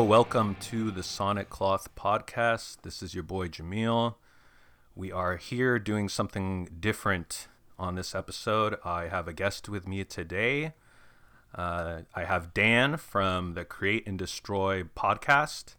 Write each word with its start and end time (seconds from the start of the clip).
Welcome 0.00 0.56
to 0.62 0.90
the 0.90 1.02
Sonic 1.02 1.50
Cloth 1.50 1.94
Podcast. 1.94 2.78
This 2.82 3.02
is 3.02 3.14
your 3.14 3.22
boy 3.22 3.48
Jamil. 3.48 4.14
We 4.96 5.12
are 5.12 5.36
here 5.36 5.78
doing 5.78 6.08
something 6.08 6.68
different 6.80 7.48
on 7.78 7.96
this 7.96 8.14
episode. 8.14 8.76
I 8.82 9.08
have 9.08 9.28
a 9.28 9.32
guest 9.34 9.68
with 9.68 9.86
me 9.86 10.02
today. 10.04 10.72
Uh, 11.54 12.00
I 12.14 12.24
have 12.24 12.54
Dan 12.54 12.96
from 12.96 13.52
the 13.54 13.64
Create 13.64 14.06
and 14.06 14.18
Destroy 14.18 14.84
podcast, 14.84 15.76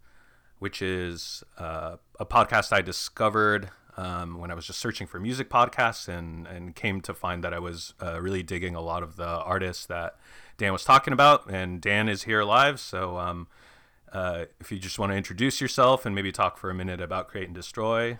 which 0.60 0.82
is 0.82 1.44
uh, 1.58 1.98
a 2.20 2.26
podcast 2.26 2.72
I 2.72 2.82
discovered 2.82 3.72
um, 3.98 4.38
when 4.38 4.52
I 4.52 4.54
was 4.54 4.68
just 4.68 4.80
searching 4.80 5.08
for 5.08 5.20
music 5.20 5.50
podcasts 5.50 6.08
and, 6.08 6.48
and 6.48 6.76
came 6.76 7.02
to 7.02 7.14
find 7.14 7.44
that 7.44 7.54
I 7.54 7.60
was 7.60 7.96
uh, 8.02 8.22
really 8.22 8.44
digging 8.44 8.76
a 8.76 8.82
lot 8.82 9.04
of 9.04 9.16
the 9.16 9.28
artists 9.28 9.86
that 9.88 10.16
Dan 10.58 10.72
was 10.72 10.86
talking 10.86 11.12
about. 11.12 11.50
And 11.50 11.82
Dan 11.82 12.08
is 12.08 12.24
here 12.24 12.44
live. 12.44 12.80
So 12.80 13.18
um, 13.18 13.48
uh, 14.12 14.46
if 14.60 14.72
you 14.72 14.80
just 14.80 15.00
want 15.00 15.12
to 15.12 15.16
introduce 15.16 15.62
yourself 15.62 16.06
and 16.06 16.14
maybe 16.14 16.32
talk 16.32 16.58
for 16.58 16.70
a 16.70 16.74
minute 16.74 17.02
about 17.02 17.28
Create 17.28 17.48
and 17.48 17.56
Destroy. 17.56 18.20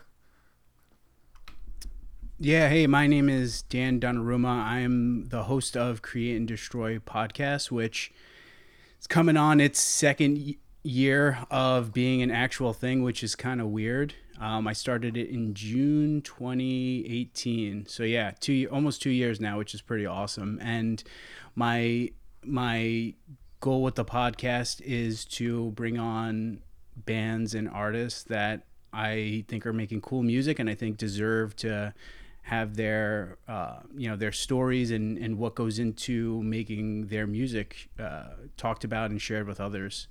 Yeah, 2.40 2.70
hey, 2.70 2.88
my 2.88 3.06
name 3.06 3.30
is 3.30 3.62
Dan 3.64 4.00
Donnarumma. 4.00 4.64
I 4.64 4.80
am 4.80 5.30
the 5.30 5.44
host 5.44 5.78
of 5.78 6.02
Create 6.02 6.38
and 6.38 6.48
Destroy 6.48 6.98
podcast, 6.98 7.70
which 7.70 8.12
is 9.00 9.06
coming 9.06 9.38
on 9.38 9.60
its 9.60 9.80
second 9.80 10.56
year 10.84 11.40
of 11.52 11.94
being 11.94 12.22
an 12.22 12.32
actual 12.32 12.74
thing, 12.74 13.04
which 13.04 13.24
is 13.24 13.36
kind 13.36 13.62
of 13.62 13.68
weird. 13.68 14.16
Um, 14.40 14.68
I 14.68 14.74
started 14.74 15.18
it 15.18 15.30
in 15.30 15.54
June 15.54 16.22
2018, 16.24 17.86
so 17.86 18.02
yeah, 18.02 18.32
two 18.40 18.68
almost 18.72 19.02
two 19.02 19.12
years 19.12 19.40
now, 19.40 19.60
which 19.60 19.76
is 19.76 19.82
pretty 19.82 20.08
awesome. 20.08 20.58
And 20.64 21.04
my 21.54 22.10
my 22.44 23.14
goal 23.62 23.82
with 23.82 23.96
the 23.96 24.04
podcast 24.04 24.82
is 24.82 25.24
to 25.24 25.72
bring 25.72 25.98
on 25.98 26.62
bands 26.96 27.56
and 27.56 27.70
artists 27.70 28.24
that 28.24 28.64
I 28.92 29.46
think 29.48 29.66
are 29.66 29.74
making 29.74 30.02
cool 30.02 30.24
music 30.24 30.60
and 30.60 30.70
I 30.70 30.76
think 30.76 30.98
deserve 30.98 31.56
to 31.58 31.94
have 32.44 32.76
their 32.76 33.38
uh, 33.48 33.78
you 33.96 34.10
know 34.10 34.16
their 34.16 34.32
stories 34.32 34.92
and, 34.92 35.18
and 35.18 35.38
what 35.38 35.56
goes 35.56 35.80
into 35.80 36.42
making 36.44 37.08
their 37.08 37.28
music 37.28 37.90
uh, 38.00 38.30
talked 38.58 38.84
about 38.84 39.12
and 39.12 39.22
shared 39.22 39.48
with 39.48 39.62
others. 39.62 40.08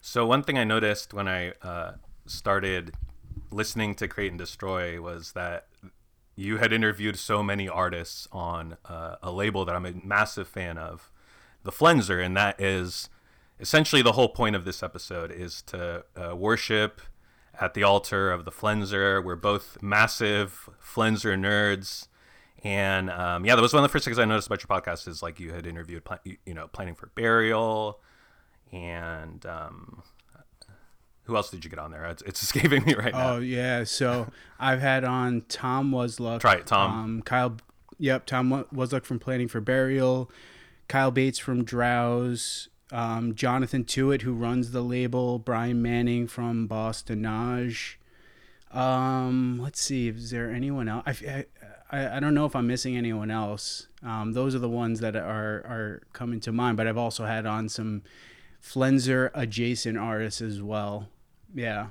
So 0.00 0.24
one 0.26 0.42
thing 0.42 0.58
I 0.58 0.64
noticed 0.64 1.12
when 1.12 1.26
I 1.26 1.52
uh, 1.62 1.92
started 2.26 2.94
listening 3.50 3.94
to 3.96 4.06
Create 4.06 4.30
and 4.30 4.38
Destroy 4.38 5.00
was 5.00 5.32
that 5.32 5.66
you 6.36 6.58
had 6.58 6.72
interviewed 6.72 7.18
so 7.18 7.42
many 7.42 7.68
artists 7.68 8.28
on 8.30 8.76
uh, 8.84 9.16
a 9.22 9.32
label 9.32 9.64
that 9.64 9.74
I'm 9.74 9.86
a 9.86 9.94
massive 10.04 10.46
fan 10.46 10.76
of, 10.76 11.10
the 11.66 11.72
Flenser, 11.72 12.24
and 12.24 12.36
that 12.36 12.60
is 12.60 13.10
essentially 13.60 14.02
the 14.02 14.12
whole 14.12 14.28
point 14.28 14.56
of 14.56 14.64
this 14.64 14.82
episode 14.82 15.30
is 15.30 15.62
to 15.62 16.04
uh, 16.16 16.34
worship 16.34 17.00
at 17.60 17.74
the 17.74 17.82
altar 17.82 18.30
of 18.30 18.44
the 18.44 18.50
Flenser. 18.50 19.22
We're 19.22 19.36
both 19.36 19.78
massive 19.82 20.68
Flenser 20.82 21.38
nerds. 21.38 22.08
And 22.62 23.10
um, 23.10 23.44
yeah, 23.44 23.54
that 23.54 23.62
was 23.62 23.72
one 23.72 23.84
of 23.84 23.88
the 23.88 23.92
first 23.92 24.04
things 24.04 24.18
I 24.18 24.24
noticed 24.24 24.48
about 24.48 24.62
your 24.62 24.80
podcast 24.80 25.06
is 25.06 25.22
like 25.22 25.38
you 25.38 25.52
had 25.52 25.66
interviewed, 25.66 26.02
you 26.24 26.54
know, 26.54 26.66
Planning 26.68 26.94
for 26.94 27.08
Burial, 27.14 28.00
and 28.72 29.44
um, 29.46 30.02
who 31.24 31.36
else 31.36 31.50
did 31.50 31.64
you 31.64 31.70
get 31.70 31.78
on 31.78 31.90
there? 31.90 32.04
It's, 32.06 32.22
it's 32.22 32.42
escaping 32.44 32.84
me 32.84 32.94
right 32.94 33.12
now. 33.12 33.34
Oh 33.34 33.38
yeah, 33.38 33.84
so 33.84 34.28
I've 34.58 34.80
had 34.80 35.04
on 35.04 35.42
Tom 35.48 35.92
Wasluck. 35.92 36.40
Try 36.40 36.54
it, 36.54 36.66
Tom. 36.66 36.90
Um, 36.90 37.22
Kyle. 37.22 37.56
Yep, 37.98 38.26
Tom 38.26 38.66
Wasluck 38.74 39.04
from 39.04 39.18
Planning 39.18 39.48
for 39.48 39.60
Burial. 39.60 40.30
Kyle 40.88 41.10
Bates 41.10 41.38
from 41.38 41.64
Drowse. 41.64 42.68
Um, 42.92 43.34
Jonathan 43.34 43.84
Tuite, 43.84 44.22
who 44.22 44.32
runs 44.32 44.70
the 44.70 44.82
label. 44.82 45.38
Brian 45.38 45.82
Manning 45.82 46.26
from 46.28 46.66
Bosse-de-Nage. 46.68 47.96
Um, 48.70 49.58
let's 49.60 49.80
see. 49.80 50.08
Is 50.08 50.30
there 50.30 50.50
anyone 50.50 50.88
else? 50.88 51.02
I, 51.06 51.46
I, 51.90 52.16
I 52.16 52.20
don't 52.20 52.34
know 52.34 52.46
if 52.46 52.54
I'm 52.54 52.66
missing 52.66 52.96
anyone 52.96 53.30
else. 53.30 53.88
Um, 54.02 54.32
those 54.32 54.54
are 54.54 54.60
the 54.60 54.68
ones 54.68 55.00
that 55.00 55.16
are 55.16 55.64
are 55.64 56.02
coming 56.12 56.40
to 56.40 56.52
mind. 56.52 56.76
But 56.76 56.86
I've 56.86 56.98
also 56.98 57.24
had 57.24 57.46
on 57.46 57.68
some 57.68 58.02
Flenser 58.62 59.30
adjacent 59.34 59.96
artists 59.96 60.40
as 60.40 60.60
well. 60.60 61.08
Yeah. 61.54 61.88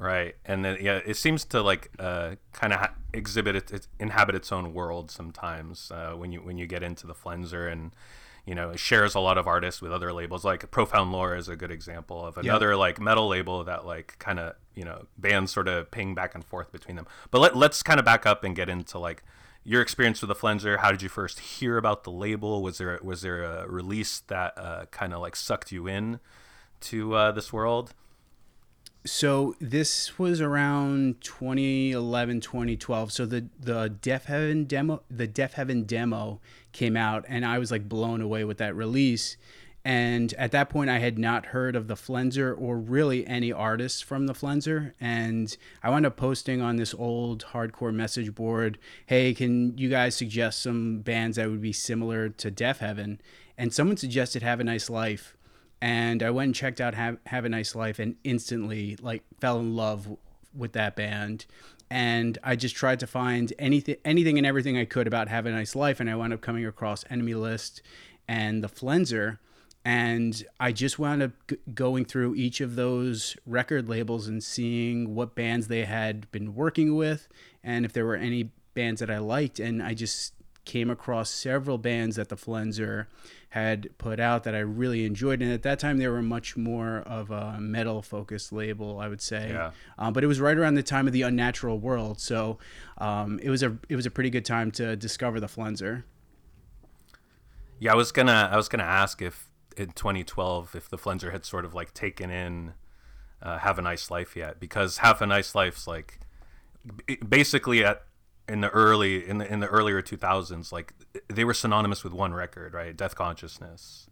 Right, 0.00 0.36
and 0.44 0.64
then 0.64 0.78
yeah, 0.80 1.00
it 1.04 1.16
seems 1.16 1.44
to 1.46 1.60
like 1.60 1.90
uh, 1.98 2.36
kind 2.52 2.72
of 2.72 2.78
ha- 2.78 2.94
exhibit 3.12 3.56
it, 3.56 3.72
it, 3.72 3.88
inhabit 3.98 4.36
its 4.36 4.52
own 4.52 4.72
world 4.72 5.10
sometimes 5.10 5.90
uh, 5.90 6.12
when 6.12 6.30
you 6.30 6.40
when 6.40 6.56
you 6.56 6.68
get 6.68 6.84
into 6.84 7.04
the 7.06 7.14
Flenser 7.14 7.70
and 7.70 7.90
you 8.46 8.54
know 8.54 8.70
it 8.70 8.78
shares 8.78 9.16
a 9.16 9.20
lot 9.20 9.36
of 9.36 9.48
artists 9.48 9.82
with 9.82 9.90
other 9.90 10.12
labels. 10.12 10.44
Like 10.44 10.70
Profound 10.70 11.10
Lore 11.10 11.34
is 11.34 11.48
a 11.48 11.56
good 11.56 11.72
example 11.72 12.24
of 12.24 12.38
another 12.38 12.70
yep. 12.70 12.78
like 12.78 13.00
metal 13.00 13.26
label 13.26 13.64
that 13.64 13.86
like 13.86 14.16
kind 14.20 14.38
of 14.38 14.54
you 14.76 14.84
know 14.84 15.06
bands 15.18 15.50
sort 15.50 15.66
of 15.66 15.90
ping 15.90 16.14
back 16.14 16.32
and 16.32 16.44
forth 16.44 16.70
between 16.70 16.94
them. 16.94 17.08
But 17.32 17.40
let, 17.40 17.56
let's 17.56 17.82
kind 17.82 17.98
of 17.98 18.06
back 18.06 18.24
up 18.24 18.44
and 18.44 18.54
get 18.54 18.68
into 18.68 19.00
like 19.00 19.24
your 19.64 19.82
experience 19.82 20.22
with 20.22 20.28
the 20.28 20.36
Flenser. 20.36 20.78
How 20.78 20.92
did 20.92 21.02
you 21.02 21.08
first 21.08 21.40
hear 21.40 21.76
about 21.76 22.04
the 22.04 22.12
label? 22.12 22.62
Was 22.62 22.78
there 22.78 23.00
was 23.02 23.22
there 23.22 23.42
a 23.42 23.68
release 23.68 24.20
that 24.28 24.56
uh, 24.56 24.84
kind 24.92 25.12
of 25.12 25.20
like 25.20 25.34
sucked 25.34 25.72
you 25.72 25.88
in 25.88 26.20
to 26.82 27.14
uh, 27.14 27.32
this 27.32 27.52
world? 27.52 27.94
So 29.04 29.54
this 29.60 30.18
was 30.18 30.40
around 30.40 31.20
2011 31.20 32.40
2012 32.40 33.12
so 33.12 33.24
the 33.24 33.48
the 33.58 33.94
Deafheaven 34.02 34.66
demo 34.66 35.02
the 35.10 35.28
Deafheaven 35.28 35.86
demo 35.86 36.40
came 36.72 36.96
out 36.96 37.24
and 37.28 37.44
i 37.44 37.58
was 37.58 37.70
like 37.70 37.88
blown 37.88 38.20
away 38.20 38.44
with 38.44 38.58
that 38.58 38.74
release. 38.74 39.36
And 39.84 40.34
at 40.34 40.50
that 40.50 40.68
point 40.68 40.90
i 40.90 40.98
had 40.98 41.18
not 41.18 41.46
heard 41.46 41.76
of 41.76 41.86
the 41.86 41.94
flenser 41.94 42.54
or 42.58 42.76
really 42.78 43.26
any 43.26 43.52
artists 43.52 44.02
from 44.02 44.26
the 44.26 44.34
flenser. 44.34 44.92
And 45.00 45.56
i 45.82 45.88
wound 45.88 46.04
up 46.04 46.16
posting 46.16 46.60
on 46.60 46.76
this 46.76 46.92
old 46.92 47.46
hardcore 47.52 47.94
message 47.94 48.34
board 48.34 48.78
hey 49.06 49.32
can 49.32 49.78
you 49.78 49.88
guys 49.88 50.16
suggest 50.16 50.60
some 50.60 51.00
bands 51.00 51.36
that 51.36 51.48
would 51.48 51.62
be 51.62 51.72
similar 51.72 52.28
to 52.30 52.50
Deafheaven?" 52.50 53.18
and 53.56 53.72
someone 53.72 53.96
suggested 53.96 54.42
have 54.42 54.60
a 54.60 54.64
nice 54.64 54.90
life 54.90 55.36
and 55.80 56.22
I 56.22 56.30
went 56.30 56.46
and 56.46 56.54
checked 56.54 56.80
out 56.80 56.94
Have, 56.94 57.18
Have 57.26 57.44
a 57.44 57.48
Nice 57.48 57.74
Life 57.74 57.98
and 57.98 58.16
instantly 58.24 58.96
like 59.00 59.22
fell 59.40 59.58
in 59.60 59.76
love 59.76 60.08
with 60.54 60.72
that 60.72 60.96
band. 60.96 61.46
And 61.90 62.36
I 62.44 62.56
just 62.56 62.76
tried 62.76 63.00
to 63.00 63.06
find 63.06 63.52
anything, 63.58 63.96
anything 64.04 64.36
and 64.36 64.46
everything 64.46 64.76
I 64.76 64.84
could 64.84 65.06
about 65.06 65.28
Have 65.28 65.46
a 65.46 65.50
Nice 65.50 65.74
Life, 65.74 66.00
and 66.00 66.10
I 66.10 66.16
wound 66.16 66.32
up 66.32 66.40
coming 66.40 66.66
across 66.66 67.04
Enemy 67.08 67.34
List 67.34 67.80
and 68.26 68.62
the 68.62 68.68
Flenser, 68.68 69.38
and 69.86 70.44
I 70.60 70.72
just 70.72 70.98
wound 70.98 71.22
up 71.22 71.30
g- 71.48 71.56
going 71.72 72.04
through 72.04 72.34
each 72.34 72.60
of 72.60 72.76
those 72.76 73.38
record 73.46 73.88
labels 73.88 74.28
and 74.28 74.44
seeing 74.44 75.14
what 75.14 75.34
bands 75.34 75.68
they 75.68 75.86
had 75.86 76.30
been 76.30 76.54
working 76.54 76.94
with, 76.94 77.26
and 77.64 77.86
if 77.86 77.94
there 77.94 78.04
were 78.04 78.16
any 78.16 78.50
bands 78.74 79.00
that 79.00 79.10
I 79.10 79.16
liked, 79.16 79.58
and 79.58 79.82
I 79.82 79.94
just 79.94 80.34
came 80.68 80.90
across 80.90 81.30
several 81.30 81.78
bands 81.78 82.16
that 82.16 82.28
the 82.28 82.36
Flenser 82.36 83.06
had 83.48 83.88
put 83.96 84.20
out 84.20 84.44
that 84.44 84.54
I 84.54 84.58
really 84.58 85.06
enjoyed. 85.06 85.40
And 85.40 85.50
at 85.50 85.62
that 85.62 85.78
time, 85.78 85.96
they 85.96 86.06
were 86.06 86.20
much 86.20 86.56
more 86.56 86.98
of 86.98 87.30
a 87.30 87.58
metal 87.58 88.02
focused 88.02 88.52
label, 88.52 89.00
I 89.00 89.08
would 89.08 89.22
say. 89.22 89.48
Yeah. 89.48 89.70
Um, 89.96 90.12
but 90.12 90.22
it 90.22 90.26
was 90.26 90.40
right 90.40 90.56
around 90.56 90.74
the 90.74 90.82
time 90.82 91.06
of 91.06 91.14
the 91.14 91.22
Unnatural 91.22 91.78
World, 91.78 92.20
so 92.20 92.58
um, 92.98 93.40
it 93.42 93.48
was 93.48 93.62
a 93.62 93.76
it 93.88 93.96
was 93.96 94.06
a 94.06 94.10
pretty 94.10 94.30
good 94.30 94.44
time 94.44 94.70
to 94.72 94.94
discover 94.94 95.40
the 95.40 95.46
Flenser. 95.46 96.04
Yeah, 97.80 97.92
I 97.92 97.96
was 97.96 98.12
gonna 98.12 98.50
I 98.52 98.56
was 98.56 98.68
gonna 98.68 98.84
ask 98.84 99.22
if 99.22 99.48
in 99.76 99.92
2012 99.92 100.74
if 100.74 100.90
the 100.90 100.98
Flenser 100.98 101.32
had 101.32 101.46
sort 101.46 101.64
of 101.64 101.74
like 101.74 101.94
taken 101.94 102.30
in 102.30 102.74
uh, 103.40 103.58
Have 103.58 103.78
a 103.78 103.82
Nice 103.82 104.10
Life 104.10 104.36
yet, 104.36 104.60
because 104.60 104.98
Have 104.98 105.22
a 105.22 105.26
Nice 105.26 105.54
Life's 105.54 105.86
like 105.86 106.20
basically 107.26 107.84
at 107.84 108.02
in 108.48 108.60
the 108.60 108.70
early 108.70 109.26
in 109.28 109.38
the 109.38 109.52
in 109.52 109.60
the 109.60 109.66
earlier 109.66 110.00
2000s 110.00 110.72
like 110.72 110.94
they 111.28 111.44
were 111.44 111.54
synonymous 111.54 112.02
with 112.02 112.12
one 112.12 112.32
record 112.32 112.74
right? 112.74 112.96
Death 112.96 113.14
consciousness. 113.14 114.08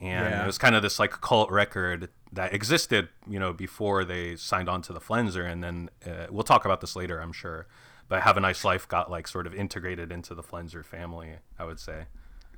And 0.00 0.30
yeah. 0.30 0.42
it 0.42 0.46
was 0.46 0.58
kind 0.58 0.74
of 0.74 0.82
this 0.82 0.98
like 0.98 1.12
cult 1.20 1.50
record 1.50 2.08
that 2.32 2.52
existed 2.52 3.08
you 3.28 3.38
know 3.38 3.52
before 3.52 4.04
they 4.04 4.36
signed 4.36 4.68
on 4.68 4.82
to 4.82 4.92
the 4.92 5.00
flenser. 5.00 5.50
And 5.50 5.62
then 5.62 5.90
uh, 6.04 6.26
we'll 6.30 6.42
talk 6.42 6.64
about 6.64 6.80
this 6.80 6.96
later 6.96 7.20
i'm 7.20 7.32
sure. 7.32 7.66
But 8.08 8.22
have 8.22 8.36
a 8.36 8.40
nice 8.40 8.64
life 8.64 8.86
got 8.88 9.10
like 9.10 9.28
sort 9.28 9.46
of 9.46 9.54
integrated 9.54 10.12
into 10.12 10.34
the 10.34 10.42
flenser 10.42 10.84
family 10.84 11.36
i 11.58 11.64
would 11.64 11.80
say. 11.80 12.04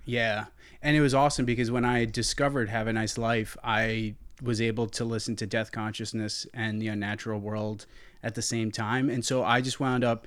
Yeah. 0.07 0.47
And 0.83 0.97
it 0.97 1.01
was 1.01 1.15
awesome 1.15 1.45
because 1.45 1.71
when 1.71 1.85
i 1.85 2.05
discovered 2.05 2.69
have 2.71 2.87
a 2.87 2.93
nice 2.93 3.19
life 3.19 3.57
i 3.63 4.15
was 4.43 4.61
able 4.61 4.89
to 4.89 5.05
listen 5.05 5.37
to 5.37 5.47
death 5.47 5.71
consciousness 5.71 6.47
and 6.53 6.81
the 6.83 6.89
unnatural 6.89 7.39
world 7.41 7.87
at 8.23 8.35
the 8.35 8.43
same 8.43 8.71
time. 8.71 9.11
And 9.11 9.25
so 9.25 9.45
i 9.45 9.61
just 9.61 9.81
wound 9.81 10.03
up 10.03 10.27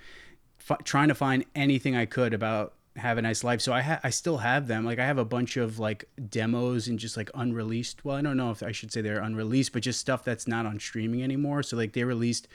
f- 0.69 0.83
trying 0.83 1.07
to 1.07 1.15
find 1.15 1.45
anything 1.55 1.95
I 1.95 2.05
could 2.05 2.33
about 2.33 2.73
have 2.97 3.17
a 3.17 3.21
nice 3.21 3.43
life. 3.43 3.61
So 3.61 3.73
I 3.73 3.81
ha- 3.81 3.99
I 4.03 4.09
still 4.09 4.37
have 4.37 4.67
them. 4.67 4.83
Like 4.83 4.99
I 4.99 5.05
have 5.05 5.17
a 5.17 5.25
bunch 5.25 5.55
of 5.57 5.79
like 5.79 6.05
demos 6.29 6.87
and 6.87 6.97
just 6.97 7.15
like 7.15 7.29
unreleased. 7.35 8.03
Well, 8.03 8.15
I 8.15 8.21
don't 8.21 8.37
know 8.37 8.51
if 8.51 8.63
I 8.63 8.71
should 8.71 8.91
say 8.91 9.01
they're 9.01 9.21
unreleased, 9.21 9.73
but 9.73 9.83
just 9.83 9.99
stuff 9.99 10.23
that's 10.23 10.47
not 10.47 10.65
on 10.65 10.79
streaming 10.79 11.23
anymore. 11.23 11.63
So 11.63 11.77
like 11.77 11.93
they 11.93 12.03
released 12.03 12.47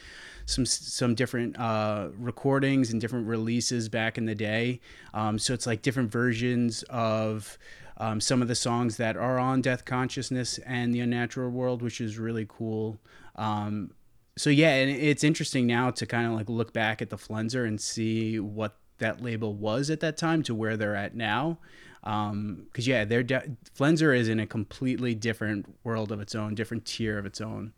some 0.47 0.67
some 0.67 1.15
different 1.15 1.59
uh, 1.59 2.09
recordings 2.17 2.91
and 2.91 3.01
different 3.01 3.27
releases 3.27 3.89
back 3.89 4.19
in 4.19 4.27
the 4.27 4.35
day. 4.35 4.81
Um, 5.15 5.39
so 5.39 5.55
it's 5.55 5.67
like 5.67 5.83
different 5.83 6.11
versions 6.11 6.83
of 6.85 7.57
um, 7.99 8.21
some 8.21 8.43
of 8.43 8.49
the 8.49 8.55
songs 8.55 8.97
that 8.97 9.17
are 9.17 9.39
on 9.39 9.61
Death 9.63 9.85
Consciousness 9.85 10.59
and 10.67 10.93
the 10.93 11.01
Unnatural 11.01 11.51
World, 11.51 11.83
which 11.83 12.01
is 12.01 12.19
really 12.19 12.47
cool. 12.49 12.99
Um, 13.37 13.93
so 14.37 14.51
yeah, 14.51 14.75
and 14.75 14.91
it's 14.91 15.25
interesting 15.25 15.67
now 15.67 15.91
to 15.91 16.07
kind 16.07 16.27
of 16.27 16.33
like 16.33 16.49
look 16.49 16.73
back 16.73 17.03
at 17.03 17.11
the 17.11 17.17
Flenser 17.17 17.67
and 17.67 17.81
see 17.81 18.41
what 18.41 18.77
that 18.99 19.23
label 19.23 19.55
was 19.55 19.91
at 19.91 20.01
that 20.01 20.17
time 20.17 20.43
to 20.45 20.55
where 20.55 20.77
they're 20.77 20.97
at 20.97 21.15
now. 21.15 21.59
Because 22.01 22.31
um, 22.31 22.67
yeah, 22.77 23.05
they're 23.05 23.23
de- 23.23 23.57
Flenser 23.79 24.17
is 24.17 24.29
in 24.29 24.41
a 24.41 24.47
completely 24.47 25.15
different 25.15 25.67
world 25.85 26.11
of 26.11 26.21
its 26.21 26.35
own, 26.35 26.55
different 26.55 26.85
tier 26.85 27.19
of 27.19 27.27
its 27.27 27.41
own. 27.41 27.73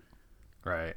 Right. 0.65 0.95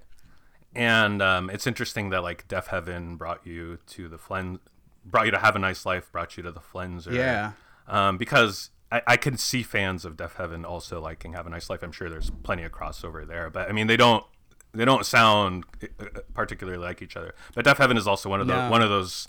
And 0.75 1.21
um, 1.21 1.49
it's 1.49 1.65
interesting 1.65 2.11
that 2.11 2.21
like 2.21 2.47
Deafheaven 2.47 3.17
brought 3.17 3.45
you 3.45 3.79
to 3.87 4.07
the 4.07 4.17
Flen, 4.17 4.59
brought 5.03 5.25
you 5.25 5.31
to 5.31 5.39
Have 5.39 5.55
a 5.55 5.59
Nice 5.59 5.85
Life, 5.85 6.11
brought 6.11 6.37
you 6.37 6.43
to 6.43 6.51
the 6.51 6.61
Flenser. 6.61 7.13
Yeah. 7.13 7.53
Um, 7.87 8.17
because 8.17 8.69
I, 8.91 9.01
I 9.07 9.17
can 9.17 9.37
see 9.37 9.63
fans 9.63 10.05
of 10.05 10.15
Deafheaven 10.15 10.65
also 10.65 11.01
liking 11.01 11.33
Have 11.33 11.47
a 11.47 11.49
Nice 11.49 11.69
Life. 11.69 11.81
I'm 11.83 11.91
sure 11.91 12.09
there's 12.09 12.29
plenty 12.43 12.63
of 12.63 12.71
crossover 12.71 13.27
there, 13.27 13.49
but 13.49 13.67
I 13.67 13.71
mean 13.71 13.87
they 13.87 13.97
don't 13.97 14.23
they 14.73 14.85
don't 14.85 15.05
sound 15.05 15.65
uh, 15.99 16.05
particularly 16.33 16.77
like 16.77 17.01
each 17.01 17.17
other. 17.17 17.33
But 17.55 17.65
Deafheaven 17.65 17.97
is 17.97 18.07
also 18.07 18.29
one 18.29 18.41
of 18.41 18.47
the 18.47 18.55
no. 18.55 18.71
one 18.71 18.81
of 18.81 18.89
those 18.89 19.27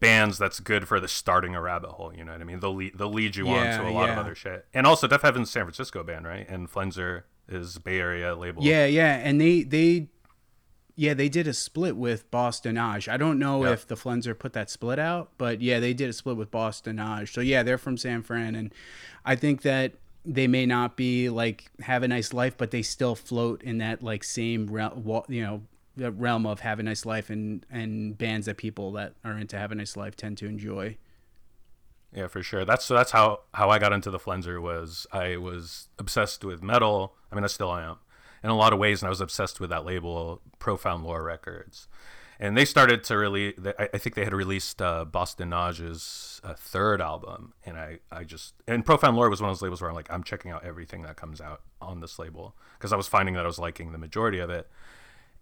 bands 0.00 0.38
that's 0.38 0.60
good 0.60 0.88
for 0.88 0.98
the 0.98 1.08
starting 1.08 1.54
a 1.54 1.60
rabbit 1.60 1.90
hole. 1.90 2.12
You 2.14 2.24
know 2.24 2.32
what 2.32 2.40
I 2.40 2.44
mean? 2.44 2.60
They'll 2.60 2.74
lead, 2.74 2.98
they'll 2.98 3.12
lead 3.12 3.36
you 3.36 3.46
yeah, 3.46 3.78
on 3.78 3.84
to 3.84 3.90
a 3.90 3.92
lot 3.92 4.06
yeah. 4.06 4.12
of 4.12 4.18
other 4.18 4.34
shit. 4.34 4.66
And 4.74 4.86
also, 4.86 5.06
Deafheaven's 5.06 5.50
San 5.50 5.64
Francisco 5.64 6.02
band, 6.02 6.26
right? 6.26 6.48
And 6.48 6.70
Flenser 6.70 7.22
is 7.48 7.78
Bay 7.78 8.00
Area 8.00 8.34
label. 8.34 8.62
Yeah, 8.64 8.86
yeah, 8.86 9.16
and 9.16 9.40
they 9.40 9.62
they 9.62 10.08
yeah 10.96 11.14
they 11.14 11.28
did 11.28 11.46
a 11.46 11.54
split 11.54 11.96
with 11.96 12.30
Bosse-de-Nage. 12.30 13.08
I 13.08 13.16
don't 13.16 13.38
know 13.38 13.64
yep. 13.64 13.74
if 13.74 13.86
the 13.86 13.94
Flenser 13.94 14.36
put 14.36 14.54
that 14.54 14.70
split 14.70 14.98
out, 14.98 15.30
but 15.38 15.60
yeah, 15.60 15.78
they 15.78 15.94
did 15.94 16.08
a 16.08 16.12
split 16.12 16.36
with 16.36 16.50
Bosse-de-Nage. 16.50 17.32
So 17.32 17.40
yeah, 17.40 17.62
they're 17.62 17.78
from 17.78 17.96
San 17.96 18.22
Fran, 18.22 18.54
and 18.54 18.72
I 19.24 19.36
think 19.36 19.62
that 19.62 19.92
they 20.24 20.46
may 20.46 20.66
not 20.66 20.96
be 20.96 21.28
like 21.28 21.70
have 21.80 22.02
a 22.02 22.08
nice 22.08 22.32
life, 22.32 22.56
but 22.56 22.70
they 22.70 22.82
still 22.82 23.14
float 23.14 23.62
in 23.62 23.78
that 23.78 24.02
like 24.02 24.24
same 24.24 24.66
realm, 24.66 25.24
you 25.28 25.42
know 25.42 25.62
realm 25.96 26.46
of 26.46 26.60
have 26.60 26.78
a 26.78 26.82
nice 26.82 27.04
life 27.04 27.30
and 27.30 27.66
and 27.70 28.16
bands 28.16 28.46
that 28.46 28.56
people 28.56 28.92
that 28.92 29.14
are 29.24 29.36
into 29.36 29.58
have 29.58 29.72
a 29.72 29.74
nice 29.74 29.96
life 29.96 30.16
tend 30.16 30.38
to 30.38 30.46
enjoy. 30.46 30.96
Yeah, 32.14 32.26
for 32.26 32.42
sure. 32.42 32.64
That's 32.64 32.84
so 32.84 32.94
that's 32.94 33.12
how 33.12 33.40
how 33.54 33.70
I 33.70 33.78
got 33.78 33.92
into 33.92 34.10
the 34.10 34.18
Flenser 34.18 34.60
was 34.60 35.06
I 35.12 35.36
was 35.36 35.88
obsessed 35.98 36.44
with 36.44 36.62
metal. 36.62 37.14
I 37.30 37.34
mean, 37.34 37.44
I 37.44 37.48
still 37.48 37.74
am 37.74 37.96
in 38.42 38.50
a 38.50 38.56
lot 38.56 38.72
of 38.72 38.78
ways, 38.78 39.02
and 39.02 39.06
I 39.06 39.10
was 39.10 39.20
obsessed 39.20 39.60
with 39.60 39.70
that 39.70 39.84
label, 39.84 40.40
Profound 40.58 41.04
Lore 41.04 41.22
Records. 41.22 41.86
And 42.42 42.56
they 42.56 42.64
started 42.64 43.04
to 43.04 43.18
really, 43.18 43.54
I 43.78 43.98
think 43.98 44.14
they 44.14 44.24
had 44.24 44.32
released 44.32 44.80
uh, 44.80 45.04
Bosse-de-Nage's 45.04 46.40
uh, 46.42 46.54
third 46.54 47.02
album. 47.02 47.52
And 47.66 47.76
I, 47.76 47.98
I 48.10 48.24
just, 48.24 48.54
and 48.66 48.82
Profound 48.82 49.14
Lore 49.14 49.28
was 49.28 49.42
one 49.42 49.50
of 49.50 49.56
those 49.56 49.62
labels 49.62 49.82
where 49.82 49.90
I'm 49.90 49.94
like, 49.94 50.10
I'm 50.10 50.24
checking 50.24 50.50
out 50.50 50.64
everything 50.64 51.02
that 51.02 51.16
comes 51.16 51.42
out 51.42 51.60
on 51.82 52.00
this 52.00 52.18
label 52.18 52.56
because 52.78 52.94
I 52.94 52.96
was 52.96 53.06
finding 53.06 53.34
that 53.34 53.44
I 53.44 53.46
was 53.46 53.58
liking 53.58 53.92
the 53.92 53.98
majority 53.98 54.38
of 54.38 54.48
it. 54.48 54.70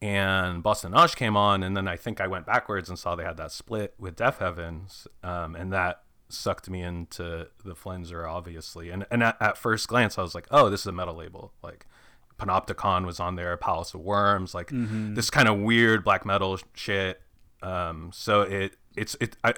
And 0.03 0.61
Bosse-de-Nage 0.61 1.15
came 1.15 1.37
on, 1.37 1.63
and 1.63 1.77
then 1.77 1.87
I 1.87 1.97
think 1.97 2.21
I 2.21 2.27
went 2.27 2.47
backwards 2.47 2.89
and 2.89 2.99
saw 2.99 3.15
they 3.15 3.25
had 3.25 3.37
that 3.37 3.53
split 3.53 3.95
with 3.97 4.17
Deafheavens. 4.17 5.07
Um, 5.23 5.55
and 5.55 5.73
that 5.73 6.03
sucked 6.29 6.69
me 6.69 6.83
into 6.83 7.47
the 7.65 7.75
Flenser, 7.75 8.29
obviously. 8.29 8.91
And, 8.91 9.07
and 9.09 9.23
at, 9.23 9.41
at 9.41 9.57
first 9.57 9.87
glance, 9.87 10.19
I 10.19 10.23
was 10.23 10.35
like, 10.35 10.49
oh, 10.51 10.69
this 10.69 10.81
is 10.81 10.87
a 10.89 10.93
metal 10.93 11.15
label. 11.15 11.53
Like, 11.63 11.87
Panopticon 12.39 13.05
was 13.05 13.21
on 13.21 13.35
there, 13.37 13.57
Palace 13.57 13.95
of 13.95 14.01
Worms, 14.01 14.55
like 14.55 14.69
mm-hmm. 14.69 15.15
this 15.15 15.31
kind 15.31 15.49
of 15.49 15.59
weird 15.59 16.05
black 16.05 16.25
metal 16.25 16.59
shit. 16.75 17.21
Um, 17.63 18.11
so 18.15 18.43
it 18.43 18.77
it's 18.97 19.17
it 19.21 19.37
I 19.43 19.55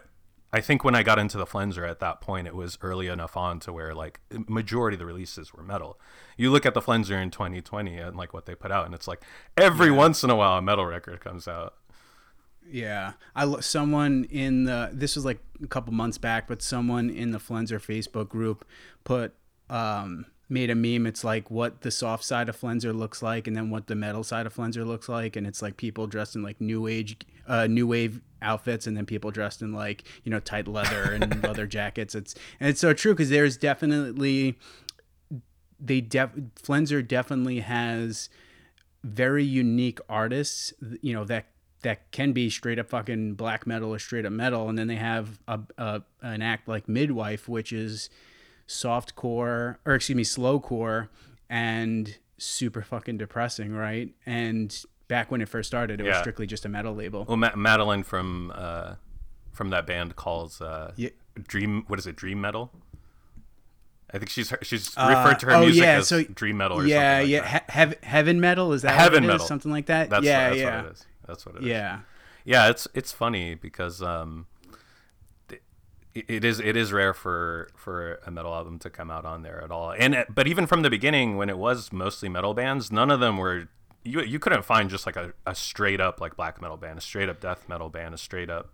I 0.52 0.60
think 0.60 0.82
when 0.82 0.94
I 0.94 1.02
got 1.02 1.18
into 1.18 1.38
the 1.38 1.46
Flenser 1.46 1.88
at 1.88 2.00
that 2.00 2.20
point, 2.20 2.48
it 2.48 2.54
was 2.54 2.76
early 2.82 3.06
enough 3.06 3.36
on 3.36 3.60
to 3.60 3.72
where 3.72 3.94
like 3.94 4.20
majority 4.30 4.96
of 4.96 4.98
the 4.98 5.06
releases 5.06 5.52
were 5.52 5.62
metal. 5.62 6.00
You 6.36 6.50
look 6.50 6.66
at 6.66 6.74
the 6.74 6.80
Flenser 6.80 7.22
in 7.22 7.30
2020 7.30 7.96
and 7.96 8.16
like 8.16 8.32
what 8.32 8.46
they 8.46 8.54
put 8.54 8.72
out, 8.72 8.86
and 8.86 8.94
it's 8.94 9.06
like 9.06 9.22
every 9.56 9.88
yeah. 9.88 9.96
once 9.96 10.24
in 10.24 10.30
a 10.30 10.36
while 10.36 10.58
a 10.58 10.62
metal 10.62 10.86
record 10.86 11.20
comes 11.20 11.46
out. 11.46 11.74
Yeah, 12.68 13.12
I 13.36 13.60
someone 13.60 14.24
in 14.24 14.64
the 14.64 14.90
this 14.92 15.16
was 15.16 15.24
like 15.24 15.40
a 15.62 15.66
couple 15.66 15.92
months 15.92 16.18
back, 16.18 16.48
but 16.48 16.62
someone 16.62 17.10
in 17.10 17.30
the 17.30 17.38
Flenser 17.38 17.78
Facebook 17.78 18.28
group 18.28 18.64
put 19.04 19.34
um 19.68 20.26
made 20.50 20.70
a 20.70 20.74
meme. 20.74 21.06
It's 21.06 21.24
like 21.24 21.50
what 21.50 21.82
the 21.82 21.90
soft 21.90 22.24
side 22.24 22.48
of 22.48 22.60
Flenser 22.60 22.92
looks 22.96 23.22
like, 23.22 23.46
and 23.46 23.56
then 23.56 23.70
what 23.70 23.86
the 23.86 23.94
metal 23.94 24.24
side 24.24 24.46
of 24.46 24.54
Flenser 24.54 24.86
looks 24.86 25.08
like, 25.08 25.36
and 25.36 25.46
it's 25.46 25.62
like 25.62 25.76
people 25.76 26.06
dressed 26.06 26.34
in 26.34 26.42
like 26.42 26.60
new 26.60 26.86
age, 26.86 27.16
uh, 27.46 27.66
new 27.66 27.86
wave 27.86 28.20
outfits, 28.42 28.86
and 28.86 28.96
then 28.96 29.06
people 29.06 29.30
dressed 29.30 29.62
in 29.62 29.72
like 29.72 30.04
you 30.24 30.30
know 30.30 30.40
tight 30.40 30.66
leather 30.66 31.12
and 31.12 31.42
leather 31.42 31.66
jackets. 31.66 32.14
It's 32.14 32.34
and 32.58 32.68
it's 32.68 32.80
so 32.80 32.92
true 32.92 33.12
because 33.12 33.30
there's 33.30 33.56
definitely 33.56 34.58
they 35.78 36.00
def 36.00 36.30
Flenser 36.62 37.06
definitely 37.06 37.60
has 37.60 38.28
very 39.04 39.44
unique 39.44 39.98
artists, 40.08 40.74
you 41.00 41.14
know 41.14 41.24
that 41.24 41.46
that 41.82 42.10
can 42.10 42.32
be 42.32 42.50
straight 42.50 42.78
up 42.78 42.90
fucking 42.90 43.34
black 43.34 43.66
metal 43.66 43.94
or 43.94 43.98
straight 43.98 44.26
up 44.26 44.32
metal, 44.32 44.68
and 44.68 44.78
then 44.78 44.86
they 44.86 44.96
have 44.96 45.40
a, 45.48 45.60
a 45.78 46.02
an 46.22 46.42
act 46.42 46.68
like 46.68 46.88
Midwife, 46.88 47.48
which 47.48 47.72
is 47.72 48.10
soft 48.70 49.16
core 49.16 49.80
or 49.84 49.94
excuse 49.96 50.14
me 50.14 50.22
slow 50.22 50.60
core 50.60 51.10
and 51.48 52.18
super 52.38 52.82
fucking 52.82 53.18
depressing 53.18 53.72
right 53.72 54.14
and 54.24 54.84
back 55.08 55.28
when 55.28 55.40
it 55.40 55.48
first 55.48 55.66
started 55.66 56.00
it 56.00 56.04
yeah. 56.04 56.10
was 56.12 56.20
strictly 56.20 56.46
just 56.46 56.64
a 56.64 56.68
metal 56.68 56.94
label 56.94 57.24
well 57.26 57.36
Ma- 57.36 57.56
madeline 57.56 58.04
from 58.04 58.52
uh 58.54 58.94
from 59.50 59.70
that 59.70 59.88
band 59.88 60.14
calls 60.14 60.60
uh 60.60 60.92
yeah. 60.94 61.08
dream 61.48 61.82
what 61.88 61.98
is 61.98 62.06
it 62.06 62.14
dream 62.14 62.40
metal 62.40 62.70
I 64.12 64.18
think 64.18 64.30
she's 64.30 64.52
she's 64.62 64.96
uh, 64.96 65.06
referred 65.08 65.38
to 65.40 65.46
her 65.46 65.52
uh, 65.52 65.58
oh, 65.58 65.60
music 65.60 65.84
yeah, 65.84 65.98
as 65.98 66.08
so, 66.08 66.24
dream 66.24 66.56
metal. 66.56 66.84
yeah, 66.84 67.18
like 67.18 67.28
yeah, 67.28 67.60
he- 67.86 67.94
heaven 68.02 68.40
metal 68.40 68.72
is 68.72 68.82
that 68.82 68.98
heaven 68.98 69.24
metal, 69.24 69.46
something 69.46 69.70
like 69.70 69.86
that. 69.86 70.10
That's 70.10 70.24
yeah, 70.24 70.48
what, 70.48 70.48
that's 70.48 70.60
yeah, 70.60 70.76
what 70.76 70.84
it 70.84 70.92
is. 70.92 71.06
That's 71.28 71.46
what 71.46 71.54
it 71.54 71.62
is. 71.62 71.68
Yeah, 71.68 72.00
yeah. 72.44 72.70
It's 72.70 72.88
it's 72.92 73.12
funny 73.12 73.54
because 73.54 74.02
um, 74.02 74.48
it 76.14 76.44
is 76.44 76.60
it 76.60 76.76
is 76.76 76.92
rare 76.92 77.14
for 77.14 77.68
for 77.76 78.20
a 78.26 78.30
metal 78.30 78.54
album 78.54 78.78
to 78.80 78.90
come 78.90 79.10
out 79.10 79.24
on 79.24 79.42
there 79.42 79.62
at 79.62 79.70
all. 79.70 79.92
And 79.92 80.24
but 80.28 80.46
even 80.48 80.66
from 80.66 80.82
the 80.82 80.90
beginning, 80.90 81.36
when 81.36 81.48
it 81.48 81.58
was 81.58 81.92
mostly 81.92 82.28
metal 82.28 82.54
bands, 82.54 82.90
none 82.90 83.10
of 83.10 83.20
them 83.20 83.36
were. 83.36 83.68
You 84.02 84.22
you 84.22 84.38
couldn't 84.38 84.64
find 84.64 84.88
just 84.88 85.04
like 85.04 85.16
a, 85.16 85.34
a 85.46 85.54
straight 85.54 86.00
up 86.00 86.22
like 86.22 86.34
black 86.34 86.60
metal 86.62 86.78
band, 86.78 86.96
a 86.96 87.02
straight 87.02 87.28
up 87.28 87.38
death 87.38 87.68
metal 87.68 87.90
band, 87.90 88.14
a 88.14 88.18
straight 88.18 88.48
up 88.48 88.70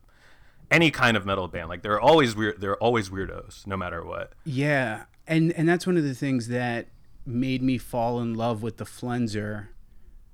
any 0.71 0.90
kind 0.90 1.16
of 1.16 1.26
metal 1.26 1.49
band. 1.49 1.69
Like 1.69 1.83
they're 1.83 2.00
always 2.00 2.37
weird. 2.37 2.61
They're 2.61 2.76
always 2.76 3.11
weirdos, 3.11 3.66
no 3.66 3.76
matter 3.76 4.05
what. 4.05 4.33
Yeah, 4.45 5.05
and 5.26 5.52
and 5.52 5.69
that's 5.69 5.87
one 5.87 5.97
of 5.97 6.05
the 6.05 6.14
things 6.14 6.49
that 6.49 6.87
made 7.25 7.62
me 7.62 7.76
fall 7.76 8.21
in 8.21 8.35
love 8.35 8.62
with 8.62 8.76
the 8.76 8.85
Flenser 8.85 9.69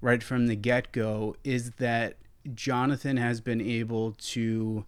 right 0.01 0.23
from 0.23 0.47
the 0.47 0.57
get 0.57 0.93
go 0.93 1.37
is 1.43 1.71
that 1.79 2.17
Jonathan 2.55 3.17
has 3.17 3.41
been 3.41 3.61
able 3.61 4.13
to 4.13 4.85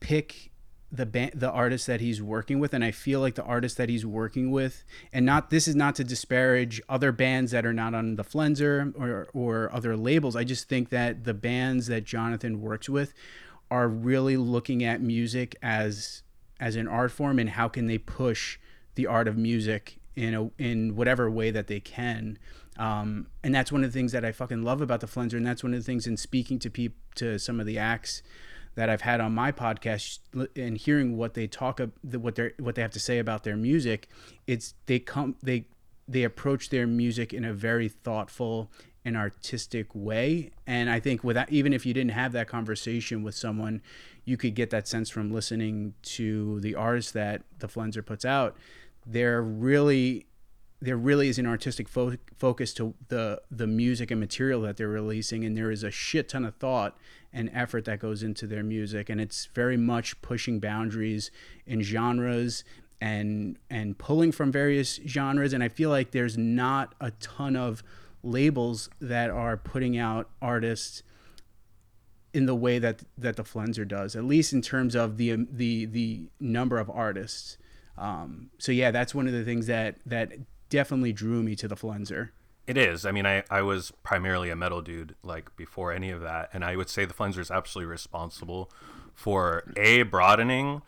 pick 0.00 0.50
the 0.90 1.04
band, 1.04 1.32
the 1.34 1.50
artist 1.50 1.86
that 1.86 2.00
he's 2.00 2.22
working 2.22 2.58
with, 2.58 2.72
and 2.72 2.82
I 2.82 2.90
feel 2.90 3.20
like 3.20 3.34
the 3.34 3.44
artist 3.44 3.76
that 3.76 3.88
he's 3.88 4.06
working 4.06 4.50
with, 4.50 4.84
and 5.12 5.26
not 5.26 5.50
this 5.50 5.68
is 5.68 5.76
not 5.76 5.94
to 5.96 6.04
disparage 6.04 6.80
other 6.88 7.12
bands 7.12 7.52
that 7.52 7.66
are 7.66 7.74
not 7.74 7.94
on 7.94 8.16
the 8.16 8.24
Flenser 8.24 8.94
or 8.98 9.28
or 9.34 9.70
other 9.72 9.96
labels. 9.96 10.34
I 10.34 10.44
just 10.44 10.68
think 10.68 10.88
that 10.88 11.24
the 11.24 11.34
bands 11.34 11.88
that 11.88 12.04
Jonathan 12.04 12.60
works 12.60 12.88
with 12.88 13.12
are 13.70 13.88
really 13.88 14.36
looking 14.36 14.82
at 14.82 15.02
music 15.02 15.56
as 15.62 16.22
as 16.58 16.74
an 16.74 16.88
art 16.88 17.12
form 17.12 17.38
and 17.38 17.50
how 17.50 17.68
can 17.68 17.86
they 17.86 17.98
push 17.98 18.58
the 18.94 19.06
art 19.06 19.28
of 19.28 19.36
music 19.36 19.98
in 20.16 20.34
a 20.34 20.50
in 20.58 20.96
whatever 20.96 21.30
way 21.30 21.50
that 21.50 21.66
they 21.66 21.80
can. 21.80 22.38
Um, 22.78 23.26
and 23.42 23.54
that's 23.54 23.72
one 23.72 23.84
of 23.84 23.92
the 23.92 23.98
things 23.98 24.12
that 24.12 24.24
I 24.24 24.32
fucking 24.32 24.62
love 24.62 24.80
about 24.80 25.00
the 25.00 25.06
Flenser, 25.06 25.34
and 25.34 25.46
that's 25.46 25.62
one 25.62 25.74
of 25.74 25.80
the 25.80 25.84
things 25.84 26.06
in 26.06 26.16
speaking 26.16 26.58
to 26.60 26.70
people 26.70 26.96
to 27.16 27.38
some 27.38 27.60
of 27.60 27.66
the 27.66 27.76
acts 27.76 28.22
that 28.78 28.88
I've 28.88 29.00
had 29.00 29.20
on 29.20 29.34
my 29.34 29.50
podcast 29.50 30.20
and 30.54 30.78
hearing 30.78 31.16
what 31.16 31.34
they 31.34 31.48
talk 31.48 31.80
what 32.12 32.36
they 32.36 32.52
what 32.60 32.76
they 32.76 32.82
have 32.82 32.92
to 32.92 33.00
say 33.00 33.18
about 33.18 33.42
their 33.42 33.56
music, 33.56 34.06
it's 34.46 34.74
they 34.86 35.00
come 35.00 35.34
they 35.42 35.66
they 36.06 36.22
approach 36.22 36.70
their 36.70 36.86
music 36.86 37.32
in 37.32 37.44
a 37.44 37.52
very 37.52 37.88
thoughtful 37.88 38.70
and 39.04 39.16
artistic 39.16 39.88
way. 39.94 40.52
And 40.64 40.88
I 40.88 41.00
think 41.00 41.24
without 41.24 41.50
even 41.50 41.72
if 41.72 41.84
you 41.86 41.92
didn't 41.92 42.12
have 42.12 42.30
that 42.34 42.46
conversation 42.46 43.24
with 43.24 43.34
someone, 43.34 43.82
you 44.24 44.36
could 44.36 44.54
get 44.54 44.70
that 44.70 44.86
sense 44.86 45.10
from 45.10 45.32
listening 45.32 45.94
to 46.02 46.60
the 46.60 46.76
artists 46.76 47.10
that 47.10 47.42
the 47.58 47.66
Flenser 47.66 48.06
puts 48.06 48.24
out. 48.24 48.56
They're 49.04 49.42
really 49.42 50.26
there 50.80 50.96
really 50.96 51.28
is 51.28 51.38
an 51.38 51.46
artistic 51.46 51.88
fo- 51.88 52.16
focus 52.36 52.72
to 52.74 52.94
the 53.08 53.40
the 53.50 53.66
music 53.66 54.10
and 54.10 54.20
material 54.20 54.62
that 54.62 54.76
they're 54.76 54.88
releasing 54.88 55.44
and 55.44 55.56
there 55.56 55.70
is 55.70 55.82
a 55.82 55.90
shit 55.90 56.28
ton 56.28 56.44
of 56.44 56.54
thought 56.56 56.96
and 57.32 57.50
effort 57.52 57.84
that 57.84 57.98
goes 57.98 58.22
into 58.22 58.46
their 58.46 58.62
music 58.62 59.08
and 59.08 59.20
it's 59.20 59.46
very 59.54 59.76
much 59.76 60.20
pushing 60.22 60.60
boundaries 60.60 61.30
in 61.66 61.82
genres 61.82 62.64
and 63.00 63.58
and 63.70 63.98
pulling 63.98 64.32
from 64.32 64.52
various 64.52 65.00
genres 65.06 65.52
and 65.52 65.62
I 65.62 65.68
feel 65.68 65.90
like 65.90 66.12
there's 66.12 66.38
not 66.38 66.94
a 67.00 67.10
ton 67.12 67.56
of 67.56 67.82
labels 68.22 68.88
that 69.00 69.30
are 69.30 69.56
putting 69.56 69.96
out 69.98 70.28
artists 70.40 71.02
in 72.32 72.46
the 72.46 72.54
way 72.54 72.78
that 72.78 73.02
that 73.16 73.36
the 73.36 73.44
Flenser 73.44 73.86
does 73.86 74.14
at 74.14 74.24
least 74.24 74.52
in 74.52 74.62
terms 74.62 74.94
of 74.94 75.16
the 75.16 75.46
the 75.50 75.86
the 75.86 76.28
number 76.38 76.78
of 76.78 76.88
artists. 76.90 77.58
Um, 77.96 78.50
so 78.58 78.70
yeah, 78.70 78.92
that's 78.92 79.12
one 79.12 79.26
of 79.26 79.32
the 79.32 79.44
things 79.44 79.66
that 79.66 79.96
that 80.06 80.32
definitely 80.68 81.12
drew 81.12 81.42
me 81.42 81.54
to 81.56 81.68
the 81.68 81.76
Flenser. 81.76 82.30
It 82.66 82.76
is. 82.76 83.06
I 83.06 83.12
mean, 83.12 83.26
I, 83.26 83.44
I 83.50 83.62
was 83.62 83.92
primarily 84.02 84.50
a 84.50 84.56
metal 84.56 84.82
dude 84.82 85.14
like 85.22 85.56
before 85.56 85.92
any 85.92 86.10
of 86.10 86.20
that, 86.20 86.50
and 86.52 86.64
I 86.64 86.76
would 86.76 86.90
say 86.90 87.04
the 87.04 87.14
Flenser 87.14 87.38
is 87.38 87.50
absolutely 87.50 87.90
responsible 87.90 88.70
for 89.14 89.64
a 89.76 90.02
broadening 90.02 90.82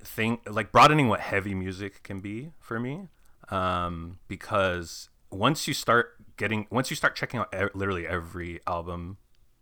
thing 0.00 0.38
like 0.46 0.72
broadening 0.72 1.08
what 1.08 1.20
heavy 1.20 1.54
music 1.54 2.02
can 2.02 2.20
be 2.20 2.50
for 2.60 2.78
me 2.78 3.08
um, 3.50 4.18
because 4.28 5.08
once 5.30 5.68
you 5.68 5.74
start 5.74 6.14
getting 6.36 6.66
once 6.70 6.90
you 6.90 6.96
start 6.96 7.14
checking 7.14 7.40
out 7.40 7.52
e- 7.54 7.68
literally 7.74 8.06
every 8.06 8.60
album 8.66 9.18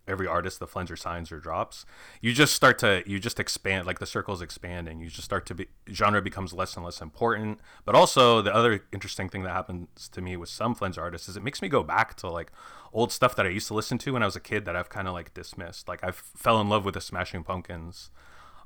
every 0.08 0.26
artist 0.26 0.60
the 0.60 0.66
flenser 0.66 0.98
signs 0.98 1.32
or 1.32 1.40
drops 1.40 1.84
you 2.20 2.32
just 2.32 2.54
start 2.54 2.78
to 2.78 3.02
you 3.06 3.18
just 3.18 3.40
expand 3.40 3.86
like 3.86 3.98
the 3.98 4.06
circle's 4.06 4.42
expanding. 4.42 5.00
You 5.00 5.08
just 5.08 5.24
start 5.24 5.46
to 5.46 5.54
be 5.54 5.68
genre 5.92 6.22
becomes 6.22 6.52
less 6.52 6.76
and 6.76 6.84
less 6.84 7.00
important. 7.00 7.60
But 7.84 7.94
also 7.94 8.42
the 8.42 8.54
other 8.54 8.84
interesting 8.92 9.28
thing 9.28 9.42
that 9.42 9.50
happens 9.50 10.08
to 10.08 10.20
me 10.20 10.36
with 10.36 10.48
some 10.48 10.74
flenser 10.74 10.98
artists 10.98 11.28
is 11.28 11.36
it 11.36 11.42
makes 11.42 11.62
me 11.62 11.68
go 11.68 11.82
back 11.82 12.14
to 12.16 12.28
like 12.28 12.50
old 12.92 13.12
stuff 13.12 13.36
that 13.36 13.44
i 13.44 13.48
used 13.48 13.66
to 13.68 13.74
listen 13.74 13.98
to 13.98 14.12
when 14.12 14.22
i 14.22 14.26
was 14.26 14.36
a 14.36 14.40
kid 14.40 14.64
that 14.64 14.74
i've 14.74 14.88
kind 14.88 15.08
of 15.08 15.14
like 15.14 15.34
dismissed. 15.34 15.88
Like 15.88 16.02
i 16.02 16.10
fell 16.10 16.60
in 16.60 16.68
love 16.68 16.84
with 16.84 16.94
the 16.94 17.00
smashing 17.00 17.44
pumpkins 17.44 18.10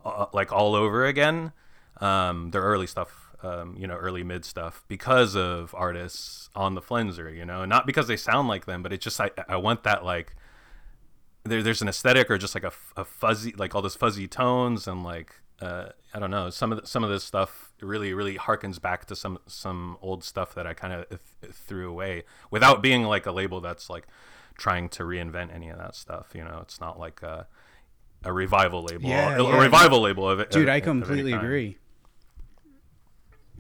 uh, 0.05 0.27
like 0.33 0.53
all 0.53 0.75
over 0.75 1.05
again. 1.05 1.53
Um, 2.01 2.51
their 2.53 2.63
early 2.63 2.87
stuff 2.87 3.31
um, 3.43 3.75
you 3.79 3.87
know, 3.87 3.95
early 3.95 4.23
mid 4.23 4.45
stuff 4.45 4.85
because 4.87 5.35
of 5.35 5.75
artists 5.75 6.51
on 6.55 6.75
the 6.75 6.83
Flenser, 6.83 7.35
you 7.35 7.47
know, 7.47 7.65
not 7.65 7.87
because 7.87 8.07
they 8.07 8.17
sound 8.17 8.49
like 8.49 8.67
them, 8.67 8.83
but 8.83 8.93
it's 8.93 9.03
just 9.03 9.19
I, 9.19 9.31
I 9.49 9.57
want 9.57 9.83
that 9.85 10.05
like 10.05 10.35
there, 11.45 11.63
there's 11.63 11.83
an 11.83 11.89
aesthetic 11.89 12.31
or 12.31 12.39
just 12.39 12.55
like 12.55 12.65
a, 12.65 12.73
a 12.97 13.05
fuzzy 13.05 13.55
like 13.57 13.75
all 13.75 13.83
those 13.83 13.97
fuzzy 13.97 14.29
tones 14.29 14.87
and 14.87 15.03
like 15.03 15.35
uh, 15.61 15.91
I 16.15 16.19
don't 16.19 16.31
know 16.31 16.51
some 16.51 16.73
of 16.73 16.81
the, 16.81 16.87
some 16.87 17.05
of 17.05 17.11
this 17.11 17.25
stuff 17.25 17.73
really 17.81 18.15
really 18.15 18.37
harkens 18.37 18.81
back 18.81 19.07
to 19.07 19.17
some 19.17 19.39
some 19.47 19.97
old 20.01 20.25
stuff 20.25 20.55
that 20.55 20.67
I 20.67 20.75
kind 20.75 20.93
of 20.93 21.09
th- 21.09 21.53
threw 21.53 21.89
away 21.91 22.25
without 22.51 22.83
being 22.83 23.05
like 23.05 23.27
a 23.27 23.33
label 23.33 23.61
that's 23.61 23.91
like 23.91 24.07
trying 24.61 24.89
to 24.91 25.03
reinvent 25.03 25.53
any 25.53 25.71
of 25.71 25.79
that 25.79 25.97
stuff. 25.97 26.29
You 26.35 26.45
know, 26.45 26.61
it's 26.63 26.81
not 26.81 27.01
like 27.01 27.23
a, 27.23 27.49
a 28.23 28.33
revival 28.33 28.85
label, 28.85 29.09
yeah, 29.09 29.37
a, 29.37 29.43
yeah. 29.43 29.57
a 29.57 29.61
revival 29.61 30.01
label 30.01 30.29
of 30.29 30.39
it. 30.39 30.51
Dude, 30.51 30.69
of, 30.69 30.75
I 30.75 30.81
completely 30.81 31.33
agree. 31.33 31.79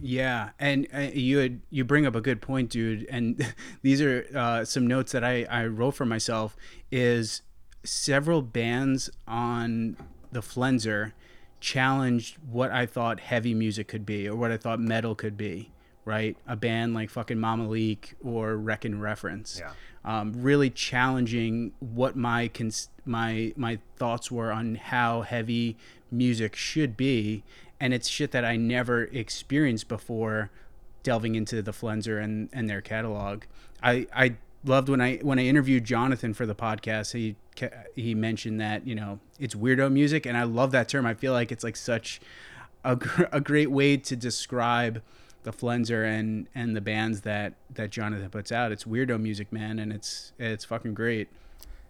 Yeah, 0.02 0.50
and 0.58 0.86
uh, 0.94 1.10
you 1.12 1.38
had, 1.38 1.60
you 1.70 1.84
bring 1.84 2.06
up 2.06 2.14
a 2.14 2.20
good 2.20 2.40
point, 2.40 2.70
dude. 2.70 3.06
And 3.10 3.54
these 3.82 4.00
are 4.00 4.24
uh, 4.34 4.64
some 4.64 4.86
notes 4.86 5.12
that 5.12 5.24
I 5.24 5.44
I 5.50 5.66
wrote 5.66 5.92
for 5.92 6.04
myself. 6.04 6.56
Is 6.92 7.42
several 7.84 8.42
bands 8.42 9.10
on 9.26 9.96
the 10.32 10.40
Flenser 10.40 11.12
challenged 11.60 12.36
what 12.50 12.70
I 12.70 12.86
thought 12.86 13.20
heavy 13.20 13.54
music 13.54 13.88
could 13.88 14.06
be 14.06 14.28
or 14.28 14.36
what 14.36 14.50
I 14.50 14.56
thought 14.56 14.80
metal 14.80 15.14
could 15.14 15.36
be. 15.36 15.70
Right, 16.06 16.36
a 16.48 16.56
band 16.56 16.94
like 16.94 17.10
fucking 17.10 17.36
Mamaleek 17.36 18.14
or 18.24 18.56
Wreck 18.56 18.86
and 18.86 19.02
Reference. 19.02 19.60
Yeah. 19.60 19.72
Um, 20.02 20.32
really 20.34 20.70
challenging 20.70 21.72
what 21.78 22.16
my 22.16 22.48
cons- 22.48 22.88
my 23.04 23.52
my 23.54 23.78
thoughts 23.96 24.30
were 24.30 24.50
on 24.50 24.76
how 24.76 25.20
heavy 25.20 25.76
music 26.10 26.56
should 26.56 26.96
be 26.96 27.44
and 27.80 27.94
it's 27.94 28.08
shit 28.08 28.30
that 28.32 28.44
I 28.44 28.56
never 28.56 29.04
experienced 29.04 29.88
before 29.88 30.50
delving 31.02 31.34
into 31.34 31.62
the 31.62 31.72
Flenser 31.72 32.22
and, 32.22 32.50
and 32.52 32.68
their 32.68 32.82
catalog. 32.82 33.44
I, 33.82 34.06
I 34.14 34.36
loved 34.64 34.88
when 34.88 35.00
I 35.00 35.16
when 35.18 35.38
I 35.38 35.46
interviewed 35.46 35.84
Jonathan 35.84 36.34
for 36.34 36.46
the 36.46 36.54
podcast. 36.54 37.12
He 37.12 37.36
he 37.94 38.14
mentioned 38.14 38.60
that 38.60 38.86
you 38.86 38.94
know 38.94 39.20
it's 39.38 39.54
weirdo 39.54 39.92
music, 39.92 40.26
and 40.26 40.36
I 40.36 40.44
love 40.44 40.72
that 40.72 40.88
term. 40.88 41.06
I 41.06 41.14
feel 41.14 41.32
like 41.32 41.52
it's 41.52 41.64
like 41.64 41.76
such 41.76 42.20
a, 42.84 42.98
a 43.32 43.40
great 43.40 43.70
way 43.70 43.96
to 43.96 44.16
describe 44.16 45.02
the 45.42 45.52
Flenser 45.52 46.04
and 46.04 46.46
and 46.54 46.76
the 46.76 46.80
bands 46.80 47.22
that 47.22 47.54
that 47.74 47.90
Jonathan 47.90 48.28
puts 48.30 48.52
out. 48.52 48.72
It's 48.72 48.84
weirdo 48.84 49.20
music, 49.20 49.52
man, 49.52 49.78
and 49.78 49.92
it's 49.92 50.32
it's 50.38 50.64
fucking 50.64 50.94
great. 50.94 51.28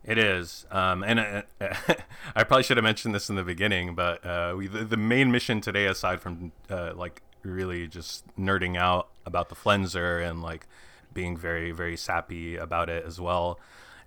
It 0.03 0.17
is, 0.17 0.67
um, 0.71 1.03
and 1.03 1.21
uh, 1.21 1.43
I 2.35 2.45
probably 2.45 2.63
should 2.63 2.79
have 2.79 2.85
mentioned 2.85 3.15
this 3.15 3.29
in 3.29 3.37
the 3.37 3.43
beginning, 3.43 3.95
but 3.95 4.25
uh, 4.25 4.55
we, 4.57 4.67
the, 4.67 4.83
the, 4.83 4.97
main 4.97 5.31
mission 5.31 5.61
today, 5.61 5.85
aside 5.85 6.23
from 6.23 6.53
uh, 6.71 6.95
like 6.95 7.21
really 7.43 7.87
just 7.87 8.25
nerding 8.39 8.79
out 8.79 9.09
about 9.27 9.51
the 9.51 9.55
Flenser 9.55 10.27
and 10.27 10.41
like 10.41 10.67
being 11.13 11.37
very 11.37 11.73
very 11.73 11.97
sappy 11.97 12.57
about 12.57 12.89
it 12.89 13.05
as 13.05 13.21
well, 13.21 13.59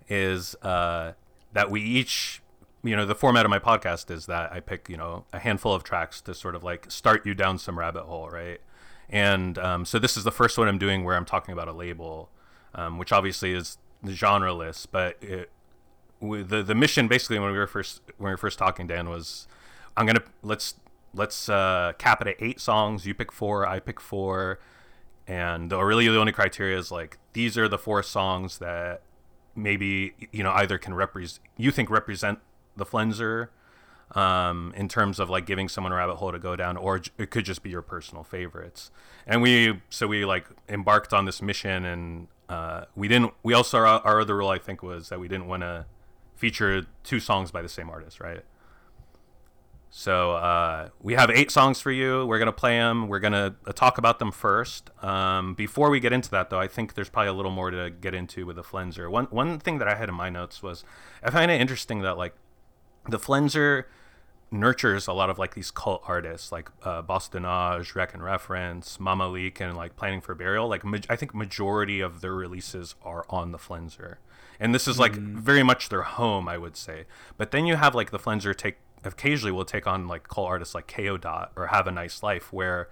is 0.08 0.54
uh, 0.62 1.12
that 1.52 1.70
we 1.70 1.80
each, 1.80 2.42
you 2.82 2.96
know, 2.96 3.06
the 3.06 3.14
format 3.14 3.44
of 3.44 3.50
my 3.50 3.58
podcast 3.58 4.10
is 4.10 4.26
that 4.26 4.52
I 4.52 4.60
pick 4.60 4.88
you 4.88 4.96
know 4.96 5.24
a 5.32 5.38
handful 5.38 5.74
of 5.74 5.84
tracks 5.84 6.20
to 6.22 6.34
sort 6.34 6.54
of 6.54 6.62
like 6.64 6.90
start 6.90 7.26
you 7.26 7.34
down 7.34 7.58
some 7.58 7.78
rabbit 7.78 8.04
hole, 8.04 8.28
right? 8.30 8.60
And 9.08 9.58
um, 9.58 9.84
so 9.84 9.98
this 9.98 10.16
is 10.16 10.24
the 10.24 10.32
first 10.32 10.56
one 10.58 10.68
I'm 10.68 10.78
doing 10.78 11.04
where 11.04 11.16
I'm 11.16 11.26
talking 11.26 11.52
about 11.52 11.68
a 11.68 11.72
label, 11.72 12.30
um, 12.74 12.98
which 12.98 13.12
obviously 13.12 13.52
is 13.52 13.78
genreless, 14.04 14.86
but 14.90 15.16
it, 15.20 15.50
the 16.20 16.62
the 16.62 16.74
mission 16.74 17.08
basically 17.08 17.38
when 17.38 17.52
we 17.52 17.58
were 17.58 17.66
first 17.66 18.00
when 18.18 18.28
we 18.28 18.30
were 18.30 18.38
first 18.38 18.58
talking, 18.58 18.86
Dan 18.86 19.08
was, 19.08 19.46
I'm 19.96 20.06
gonna 20.06 20.22
let's 20.42 20.74
let's 21.12 21.48
uh, 21.48 21.92
cap 21.98 22.20
it 22.22 22.28
at 22.28 22.36
eight 22.40 22.60
songs. 22.60 23.06
You 23.06 23.14
pick 23.14 23.32
four, 23.32 23.66
I 23.66 23.78
pick 23.78 24.00
four, 24.00 24.58
and 25.26 25.70
the, 25.70 25.78
really 25.78 26.08
the 26.08 26.18
only 26.18 26.32
criteria 26.32 26.78
is 26.78 26.90
like 26.90 27.18
these 27.32 27.56
are 27.56 27.68
the 27.68 27.78
four 27.78 28.02
songs 28.02 28.58
that 28.58 29.02
maybe 29.56 30.14
you 30.32 30.42
know 30.42 30.52
either 30.52 30.78
can 30.78 30.94
represent 30.94 31.40
you 31.56 31.70
think 31.70 31.90
represent 31.90 32.38
the 32.76 32.84
Flenser 32.84 33.48
um, 34.12 34.72
in 34.76 34.88
terms 34.88 35.18
of 35.18 35.30
like 35.30 35.46
giving 35.46 35.68
someone 35.68 35.92
a 35.92 35.96
rabbit 35.96 36.16
hole 36.16 36.32
to 36.32 36.38
go 36.38 36.56
down, 36.56 36.76
or 36.76 37.00
it 37.18 37.30
could 37.30 37.44
just 37.44 37.62
be 37.62 37.70
your 37.70 37.82
personal 37.82 38.22
favorites. 38.22 38.90
And 39.26 39.42
we 39.42 39.80
so 39.90 40.06
we 40.06 40.24
like 40.24 40.46
embarked 40.68 41.12
on 41.12 41.24
this 41.24 41.42
mission, 41.42 41.84
and 41.84 42.28
uh, 42.48 42.84
we 42.94 43.08
didn't. 43.08 43.34
We 43.42 43.54
also 43.54 43.78
our, 43.78 43.86
our 43.86 44.20
other 44.20 44.36
rule 44.36 44.48
I 44.48 44.58
think 44.58 44.82
was 44.82 45.08
that 45.08 45.18
we 45.18 45.28
didn't 45.28 45.48
want 45.48 45.62
to 45.62 45.86
feature 46.36 46.86
two 47.02 47.20
songs 47.20 47.50
by 47.50 47.62
the 47.62 47.68
same 47.68 47.88
artist, 47.88 48.20
right? 48.20 48.44
So 49.96 50.32
uh, 50.32 50.88
we 51.00 51.14
have 51.14 51.30
eight 51.30 51.52
songs 51.52 51.80
for 51.80 51.92
you. 51.92 52.26
We're 52.26 52.40
gonna 52.40 52.50
play 52.50 52.78
them. 52.78 53.06
We're 53.06 53.20
gonna 53.20 53.54
uh, 53.64 53.70
talk 53.70 53.96
about 53.96 54.18
them 54.18 54.32
first. 54.32 54.90
Um, 55.04 55.54
before 55.54 55.88
we 55.88 56.00
get 56.00 56.12
into 56.12 56.28
that, 56.32 56.50
though, 56.50 56.58
I 56.58 56.66
think 56.66 56.94
there's 56.94 57.08
probably 57.08 57.28
a 57.28 57.32
little 57.32 57.52
more 57.52 57.70
to 57.70 57.90
get 57.90 58.12
into 58.12 58.44
with 58.44 58.56
the 58.56 58.64
Flenser. 58.64 59.08
One 59.08 59.26
one 59.26 59.60
thing 59.60 59.78
that 59.78 59.86
I 59.86 59.94
had 59.94 60.08
in 60.08 60.14
my 60.16 60.30
notes 60.30 60.64
was 60.64 60.82
I 61.22 61.30
find 61.30 61.48
it 61.48 61.60
interesting 61.60 62.00
that 62.00 62.18
like 62.18 62.34
the 63.08 63.20
Flenser 63.20 63.84
nurtures 64.50 65.06
a 65.06 65.12
lot 65.12 65.30
of 65.30 65.38
like 65.38 65.54
these 65.54 65.70
cult 65.70 66.02
artists 66.08 66.50
like 66.50 66.70
uh, 66.82 67.00
Bosse-de-Nage, 67.00 67.94
Wreck-It 67.94 68.20
Reference, 68.20 68.98
Mamaleek, 68.98 69.60
and 69.60 69.76
like 69.76 69.94
Planning 69.94 70.22
for 70.22 70.34
Burial. 70.34 70.66
Like 70.66 70.84
ma- 70.84 70.98
I 71.08 71.14
think 71.14 71.36
majority 71.36 72.00
of 72.00 72.20
their 72.20 72.34
releases 72.34 72.96
are 73.04 73.24
on 73.30 73.52
the 73.52 73.58
Flenser 73.58 74.16
and 74.60 74.74
this 74.74 74.86
is 74.86 74.98
like 74.98 75.12
mm. 75.12 75.34
very 75.34 75.62
much 75.62 75.88
their 75.88 76.02
home, 76.02 76.48
I 76.48 76.58
would 76.58 76.76
say. 76.76 77.06
But 77.36 77.50
then 77.50 77.66
you 77.66 77.76
have 77.76 77.94
like 77.94 78.10
the 78.10 78.18
Flenser 78.18 78.54
take 78.54 78.76
occasionally 79.04 79.52
will 79.52 79.64
take 79.64 79.86
on 79.86 80.08
like 80.08 80.28
cult 80.28 80.48
artists 80.48 80.74
like 80.74 80.86
Kayo 80.86 81.20
Dot 81.20 81.52
or 81.56 81.68
Have 81.68 81.86
a 81.86 81.90
Nice 81.92 82.22
Life, 82.22 82.52
where 82.52 82.88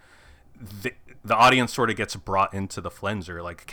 the 0.60 0.92
the 1.24 1.36
audience 1.36 1.72
sort 1.72 1.90
of 1.90 1.96
gets 1.96 2.16
brought 2.16 2.52
into 2.52 2.80
the 2.80 2.90
Flenser. 2.90 3.42
Like 3.42 3.66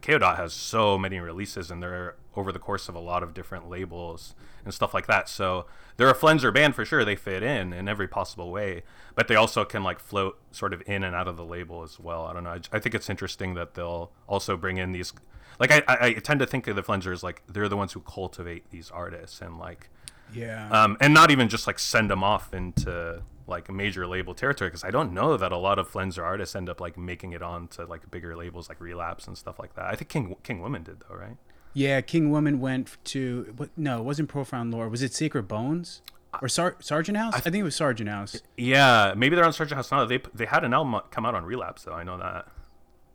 Kayo 0.00 0.20
Dot 0.20 0.36
has 0.36 0.52
so 0.52 0.98
many 0.98 1.18
releases, 1.18 1.70
and 1.70 1.82
they're 1.82 2.16
over 2.36 2.52
the 2.52 2.58
course 2.58 2.88
of 2.88 2.94
a 2.94 3.00
lot 3.00 3.22
of 3.22 3.32
different 3.32 3.68
labels 3.68 4.34
and 4.64 4.72
stuff 4.72 4.94
like 4.94 5.06
that. 5.06 5.28
So 5.28 5.66
they're 5.96 6.10
a 6.10 6.14
Flenser 6.14 6.52
band 6.52 6.74
for 6.74 6.84
sure. 6.84 7.04
They 7.04 7.16
fit 7.16 7.42
in 7.42 7.72
in 7.72 7.88
every 7.88 8.08
possible 8.08 8.50
way, 8.50 8.82
but 9.14 9.28
they 9.28 9.36
also 9.36 9.64
can 9.64 9.82
like 9.82 10.00
float 10.00 10.38
sort 10.50 10.72
of 10.72 10.82
in 10.86 11.04
and 11.04 11.14
out 11.14 11.28
of 11.28 11.36
the 11.36 11.44
label 11.44 11.82
as 11.82 12.00
well. 12.00 12.24
I 12.26 12.32
don't 12.32 12.44
know. 12.44 12.50
I, 12.50 12.60
I 12.72 12.78
think 12.78 12.94
it's 12.94 13.10
interesting 13.10 13.54
that 13.54 13.74
they'll 13.74 14.10
also 14.28 14.56
bring 14.56 14.78
in 14.78 14.92
these 14.92 15.12
like 15.60 15.70
I, 15.70 15.82
I, 15.86 16.06
I 16.06 16.12
tend 16.14 16.40
to 16.40 16.46
think 16.46 16.66
of 16.66 16.76
the 16.76 16.82
Flensers 16.82 17.22
like 17.22 17.42
they're 17.48 17.68
the 17.68 17.76
ones 17.76 17.92
who 17.92 18.00
cultivate 18.00 18.70
these 18.70 18.90
artists 18.90 19.40
and 19.40 19.58
like 19.58 19.88
yeah 20.32 20.68
um 20.70 20.96
and 21.00 21.12
not 21.12 21.30
even 21.30 21.48
just 21.48 21.66
like 21.66 21.78
send 21.78 22.10
them 22.10 22.24
off 22.24 22.52
into 22.54 23.22
like 23.46 23.70
major 23.70 24.06
label 24.06 24.34
territory 24.34 24.70
because 24.70 24.84
I 24.84 24.90
don't 24.90 25.12
know 25.12 25.36
that 25.36 25.52
a 25.52 25.56
lot 25.58 25.78
of 25.78 25.90
Flenser 25.90 26.22
artists 26.24 26.56
end 26.56 26.68
up 26.70 26.80
like 26.80 26.96
making 26.96 27.32
it 27.32 27.42
on 27.42 27.68
to 27.68 27.84
like 27.84 28.10
bigger 28.10 28.34
labels 28.36 28.68
like 28.68 28.80
Relapse 28.80 29.26
and 29.26 29.36
stuff 29.36 29.58
like 29.58 29.74
that. 29.74 29.84
I 29.84 29.94
think 29.94 30.08
King 30.08 30.36
King 30.42 30.60
Woman 30.62 30.82
did 30.82 31.00
though, 31.06 31.14
right? 31.14 31.36
Yeah, 31.74 32.00
King 32.00 32.30
Woman 32.30 32.60
went 32.60 32.96
to? 33.04 33.68
No, 33.76 33.98
it 33.98 34.04
wasn't 34.04 34.28
Profound 34.28 34.72
Lore. 34.72 34.88
Was 34.88 35.02
it 35.02 35.12
Sacred 35.12 35.48
Bones 35.48 36.00
or 36.40 36.48
Sar- 36.48 36.76
Sargent 36.80 37.18
House? 37.18 37.34
I, 37.34 37.38
th- 37.38 37.46
I 37.48 37.50
think 37.50 37.60
it 37.62 37.64
was 37.64 37.74
Sargent 37.76 38.08
House. 38.08 38.40
Yeah, 38.56 39.12
maybe 39.16 39.34
they're 39.36 39.44
on 39.44 39.52
Sargent 39.52 39.76
House 39.76 39.90
now. 39.90 40.04
They 40.06 40.20
they 40.32 40.46
had 40.46 40.64
an 40.64 40.72
album 40.72 41.00
come 41.10 41.26
out 41.26 41.34
on 41.34 41.44
Relapse 41.44 41.82
though. 41.84 41.92
I 41.92 42.02
know 42.04 42.16
that. 42.16 42.46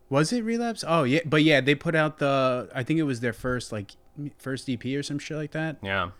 Was 0.10 0.32
it 0.34 0.44
Relapse? 0.44 0.84
Oh 0.88 1.04
yeah, 1.04 1.22
but 1.26 1.42
yeah, 1.44 1.62
they 1.62 1.74
put 1.74 1.96
out 1.96 2.20
the. 2.20 2.70
I 2.76 2.84
think 2.84 3.00
it 3.00 3.04
was 3.04 3.22
their 3.22 3.34
first 3.34 3.72
like 3.72 3.92
first 4.38 4.70
EP 4.70 4.86
or 4.86 5.02
some 5.02 5.18
shit 5.20 5.38
like 5.38 5.52
that. 5.52 5.78
Yeah. 5.82 6.12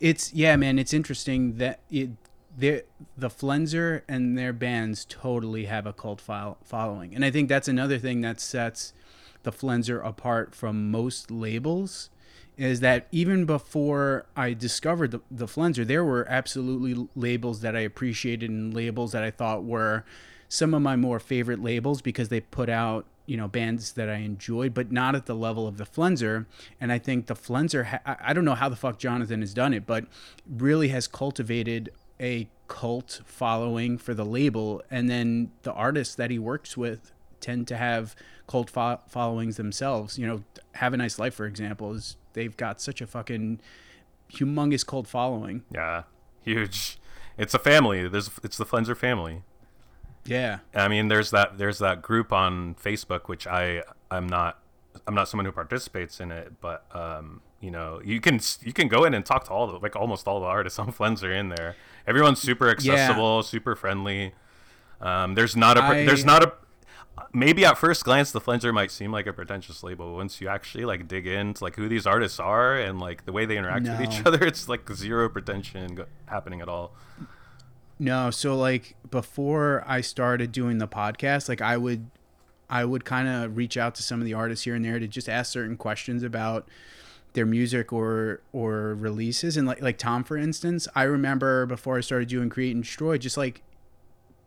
It's 0.00 0.32
yeah, 0.32 0.56
man. 0.56 0.78
It's 0.78 0.92
interesting 0.92 1.56
that 1.58 1.80
it 1.90 2.10
the 2.56 2.84
the 3.16 3.28
Flenser 3.28 4.02
and 4.08 4.38
their 4.38 4.52
bands 4.52 5.04
totally 5.08 5.64
have 5.64 5.86
a 5.86 5.92
cult 5.92 6.20
file 6.20 6.58
following, 6.62 7.14
and 7.14 7.24
I 7.24 7.30
think 7.30 7.48
that's 7.48 7.68
another 7.68 7.98
thing 7.98 8.20
that 8.22 8.40
sets 8.40 8.92
the 9.42 9.52
Flenser 9.52 10.04
apart 10.04 10.54
from 10.54 10.90
most 10.90 11.30
labels. 11.30 12.10
Is 12.56 12.78
that 12.80 13.08
even 13.10 13.46
before 13.46 14.26
I 14.36 14.52
discovered 14.52 15.10
the, 15.10 15.20
the 15.28 15.46
Flenser, 15.46 15.84
there 15.84 16.04
were 16.04 16.24
absolutely 16.28 17.08
labels 17.16 17.62
that 17.62 17.74
I 17.74 17.80
appreciated 17.80 18.48
and 18.48 18.72
labels 18.72 19.10
that 19.10 19.24
I 19.24 19.32
thought 19.32 19.64
were 19.64 20.04
some 20.48 20.72
of 20.72 20.80
my 20.80 20.94
more 20.94 21.18
favorite 21.18 21.60
labels 21.60 22.00
because 22.00 22.28
they 22.28 22.40
put 22.40 22.68
out 22.68 23.06
you 23.26 23.36
know 23.36 23.48
bands 23.48 23.92
that 23.92 24.08
I 24.08 24.16
enjoyed, 24.16 24.74
but 24.74 24.92
not 24.92 25.14
at 25.14 25.26
the 25.26 25.34
level 25.34 25.66
of 25.66 25.76
the 25.78 25.84
Flenser. 25.84 26.46
And 26.80 26.92
I 26.92 26.98
think 26.98 27.26
the 27.26 27.34
Flenser, 27.34 27.86
ha- 27.86 28.16
I 28.20 28.32
don't 28.32 28.44
know 28.44 28.54
how 28.54 28.68
the 28.68 28.76
fuck 28.76 28.98
Jonathan 28.98 29.40
has 29.40 29.54
done 29.54 29.72
it, 29.72 29.86
but 29.86 30.06
really 30.48 30.88
has 30.88 31.06
cultivated 31.06 31.90
a 32.20 32.48
cult 32.68 33.20
following 33.24 33.98
for 33.98 34.14
the 34.14 34.24
label, 34.24 34.82
and 34.90 35.08
then 35.10 35.50
the 35.62 35.72
artists 35.72 36.14
that 36.14 36.30
he 36.30 36.38
works 36.38 36.76
with 36.76 37.12
tend 37.40 37.68
to 37.68 37.76
have 37.76 38.14
cult 38.46 38.70
fo- 38.70 39.00
followings 39.08 39.56
themselves. 39.56 40.18
You 40.18 40.26
know, 40.26 40.44
Have 40.72 40.94
a 40.94 40.96
Nice 40.96 41.18
Life, 41.18 41.34
for 41.34 41.46
example, 41.46 41.92
is 41.92 42.16
they've 42.32 42.56
got 42.56 42.80
such 42.80 43.00
a 43.00 43.06
fucking 43.06 43.60
humongous 44.32 44.86
cult 44.86 45.06
following. 45.06 45.62
Yeah, 45.72 46.04
huge. 46.42 46.98
It's 47.36 47.54
a 47.54 47.58
family. 47.58 48.08
There's 48.08 48.30
it's 48.42 48.56
the 48.56 48.66
Flenser 48.66 48.96
family. 48.96 49.42
Yeah. 50.24 50.58
I 50.74 50.88
mean, 50.88 51.08
there's 51.08 51.30
that 51.30 51.58
there's 51.58 51.78
that 51.78 52.02
group 52.02 52.32
on 52.32 52.74
Facebook 52.76 53.28
which 53.28 53.46
I 53.46 53.82
I'm 54.10 54.26
not 54.26 54.58
I'm 55.06 55.14
not 55.14 55.28
someone 55.28 55.44
who 55.44 55.52
participates 55.52 56.20
in 56.20 56.30
it, 56.30 56.60
but 56.60 56.84
um, 56.94 57.40
you 57.60 57.70
know, 57.70 58.00
you 58.04 58.20
can 58.20 58.40
you 58.62 58.72
can 58.72 58.88
go 58.88 59.04
in 59.04 59.14
and 59.14 59.24
talk 59.24 59.44
to 59.44 59.50
all 59.50 59.66
the 59.66 59.78
like 59.78 59.96
almost 59.96 60.26
all 60.26 60.40
the 60.40 60.46
artists 60.46 60.78
on 60.80 60.92
Flenser 60.92 61.36
in 61.36 61.48
there. 61.48 61.76
Everyone's 62.06 62.40
super 62.40 62.68
accessible, 62.70 63.36
yeah. 63.36 63.42
super 63.42 63.74
friendly. 63.76 64.34
Um, 65.00 65.34
there's 65.34 65.56
not 65.56 65.76
a 65.76 65.82
I, 65.82 66.04
there's 66.04 66.24
not 66.24 66.42
a 66.42 66.52
maybe 67.32 67.64
at 67.64 67.78
first 67.78 68.04
glance 68.04 68.32
the 68.32 68.40
Flenser 68.40 68.72
might 68.72 68.90
seem 68.90 69.12
like 69.12 69.26
a 69.26 69.32
pretentious 69.32 69.82
label. 69.82 70.10
but 70.10 70.14
Once 70.14 70.40
you 70.40 70.48
actually 70.48 70.84
like 70.84 71.08
dig 71.08 71.26
into 71.26 71.62
like 71.62 71.76
who 71.76 71.88
these 71.88 72.06
artists 72.06 72.40
are 72.40 72.76
and 72.76 73.00
like 73.00 73.24
the 73.24 73.32
way 73.32 73.46
they 73.46 73.58
interact 73.58 73.84
no. 73.84 73.92
with 73.92 74.08
each 74.08 74.22
other, 74.26 74.44
it's 74.44 74.68
like 74.68 74.88
zero 74.92 75.28
pretension 75.28 76.04
happening 76.26 76.60
at 76.60 76.68
all. 76.68 76.94
No, 77.98 78.30
so 78.30 78.56
like 78.56 78.96
before 79.10 79.84
I 79.86 80.00
started 80.00 80.52
doing 80.52 80.78
the 80.78 80.88
podcast, 80.88 81.48
like 81.48 81.60
I 81.60 81.76
would 81.76 82.10
I 82.68 82.84
would 82.84 83.04
kind 83.04 83.28
of 83.28 83.56
reach 83.56 83.76
out 83.76 83.94
to 83.96 84.02
some 84.02 84.20
of 84.20 84.24
the 84.24 84.34
artists 84.34 84.64
here 84.64 84.74
and 84.74 84.84
there 84.84 84.98
to 84.98 85.06
just 85.06 85.28
ask 85.28 85.52
certain 85.52 85.76
questions 85.76 86.22
about 86.22 86.68
their 87.34 87.46
music 87.46 87.92
or 87.92 88.40
or 88.52 88.94
releases 88.94 89.56
and 89.56 89.66
like 89.66 89.80
like 89.80 89.98
Tom 89.98 90.24
for 90.24 90.36
instance, 90.36 90.88
I 90.94 91.04
remember 91.04 91.66
before 91.66 91.96
I 91.96 92.00
started 92.00 92.28
doing 92.28 92.48
Create 92.48 92.74
and 92.74 92.82
Destroy 92.82 93.18
just 93.18 93.36
like 93.36 93.62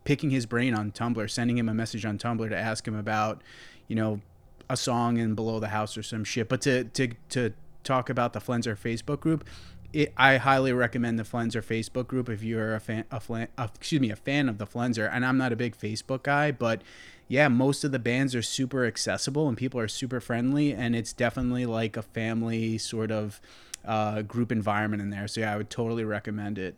picking 0.04 0.30
his 0.30 0.46
brain 0.46 0.74
on 0.74 0.92
Tumblr, 0.92 1.30
sending 1.30 1.58
him 1.58 1.68
a 1.68 1.74
message 1.74 2.06
on 2.06 2.18
Tumblr 2.18 2.48
to 2.50 2.58
ask 2.58 2.88
him 2.88 2.96
about, 2.96 3.42
you 3.90 3.96
know, 3.96 4.22
a 4.70 4.78
song 4.78 5.18
in 5.18 5.36
Below 5.36 5.60
the 5.60 5.68
House 5.68 5.98
or 5.98 6.04
some 6.04 6.24
shit. 6.24 6.48
But 6.50 6.62
to 6.62 6.86
to 6.86 7.10
to 7.30 7.54
talk 7.84 8.10
about 8.10 8.34
the 8.34 8.40
Flenser 8.40 8.78
Facebook 8.78 9.20
group, 9.20 9.46
it, 9.94 10.14
I 10.18 10.38
highly 10.38 10.74
recommend 10.74 11.18
the 11.18 11.24
Flenser 11.24 11.64
Facebook 11.64 12.08
group 12.08 12.30
if 12.30 12.44
you're 12.44 12.76
a 12.76 12.80
fan, 12.80 13.06
a, 13.12 13.20
flan, 13.20 13.48
uh, 13.58 13.68
excuse 13.76 14.02
me, 14.02 14.12
a 14.12 14.16
fan 14.16 14.50
of 14.50 14.58
the 14.58 14.66
Flenser. 14.66 15.10
And 15.12 15.26
I'm 15.26 15.38
not 15.38 15.52
a 15.52 15.56
big 15.56 15.78
Facebook 15.78 16.24
guy, 16.24 16.52
but 16.52 16.82
yeah, 17.28 17.48
most 17.48 17.84
of 17.84 17.92
the 17.92 18.00
bands 18.00 18.36
are 18.36 18.42
super 18.42 18.86
accessible 18.86 19.48
and 19.48 19.58
people 19.58 19.80
are 19.80 19.88
super 19.88 20.20
friendly, 20.20 20.74
and 20.74 20.96
it's 20.96 21.14
definitely 21.14 21.66
like 21.66 21.98
a 21.98 22.02
family 22.02 22.78
sort 22.78 23.12
of 23.12 23.42
uh, 23.86 24.22
group 24.22 24.52
environment 24.52 25.02
in 25.02 25.10
there. 25.10 25.28
So 25.28 25.42
yeah, 25.42 25.54
I 25.54 25.58
would 25.58 25.70
totally 25.70 26.04
recommend 26.04 26.58
it. 26.58 26.76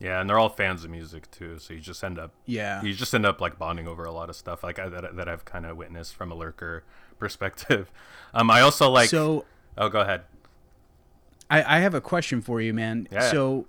Yeah, 0.00 0.20
and 0.20 0.28
they're 0.28 0.38
all 0.38 0.48
fans 0.48 0.84
of 0.84 0.90
music 0.90 1.30
too, 1.30 1.58
so 1.58 1.72
you 1.72 1.80
just 1.80 2.02
end 2.02 2.18
up 2.18 2.32
yeah 2.46 2.82
you 2.82 2.92
just 2.92 3.14
end 3.14 3.24
up 3.24 3.40
like 3.40 3.58
bonding 3.58 3.86
over 3.86 4.04
a 4.04 4.10
lot 4.10 4.28
of 4.28 4.34
stuff 4.34 4.64
like 4.64 4.78
I, 4.78 4.88
that 4.88 5.14
that 5.16 5.28
I've 5.28 5.44
kind 5.44 5.64
of 5.64 5.76
witnessed 5.76 6.16
from 6.16 6.32
a 6.32 6.34
lurker 6.34 6.82
perspective. 7.18 7.92
Um, 8.34 8.50
I 8.50 8.60
also 8.60 8.90
like 8.90 9.08
so. 9.08 9.44
Oh, 9.78 9.88
go 9.88 10.00
ahead. 10.00 10.22
I, 11.54 11.76
I 11.76 11.80
have 11.80 11.94
a 11.94 12.00
question 12.00 12.40
for 12.40 12.60
you, 12.60 12.74
man. 12.74 13.08
Yeah. 13.10 13.30
So, 13.30 13.66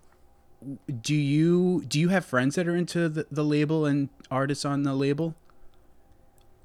do 1.01 1.13
you 1.15 1.83
do 1.87 1.99
you 1.99 2.09
have 2.09 2.25
friends 2.25 2.55
that 2.55 2.67
are 2.67 2.75
into 2.75 3.07
the, 3.09 3.27
the 3.29 3.43
label 3.43 3.85
and 3.85 4.09
artists 4.31 4.65
on 4.65 4.83
the 4.83 4.93
label? 4.93 5.35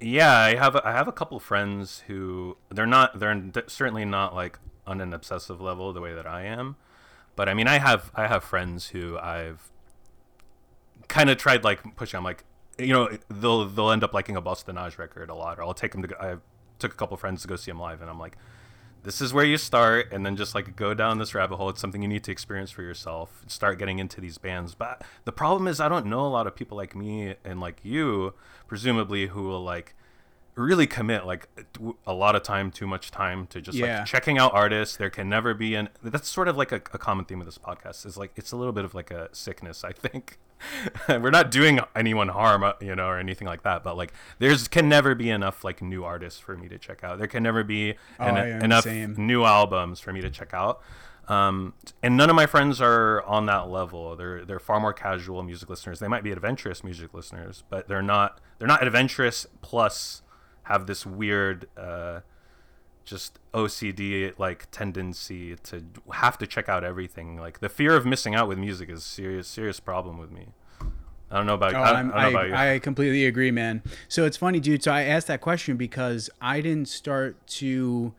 Yeah, 0.01 0.35
I 0.35 0.55
have 0.57 0.77
I 0.77 0.93
have 0.93 1.09
a 1.09 1.13
couple 1.13 1.39
friends 1.39 2.05
who 2.07 2.57
they're 2.71 2.87
not 2.87 3.19
they're 3.19 3.43
certainly 3.67 4.05
not 4.05 4.35
like 4.35 4.59
on 4.87 5.01
an 5.01 5.13
obsessive 5.13 5.61
level 5.61 5.93
the 5.93 6.01
way 6.01 6.15
that 6.15 6.27
I 6.27 6.45
am, 6.45 6.77
but 7.37 7.49
I 7.49 7.55
mean 7.55 7.69
I 7.69 7.79
have 7.79 8.11
I 8.15 8.27
have 8.27 8.43
friends 8.43 8.89
who 8.89 9.19
I've 9.19 9.71
kind 11.09 11.29
of 11.29 11.37
tried 11.37 11.65
like 11.65 11.97
pushing. 11.97 12.17
I'm 12.17 12.25
like 12.25 12.45
you 12.79 12.95
know 12.95 13.11
they'll 13.29 13.67
they'll 13.67 13.91
end 13.91 14.03
up 14.03 14.15
liking 14.15 14.37
a 14.37 14.41
Bosse-de-Nage 14.41 14.97
record 14.97 15.29
a 15.29 15.35
lot, 15.35 15.59
or 15.59 15.65
I'll 15.65 15.75
take 15.75 15.93
them 15.93 16.01
to 16.01 16.09
go, 16.09 16.17
I 16.19 16.37
took 16.79 16.95
a 16.95 16.97
couple 16.97 17.19
friends 17.19 17.43
to 17.43 17.49
go 17.49 17.57
see 17.57 17.71
them 17.71 17.79
live, 17.79 18.01
and 18.01 18.09
I'm 18.09 18.19
like 18.19 18.39
this 19.03 19.21
is 19.21 19.33
where 19.33 19.45
you 19.45 19.57
start 19.57 20.13
and 20.13 20.25
then 20.25 20.37
just 20.37 20.55
like 20.55 20.77
go 20.77 20.95
down 20.95 21.19
this 21.19 21.35
rabbit 21.35 21.57
hole. 21.57 21.69
It's 21.69 21.81
something 21.81 22.03
you 22.03 22.09
need 22.09 22.25
to 22.25 22.33
experience 22.33 22.71
for 22.71 22.83
yourself. 22.83 23.43
Start 23.47 23.79
getting 23.79 23.99
into 23.99 24.21
these 24.21 24.39
bands. 24.39 24.75
But 24.75 25.03
the 25.25 25.33
problem 25.33 25.69
is 25.69 25.81
i 25.81 25.89
don't 25.89 26.07
know 26.07 26.27
a 26.27 26.29
lot 26.29 26.47
of 26.47 26.55
people 26.55 26.77
like 26.77 26.95
me 26.95 27.35
and 27.45 27.61
like 27.61 27.81
you 27.83 28.35
presumably 28.67 29.29
who 29.29 29.43
will 29.45 29.63
like 29.63 29.95
really 30.55 30.87
commit 30.87 31.25
like 31.25 31.49
a 32.07 32.13
lot 32.13 32.37
of 32.37 32.43
time 32.43 32.71
too 32.71 32.87
much 32.87 33.11
time 33.11 33.47
to 33.47 33.61
just 33.61 33.79
yeah. 33.79 33.99
like 33.99 34.07
checking 34.07 34.39
out 34.39 34.53
artists. 34.53 34.97
There 34.97 35.11
can 35.11 35.29
never 35.29 35.55
be 35.55 35.75
an 35.75 35.89
that's 36.03 36.29
sort 36.29 36.49
of 36.49 36.57
like 36.57 36.73
a, 36.73 36.77
a 36.77 36.99
common 36.99 37.25
theme 37.25 37.41
of 37.41 37.47
this 37.47 37.59
podcast 37.59 38.05
is 38.05 38.17
like 38.17 38.33
it's 38.37 38.53
a 38.53 38.57
little 38.57 38.73
bit 38.73 38.85
of 38.85 38.95
like 38.95 39.11
a 39.11 39.29
sickness 39.33 39.85
i 39.85 39.93
think 39.93 40.39
we're 41.09 41.31
not 41.31 41.51
doing 41.51 41.81
anyone 41.95 42.29
harm, 42.29 42.63
uh, 42.63 42.73
you 42.81 42.95
know, 42.95 43.07
or 43.07 43.19
anything 43.19 43.47
like 43.47 43.63
that. 43.63 43.83
But 43.83 43.97
like, 43.97 44.13
there's 44.39 44.69
can 44.69 44.89
never 44.89 45.15
be 45.15 45.31
enough 45.31 45.65
like 45.65 45.83
new 45.83 46.05
artists 46.05 46.41
for 46.41 46.57
me 46.57 46.69
to 46.69 46.79
check 46.79 47.05
out. 47.05 47.19
There 47.19 47.27
can 47.27 47.43
never 47.43 47.65
be 47.65 47.95
oh, 48.19 48.35
enough 48.35 48.87
new 48.87 49.45
albums 49.45 50.01
for 50.01 50.13
me 50.13 50.21
to 50.21 50.31
check 50.31 50.55
out. 50.55 50.81
Um, 51.29 51.75
and 52.03 52.17
none 52.17 52.29
of 52.29 52.35
my 52.35 52.47
friends 52.47 52.81
are 52.81 53.23
on 53.23 53.47
that 53.47 53.69
level. 53.71 54.17
They're 54.17 54.45
they're 54.45 54.59
far 54.59 54.81
more 54.81 54.93
casual 54.93 55.43
music 55.45 55.69
listeners. 55.69 56.01
They 56.01 56.09
might 56.09 56.25
be 56.25 56.33
adventurous 56.33 56.83
music 56.83 57.15
listeners, 57.15 57.63
but 57.71 57.87
they're 57.87 58.03
not 58.03 58.41
they're 58.59 58.69
not 58.69 58.85
adventurous 58.85 59.47
plus 59.63 60.23
have 60.65 60.87
this 60.87 61.07
weird 61.07 61.69
uh, 61.77 62.21
just 63.11 63.41
OCD 63.53 64.33
like 64.39 64.71
tendency 64.71 65.57
to 65.57 65.85
have 66.13 66.39
to 66.39 66.47
check 66.47 66.69
out 66.69 66.85
everything. 66.85 67.37
Like 67.37 67.59
the 67.59 67.69
fear 67.69 67.97
of 67.97 68.07
missing 68.07 68.37
out 68.37 68.49
with 68.49 68.57
music 68.57 68.89
is 68.89 69.01
a 69.01 69.03
serious 69.03 69.49
serious 69.49 69.81
problem 69.81 70.17
with 70.17 70.31
me. 70.31 70.47
I 71.33 71.37
don't 71.37 71.47
know 71.47 71.55
about, 71.55 71.75
oh, 71.75 71.79
I, 71.79 72.01
I, 72.01 72.25
I, 72.25 72.29
about 72.29 72.49
you. 72.49 72.55
I 72.55 72.79
completely 72.81 73.25
agree, 73.25 73.53
man. 73.53 73.83
So 74.09 74.25
it's 74.25 74.37
funny, 74.37 74.59
dude. 74.59 74.83
So 74.83 74.91
I 74.91 75.03
asked 75.03 75.29
that 75.29 75.41
question 75.41 75.77
because 75.77 76.29
I 76.41 76.61
didn't 76.61 76.89
start 76.89 77.47
to 77.49 78.15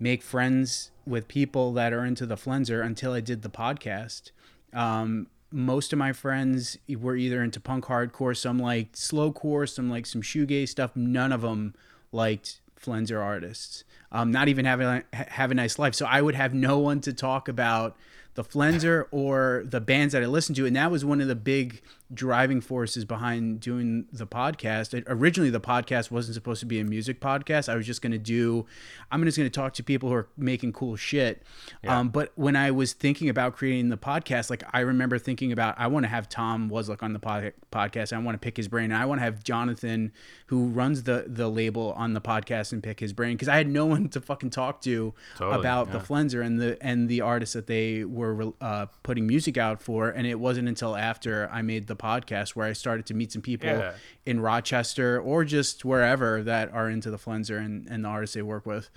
make 0.00 0.20
friends 0.20 0.90
with 1.06 1.28
people 1.28 1.72
that 1.74 1.92
are 1.92 2.04
into 2.04 2.26
the 2.26 2.34
Flenser 2.34 2.84
until 2.84 3.12
I 3.12 3.20
did 3.20 3.42
the 3.42 3.50
podcast. 3.50 4.32
Um, 4.72 5.28
most 5.52 5.92
of 5.92 5.98
my 6.00 6.12
friends 6.12 6.76
were 6.88 7.14
either 7.14 7.40
into 7.40 7.60
punk 7.60 7.84
hardcore, 7.84 8.36
some 8.36 8.58
liked 8.58 8.96
slowcore, 8.96 9.68
some 9.68 9.88
like 9.88 10.04
some 10.04 10.20
shoegaze 10.20 10.70
stuff. 10.70 10.96
None 10.96 11.30
of 11.30 11.42
them 11.42 11.74
liked 12.10 12.60
Flenser 12.80 13.22
artists 13.22 13.84
um, 14.14 14.30
not 14.30 14.48
even 14.48 14.64
having 14.64 14.86
a, 14.86 15.02
have 15.12 15.50
a 15.50 15.54
nice 15.54 15.78
life. 15.78 15.94
So 15.94 16.06
I 16.06 16.22
would 16.22 16.36
have 16.36 16.54
no 16.54 16.78
one 16.78 17.00
to 17.02 17.12
talk 17.12 17.48
about 17.48 17.96
the 18.34 18.44
Flenser 18.44 19.06
or 19.10 19.64
the 19.66 19.80
bands 19.80 20.12
that 20.12 20.22
I 20.22 20.26
listened 20.26 20.56
to, 20.56 20.66
and 20.66 20.76
that 20.76 20.90
was 20.90 21.04
one 21.04 21.20
of 21.20 21.28
the 21.28 21.34
big 21.34 21.82
driving 22.12 22.60
forces 22.60 23.04
behind 23.04 23.60
doing 23.60 24.06
the 24.12 24.26
podcast. 24.26 25.02
originally, 25.06 25.50
the 25.50 25.60
podcast 25.60 26.10
wasn't 26.10 26.34
supposed 26.34 26.60
to 26.60 26.66
be 26.66 26.78
a 26.78 26.84
music 26.84 27.20
podcast. 27.20 27.68
I 27.68 27.76
was 27.76 27.86
just 27.86 28.02
going 28.02 28.12
to 28.12 28.18
do, 28.18 28.66
I'm 29.10 29.24
just 29.24 29.38
going 29.38 29.48
to 29.48 29.54
talk 29.54 29.72
to 29.74 29.82
people 29.82 30.08
who 30.10 30.14
are 30.16 30.28
making 30.36 30.72
cool 30.72 30.96
shit. 30.96 31.42
Yeah. 31.82 31.98
Um, 31.98 32.10
but 32.10 32.32
when 32.34 32.56
I 32.56 32.70
was 32.70 32.92
thinking 32.92 33.28
about 33.28 33.56
creating 33.56 33.88
the 33.88 33.96
podcast, 33.96 34.50
like 34.50 34.62
I 34.72 34.80
remember 34.80 35.18
thinking 35.18 35.52
about, 35.52 35.74
I 35.78 35.86
want 35.86 36.04
to 36.04 36.08
have 36.08 36.28
Tom 36.28 36.70
Wasluck 36.70 37.02
on 37.02 37.12
the 37.12 37.18
pod- 37.18 37.52
podcast. 37.72 38.12
I 38.12 38.18
want 38.18 38.34
to 38.34 38.38
pick 38.38 38.56
his 38.56 38.68
brain. 38.68 38.84
And 38.84 38.96
I 38.96 39.06
want 39.06 39.20
to 39.20 39.24
have 39.24 39.42
Jonathan, 39.42 40.12
who 40.46 40.68
runs 40.68 41.04
the 41.04 41.24
the 41.26 41.48
label, 41.48 41.92
on 41.96 42.12
the 42.12 42.20
podcast 42.20 42.72
and 42.72 42.82
pick 42.82 43.00
his 43.00 43.12
brain 43.12 43.34
because 43.34 43.48
I 43.48 43.56
had 43.56 43.68
no 43.68 43.86
one 43.94 44.08
to 44.10 44.20
fucking 44.20 44.50
talk 44.50 44.80
to 44.82 45.14
totally, 45.36 45.58
about 45.60 45.88
yeah. 45.88 45.94
the 45.94 45.98
Flenser 46.00 46.44
and 46.44 46.60
the 46.60 46.76
and 46.80 47.08
the 47.08 47.20
artists 47.20 47.54
that 47.54 47.66
they 47.66 48.04
were 48.04 48.52
uh, 48.60 48.86
putting 49.02 49.26
music 49.26 49.56
out 49.56 49.80
for. 49.80 50.08
And 50.08 50.26
it 50.26 50.38
wasn't 50.38 50.68
until 50.68 50.96
after 50.96 51.48
I 51.52 51.62
made 51.62 51.86
the 51.86 51.93
podcast 51.96 52.50
where 52.50 52.66
I 52.66 52.72
started 52.72 53.06
to 53.06 53.14
meet 53.14 53.32
some 53.32 53.42
people 53.42 53.68
yeah. 53.68 53.94
in 54.26 54.40
Rochester 54.40 55.20
or 55.20 55.44
just 55.44 55.84
wherever 55.84 56.42
that 56.42 56.72
are 56.72 56.88
into 56.88 57.10
the 57.10 57.18
Flenser 57.18 57.58
and, 57.58 57.86
and 57.88 58.04
the 58.04 58.08
artists 58.08 58.34
they 58.34 58.42
work 58.42 58.66
with 58.66 58.90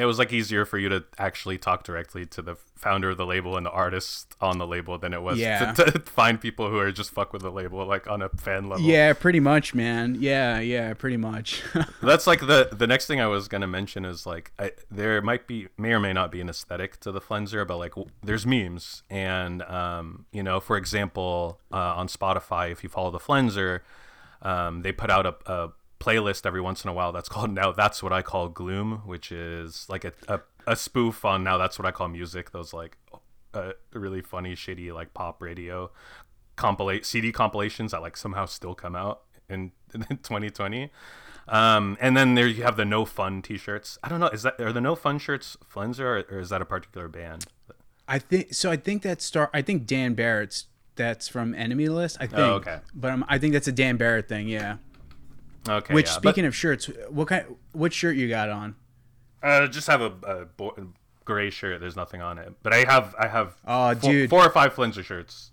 it 0.00 0.04
was 0.04 0.18
like 0.18 0.32
easier 0.32 0.64
for 0.64 0.78
you 0.78 0.88
to 0.88 1.04
actually 1.18 1.58
talk 1.58 1.84
directly 1.84 2.24
to 2.26 2.42
the 2.42 2.56
founder 2.74 3.10
of 3.10 3.16
the 3.16 3.26
label 3.26 3.56
and 3.56 3.66
the 3.66 3.70
artist 3.70 4.34
on 4.40 4.58
the 4.58 4.66
label 4.66 4.98
than 4.98 5.12
it 5.12 5.20
was 5.20 5.38
yeah. 5.38 5.72
to, 5.72 5.84
to, 5.90 5.98
find 6.00 6.40
people 6.40 6.70
who 6.70 6.78
are 6.78 6.92
just 6.92 7.10
fuck 7.10 7.32
with 7.32 7.42
the 7.42 7.50
label 7.50 7.84
like 7.84 8.08
on 8.08 8.22
a 8.22 8.28
fan 8.28 8.68
level. 8.68 8.84
Yeah, 8.84 9.12
pretty 9.12 9.40
much, 9.40 9.74
man. 9.74 10.16
Yeah, 10.20 10.60
yeah, 10.60 10.94
pretty 10.94 11.16
much. 11.16 11.62
That's 12.02 12.26
like 12.26 12.40
the 12.40 12.68
the 12.72 12.86
next 12.86 13.06
thing 13.06 13.20
I 13.20 13.26
was 13.26 13.48
gonna 13.48 13.66
mention 13.66 14.04
is 14.04 14.26
like 14.26 14.52
I, 14.58 14.72
there 14.90 15.20
might 15.22 15.46
be 15.46 15.68
may 15.76 15.92
or 15.92 16.00
may 16.00 16.12
not 16.12 16.30
be 16.30 16.40
an 16.40 16.48
aesthetic 16.48 17.00
to 17.00 17.12
the 17.12 17.20
Flenser, 17.20 17.66
but 17.66 17.78
like 17.78 17.94
there's 18.22 18.46
memes 18.46 19.02
and 19.10 19.62
um, 19.62 20.26
you 20.32 20.42
know, 20.42 20.60
for 20.60 20.76
example, 20.76 21.58
uh, 21.72 21.76
on 21.76 22.08
Spotify, 22.08 22.70
if 22.70 22.82
you 22.82 22.88
follow 22.88 23.10
the 23.10 23.18
Flenser, 23.18 23.80
um, 24.42 24.82
they 24.82 24.92
put 24.92 25.10
out 25.10 25.26
a, 25.26 25.34
a 25.52 25.70
playlist 26.00 26.46
every 26.46 26.60
once 26.60 26.84
in 26.84 26.90
a 26.90 26.92
while 26.92 27.12
that's 27.12 27.28
called 27.28 27.50
now 27.50 27.72
that's 27.72 28.02
what 28.02 28.12
I 28.12 28.22
call 28.22 28.48
gloom, 28.48 29.02
which 29.04 29.32
is 29.32 29.86
like 29.88 30.04
a, 30.04 30.12
a, 30.28 30.40
a 30.66 30.76
spoof 30.76 31.24
on 31.24 31.42
now 31.44 31.58
that's 31.58 31.78
what 31.78 31.86
I 31.86 31.90
call 31.90 32.08
music. 32.08 32.52
Those 32.52 32.72
like 32.72 32.96
uh, 33.54 33.72
really 33.92 34.20
funny, 34.20 34.54
shitty 34.54 34.92
like 34.92 35.14
pop 35.14 35.42
radio 35.42 35.90
compilate 36.58 37.06
CD 37.06 37.32
compilations 37.32 37.92
that 37.92 38.02
like 38.02 38.16
somehow 38.16 38.44
still 38.44 38.74
come 38.74 38.94
out 38.94 39.22
in, 39.48 39.72
in 39.94 40.02
2020. 40.02 40.90
Um, 41.46 41.96
and 41.98 42.14
then 42.14 42.34
there 42.34 42.46
you 42.46 42.62
have 42.64 42.76
the 42.76 42.84
no 42.84 43.06
fun 43.06 43.40
T-shirts. 43.40 43.96
I 44.02 44.10
don't 44.10 44.20
know, 44.20 44.28
is 44.28 44.42
that 44.42 44.60
are 44.60 44.72
the 44.72 44.82
no 44.82 44.94
fun 44.94 45.18
shirts 45.18 45.56
Flenser 45.72 46.00
or, 46.00 46.36
or 46.36 46.40
is 46.40 46.50
that 46.50 46.60
a 46.60 46.66
particular 46.66 47.08
band? 47.08 47.46
I 48.06 48.18
think 48.18 48.52
so. 48.52 48.70
I 48.70 48.76
think 48.76 49.02
that 49.02 49.22
star. 49.22 49.50
I 49.54 49.62
think 49.62 49.86
Dan 49.86 50.14
Barrett's 50.14 50.66
that's 50.96 51.28
from 51.28 51.54
Enemy 51.54 51.88
List. 51.88 52.16
I 52.20 52.26
think. 52.26 52.38
Oh, 52.38 52.54
okay. 52.54 52.80
But 52.94 53.12
um, 53.12 53.24
I 53.28 53.38
think 53.38 53.52
that's 53.52 53.68
a 53.68 53.72
Dan 53.72 53.96
Barrett 53.96 54.28
thing. 54.28 54.48
Yeah. 54.48 54.76
Okay. 55.66 55.94
Which 55.94 56.06
yeah, 56.06 56.12
speaking 56.12 56.44
of 56.44 56.54
shirts, 56.54 56.90
what 57.08 57.28
kind? 57.28 57.44
What 57.72 57.92
shirt 57.92 58.16
you 58.16 58.28
got 58.28 58.48
on? 58.50 58.74
but, 59.40 59.48
uh, 59.64 59.66
just 59.68 59.86
have 59.86 60.00
a, 60.00 60.12
a 60.26 60.44
bo- 60.46 60.92
gray 61.24 61.50
shirt. 61.50 61.80
There's 61.80 61.96
nothing 61.96 62.20
on 62.22 62.38
it, 62.38 62.52
but 62.62 62.72
I 62.74 62.84
have 62.90 63.14
I 63.18 63.28
have 63.28 63.54
Oh, 63.66 63.94
four, 63.94 64.10
dude. 64.10 64.30
four 64.30 64.44
or 64.44 64.50
five 64.50 64.74
Flenser 64.74 65.04
shirts 65.04 65.52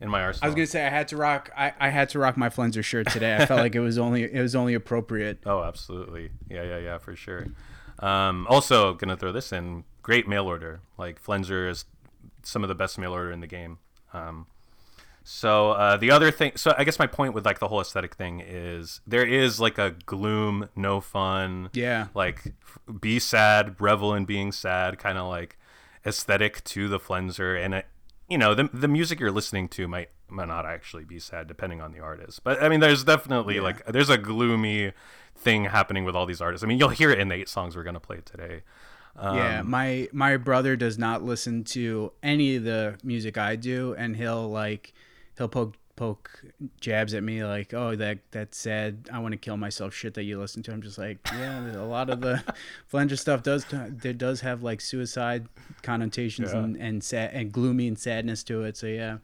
in 0.00 0.08
my 0.10 0.20
arsenal. 0.22 0.44
I 0.44 0.48
was 0.48 0.54
gonna 0.54 0.66
say 0.66 0.86
I 0.86 0.90
had 0.90 1.08
to 1.08 1.16
rock. 1.16 1.50
I, 1.56 1.72
I 1.80 1.88
had 1.88 2.08
to 2.10 2.18
rock 2.18 2.36
my 2.36 2.48
Flenser 2.50 2.84
shirt 2.84 3.08
today. 3.08 3.36
I 3.36 3.46
felt 3.46 3.60
like 3.66 3.74
it 3.74 3.80
was 3.80 3.98
only 3.98 4.24
it 4.24 4.40
was 4.40 4.54
only 4.54 4.74
appropriate. 4.74 5.38
Oh, 5.46 5.62
absolutely. 5.62 6.30
Yeah, 6.50 6.62
yeah, 6.64 6.78
yeah, 6.78 6.98
for 6.98 7.16
sure. 7.16 7.46
Um, 8.00 8.46
also, 8.50 8.94
gonna 8.94 9.16
throw 9.16 9.32
this 9.32 9.52
in. 9.52 9.84
Great 10.02 10.28
mail 10.28 10.46
order. 10.46 10.80
Like 10.98 11.22
Flenser 11.22 11.68
is 11.68 11.84
some 12.42 12.62
of 12.62 12.68
the 12.68 12.74
best 12.74 12.98
mail 12.98 13.12
order 13.12 13.32
in 13.32 13.40
the 13.40 13.46
game. 13.46 13.78
Um, 14.12 14.46
so 15.28 15.72
uh, 15.72 15.96
the 15.96 16.12
other 16.12 16.30
thing, 16.30 16.52
so 16.54 16.72
I 16.78 16.84
guess 16.84 17.00
my 17.00 17.08
point 17.08 17.34
with 17.34 17.44
like 17.44 17.58
the 17.58 17.66
whole 17.66 17.80
aesthetic 17.80 18.14
thing 18.14 18.40
is 18.40 19.00
there 19.08 19.26
is 19.26 19.58
like 19.58 19.76
a 19.76 19.90
gloom, 20.06 20.68
no 20.76 21.00
fun, 21.00 21.68
Yeah. 21.72 22.06
like 22.14 22.54
f- 22.62 22.78
be 23.00 23.18
sad, 23.18 23.80
revel 23.80 24.14
in 24.14 24.24
being 24.24 24.52
sad, 24.52 24.98
kind 25.00 25.18
of 25.18 25.26
like 25.28 25.58
aesthetic 26.06 26.62
to 26.64 26.86
the 26.88 27.00
Flenser, 27.00 27.56
and 27.60 27.74
it, 27.74 27.86
you 28.28 28.38
know 28.38 28.54
the 28.54 28.70
the 28.72 28.86
music 28.88 29.18
you're 29.18 29.32
listening 29.32 29.68
to 29.70 29.88
might 29.88 30.10
might 30.28 30.46
not 30.48 30.64
actually 30.64 31.04
be 31.04 31.18
sad 31.18 31.48
depending 31.48 31.80
on 31.80 31.90
the 31.92 31.98
artist, 32.00 32.44
but 32.44 32.62
I 32.62 32.68
mean 32.68 32.78
there's 32.80 33.02
definitely 33.02 33.58
like 33.58 33.84
there's 33.86 34.10
a 34.10 34.18
gloomy 34.18 34.92
thing 35.34 35.64
happening 35.64 36.04
with 36.04 36.14
all 36.14 36.26
these 36.26 36.40
artists. 36.40 36.62
I 36.62 36.68
mean 36.68 36.78
you'll 36.78 36.88
hear 36.90 37.10
it 37.10 37.18
in 37.18 37.26
the 37.28 37.34
eight 37.34 37.48
songs 37.48 37.74
we're 37.74 37.82
gonna 37.82 37.98
play 38.00 38.20
today. 38.24 38.62
yeah, 39.20 39.60
Um, 39.60 39.70
my 39.70 40.08
my 40.12 40.36
brother 40.36 40.76
does 40.76 40.98
not 40.98 41.22
listen 41.24 41.64
to 41.64 42.12
any 42.22 42.56
of 42.56 42.62
the 42.64 42.96
music 43.02 43.36
I 43.38 43.56
do, 43.56 43.94
and 43.98 44.16
he'll 44.16 44.48
like 44.50 44.92
he'll 45.38 45.48
poke 45.48 45.74
poke 45.96 46.42
jabs 46.78 47.14
at 47.14 47.22
me 47.22 47.42
like, 47.42 47.72
oh 47.72 47.96
that 47.96 48.18
that 48.32 48.54
sad, 48.54 49.08
I 49.12 49.18
want 49.18 49.32
to 49.32 49.38
kill 49.38 49.56
myself 49.56 49.94
shit 49.94 50.12
that 50.14 50.24
you 50.24 50.38
listen 50.38 50.62
to. 50.64 50.72
I'm 50.72 50.82
just 50.82 50.98
like, 50.98 51.18
yeah, 51.32 51.74
a 51.74 51.84
lot 51.84 52.10
of 52.10 52.20
the 52.20 52.42
Flenser 52.92 53.18
stuff 53.18 53.42
does 53.42 53.64
there 53.70 54.12
does 54.12 54.42
have 54.42 54.62
like 54.62 54.80
suicide 54.82 55.46
connotations 55.82 56.52
Yeah. 56.52 56.58
and 56.64 56.76
and 56.76 57.02
sad 57.02 57.30
and 57.32 57.50
gloomy 57.50 57.88
and 57.88 57.98
sadness 57.98 58.42
to 58.44 58.62
it. 58.64 58.76
So 58.76 58.86
yeah, 58.88 59.18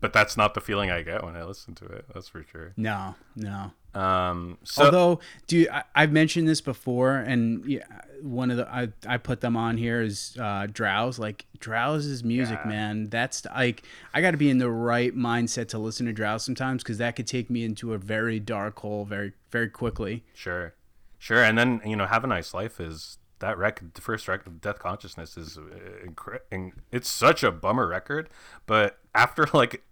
But 0.00 0.12
that's 0.12 0.36
not 0.36 0.54
the 0.54 0.60
feeling 0.60 0.90
I 0.90 1.02
get 1.02 1.24
when 1.24 1.34
I 1.34 1.42
listen 1.44 1.74
to 1.76 1.84
it. 1.86 2.04
That's 2.14 2.28
for 2.28 2.44
sure. 2.44 2.72
no, 2.76 3.14
no. 3.34 3.72
Um, 3.94 4.58
so 4.62 4.84
Although, 4.84 5.20
dude, 5.48 5.68
I, 5.70 5.82
I've 5.94 6.12
mentioned 6.12 6.46
this 6.46 6.60
before, 6.60 7.16
and 7.16 7.64
yeah, 7.64 7.82
one 8.22 8.50
of 8.52 8.56
the 8.58 8.68
I, 8.72 8.90
I 9.06 9.16
put 9.16 9.40
them 9.40 9.56
on 9.56 9.76
here 9.76 10.00
is 10.02 10.36
uh, 10.38 10.68
Drowse. 10.70 11.18
Like 11.18 11.46
Drowse's 11.58 12.22
music, 12.22 12.60
Yeah. 12.62 12.68
man. 12.68 13.08
That's 13.08 13.44
like 13.46 13.82
I 14.14 14.20
got 14.20 14.32
to 14.32 14.36
be 14.36 14.50
in 14.50 14.58
the 14.58 14.70
right 14.70 15.16
mindset 15.16 15.68
to 15.68 15.78
listen 15.78 16.06
to 16.06 16.12
Drowse 16.12 16.42
sometimes 16.42 16.84
because 16.84 16.98
that 16.98 17.16
could 17.16 17.26
take 17.26 17.50
me 17.50 17.64
into 17.64 17.92
a 17.92 17.98
very 17.98 18.38
dark 18.38 18.78
hole 18.78 19.04
very 19.04 19.32
very 19.50 19.68
quickly. 19.68 20.22
Sure, 20.32 20.74
sure. 21.18 21.42
And 21.42 21.58
then 21.58 21.80
you 21.84 21.96
know, 21.96 22.06
have 22.06 22.22
a 22.22 22.28
nice 22.28 22.54
life 22.54 22.78
is 22.78 23.18
that 23.40 23.56
record. 23.58 23.94
The 23.94 24.00
first 24.00 24.28
record, 24.28 24.46
of 24.48 24.60
Death 24.60 24.78
Consciousness, 24.78 25.36
is 25.36 25.56
uh, 25.58 25.62
incre- 26.06 26.72
it's 26.92 27.08
such 27.08 27.42
a 27.42 27.50
bummer 27.50 27.86
record. 27.88 28.28
But 28.66 28.98
after 29.14 29.46
like 29.54 29.82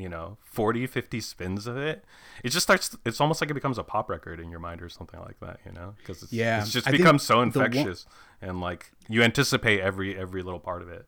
you 0.00 0.08
know 0.08 0.38
40 0.42 0.86
50 0.86 1.20
spins 1.20 1.66
of 1.66 1.76
it 1.76 2.04
it 2.42 2.48
just 2.50 2.64
starts 2.64 2.96
it's 3.04 3.20
almost 3.20 3.40
like 3.40 3.50
it 3.50 3.54
becomes 3.54 3.78
a 3.78 3.84
pop 3.84 4.08
record 4.08 4.40
in 4.40 4.50
your 4.50 4.60
mind 4.60 4.82
or 4.82 4.88
something 4.88 5.20
like 5.20 5.38
that 5.40 5.60
you 5.66 5.72
know 5.72 5.94
because 5.98 6.22
it's, 6.22 6.32
Yeah, 6.32 6.60
it's 6.62 6.72
just 6.72 6.88
I 6.88 6.92
so 6.92 6.96
the 6.96 7.40
one- 7.40 7.46
infectious 7.48 8.06
and 8.40 8.60
like 8.60 8.92
you 9.08 9.22
anticipate 9.22 9.80
every 9.80 10.16
every 10.18 10.42
little 10.42 10.60
part 10.60 10.82
of 10.82 10.88
it 10.88 11.06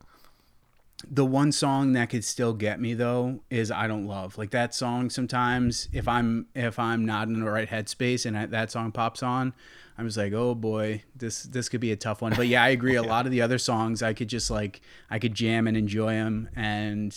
The 1.11 1.25
one 1.25 1.51
song 1.53 1.93
that 1.95 2.11
could 2.11 2.25
still 2.25 2.53
get 2.53 2.81
me 2.81 2.95
though 2.95 3.41
is 3.51 3.71
"I 3.73 3.87
Don't 3.89 4.07
Love." 4.07 4.39
Like 4.39 4.51
that 4.51 4.73
song, 4.75 5.11
sometimes 5.11 5.89
if 5.93 6.07
I'm 6.07 6.47
if 6.55 6.79
I'm 6.79 7.05
not 7.05 7.27
in 7.29 7.41
the 7.41 7.51
right 7.51 7.69
headspace 7.69 8.25
and 8.27 8.39
I, 8.39 8.47
that 8.47 8.71
song 8.71 8.93
pops 8.93 9.21
on, 9.23 9.53
I'm 9.99 10.07
just 10.07 10.17
like, 10.17 10.33
oh 10.33 10.55
boy, 10.55 11.03
this 11.17 11.43
this 11.43 11.69
could 11.69 11.81
be 11.81 11.91
a 11.91 11.97
tough 11.97 12.23
one. 12.23 12.35
But 12.37 12.47
yeah, 12.47 12.63
I 12.63 12.69
agree. 12.69 12.95
A 12.95 13.03
lot 13.15 13.27
of 13.27 13.33
the 13.33 13.43
other 13.43 13.59
songs, 13.59 14.01
I 14.03 14.13
could 14.15 14.29
just 14.29 14.49
like 14.49 14.81
I 15.11 15.19
could 15.19 15.35
jam 15.35 15.67
and 15.67 15.77
enjoy 15.77 16.13
them, 16.13 16.49
and 16.55 17.11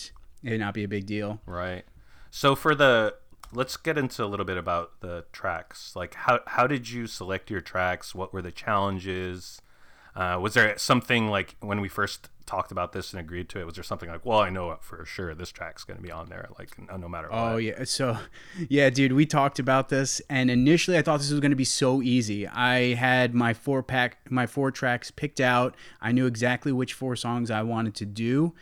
it'd 0.45 0.59
not 0.59 0.73
be 0.73 0.83
a 0.83 0.87
big 0.87 1.05
deal. 1.05 1.41
Right. 1.45 1.83
So 2.31 2.55
for 2.55 2.75
the 2.75 3.15
let's 3.53 3.77
get 3.77 3.97
into 3.97 4.23
a 4.23 4.27
little 4.27 4.45
bit 4.45 4.57
about 4.57 4.99
the 5.01 5.25
tracks. 5.31 5.95
Like 5.95 6.13
how 6.13 6.39
how 6.47 6.67
did 6.67 6.89
you 6.89 7.07
select 7.07 7.49
your 7.49 7.61
tracks? 7.61 8.13
What 8.13 8.33
were 8.33 8.41
the 8.41 8.51
challenges? 8.51 9.61
Uh, 10.15 10.39
was 10.41 10.53
there 10.53 10.77
something 10.77 11.27
like 11.27 11.55
when 11.59 11.81
we 11.81 11.89
first 11.89 12.29
talked 12.45 12.71
about 12.71 12.93
this 12.93 13.11
and 13.11 13.19
agreed 13.19 13.49
to 13.49 13.59
it? 13.59 13.65
Was 13.65 13.75
there 13.75 13.83
something 13.83 14.09
like, 14.09 14.25
well, 14.25 14.39
I 14.39 14.49
know 14.49 14.77
for 14.79 15.03
sure 15.03 15.35
this 15.35 15.51
track's 15.51 15.83
going 15.83 15.97
to 15.97 16.03
be 16.03 16.11
on 16.11 16.29
there, 16.29 16.47
like 16.57 16.77
no 16.89 16.97
no 16.97 17.09
matter 17.09 17.29
what. 17.29 17.37
Oh 17.37 17.57
yeah. 17.57 17.83
So 17.83 18.17
yeah, 18.69 18.89
dude, 18.89 19.13
we 19.13 19.25
talked 19.25 19.59
about 19.59 19.89
this 19.89 20.21
and 20.29 20.49
initially 20.49 20.97
I 20.97 21.01
thought 21.01 21.19
this 21.19 21.31
was 21.31 21.39
going 21.39 21.51
to 21.51 21.57
be 21.57 21.65
so 21.65 22.01
easy. 22.01 22.47
I 22.47 22.93
had 22.93 23.33
my 23.33 23.53
four 23.53 23.83
pack 23.83 24.17
my 24.29 24.45
four 24.45 24.71
tracks 24.71 25.11
picked 25.11 25.41
out. 25.41 25.75
I 26.01 26.11
knew 26.11 26.25
exactly 26.27 26.71
which 26.71 26.93
four 26.93 27.15
songs 27.15 27.51
I 27.51 27.63
wanted 27.63 27.95
to 27.95 28.05
do 28.05 28.53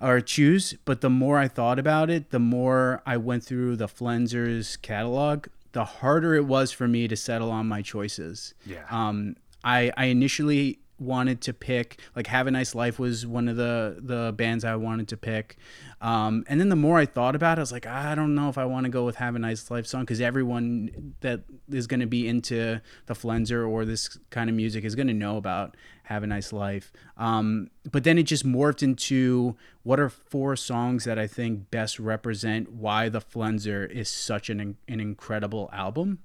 or 0.00 0.20
choose, 0.20 0.74
but 0.84 1.00
the 1.00 1.10
more 1.10 1.38
I 1.38 1.48
thought 1.48 1.78
about 1.78 2.10
it, 2.10 2.30
the 2.30 2.38
more 2.38 3.02
I 3.06 3.16
went 3.16 3.44
through 3.44 3.76
the 3.76 3.88
Flenser's 3.88 4.76
catalog, 4.76 5.46
the 5.72 5.84
harder 5.84 6.34
it 6.34 6.46
was 6.46 6.72
for 6.72 6.88
me 6.88 7.08
to 7.08 7.16
settle 7.16 7.50
on 7.50 7.66
my 7.66 7.82
choices. 7.82 8.54
Yeah. 8.66 8.84
Um 8.90 9.36
I 9.64 9.92
I 9.96 10.06
initially 10.06 10.78
wanted 10.98 11.40
to 11.40 11.52
pick 11.52 12.00
like 12.16 12.26
have 12.26 12.46
a 12.46 12.50
nice 12.50 12.74
life 12.74 12.98
was 12.98 13.26
one 13.26 13.48
of 13.48 13.56
the 13.56 13.96
the 14.00 14.32
bands 14.36 14.64
i 14.64 14.74
wanted 14.74 15.08
to 15.08 15.16
pick. 15.16 15.56
Um 16.00 16.44
and 16.48 16.60
then 16.60 16.68
the 16.68 16.76
more 16.76 16.98
i 16.98 17.06
thought 17.06 17.34
about 17.34 17.58
it 17.58 17.60
i 17.60 17.62
was 17.62 17.72
like 17.72 17.86
i 17.86 18.14
don't 18.14 18.34
know 18.34 18.48
if 18.48 18.58
i 18.58 18.64
want 18.64 18.84
to 18.84 18.90
go 18.90 19.04
with 19.04 19.16
have 19.16 19.34
a 19.34 19.38
nice 19.38 19.70
life 19.70 19.86
song 19.86 20.02
because 20.02 20.20
everyone 20.20 21.14
that 21.20 21.42
is 21.70 21.86
going 21.86 22.00
to 22.00 22.06
be 22.06 22.28
into 22.28 22.80
the 23.06 23.14
flenser 23.14 23.68
or 23.68 23.84
this 23.84 24.18
kind 24.30 24.50
of 24.50 24.56
music 24.56 24.84
is 24.84 24.94
going 24.94 25.08
to 25.08 25.14
know 25.14 25.36
about 25.36 25.76
have 26.04 26.22
a 26.22 26.26
nice 26.26 26.54
life. 26.54 26.90
Um 27.18 27.70
but 27.90 28.04
then 28.04 28.16
it 28.18 28.22
just 28.22 28.46
morphed 28.46 28.82
into 28.82 29.56
what 29.82 30.00
are 30.00 30.08
four 30.08 30.56
songs 30.56 31.04
that 31.04 31.18
i 31.18 31.26
think 31.26 31.70
best 31.70 31.98
represent 31.98 32.70
why 32.72 33.08
the 33.08 33.20
flenser 33.20 33.90
is 33.90 34.08
such 34.08 34.50
an, 34.50 34.76
an 34.88 35.00
incredible 35.00 35.70
album 35.72 36.18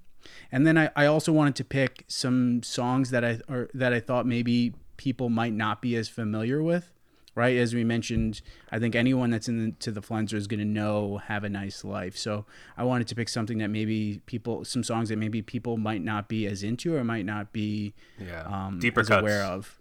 and 0.52 0.66
then 0.66 0.78
I, 0.78 0.90
I 0.96 1.06
also 1.06 1.32
wanted 1.32 1.54
to 1.56 1.64
pick 1.64 2.04
some 2.08 2.62
songs 2.62 3.10
that 3.10 3.24
I 3.24 3.40
or 3.48 3.70
that 3.74 3.92
I 3.92 4.00
thought 4.00 4.26
maybe 4.26 4.74
people 4.96 5.28
might 5.28 5.52
not 5.52 5.82
be 5.82 5.96
as 5.96 6.08
familiar 6.08 6.62
with. 6.62 6.90
Right, 7.36 7.56
as 7.56 7.74
we 7.74 7.82
mentioned, 7.82 8.42
I 8.70 8.78
think 8.78 8.94
anyone 8.94 9.30
that's 9.30 9.48
into 9.48 9.90
the 9.90 10.00
Flenser 10.00 10.34
is 10.34 10.46
going 10.46 10.60
to 10.60 10.64
know 10.64 11.16
"Have 11.16 11.42
a 11.42 11.48
Nice 11.48 11.82
Life." 11.82 12.16
So 12.16 12.46
I 12.76 12.84
wanted 12.84 13.08
to 13.08 13.16
pick 13.16 13.28
something 13.28 13.58
that 13.58 13.70
maybe 13.70 14.20
people, 14.26 14.64
some 14.64 14.84
songs 14.84 15.08
that 15.08 15.16
maybe 15.16 15.42
people 15.42 15.76
might 15.76 16.00
not 16.00 16.28
be 16.28 16.46
as 16.46 16.62
into 16.62 16.94
or 16.94 17.02
might 17.02 17.26
not 17.26 17.52
be 17.52 17.92
yeah. 18.20 18.42
um, 18.42 18.78
Deeper 18.78 19.00
as 19.00 19.08
cuts 19.08 19.20
aware 19.20 19.42
of. 19.42 19.80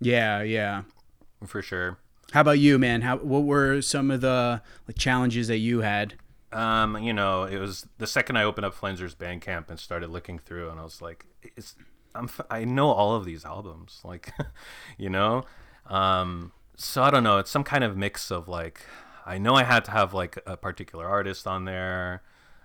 Yeah, 0.00 0.42
yeah. 0.42 0.82
for 1.46 1.62
sure. 1.62 1.98
How 2.32 2.42
about 2.42 2.58
you, 2.58 2.78
man? 2.78 3.02
How 3.02 3.16
what 3.16 3.44
were 3.44 3.80
some 3.80 4.10
of 4.10 4.20
the 4.20 4.60
like, 4.86 4.98
challenges 4.98 5.48
that 5.48 5.58
you 5.58 5.80
had? 5.80 6.14
Um, 6.52 6.96
you 7.02 7.12
know, 7.12 7.44
it 7.44 7.58
was 7.58 7.86
the 7.98 8.06
second 8.06 8.36
I 8.36 8.44
opened 8.44 8.64
up 8.64 8.74
Flenser's 8.74 9.14
Bandcamp 9.14 9.68
and 9.68 9.78
started 9.78 10.10
looking 10.10 10.38
through, 10.38 10.70
and 10.70 10.80
I 10.80 10.82
was 10.82 11.02
like, 11.02 11.26
"It's 11.42 11.76
I'm 12.14 12.28
I 12.50 12.64
know 12.64 12.88
all 12.88 13.14
of 13.14 13.24
these 13.24 13.44
albums, 13.44 14.00
like, 14.04 14.32
you 14.98 15.10
know, 15.10 15.44
um, 15.86 16.52
so 16.76 17.02
I 17.02 17.10
don't 17.10 17.24
know. 17.24 17.38
It's 17.38 17.50
some 17.50 17.64
kind 17.64 17.84
of 17.84 17.96
mix 17.96 18.30
of 18.30 18.48
like, 18.48 18.82
I 19.26 19.38
know 19.38 19.54
I 19.54 19.64
had 19.64 19.84
to 19.86 19.90
have 19.90 20.14
like 20.14 20.38
a 20.46 20.56
particular 20.56 21.06
artist 21.06 21.46
on 21.46 21.64
there. 21.64 22.22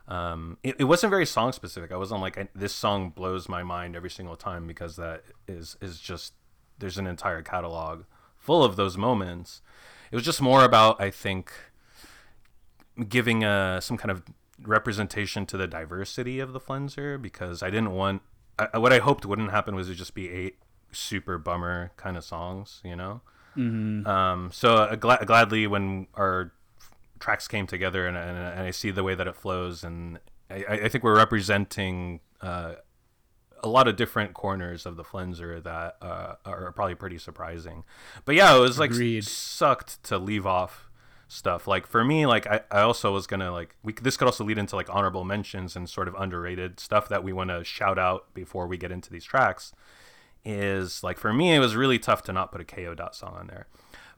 Um, 0.07 0.57
it, 0.63 0.75
it 0.79 0.83
wasn't 0.83 1.11
very 1.11 1.25
song 1.25 1.53
specific. 1.53 1.91
I 1.91 1.97
wasn't 1.97 2.21
like 2.21 2.49
this 2.53 2.73
song 2.73 3.09
blows 3.09 3.47
my 3.47 3.63
mind 3.63 3.95
every 3.95 4.09
single 4.09 4.35
time 4.35 4.67
because 4.67 4.97
that 4.97 5.23
is 5.47 5.77
is 5.81 5.99
just 5.99 6.33
there's 6.79 6.97
an 6.97 7.07
entire 7.07 7.41
catalog 7.41 8.03
full 8.37 8.63
of 8.63 8.75
those 8.75 8.97
moments. 8.97 9.61
It 10.11 10.15
was 10.15 10.25
just 10.25 10.41
more 10.41 10.63
about 10.63 10.99
I 11.01 11.09
think 11.09 11.53
giving 13.09 13.43
a 13.43 13.79
some 13.81 13.97
kind 13.97 14.11
of 14.11 14.23
representation 14.61 15.45
to 15.47 15.57
the 15.57 15.67
diversity 15.67 16.39
of 16.39 16.53
the 16.53 16.59
Flenser 16.59 17.21
because 17.21 17.63
I 17.63 17.69
didn't 17.69 17.91
want 17.91 18.21
I, 18.59 18.77
what 18.77 18.93
I 18.93 18.99
hoped 18.99 19.25
wouldn't 19.25 19.51
happen 19.51 19.75
was 19.75 19.89
it 19.89 19.95
just 19.95 20.13
be 20.13 20.29
eight 20.29 20.57
super 20.91 21.37
bummer 21.37 21.91
kind 21.97 22.17
of 22.17 22.23
songs, 22.23 22.81
you 22.83 22.95
know. 22.95 23.21
Mm-hmm. 23.57 24.07
Um, 24.07 24.49
so 24.51 24.75
uh, 24.75 24.95
gla- 24.95 25.25
gladly 25.25 25.67
when 25.67 26.07
our 26.15 26.53
tracks 27.19 27.47
came 27.47 27.67
together 27.67 28.07
and, 28.07 28.17
and, 28.17 28.37
and 28.37 28.59
I 28.61 28.71
see 28.71 28.91
the 28.91 29.03
way 29.03 29.15
that 29.15 29.27
it 29.27 29.35
flows 29.35 29.83
and 29.83 30.19
I, 30.49 30.65
I 30.83 30.89
think 30.89 31.03
we're 31.03 31.15
representing 31.15 32.19
uh, 32.41 32.75
a 33.63 33.69
lot 33.69 33.87
of 33.87 33.95
different 33.95 34.33
corners 34.33 34.85
of 34.85 34.97
the 34.97 35.03
Flenser 35.03 35.63
that 35.63 35.97
uh, 36.01 36.35
are 36.45 36.71
probably 36.73 36.95
pretty 36.95 37.17
surprising. 37.17 37.85
But 38.25 38.35
yeah, 38.35 38.55
it 38.55 38.59
was 38.59 38.77
like 38.77 38.91
Agreed. 38.91 39.23
sucked 39.23 40.03
to 40.03 40.17
leave 40.17 40.45
off 40.45 40.82
stuff. 41.33 41.67
Like 41.67 41.87
for 41.87 42.03
me, 42.03 42.25
like 42.25 42.47
I, 42.47 42.61
I 42.71 42.81
also 42.81 43.11
was 43.11 43.27
gonna 43.27 43.51
like 43.51 43.75
we 43.83 43.93
this 43.93 44.17
could 44.17 44.25
also 44.25 44.43
lead 44.43 44.57
into 44.57 44.75
like 44.75 44.93
honorable 44.93 45.23
mentions 45.23 45.75
and 45.75 45.89
sort 45.89 46.07
of 46.07 46.15
underrated 46.15 46.79
stuff 46.79 47.09
that 47.09 47.23
we 47.23 47.33
want 47.33 47.49
to 47.49 47.63
shout 47.63 47.97
out 47.97 48.33
before 48.33 48.67
we 48.67 48.77
get 48.77 48.91
into 48.91 49.09
these 49.09 49.25
tracks. 49.25 49.73
Is 50.45 51.03
like 51.03 51.17
for 51.17 51.33
me, 51.33 51.55
it 51.55 51.59
was 51.59 51.75
really 51.75 51.99
tough 51.99 52.21
to 52.23 52.33
not 52.33 52.51
put 52.51 52.61
a 52.61 52.65
Kayo 52.65 52.95
Dot 52.95 53.15
song 53.15 53.35
on 53.39 53.47
there. 53.47 53.67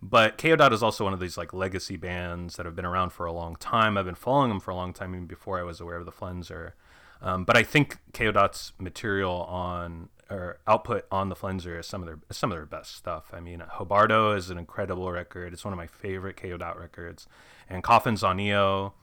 But 0.01 0.38
Kayo 0.38 0.58
Dot 0.58 0.73
is 0.73 0.84
also 0.84 1.04
one 1.04 1.13
of 1.13 1.19
these 1.19 1.38
like 1.38 1.54
legacy 1.54 1.97
bands 1.97 2.58
that 2.58 2.65
have 2.65 2.75
been 2.75 2.86
around 2.86 3.12
for 3.12 3.25
a 3.25 3.32
long 3.32 3.56
time. 3.56 3.97
I've 3.97 4.06
been 4.06 4.15
following 4.15 4.49
them 4.49 4.60
for 4.60 4.71
a 4.71 4.75
long 4.75 4.93
time, 4.93 5.15
even 5.15 5.28
before 5.28 5.60
I 5.60 5.63
was 5.63 5.80
aware 5.80 5.97
of 5.97 6.06
the 6.06 6.12
Flenser. 6.12 6.73
Um, 7.21 7.45
but 7.45 7.56
I 7.56 7.63
think 7.63 7.97
Kayo 8.12 8.34
Dot's 8.34 8.73
material 8.78 9.43
on 9.43 10.10
or 10.29 10.59
output 10.65 11.05
on 11.11 11.29
the 11.29 11.35
Flenser 11.35 11.79
is 11.79 11.88
some 11.88 12.01
of 12.01 12.07
their 12.07 12.19
some 12.31 12.51
of 12.51 12.57
their 12.57 12.65
best 12.65 12.95
stuff. 12.95 13.31
I 13.33 13.39
mean, 13.39 13.63
Hubardo 13.77 14.35
is 14.35 14.49
an 14.49 14.57
incredible 14.57 15.11
record. 15.11 15.53
It's 15.53 15.63
one 15.63 15.73
of 15.73 15.77
my 15.77 15.88
favorite 15.88 16.38
Kayo 16.38 16.57
Dot 16.57 16.79
records, 16.79 17.27
and 17.69 17.83
Coffins 17.83 18.23
on 18.23 18.39
Io 18.39 18.93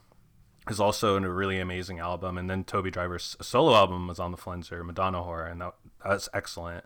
is 0.68 0.80
also 0.80 1.16
a 1.16 1.28
really 1.28 1.58
amazing 1.58 1.98
album. 1.98 2.38
And 2.38 2.48
then 2.48 2.64
Toby 2.64 2.90
Driver's 2.90 3.36
solo 3.40 3.74
album 3.74 4.06
was 4.06 4.18
on 4.18 4.30
the 4.30 4.36
Flenser, 4.36 4.82
Madonnawhore, 4.82 5.50
and 5.50 5.60
that, 5.60 5.74
that's 6.04 6.28
excellent. 6.32 6.84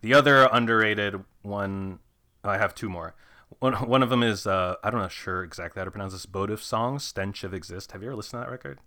The 0.00 0.14
other 0.14 0.48
underrated 0.52 1.24
one, 1.42 1.98
I 2.44 2.58
have 2.58 2.74
two 2.74 2.88
more. 2.88 3.14
One, 3.58 3.74
one 3.88 4.02
of 4.02 4.10
them 4.10 4.22
is 4.22 4.46
uh, 4.46 4.76
I 4.84 4.90
don't 4.90 5.00
know 5.00 5.08
sure 5.08 5.42
exactly 5.42 5.80
how 5.80 5.84
to 5.84 5.90
pronounce 5.90 6.12
this. 6.12 6.26
Bodif 6.26 6.60
song, 6.60 6.98
"Stench 6.98 7.44
of 7.44 7.54
Exist." 7.54 7.92
Have 7.92 8.02
you 8.02 8.08
ever 8.08 8.16
listened 8.16 8.42
to 8.42 8.46
that 8.46 8.52
record? 8.52 8.80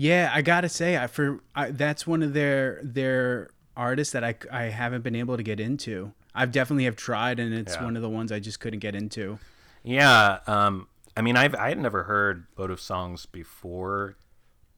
Yeah, 0.00 0.30
I 0.32 0.40
gotta 0.40 0.70
say, 0.70 0.96
I 0.96 1.08
for 1.08 1.40
I, 1.54 1.72
that's 1.72 2.06
one 2.06 2.22
of 2.22 2.32
their 2.32 2.80
their 2.82 3.50
artists 3.76 4.14
that 4.14 4.24
I 4.24 4.34
I 4.50 4.62
haven't 4.62 5.02
been 5.02 5.14
able 5.14 5.36
to 5.36 5.42
get 5.42 5.60
into. 5.60 6.12
I've 6.34 6.52
definitely 6.52 6.84
have 6.84 6.96
tried, 6.96 7.38
and 7.38 7.52
it's 7.52 7.74
yeah. 7.74 7.84
one 7.84 7.96
of 7.96 8.02
the 8.02 8.08
ones 8.08 8.32
I 8.32 8.40
just 8.40 8.60
couldn't 8.60 8.78
get 8.78 8.94
into. 8.94 9.38
Yeah, 9.82 10.38
um, 10.46 10.88
I 11.18 11.20
mean, 11.20 11.36
I've 11.36 11.54
I 11.54 11.68
had 11.68 11.78
never 11.78 12.04
heard 12.04 12.46
Bodif 12.56 12.78
songs 12.78 13.26
before 13.26 14.16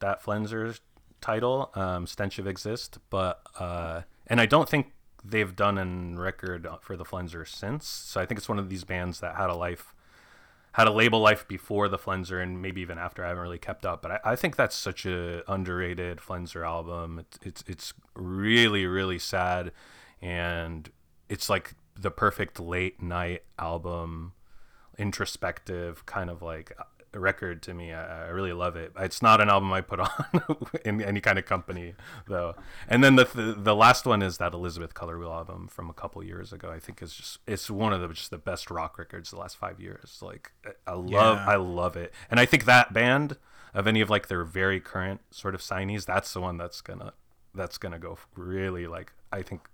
that 0.01 0.21
Flenser's 0.25 0.81
title, 1.21 1.71
um, 1.77 2.09
"Stench 2.09 2.41
of 2.41 2.49
Exist," 2.49 2.99
but 3.09 3.43
uh, 3.61 4.01
and 4.27 4.41
I 4.41 4.47
don't 4.47 4.69
think 4.69 4.91
they've 5.25 5.55
done 5.55 5.79
a 5.79 6.21
record 6.21 6.67
for 6.81 6.97
the 6.97 7.05
Flenser 7.05 7.47
since. 7.47 7.87
So 7.87 8.21
I 8.21 8.27
think 8.27 8.39
it's 8.39 8.49
one 8.49 8.59
of 8.59 8.69
these 8.69 8.83
bands 8.83 9.21
that 9.21 9.37
had 9.37 9.51
a 9.51 9.55
life 9.55 9.95
had 10.73 10.87
a 10.87 10.93
label 10.93 11.21
life 11.21 11.47
before 11.47 11.89
the 11.89 11.99
Flenser 11.99 12.43
and 12.43 12.61
maybe 12.61 12.81
even 12.81 12.99
after. 12.99 13.25
I 13.25 13.29
haven't 13.29 13.43
really 13.43 13.59
kept 13.59 13.85
up, 13.85 14.03
but 14.03 14.11
I, 14.11 14.33
I 14.33 14.37
think 14.37 14.57
that's 14.57 14.75
such 14.75 15.07
a 15.07 15.43
underrated 15.51 16.19
Flenser 16.19 16.67
album. 16.67 17.19
It's, 17.19 17.39
it's 17.43 17.65
it's 17.67 17.95
really 18.15 18.87
really 18.87 19.19
sad, 19.19 19.73
and 20.21 20.91
it's 21.29 21.49
like 21.49 21.75
the 21.95 22.11
perfect 22.11 22.59
late 22.59 23.03
night 23.03 23.45
album, 23.59 24.33
introspective 24.99 26.07
kind 26.07 26.31
of 26.31 26.43
like 26.43 26.73
record 27.15 27.63
to 27.63 27.75
me. 27.75 27.93
I, 27.93 28.27
I, 28.27 28.29
really 28.29 28.53
love 28.53 28.77
it. 28.77 28.93
It's 28.99 29.23
not 29.23 29.41
an 29.41 29.49
album 29.49 29.73
I 29.73 29.81
put 29.81 30.01
on 30.01 30.11
in 30.85 31.03
any 31.03 31.21
kind 31.21 31.39
of 31.39 31.47
company 31.47 31.95
though. 32.27 32.55
And 32.89 33.03
then 33.05 33.17
the, 33.17 33.25
the, 33.25 33.55
the 33.57 33.75
last 33.75 34.07
one 34.07 34.23
is 34.23 34.39
that 34.39 34.55
Elizabeth 34.55 34.95
Color 34.95 35.19
Wheel 35.19 35.33
album 35.33 35.69
from 35.69 35.91
a 35.91 35.93
couple 35.93 36.23
years 36.25 36.53
ago. 36.53 36.71
I 36.71 36.79
think 36.79 37.03
is 37.03 37.15
just 37.15 37.39
it's 37.47 37.71
one 37.71 37.93
of 37.93 38.01
the 38.01 38.09
just 38.09 38.31
the 38.31 38.39
best 38.39 38.71
rock 38.71 38.99
records 38.99 39.31
the 39.31 39.39
last 39.39 39.57
five 39.57 39.81
years. 39.81 40.21
Like 40.23 40.53
I 40.87 40.93
love 40.93 41.39
yeah. 41.39 41.47
I 41.47 41.57
love 41.57 41.97
it, 41.97 42.13
and 42.31 42.41
I 42.41 42.47
think 42.47 42.65
that 42.65 42.93
band 42.93 43.37
of 43.75 43.87
any 43.87 44.01
of 44.01 44.11
like 44.11 44.29
their 44.29 44.45
very 44.45 44.81
current 44.81 45.21
sort 45.31 45.55
of 45.55 45.61
signees, 45.61 46.05
that's 46.05 46.33
the 46.33 46.41
one 46.41 46.57
that's 46.57 46.81
gonna 46.81 47.13
that's 47.55 47.79
gonna 47.79 47.99
go 47.99 48.19
really 48.37 48.87
like 48.87 49.13
I 49.33 49.43
think 49.43 49.69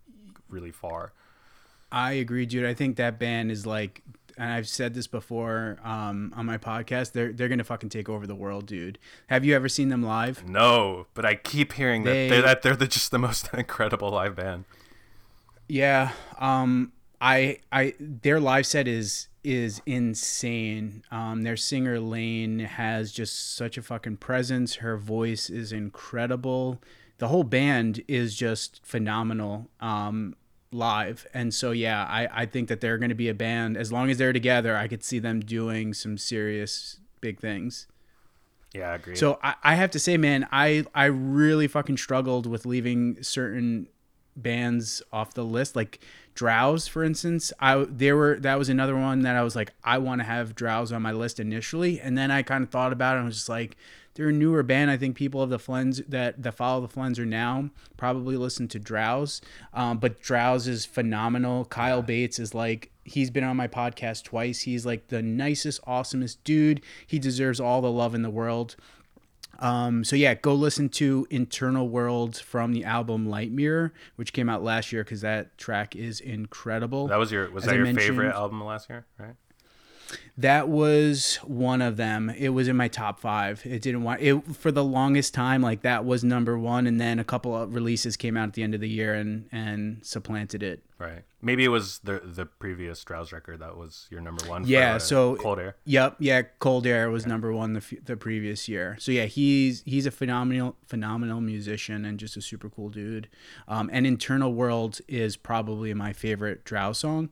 really 0.48 0.70
far. 0.70 1.12
I 1.90 2.12
agree, 2.12 2.44
dude. 2.46 2.66
I 2.66 2.74
think 2.74 2.96
that 2.96 3.18
band 3.18 3.50
is 3.50 3.64
like 3.64 4.02
and 4.38 4.52
I've 4.52 4.68
said 4.68 4.94
this 4.94 5.06
before 5.06 5.78
um, 5.84 6.32
on 6.36 6.46
my 6.46 6.56
podcast. 6.56 7.12
They're 7.12 7.32
they're 7.32 7.48
gonna 7.48 7.64
fucking 7.64 7.90
take 7.90 8.08
over 8.08 8.26
the 8.26 8.34
world, 8.34 8.66
dude. 8.66 8.98
Have 9.26 9.44
you 9.44 9.54
ever 9.54 9.68
seen 9.68 9.88
them 9.88 10.02
live? 10.02 10.48
No, 10.48 11.06
but 11.14 11.24
I 11.24 11.34
keep 11.34 11.72
hearing 11.72 12.04
they, 12.04 12.28
that 12.28 12.34
they're, 12.34 12.42
that 12.42 12.62
they're 12.62 12.76
the, 12.76 12.86
just 12.86 13.10
the 13.10 13.18
most 13.18 13.50
incredible 13.52 14.10
live 14.10 14.36
band. 14.36 14.64
Yeah, 15.68 16.12
um, 16.38 16.92
I 17.20 17.58
I 17.72 17.94
their 17.98 18.40
live 18.40 18.66
set 18.66 18.86
is 18.88 19.28
is 19.42 19.82
insane. 19.86 21.02
Um, 21.10 21.42
their 21.42 21.56
singer 21.56 21.98
Lane 21.98 22.60
has 22.60 23.12
just 23.12 23.56
such 23.56 23.76
a 23.76 23.82
fucking 23.82 24.18
presence. 24.18 24.76
Her 24.76 24.96
voice 24.96 25.50
is 25.50 25.72
incredible. 25.72 26.80
The 27.18 27.28
whole 27.28 27.44
band 27.44 28.02
is 28.06 28.36
just 28.36 28.80
phenomenal. 28.84 29.68
Um, 29.80 30.36
live. 30.70 31.26
And 31.32 31.52
so 31.52 31.70
yeah, 31.70 32.04
I, 32.04 32.42
I 32.42 32.46
think 32.46 32.68
that 32.68 32.80
they're 32.80 32.98
gonna 32.98 33.14
be 33.14 33.28
a 33.28 33.34
band. 33.34 33.76
As 33.76 33.92
long 33.92 34.10
as 34.10 34.18
they're 34.18 34.32
together, 34.32 34.76
I 34.76 34.88
could 34.88 35.02
see 35.02 35.18
them 35.18 35.40
doing 35.40 35.94
some 35.94 36.18
serious 36.18 37.00
big 37.20 37.40
things. 37.40 37.86
Yeah, 38.74 38.90
I 38.90 38.94
agree. 38.96 39.16
So 39.16 39.38
I, 39.42 39.54
I 39.62 39.74
have 39.74 39.90
to 39.92 39.98
say, 39.98 40.16
man, 40.16 40.46
I 40.52 40.84
I 40.94 41.06
really 41.06 41.68
fucking 41.68 41.96
struggled 41.96 42.46
with 42.46 42.66
leaving 42.66 43.22
certain 43.22 43.88
bands 44.36 45.02
off 45.12 45.34
the 45.34 45.44
list. 45.44 45.74
Like 45.74 46.00
Drowse, 46.34 46.88
for 46.88 47.02
instance. 47.02 47.52
I 47.60 47.86
there 47.88 48.16
were 48.16 48.38
that 48.40 48.58
was 48.58 48.68
another 48.68 48.96
one 48.96 49.22
that 49.22 49.36
I 49.36 49.42
was 49.42 49.56
like, 49.56 49.72
I 49.82 49.98
want 49.98 50.20
to 50.20 50.24
have 50.24 50.54
Drowse 50.54 50.94
on 50.94 51.02
my 51.02 51.12
list 51.12 51.40
initially. 51.40 52.00
And 52.00 52.16
then 52.16 52.30
I 52.30 52.42
kind 52.42 52.62
of 52.62 52.70
thought 52.70 52.92
about 52.92 53.16
it 53.16 53.18
and 53.18 53.26
was 53.26 53.36
just 53.36 53.48
like, 53.48 53.76
they're 54.18 54.30
a 54.30 54.32
newer 54.32 54.64
band. 54.64 54.90
I 54.90 54.96
think 54.96 55.16
people 55.16 55.40
of 55.40 55.48
the 55.48 55.60
Flens 55.60 56.02
that 56.08 56.42
that 56.42 56.52
follow 56.52 56.84
the 56.84 56.92
Flenser 56.92 57.24
now 57.24 57.70
probably 57.96 58.36
listen 58.36 58.66
to 58.68 58.80
Drowse, 58.80 59.40
um, 59.72 59.98
but 59.98 60.20
Drowse 60.20 60.66
is 60.66 60.84
phenomenal. 60.84 61.64
Kyle 61.66 62.02
Bates 62.02 62.40
is 62.40 62.52
like 62.52 62.90
he's 63.04 63.30
been 63.30 63.44
on 63.44 63.56
my 63.56 63.68
podcast 63.68 64.24
twice. 64.24 64.62
He's 64.62 64.84
like 64.84 65.06
the 65.06 65.22
nicest, 65.22 65.80
awesomest 65.84 66.38
dude. 66.42 66.82
He 67.06 67.20
deserves 67.20 67.60
all 67.60 67.80
the 67.80 67.92
love 67.92 68.12
in 68.12 68.22
the 68.22 68.30
world. 68.30 68.74
Um, 69.60 70.02
so 70.02 70.16
yeah, 70.16 70.34
go 70.34 70.52
listen 70.52 70.88
to 70.90 71.26
Internal 71.30 71.88
World 71.88 72.36
from 72.36 72.72
the 72.72 72.84
album 72.84 73.28
Light 73.28 73.52
Mirror, 73.52 73.92
which 74.16 74.32
came 74.32 74.48
out 74.48 74.64
last 74.64 74.90
year 74.92 75.04
because 75.04 75.20
that 75.20 75.56
track 75.58 75.94
is 75.94 76.20
incredible. 76.20 77.06
That 77.06 77.18
was 77.18 77.30
your 77.30 77.48
was 77.52 77.62
As 77.64 77.68
that 77.70 77.74
I 77.74 77.84
your 77.84 77.94
favorite 77.94 78.34
album 78.34 78.64
last 78.64 78.90
year, 78.90 79.06
right? 79.16 79.34
That 80.38 80.68
was 80.68 81.36
one 81.42 81.82
of 81.82 81.96
them. 81.96 82.30
It 82.30 82.50
was 82.50 82.68
in 82.68 82.76
my 82.76 82.86
top 82.86 83.18
five. 83.18 83.60
It 83.66 83.82
didn't 83.82 84.04
want 84.04 84.20
it 84.22 84.40
for 84.56 84.70
the 84.70 84.84
longest 84.84 85.34
time. 85.34 85.62
Like 85.62 85.82
that 85.82 86.04
was 86.04 86.22
number 86.22 86.56
one, 86.56 86.86
and 86.86 87.00
then 87.00 87.18
a 87.18 87.24
couple 87.24 87.56
of 87.56 87.74
releases 87.74 88.16
came 88.16 88.36
out 88.36 88.48
at 88.48 88.54
the 88.54 88.62
end 88.62 88.74
of 88.74 88.80
the 88.80 88.88
year 88.88 89.14
and 89.14 89.48
and 89.50 89.98
supplanted 90.06 90.62
it. 90.62 90.82
Right. 90.98 91.22
Maybe 91.40 91.64
it 91.64 91.68
was 91.68 92.00
the 92.00 92.20
the 92.24 92.46
previous 92.46 93.04
Drowse 93.04 93.32
record 93.32 93.60
that 93.60 93.76
was 93.76 94.08
your 94.10 94.20
number 94.20 94.44
one. 94.46 94.66
Yeah. 94.66 94.94
For, 94.94 95.00
so 95.00 95.36
Cold 95.36 95.60
Air. 95.60 95.76
Yep. 95.84 96.16
Yeah. 96.18 96.42
Cold 96.58 96.86
Air 96.88 97.10
was 97.10 97.22
yeah. 97.22 97.28
number 97.28 97.52
one 97.52 97.74
the 97.74 97.98
the 98.04 98.16
previous 98.16 98.68
year. 98.68 98.96
So 98.98 99.12
yeah, 99.12 99.26
he's 99.26 99.82
he's 99.84 100.06
a 100.06 100.10
phenomenal 100.10 100.74
phenomenal 100.86 101.40
musician 101.40 102.04
and 102.04 102.18
just 102.18 102.36
a 102.36 102.40
super 102.42 102.68
cool 102.68 102.88
dude. 102.88 103.28
Um, 103.68 103.88
and 103.92 104.08
Internal 104.08 104.52
World 104.52 105.00
is 105.06 105.36
probably 105.36 105.94
my 105.94 106.12
favorite 106.12 106.64
Drowse 106.64 106.96
song. 106.96 107.28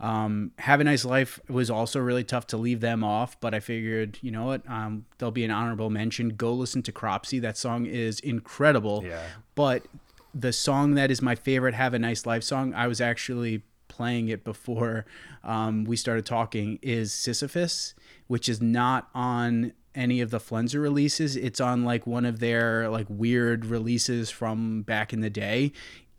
Um, 0.00 0.52
Have 0.58 0.80
a 0.80 0.84
Nice 0.84 1.06
Life 1.06 1.40
was 1.48 1.70
also 1.70 1.98
really 2.00 2.24
tough 2.24 2.45
to 2.48 2.56
leave 2.56 2.80
them 2.80 3.04
off, 3.04 3.38
but 3.40 3.54
I 3.54 3.60
figured 3.60 4.18
you 4.22 4.30
know 4.30 4.46
what, 4.46 4.68
um, 4.68 5.06
there'll 5.18 5.32
be 5.32 5.44
an 5.44 5.50
honorable 5.50 5.90
mention. 5.90 6.30
Go 6.30 6.52
listen 6.52 6.82
to 6.82 6.92
Cropsey. 6.92 7.40
That 7.40 7.56
song 7.56 7.86
is 7.86 8.20
incredible. 8.20 9.04
Yeah. 9.04 9.22
But 9.54 9.86
the 10.34 10.52
song 10.52 10.94
that 10.94 11.10
is 11.10 11.22
my 11.22 11.34
favorite 11.34 11.74
"Have 11.74 11.94
a 11.94 11.98
Nice 11.98 12.26
Life" 12.26 12.42
song. 12.42 12.74
I 12.74 12.86
was 12.86 13.00
actually 13.00 13.62
playing 13.88 14.28
it 14.28 14.44
before 14.44 15.06
um, 15.44 15.84
we 15.84 15.96
started 15.96 16.26
talking. 16.26 16.78
Is 16.82 17.12
Sisyphus, 17.12 17.94
which 18.26 18.48
is 18.48 18.60
not 18.60 19.08
on 19.14 19.72
any 19.96 20.20
of 20.20 20.30
the 20.30 20.38
Flenser 20.38 20.80
releases. 20.80 21.36
It's 21.36 21.60
on 21.60 21.84
like 21.84 22.06
one 22.06 22.26
of 22.26 22.38
their 22.38 22.88
like 22.88 23.06
weird 23.08 23.64
releases 23.64 24.30
from 24.30 24.82
back 24.82 25.12
in 25.12 25.20
the 25.20 25.30
day. 25.30 25.72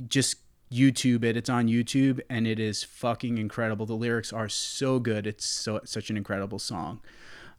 Just 0.07 0.37
YouTube 0.71 1.23
it. 1.23 1.37
It's 1.37 1.49
on 1.49 1.67
YouTube 1.67 2.19
and 2.29 2.47
it 2.47 2.59
is 2.59 2.83
fucking 2.83 3.37
incredible. 3.37 3.85
The 3.85 3.93
lyrics 3.93 4.33
are 4.33 4.49
so 4.49 4.99
good. 4.99 5.25
It's 5.27 5.45
so 5.45 5.81
such 5.85 6.09
an 6.09 6.17
incredible 6.17 6.59
song. 6.59 7.01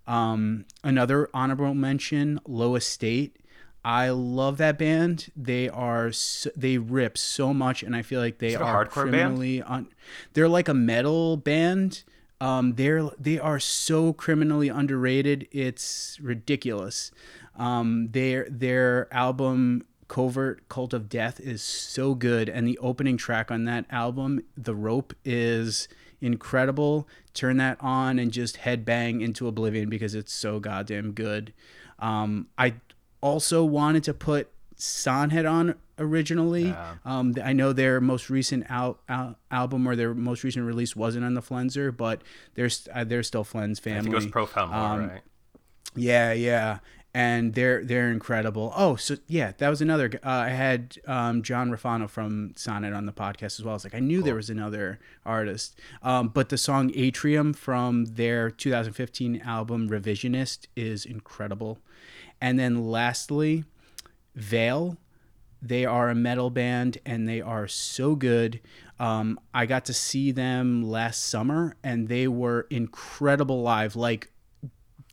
Um, 0.06 0.64
another 0.82 1.28
honorable 1.34 1.74
mention, 1.74 2.40
Low 2.46 2.76
Estate. 2.76 3.36
I 3.84 4.10
love 4.10 4.58
that 4.58 4.78
band. 4.78 5.30
They 5.36 5.68
are 5.68 6.12
so, 6.12 6.50
they 6.56 6.78
rip 6.78 7.16
so 7.16 7.54
much, 7.54 7.82
and 7.82 7.94
I 7.94 8.02
feel 8.02 8.20
like 8.20 8.38
they 8.38 8.54
are 8.54 8.84
criminally 8.86 9.62
on. 9.62 9.88
They're 10.32 10.48
like 10.48 10.68
a 10.68 10.74
metal 10.74 11.36
band. 11.36 12.02
Um, 12.40 12.74
they're 12.74 13.10
they 13.18 13.38
are 13.38 13.60
so 13.60 14.12
criminally 14.12 14.68
underrated. 14.68 15.48
It's 15.52 16.18
ridiculous. 16.20 17.12
Um, 17.56 18.08
their 18.10 18.46
their 18.50 19.12
album 19.12 19.84
Covert 20.08 20.68
Cult 20.68 20.92
of 20.94 21.08
Death 21.08 21.38
is 21.38 21.62
so 21.62 22.14
good, 22.14 22.48
and 22.48 22.66
the 22.66 22.78
opening 22.78 23.16
track 23.16 23.50
on 23.50 23.64
that 23.66 23.84
album, 23.90 24.40
The 24.56 24.74
Rope, 24.74 25.12
is 25.24 25.86
incredible. 26.20 27.06
Turn 27.34 27.58
that 27.58 27.76
on 27.80 28.18
and 28.18 28.32
just 28.32 28.58
headbang 28.58 29.22
into 29.22 29.46
oblivion 29.46 29.88
because 29.88 30.14
it's 30.14 30.32
so 30.32 30.58
goddamn 30.60 31.12
good. 31.12 31.52
Um, 31.98 32.48
I 32.56 32.74
also 33.20 33.64
wanted 33.64 34.02
to 34.04 34.14
put 34.14 34.50
Sannhet 34.76 35.48
on 35.50 35.74
originally. 35.98 36.68
Yeah. 36.68 36.94
Um, 37.04 37.34
I 37.44 37.52
know 37.52 37.72
their 37.72 38.00
most 38.00 38.30
recent 38.30 38.64
al- 38.70 38.98
al- 39.08 39.36
album 39.50 39.86
or 39.86 39.94
their 39.96 40.14
most 40.14 40.42
recent 40.44 40.64
release 40.64 40.94
wasn't 40.96 41.24
on 41.24 41.34
the 41.34 41.42
Flenser, 41.42 41.94
but 41.96 42.22
they're 42.54 42.68
st- 42.70 42.96
uh, 42.96 43.04
they're 43.04 43.22
still 43.24 43.44
Flen's 43.44 43.78
family. 43.78 43.98
I 43.98 44.02
think 44.02 44.12
it 44.12 44.16
was 44.16 44.26
Profound 44.26 44.70
Lore, 44.70 44.80
Um, 44.80 45.08
right? 45.10 45.22
Yeah, 45.96 46.32
yeah, 46.32 46.78
and 47.14 47.54
they're 47.54 47.84
they're 47.84 48.10
incredible. 48.10 48.72
Oh, 48.76 48.96
so 48.96 49.16
yeah, 49.26 49.52
that 49.58 49.68
was 49.68 49.80
another. 49.80 50.10
Uh, 50.24 50.28
I 50.28 50.48
had 50.50 50.96
um, 51.06 51.42
John 51.42 51.70
Refano 51.70 52.08
from 52.08 52.52
Sannhet 52.54 52.96
on 52.96 53.06
the 53.06 53.12
podcast 53.12 53.58
as 53.58 53.62
well. 53.62 53.72
I 53.72 53.74
was 53.74 53.84
like, 53.84 53.94
I 53.94 54.00
knew 54.00 54.22
there 54.22 54.34
was 54.34 54.50
another 54.50 54.98
artist. 55.24 55.78
Um, 56.02 56.28
but 56.28 56.48
the 56.48 56.58
song 56.58 56.92
Atrium 56.94 57.54
from 57.54 58.04
their 58.04 58.50
2015 58.50 59.40
album 59.40 59.88
Revisionist 59.88 60.66
is 60.76 61.04
incredible. 61.04 61.78
And 62.40 62.58
then 62.58 62.90
lastly, 62.90 63.64
Veil. 64.34 64.96
They 65.60 65.84
are 65.84 66.08
a 66.08 66.14
metal 66.14 66.50
band 66.50 66.98
and 67.04 67.28
they 67.28 67.40
are 67.40 67.66
so 67.66 68.14
good. 68.14 68.60
Um, 69.00 69.40
I 69.52 69.66
got 69.66 69.84
to 69.86 69.92
see 69.92 70.30
them 70.30 70.88
last 70.88 71.26
summer 71.26 71.74
and 71.82 72.06
they 72.06 72.28
were 72.28 72.68
incredible 72.70 73.60
live. 73.62 73.96
Like 73.96 74.30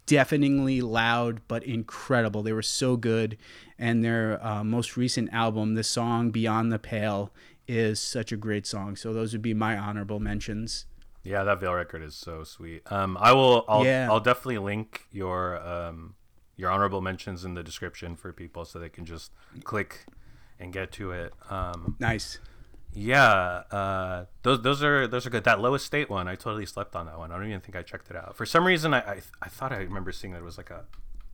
deafeningly 0.05 0.81
loud 0.81 1.41
but 1.47 1.63
incredible. 1.63 2.43
They 2.43 2.53
were 2.53 2.61
so 2.61 2.97
good, 2.97 3.37
and 3.77 4.03
their 4.03 4.43
uh, 4.45 4.63
most 4.63 4.97
recent 4.97 5.33
album, 5.33 5.75
the 5.75 5.83
song 5.83 6.31
"Beyond 6.31 6.71
the 6.71 6.79
Pale," 6.79 7.31
is 7.67 7.99
such 7.99 8.31
a 8.31 8.37
great 8.37 8.65
song. 8.67 8.95
So 8.95 9.13
those 9.13 9.33
would 9.33 9.41
be 9.41 9.53
my 9.53 9.77
honorable 9.77 10.19
mentions. 10.19 10.85
Yeah, 11.23 11.43
that 11.43 11.59
Veil 11.59 11.73
record 11.73 12.03
is 12.03 12.13
so 12.15 12.43
sweet. 12.43 12.83
Um, 12.91 13.17
I 13.19 13.33
will. 13.33 13.65
I'll, 13.67 13.83
Yeah. 13.83 14.07
I'll 14.11 14.19
definitely 14.19 14.59
link 14.59 15.07
your 15.11 15.57
um, 15.67 16.13
your 16.55 16.69
honorable 16.69 17.01
mentions 17.01 17.43
in 17.43 17.55
the 17.55 17.63
description 17.63 18.15
for 18.15 18.31
people 18.31 18.63
so 18.65 18.79
they 18.79 18.89
can 18.89 19.05
just 19.05 19.31
click 19.63 20.05
and 20.59 20.71
get 20.71 20.91
to 20.93 21.11
it. 21.11 21.33
Um, 21.49 21.95
Nice. 21.99 22.39
Yeah, 22.95 23.63
uh, 23.71 24.25
those 24.43 24.61
those 24.61 24.81
are 24.81 25.05
those 25.05 25.25
are 25.25 25.29
good. 25.29 25.43
That 25.43 25.59
lowest 25.59 25.85
state 25.85 26.09
one, 26.09 26.27
I 26.27 26.35
totally 26.35 26.65
slept 26.65 26.95
on 26.95 27.05
that 27.07 27.17
one. 27.17 27.31
I 27.31 27.37
don't 27.37 27.47
even 27.47 27.59
think 27.59 27.75
I 27.75 27.81
checked 27.81 28.09
it 28.09 28.15
out. 28.15 28.35
For 28.37 28.45
some 28.45 28.65
reason, 28.65 28.93
I 28.93 28.99
I, 28.99 29.21
I 29.41 29.49
thought 29.49 29.73
I 29.73 29.77
remember 29.77 30.11
seeing 30.11 30.31
that 30.33 30.39
it 30.39 30.45
was 30.45 30.57
like 30.57 30.69
a, 30.69 30.85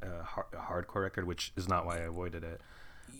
a, 0.01 0.23
har- 0.23 0.47
a 0.53 0.57
hardcore 0.57 1.03
record, 1.03 1.27
which 1.27 1.53
is 1.55 1.67
not 1.69 1.85
why 1.85 1.97
I 1.97 2.01
avoided 2.01 2.43
it. 2.43 2.61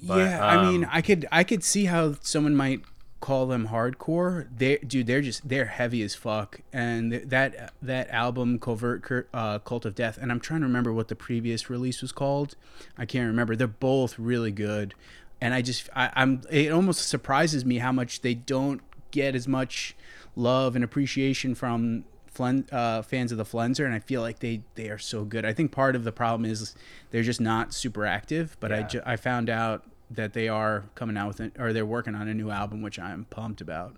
But, 0.04 0.18
yeah, 0.18 0.46
I 0.46 0.64
mean, 0.64 0.86
um, 0.86 0.90
I 0.92 1.02
could 1.02 1.28
I 1.32 1.44
could 1.44 1.64
see 1.64 1.86
how 1.86 2.16
someone 2.22 2.56
might 2.56 2.82
call 3.20 3.46
them 3.46 3.68
hardcore. 3.68 4.48
They 4.58 4.78
dude, 4.78 5.06
they're 5.06 5.22
just 5.22 5.48
they're 5.48 5.66
heavy 5.66 6.02
as 6.02 6.16
fuck. 6.16 6.62
And 6.74 7.14
that 7.14 7.74
that 7.82 8.10
album 8.10 8.58
Covert 8.58 9.04
Cur- 9.04 9.28
uh, 9.32 9.60
Cult 9.60 9.86
of 9.86 9.94
Death, 9.94 10.18
and 10.20 10.32
I'm 10.32 10.40
trying 10.40 10.62
to 10.62 10.66
remember 10.66 10.92
what 10.92 11.10
the 11.10 11.16
previous 11.16 11.70
release 11.70 12.02
was 12.02 12.12
called. 12.12 12.56
I 12.98 13.06
can't 13.06 13.28
remember. 13.28 13.56
They're 13.56 13.68
both 13.68 14.18
really 14.18 14.52
good. 14.52 14.96
And 15.42 15.54
I 15.54 15.62
just 15.62 15.90
I, 15.96 16.12
I'm 16.16 16.42
it 16.52 16.72
almost 16.72 17.08
surprises 17.10 17.66
me 17.66 17.80
how 17.80 17.92
much 17.92 18.22
they 18.22 18.36
don't 18.36 18.82
get 19.12 19.36
as 19.36 19.48
much 19.48 19.96
love 20.36 20.76
and 20.76 20.84
appreciation 20.86 21.56
from 21.56 22.06
Flen, 22.28 22.66
uh, 22.72 23.02
fans 23.02 23.32
of 23.34 23.38
the 23.38 23.44
Flenser, 23.44 23.84
and 23.86 23.94
I 23.94 24.00
feel 24.00 24.22
like 24.22 24.40
they 24.40 24.62
they 24.76 24.90
are 24.90 24.98
so 25.00 25.26
good. 25.26 25.44
I 25.46 25.52
think 25.54 25.72
part 25.72 25.96
of 25.96 26.04
the 26.04 26.12
problem 26.12 26.50
is 26.50 26.76
they're 27.10 27.24
just 27.24 27.42
not 27.42 27.74
super 27.74 28.06
active. 28.06 28.56
But 28.60 28.72
I 28.72 28.78
Yeah. 28.80 28.88
ju- 28.88 29.02
I 29.06 29.16
found 29.16 29.50
out 29.50 29.84
that 30.10 30.34
they 30.34 30.48
are 30.48 30.86
coming 30.96 31.18
out 31.18 31.28
with 31.28 31.40
it, 31.42 31.54
or 31.60 31.74
they're 31.74 31.86
working 31.86 32.16
on 32.16 32.28
a 32.28 32.34
new 32.34 32.52
album, 32.52 32.82
which 32.82 33.00
I'm 33.00 33.26
pumped 33.26 33.62
about. 33.62 33.96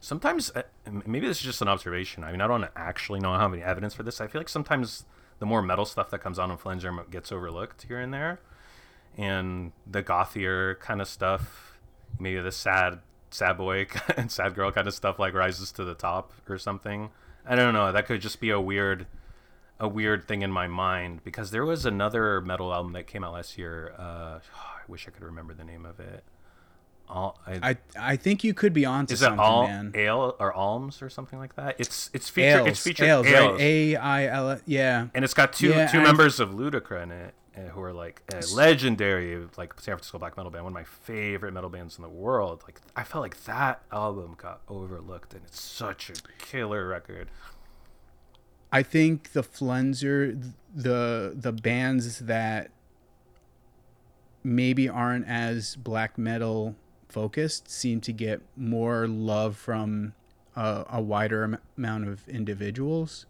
sometimes 0.00 0.50
uh, 0.56 0.62
maybe 1.06 1.26
this 1.28 1.38
is 1.38 1.44
just 1.44 1.62
an 1.62 1.68
observation. 1.68 2.24
I 2.24 2.32
mean, 2.32 2.40
I 2.40 2.46
don't 2.46 2.66
actually 2.74 3.20
know 3.20 3.34
how 3.34 3.48
many 3.48 3.62
evidence 3.62 3.94
for 3.94 4.02
this. 4.02 4.20
I 4.20 4.26
feel 4.26 4.40
like 4.40 4.48
sometimes 4.48 5.04
the 5.38 5.46
more 5.46 5.62
metal 5.62 5.84
stuff 5.84 6.10
that 6.10 6.18
comes 6.20 6.38
out 6.38 6.50
on 6.50 6.58
Flenser 6.58 7.08
gets 7.10 7.30
overlooked 7.32 7.82
here 7.86 8.00
and 8.00 8.12
there, 8.12 8.40
and 9.16 9.72
the 9.86 10.02
gothier 10.02 10.78
kind 10.80 11.00
of 11.00 11.08
stuff, 11.08 11.78
maybe 12.18 12.40
the 12.40 12.52
sad 12.52 13.00
sad 13.30 13.56
boy 13.56 13.86
and 14.16 14.30
sad 14.30 14.54
girl 14.54 14.70
kind 14.70 14.86
of 14.86 14.94
stuff 14.94 15.18
like 15.18 15.32
rises 15.34 15.72
to 15.72 15.84
the 15.84 15.94
top 15.94 16.32
or 16.48 16.58
something. 16.58 17.10
I 17.46 17.56
don't 17.56 17.72
know. 17.74 17.90
That 17.92 18.06
could 18.06 18.20
just 18.20 18.40
be 18.40 18.50
a 18.50 18.60
weird 18.60 19.06
a 19.80 19.88
weird 19.88 20.28
thing 20.28 20.42
in 20.42 20.52
my 20.52 20.66
mind 20.68 21.24
because 21.24 21.50
there 21.50 21.64
was 21.64 21.84
another 21.84 22.40
metal 22.40 22.72
album 22.72 22.92
that 22.92 23.06
came 23.08 23.24
out 23.24 23.32
last 23.32 23.58
year. 23.58 23.92
Uh, 23.98 24.38
I 24.54 24.82
wish 24.88 25.06
I 25.08 25.10
could 25.10 25.22
remember 25.24 25.54
the 25.54 25.64
name 25.64 25.84
of 25.86 25.98
it. 26.00 26.24
All, 27.08 27.38
I, 27.46 27.70
I 27.70 27.76
I 28.12 28.16
think 28.16 28.42
you 28.44 28.54
could 28.54 28.72
be 28.72 28.86
onto 28.86 29.12
is 29.12 29.20
it 29.20 29.24
something, 29.24 29.40
all 29.40 29.66
man. 29.66 29.92
ale 29.94 30.34
or 30.38 30.52
alms 30.54 31.02
or 31.02 31.10
something 31.10 31.38
like 31.38 31.56
that? 31.56 31.74
It's 31.78 32.08
it's 32.14 32.30
featured. 32.30 32.60
Ails, 32.60 32.68
it's 32.68 32.82
featured 32.82 33.08
Ails, 33.08 33.26
Ails. 33.26 33.52
right? 33.52 33.60
A 33.60 33.96
I 33.96 34.26
L. 34.26 34.60
Yeah. 34.66 35.08
and 35.14 35.24
it's 35.24 35.34
got 35.34 35.52
two 35.52 35.68
Yeah, 35.70 35.88
two 35.88 35.98
I've- 35.98 36.06
members 36.06 36.38
of 36.40 36.50
Ludicra 36.50 37.02
in 37.02 37.10
it, 37.10 37.34
uh, 37.56 37.60
who 37.70 37.82
are 37.82 37.92
like 37.92 38.22
a 38.32 38.44
legendary, 38.54 39.36
like 39.56 39.74
San 39.74 39.96
Francisco 39.96 40.18
black 40.18 40.36
metal 40.36 40.50
band, 40.50 40.64
one 40.64 40.72
of 40.72 40.74
my 40.74 40.84
favorite 40.84 41.52
metal 41.52 41.68
bands 41.68 41.96
in 41.96 42.02
the 42.02 42.08
world. 42.08 42.62
Like 42.64 42.80
I 42.96 43.04
felt 43.04 43.22
like 43.22 43.44
that 43.44 43.82
album 43.92 44.36
got 44.38 44.60
overlooked, 44.68 45.34
and 45.34 45.42
it's 45.44 45.60
such 45.60 46.10
a 46.10 46.14
killer 46.38 46.86
record. 46.86 47.28
I 48.72 48.82
think 48.82 49.32
the 49.32 49.42
Flenser, 49.42 50.52
the 50.74 51.34
the 51.36 51.52
bands 51.52 52.20
that 52.20 52.70
maybe 54.42 54.88
aren't 54.88 55.28
as 55.28 55.76
black 55.76 56.16
metal 56.16 56.74
focused 57.08 57.70
seem 57.70 58.00
to 58.00 58.12
get 58.12 58.40
more 58.56 59.06
love 59.06 59.56
from 59.56 60.14
a, 60.56 60.84
a 60.90 61.00
wider 61.02 61.60
amount 61.76 62.08
of 62.08 62.26
individuals, 62.28 63.26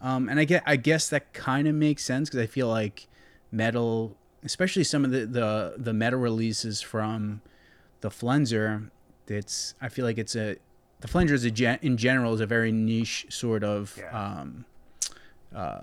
um, 0.00 0.28
and 0.28 0.38
I 0.38 0.44
get 0.44 0.62
I 0.64 0.76
guess 0.76 1.08
that 1.08 1.32
kind 1.32 1.66
of 1.66 1.74
makes 1.74 2.04
sense 2.04 2.30
because 2.30 2.44
I 2.44 2.46
feel 2.46 2.68
like 2.68 3.08
metal, 3.54 4.16
especially 4.42 4.84
some 4.84 5.04
of 5.04 5.10
the 5.10 5.24
the 5.26 5.74
the 5.76 5.92
metal 5.94 6.18
releases 6.20 6.80
from 6.82 7.40
the 8.00 8.08
Flenser, 8.10 8.90
it's 9.28 9.74
I 9.80 9.88
feel 9.88 10.04
like 10.04 10.18
it's 10.18 10.34
a 10.36 10.56
the 11.00 11.08
Flenser 11.08 11.32
is 11.32 11.44
a 11.44 11.50
gen, 11.50 11.78
in 11.82 11.96
general 11.96 12.34
is 12.34 12.40
a 12.40 12.46
very 12.46 12.72
niche 12.72 13.26
sort 13.28 13.62
of 13.64 13.96
Yeah. 13.98 14.10
um, 14.40 14.64
uh, 15.54 15.80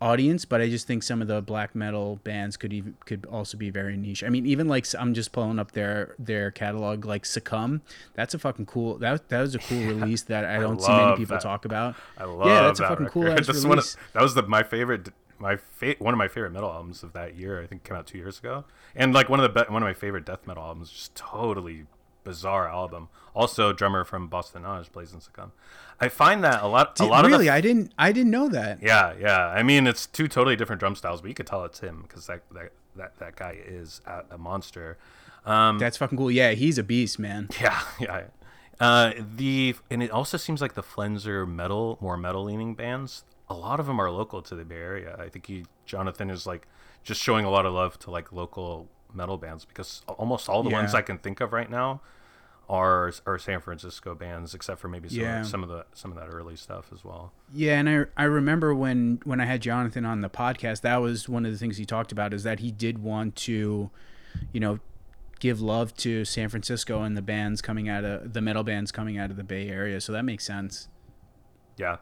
audience, 0.00 0.44
but 0.44 0.60
I 0.60 0.68
just 0.68 0.86
think 0.86 1.02
some 1.02 1.22
of 1.22 1.28
the 1.28 1.40
black 1.40 1.74
metal 1.74 2.20
bands 2.22 2.56
could 2.56 2.72
even 2.72 2.96
could 3.06 3.24
also 3.26 3.56
be 3.56 3.70
very 3.70 3.96
niche. 3.96 4.22
I 4.24 4.28
mean, 4.28 4.44
even 4.46 4.68
like 4.68 4.86
I'm 4.98 5.14
just 5.14 5.32
pulling 5.32 5.58
up 5.58 5.72
their 5.72 6.14
their 6.18 6.50
catalog, 6.50 7.04
like 7.04 7.24
Succumb. 7.24 7.82
That's 8.14 8.34
a 8.34 8.38
fucking 8.38 8.66
cool. 8.66 8.98
That 8.98 9.28
that 9.30 9.40
was 9.40 9.54
a 9.54 9.58
cool 9.58 9.78
release 9.84 10.22
that 10.24 10.44
I 10.44 10.58
don't 10.58 10.80
see 10.82 10.92
many 10.92 11.16
people 11.16 11.36
that. 11.36 11.42
talk 11.42 11.64
about. 11.64 11.94
I 12.18 12.24
love 12.24 12.38
that. 12.40 12.46
yeah, 12.46 12.62
that's 12.62 12.80
a 12.80 12.88
fucking 12.88 13.06
cool 13.06 13.22
record. 13.24 13.46
one 13.48 13.56
of- 13.56 13.64
release. 13.70 13.96
that 14.12 14.22
was 14.22 14.34
the 14.34 14.42
my 14.42 14.62
favorite. 14.62 15.08
My 15.38 15.56
fa- 15.56 15.96
one 15.98 16.14
of 16.14 16.18
my 16.18 16.28
favorite 16.28 16.52
metal 16.52 16.70
albums 16.70 17.02
of 17.02 17.12
that 17.12 17.36
year. 17.36 17.62
I 17.62 17.66
think 17.66 17.84
came 17.84 17.96
out 17.96 18.06
two 18.06 18.18
years 18.18 18.38
ago, 18.38 18.64
and 18.94 19.12
like 19.12 19.28
one 19.28 19.40
of 19.40 19.52
the 19.54 19.64
be- 19.64 19.72
one 19.72 19.82
of 19.82 19.86
my 19.86 19.94
favorite 19.94 20.24
death 20.24 20.46
metal 20.46 20.62
albums. 20.62 20.90
Just 20.90 21.14
totally 21.14 21.86
bizarre 22.24 22.68
album. 22.68 23.08
Also, 23.34 23.72
drummer 23.72 24.02
from 24.02 24.26
Bosse-de-Nage 24.28 24.90
plays 24.90 25.12
in 25.12 25.20
Succumb. 25.20 25.52
I 26.00 26.08
find 26.08 26.42
that 26.42 26.62
a 26.62 26.66
lot. 26.66 26.98
a 26.98 27.04
Did- 27.04 27.10
lot 27.10 27.24
of 27.24 27.30
the 27.30 27.36
really, 27.36 27.50
I 27.50 27.60
didn't 27.60 27.92
I 27.98 28.12
didn't 28.12 28.30
know 28.32 28.48
that. 28.48 28.82
Yeah, 28.82 29.14
yeah. 29.20 29.46
I 29.48 29.62
mean, 29.62 29.86
it's 29.86 30.06
two 30.06 30.26
totally 30.28 30.56
different 30.56 30.80
drum 30.80 30.96
styles, 30.96 31.20
but 31.20 31.28
you 31.28 31.34
could 31.34 31.46
tell 31.46 31.64
it's 31.64 31.80
him 31.80 32.02
because 32.02 32.26
that, 32.26 32.42
that 32.52 32.72
that 32.96 33.18
that 33.18 33.36
guy 33.36 33.58
is 33.64 34.00
a, 34.06 34.22
a 34.32 34.38
monster. 34.38 34.96
Um, 35.44 35.78
That's 35.78 35.96
fucking 35.98 36.18
cool. 36.18 36.30
Yeah, 36.30 36.52
he's 36.52 36.76
a 36.78 36.82
beast, 36.82 37.18
man. 37.20 37.48
yeah, 37.60 37.80
yeah. 38.00 38.22
Uh, 38.80 39.12
the 39.36 39.76
and 39.90 40.02
it 40.02 40.10
also 40.10 40.36
seems 40.36 40.60
like 40.60 40.74
the 40.74 40.82
Flenser 40.82 41.46
metal, 41.48 41.96
more 42.00 42.16
metal 42.16 42.44
leaning 42.44 42.74
bands. 42.74 43.22
A 43.48 43.54
lot 43.54 43.78
of 43.80 43.86
them 43.86 44.00
are 44.00 44.10
local 44.10 44.42
to 44.42 44.54
the 44.56 44.64
Bay 44.64 44.76
Area. 44.76 45.16
I 45.18 45.28
think 45.28 45.46
he 45.46 45.64
Jonathan 45.84 46.30
is 46.30 46.46
like 46.46 46.66
just 47.04 47.22
showing 47.22 47.44
a 47.44 47.50
lot 47.50 47.64
of 47.66 47.72
love 47.72 47.98
to 48.00 48.10
like 48.10 48.32
local 48.32 48.88
metal 49.14 49.36
bands 49.38 49.64
because 49.64 50.02
almost 50.08 50.48
all 50.48 50.62
the 50.62 50.70
ones 50.70 50.94
I 50.94 51.02
can 51.02 51.18
think 51.18 51.40
of 51.40 51.52
right 51.52 51.70
now 51.70 52.00
are 52.68 53.12
are 53.24 53.38
San 53.38 53.60
Francisco 53.60 54.16
bands, 54.16 54.52
except 54.52 54.80
for 54.80 54.88
maybe 54.88 55.08
some, 55.08 55.20
Yeah. 55.20 55.40
of, 55.42 55.46
some 55.46 55.62
of 55.62 55.68
the 55.68 55.86
some 55.94 56.10
of 56.10 56.18
that 56.18 56.26
early 56.26 56.56
stuff 56.56 56.90
as 56.92 57.04
well. 57.04 57.32
Yeah, 57.54 57.78
and 57.78 57.88
I 57.88 58.04
I 58.16 58.24
remember 58.24 58.74
when 58.74 59.20
when 59.22 59.40
I 59.40 59.44
had 59.44 59.62
Jonathan 59.62 60.04
on 60.04 60.20
the 60.22 60.28
podcast, 60.30 60.80
that 60.80 60.96
was 60.96 61.28
one 61.28 61.46
of 61.46 61.52
the 61.52 61.58
things 61.58 61.76
he 61.76 61.84
talked 61.86 62.10
about 62.10 62.34
is 62.34 62.42
that 62.42 62.58
he 62.58 62.72
did 62.72 62.98
want 62.98 63.36
to, 63.36 63.90
you 64.52 64.58
know, 64.60 64.80
give 65.38 65.60
love 65.60 65.94
to 65.98 66.24
San 66.24 66.48
Francisco 66.48 67.02
and 67.02 67.16
the 67.16 67.22
bands 67.22 67.62
coming 67.62 67.88
out 67.88 68.02
of 68.04 68.32
the 68.32 68.40
metal 68.40 68.64
bands 68.64 68.90
coming 68.90 69.16
out 69.16 69.30
of 69.30 69.36
the 69.36 69.44
Bay 69.44 69.68
Area. 69.68 70.00
So 70.00 70.10
that 70.12 70.24
makes 70.24 70.44
sense. 70.44 70.88
Yeah, 71.76 71.98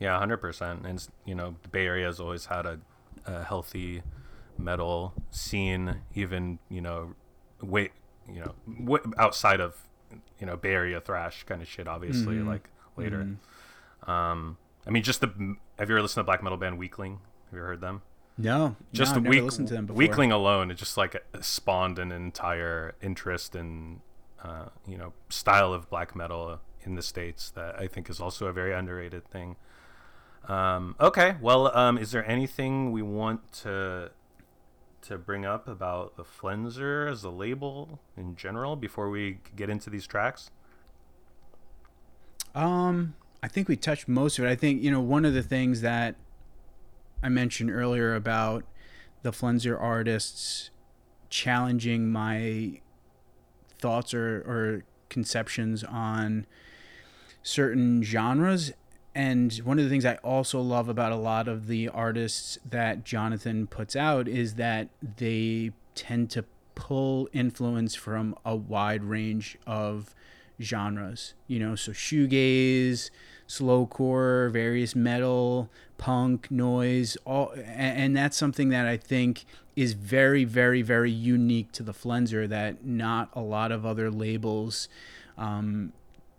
yeah, 0.00 0.18
hundred 0.18 0.38
percent. 0.38 0.86
And 0.86 1.06
you 1.24 1.34
know, 1.34 1.56
the 1.62 1.68
Bay 1.68 1.86
Area 1.86 2.06
has 2.06 2.20
always 2.20 2.46
had 2.46 2.66
a, 2.66 2.80
a 3.26 3.42
healthy 3.44 4.02
metal 4.58 5.14
scene, 5.30 5.96
even 6.14 6.58
you 6.68 6.80
know, 6.80 7.14
wait, 7.62 7.92
you 8.32 8.40
know, 8.40 8.54
w- 8.84 9.12
outside 9.18 9.60
of 9.60 9.76
you 10.38 10.46
know 10.46 10.56
Bay 10.56 10.72
Area 10.72 11.00
thrash 11.00 11.44
kind 11.44 11.62
of 11.62 11.68
shit. 11.68 11.86
Obviously, 11.88 12.36
Mm-hmm. 12.36 12.48
like 12.48 12.68
later. 12.96 13.28
Um, 14.06 14.56
I 14.86 14.90
mean, 14.90 15.02
just 15.02 15.20
the. 15.20 15.28
Have 15.78 15.88
you 15.88 15.96
ever 15.96 16.02
listened 16.02 16.20
to 16.22 16.24
black 16.24 16.42
metal 16.42 16.58
band 16.58 16.78
Weakling? 16.78 17.18
Have 17.46 17.52
you 17.52 17.58
ever 17.58 17.66
heard 17.68 17.80
them? 17.80 18.02
No, 18.36 18.74
just 18.92 19.14
no, 19.14 19.20
the 19.30 19.40
listened 19.42 19.68
to 19.68 19.74
them 19.74 19.86
before. 19.86 19.96
weakling 19.96 20.32
alone 20.32 20.72
it 20.72 20.74
just 20.74 20.96
like 20.96 21.24
spawned 21.40 22.00
an 22.00 22.10
entire 22.10 22.96
interest 23.00 23.54
in 23.54 24.00
uh, 24.42 24.70
you 24.88 24.98
know 24.98 25.12
style 25.28 25.72
of 25.72 25.88
black 25.88 26.16
metal 26.16 26.58
in 26.82 26.96
the 26.96 27.02
states 27.02 27.50
that 27.50 27.78
i 27.78 27.86
think 27.86 28.10
is 28.10 28.20
also 28.20 28.46
a 28.48 28.52
very 28.52 28.72
underrated 28.74 29.24
thing 29.28 29.54
um, 30.48 30.94
okay 31.00 31.36
well 31.40 31.76
um, 31.76 31.96
is 31.98 32.12
there 32.12 32.28
anything 32.28 32.92
we 32.92 33.02
want 33.02 33.52
to 33.52 34.10
to 35.04 35.18
bring 35.18 35.44
up 35.44 35.68
about 35.68 36.16
the 36.16 36.24
Flenser 36.24 37.10
as 37.10 37.24
a 37.24 37.30
label 37.30 38.00
in 38.16 38.34
general 38.36 38.74
before 38.74 39.10
we 39.10 39.38
get 39.54 39.68
into 39.68 39.90
these 39.90 40.06
tracks? 40.06 40.50
Um, 42.54 43.14
I 43.42 43.48
think 43.48 43.68
we 43.68 43.76
touched 43.76 44.08
most 44.08 44.38
of 44.38 44.46
it. 44.46 44.48
I 44.48 44.54
think 44.54 44.82
you 44.82 44.90
know 44.90 45.00
one 45.00 45.24
of 45.24 45.34
the 45.34 45.42
things 45.42 45.82
that 45.82 46.16
I 47.22 47.28
mentioned 47.28 47.70
earlier 47.70 48.14
about 48.14 48.64
the 49.22 49.30
Flenser 49.30 49.80
artists 49.80 50.70
challenging 51.28 52.10
my 52.10 52.80
thoughts 53.78 54.14
or, 54.14 54.38
or 54.46 54.84
conceptions 55.08 55.84
on 55.84 56.46
certain 57.42 58.02
genres. 58.02 58.72
And 59.14 59.52
one 59.58 59.78
of 59.78 59.84
the 59.84 59.90
things 59.90 60.04
I 60.04 60.16
also 60.16 60.60
love 60.60 60.88
about 60.88 61.12
a 61.12 61.16
lot 61.16 61.46
of 61.46 61.68
the 61.68 61.88
artists 61.88 62.58
that 62.68 63.04
Jonathan 63.04 63.66
puts 63.66 63.94
out 63.94 64.26
is 64.26 64.54
that 64.54 64.88
they 65.16 65.70
tend 65.94 66.30
to 66.30 66.44
pull 66.74 67.28
influence 67.32 67.94
from 67.94 68.36
a 68.44 68.56
wide 68.56 69.04
range 69.04 69.56
of 69.66 70.14
genres. 70.60 71.34
You 71.46 71.60
know, 71.60 71.76
so 71.76 71.92
shoegaze, 71.92 73.10
slowcore, 73.48 74.50
various 74.50 74.96
metal, 74.96 75.70
punk, 75.98 76.50
noise, 76.50 77.16
all, 77.24 77.52
and, 77.64 78.16
that's 78.16 78.36
something 78.36 78.68
that 78.70 78.86
I 78.86 78.96
think 78.96 79.44
is 79.76 79.92
very, 79.92 80.44
very, 80.44 80.82
very 80.82 81.10
unique 81.10 81.72
to 81.72 81.82
the 81.82 81.92
Flenser 81.92 82.48
that 82.48 82.84
not 82.84 83.28
a 83.34 83.40
lot 83.40 83.72
of 83.72 83.84
other 83.84 84.10
labels 84.10 84.88
um, 85.36 85.92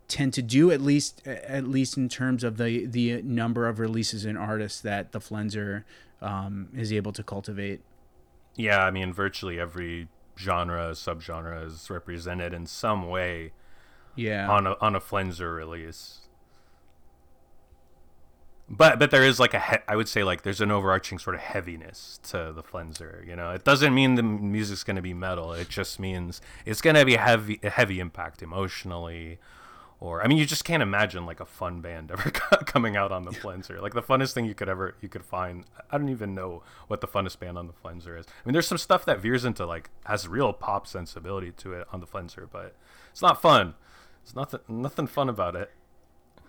tend 0.07 0.33
to 0.33 0.41
do. 0.41 0.71
At 0.71 0.81
least, 0.81 1.25
at 1.27 1.67
least 1.67 1.97
in 1.97 2.09
terms 2.09 2.43
of 2.43 2.57
the 2.57 2.85
the 2.85 3.21
number 3.21 3.67
of 3.67 3.79
releases 3.79 4.25
and 4.25 4.37
artists 4.37 4.81
that 4.81 5.11
the 5.11 5.19
Flenser 5.19 5.83
um, 6.21 6.69
is 6.75 6.91
able 6.91 7.11
to 7.13 7.23
cultivate. 7.23 7.81
Yeah, 8.55 8.85
I 8.85 8.91
mean, 8.91 9.13
virtually 9.13 9.59
every 9.59 10.07
genre, 10.37 10.91
subgenre 10.91 11.65
is 11.65 11.89
represented 11.89 12.53
in 12.53 12.65
some 12.65 13.09
way. 13.09 13.51
Yeah. 14.15 14.49
On 14.49 14.65
a 14.67 14.77
on 14.79 14.95
a 14.95 15.01
Flenser 15.01 15.55
release 15.55 16.25
but 18.67 18.97
but 18.97 19.11
there 19.11 19.23
is 19.23 19.39
like 19.39 19.53
a 19.53 19.59
he- 19.59 19.83
I 19.87 19.95
would 19.95 20.07
say 20.07 20.23
like 20.23 20.41
there's 20.41 20.61
an 20.61 20.71
overarching 20.71 21.19
sort 21.19 21.35
of 21.35 21.41
heaviness 21.41 22.19
to 22.29 22.51
the 22.53 22.63
Flenser. 22.63 23.25
You 23.25 23.35
know, 23.35 23.51
it 23.51 23.63
doesn't 23.63 23.93
mean 23.93 24.15
the 24.15 24.23
music's 24.23 24.83
going 24.83 24.95
to 24.95 25.01
be 25.01 25.13
metal. 25.13 25.53
It 25.53 25.69
just 25.69 25.99
means 25.99 26.41
it's 26.65 26.81
going 26.81 26.95
to 26.95 27.05
be 27.05 27.15
heavy 27.15 27.59
a 27.63 27.69
heavy 27.69 27.99
impact 27.99 28.41
emotionally. 28.41 29.39
Or 29.99 30.23
I 30.23 30.27
mean, 30.27 30.37
you 30.37 30.45
just 30.45 30.65
can't 30.65 30.83
imagine 30.83 31.25
like 31.25 31.39
a 31.39 31.45
fun 31.45 31.81
band 31.81 32.11
ever 32.11 32.29
coming 32.29 32.95
out 32.97 33.11
on 33.11 33.23
the 33.23 33.31
Flenser. 33.31 33.81
Like 33.81 33.93
the 33.93 34.03
funnest 34.03 34.33
thing 34.33 34.45
you 34.45 34.53
could 34.53 34.69
ever 34.69 34.95
you 35.01 35.09
could 35.09 35.23
find. 35.23 35.65
I 35.89 35.97
don't 35.97 36.09
even 36.09 36.35
know 36.35 36.63
what 36.87 37.01
the 37.01 37.07
funnest 37.07 37.39
band 37.39 37.57
on 37.57 37.67
the 37.67 37.73
Flenser 37.73 38.19
is. 38.19 38.25
I 38.27 38.47
mean, 38.47 38.53
there's 38.53 38.67
some 38.67 38.77
stuff 38.77 39.05
that 39.05 39.19
veers 39.19 39.45
into 39.45 39.65
like 39.65 39.89
has 40.05 40.27
real 40.27 40.53
pop 40.53 40.85
sensibility 40.87 41.51
to 41.51 41.73
it 41.73 41.87
on 41.91 42.01
the 42.01 42.07
Flenser, 42.07 42.47
but 42.51 42.75
it's 43.11 43.21
not 43.21 43.41
fun. 43.41 43.75
It's 44.23 44.35
nothing 44.35 44.59
nothing 44.67 45.07
fun 45.07 45.29
about 45.29 45.55
it. 45.55 45.71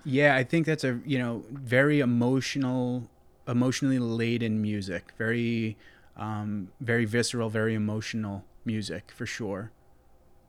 Yeah, 0.04 0.36
I 0.36 0.44
think 0.44 0.66
that's 0.66 0.84
a 0.84 1.00
you 1.04 1.18
know 1.18 1.44
very 1.50 2.00
emotional, 2.00 3.08
emotionally 3.46 3.98
laden 3.98 4.62
music. 4.62 5.12
Very, 5.18 5.76
um, 6.16 6.68
very 6.80 7.04
visceral, 7.04 7.50
very 7.50 7.74
emotional 7.74 8.44
music 8.64 9.10
for 9.14 9.26
sure. 9.26 9.72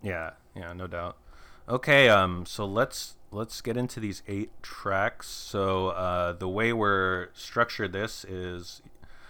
Yeah, 0.01 0.31
yeah, 0.55 0.73
no 0.73 0.87
doubt. 0.87 1.17
Okay, 1.69 2.09
um, 2.09 2.45
so 2.45 2.65
let's 2.65 3.15
let's 3.31 3.59
get 3.61 3.75
into 3.75 3.99
these 3.99 4.23
eight 4.27 4.51
tracks. 4.61 5.27
So 5.27 5.89
uh, 5.89 6.33
the 6.33 6.47
way 6.47 6.71
we're 6.71 7.29
structured 7.33 7.91
this 7.93 8.23
is 8.23 8.81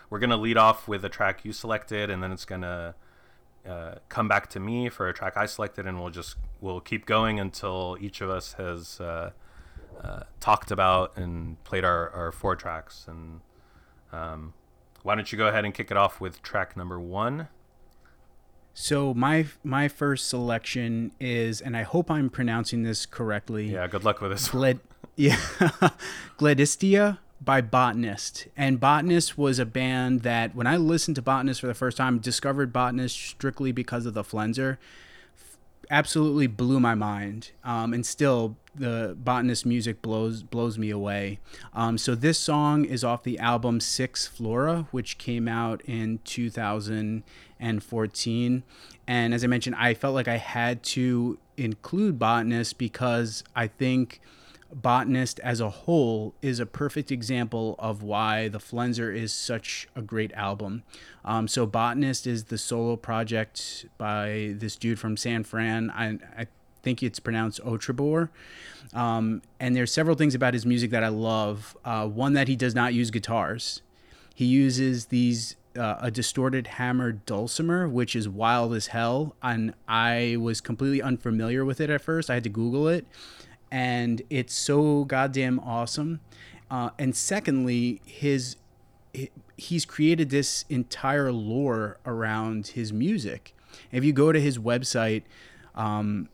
we're 0.10 0.20
gonna 0.20 0.38
lead 0.38 0.58
off 0.58 0.88
with 0.88 1.04
a 1.04 1.10
track 1.10 1.44
you 1.44 1.52
selected, 1.52 2.10
and 2.10 2.22
then 2.22 2.32
it's 2.32 2.46
gonna 2.46 2.96
uh, 3.68 3.96
come 4.10 4.28
back 4.28 4.50
to 4.52 4.60
me 4.60 4.90
for 4.90 5.10
a 5.10 5.14
track 5.14 5.36
I 5.36 5.46
selected, 5.46 5.88
and 5.88 6.00
we'll 6.00 6.12
just 6.12 6.36
we'll 6.62 6.80
keep 6.80 7.06
going 7.06 7.40
until 7.40 7.98
each 8.00 8.22
of 8.22 8.30
us 8.30 8.54
has. 8.54 9.00
Uh, 9.00 9.32
uh, 10.04 10.24
talked 10.40 10.72
about 10.72 11.16
and 11.18 11.62
played 11.64 11.84
our, 11.84 12.10
our 12.12 12.32
four 12.32 12.56
tracks. 12.56 13.06
And 13.08 13.42
um, 14.12 14.54
why 15.04 15.16
don't 15.16 15.32
you 15.32 15.38
go 15.38 15.48
ahead 15.48 15.66
and 15.66 15.74
kick 15.74 15.92
it 15.92 15.98
off 15.98 16.22
with 16.22 16.42
track 16.42 16.78
number 16.78 17.00
one? 17.00 17.48
So 18.80 19.12
my 19.16 19.48
my 19.64 19.88
first 19.88 20.30
selection 20.30 21.12
is, 21.20 21.62
and 21.62 21.76
I 21.76 21.82
hope 21.82 22.12
I'm 22.12 22.30
pronouncing 22.30 22.84
this 22.84 23.08
correctly. 23.08 23.72
Yeah, 23.72 23.88
good 23.88 24.04
luck 24.04 24.22
with 24.22 24.30
this. 24.30 24.50
Gled, 24.50 24.80
yeah, 25.16 25.36
Gleditsia 26.38 27.18
by 27.42 27.60
Botanist, 27.60 28.48
and 28.56 28.80
Botanist 28.80 29.36
was 29.36 29.58
a 29.58 29.66
band 29.66 30.22
that 30.22 30.54
when 30.54 30.68
I 30.68 30.78
listened 30.78 31.16
to 31.16 31.24
Botanist 31.24 31.60
for 31.60 31.66
the 31.66 31.74
first 31.74 31.98
time, 31.98 32.20
discovered 32.20 32.72
Botanist 32.72 33.20
strictly 33.20 33.72
because 33.72 34.06
of 34.06 34.14
the 34.14 34.24
Flenser. 34.24 34.78
Absolutely 35.90 36.46
blew 36.46 36.80
my 36.80 36.94
mind, 36.94 37.52
um, 37.64 37.96
and 37.96 38.06
still 38.06 38.58
the 38.76 39.18
botanist 39.18 39.66
music 39.66 40.04
blows 40.04 40.44
blows 40.44 40.78
me 40.78 40.92
away. 40.92 41.40
Um, 41.74 41.98
so 41.98 42.14
this 42.14 42.38
song 42.38 42.86
is 42.86 43.04
off 43.04 43.24
the 43.24 43.40
album 43.40 43.80
Six 43.80 44.28
Flora, 44.28 44.88
which 44.92 45.18
came 45.18 45.48
out 45.48 45.82
in 45.86 46.20
2014. 46.26 47.24
And 47.60 47.84
14. 47.84 48.64
And 49.08 49.34
as 49.34 49.44
I 49.44 49.48
mentioned, 49.48 49.76
I 49.78 49.94
felt 49.94 50.14
like 50.14 50.28
I 50.28 50.38
had 50.38 50.84
to 50.84 51.40
include 51.56 52.20
botanist 52.20 52.78
because 52.78 53.44
I 53.56 53.68
think 53.68 54.20
botanist 54.74 55.40
as 55.40 55.60
a 55.60 55.70
whole 55.70 56.34
is 56.42 56.60
a 56.60 56.66
perfect 56.66 57.12
example 57.12 57.76
of 57.80 58.04
why 58.04 58.48
the 58.48 58.60
Flenser 58.60 59.16
is 59.16 59.34
such 59.34 59.88
a 59.96 60.02
great 60.02 60.34
album. 60.34 60.84
Um, 61.24 61.48
so 61.48 61.66
botanist 61.66 62.28
is 62.28 62.46
the 62.46 62.58
solo 62.58 62.96
project 62.96 63.86
by 63.98 64.54
this 64.56 64.76
dude 64.76 65.00
from 65.00 65.18
San 65.18 65.44
Fran. 65.44 65.90
I, 65.92 66.20
I 66.38 66.48
think 66.84 67.04
it's 67.04 67.20
pronounced 67.20 67.62
Otrebor. 67.64 68.30
Um, 68.94 69.42
and 69.60 69.76
there's 69.76 69.92
several 69.92 70.16
things 70.16 70.36
about 70.36 70.54
his 70.54 70.66
music 70.66 70.92
that 70.92 71.04
I 71.04 71.10
love. 71.10 71.76
Uh, 71.84 72.08
one 72.08 72.34
that 72.34 72.48
he 72.48 72.56
does 72.56 72.74
not 72.74 72.94
use 72.94 73.12
guitars. 73.12 73.82
He 74.34 74.46
uses 74.46 75.08
these 75.08 75.57
uh, 75.78 75.98
a 76.02 76.12
distorted 76.12 76.68
hammer 76.68 77.12
dulcimer, 77.12 77.88
which 77.88 78.16
is 78.16 78.28
wild 78.28 78.74
as 78.74 78.88
hell. 78.88 79.36
And 79.42 79.74
I 79.88 80.38
was 80.40 80.62
completely 80.62 81.02
unfamiliar 81.02 81.64
with 81.64 81.80
it 81.80 81.90
at 81.90 82.02
first. 82.02 82.30
I 82.30 82.36
had 82.36 82.44
to 82.44 82.50
Google 82.50 82.88
it, 82.88 83.06
and 83.72 84.22
it's 84.30 84.54
so 84.54 85.04
goddamn 85.06 85.60
awesome. 85.60 86.20
Uh, 86.70 86.90
and 87.00 87.16
secondly, 87.16 88.02
his 88.06 88.58
he's 89.58 89.86
created 89.86 90.30
this 90.30 90.66
entire 90.70 91.32
lore 91.32 91.98
around 92.06 92.68
his 92.68 92.94
music. 92.94 93.56
If 93.92 94.04
you 94.04 94.14
go 94.14 94.32
to 94.32 94.40
his 94.40 94.58
website, 94.58 95.24
um, 95.76 96.30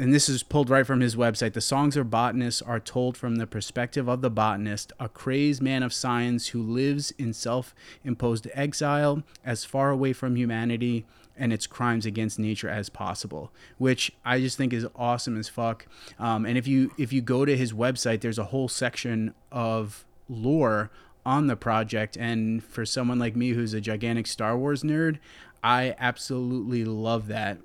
and 0.00 0.14
this 0.14 0.30
is 0.30 0.42
pulled 0.42 0.70
right 0.70 0.86
from 0.86 1.00
his 1.00 1.14
website. 1.14 1.52
The 1.52 1.60
songs 1.60 1.94
of 1.94 2.08
botanists 2.08 2.62
are 2.62 2.80
told 2.80 3.18
from 3.18 3.36
the 3.36 3.46
perspective 3.46 4.08
of 4.08 4.22
the 4.22 4.30
botanist, 4.30 4.94
a 4.98 5.10
crazed 5.10 5.60
man 5.60 5.82
of 5.82 5.92
science 5.92 6.48
who 6.48 6.62
lives 6.62 7.12
in 7.18 7.34
self 7.34 7.74
imposed 8.02 8.48
exile 8.54 9.22
as 9.44 9.66
far 9.66 9.90
away 9.90 10.14
from 10.14 10.36
humanity 10.36 11.04
and 11.36 11.52
its 11.52 11.66
crimes 11.66 12.06
against 12.06 12.38
nature 12.38 12.68
as 12.68 12.88
possible, 12.88 13.52
which 13.76 14.10
I 14.24 14.40
just 14.40 14.56
think 14.56 14.72
is 14.72 14.86
awesome 14.96 15.38
as 15.38 15.50
fuck. 15.50 15.86
Um, 16.18 16.46
and 16.46 16.56
if 16.56 16.66
you 16.66 16.92
if 16.96 17.12
you 17.12 17.20
go 17.20 17.44
to 17.44 17.54
his 17.54 17.74
website, 17.74 18.22
there's 18.22 18.38
a 18.38 18.44
whole 18.44 18.68
section 18.68 19.34
of 19.52 20.06
lore 20.30 20.90
on 21.26 21.46
the 21.46 21.56
project. 21.56 22.16
And 22.16 22.64
for 22.64 22.86
someone 22.86 23.18
like 23.18 23.36
me 23.36 23.50
who's 23.50 23.74
a 23.74 23.82
gigantic 23.82 24.26
Star 24.26 24.56
Wars 24.56 24.82
nerd, 24.82 25.18
I 25.62 25.94
absolutely 25.98 26.86
love 26.86 27.26
that. 27.26 27.58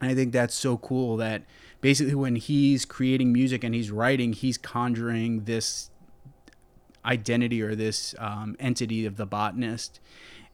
And 0.00 0.10
I 0.10 0.14
think 0.14 0.32
that's 0.32 0.54
so 0.54 0.76
cool 0.78 1.16
that 1.16 1.42
basically 1.80 2.14
when 2.14 2.36
he's 2.36 2.84
creating 2.84 3.32
music 3.32 3.64
and 3.64 3.74
he's 3.74 3.90
writing, 3.90 4.32
he's 4.32 4.58
conjuring 4.58 5.44
this 5.44 5.90
identity 7.04 7.62
or 7.62 7.74
this 7.74 8.14
um, 8.18 8.56
entity 8.60 9.06
of 9.06 9.16
the 9.16 9.26
botanist. 9.26 10.00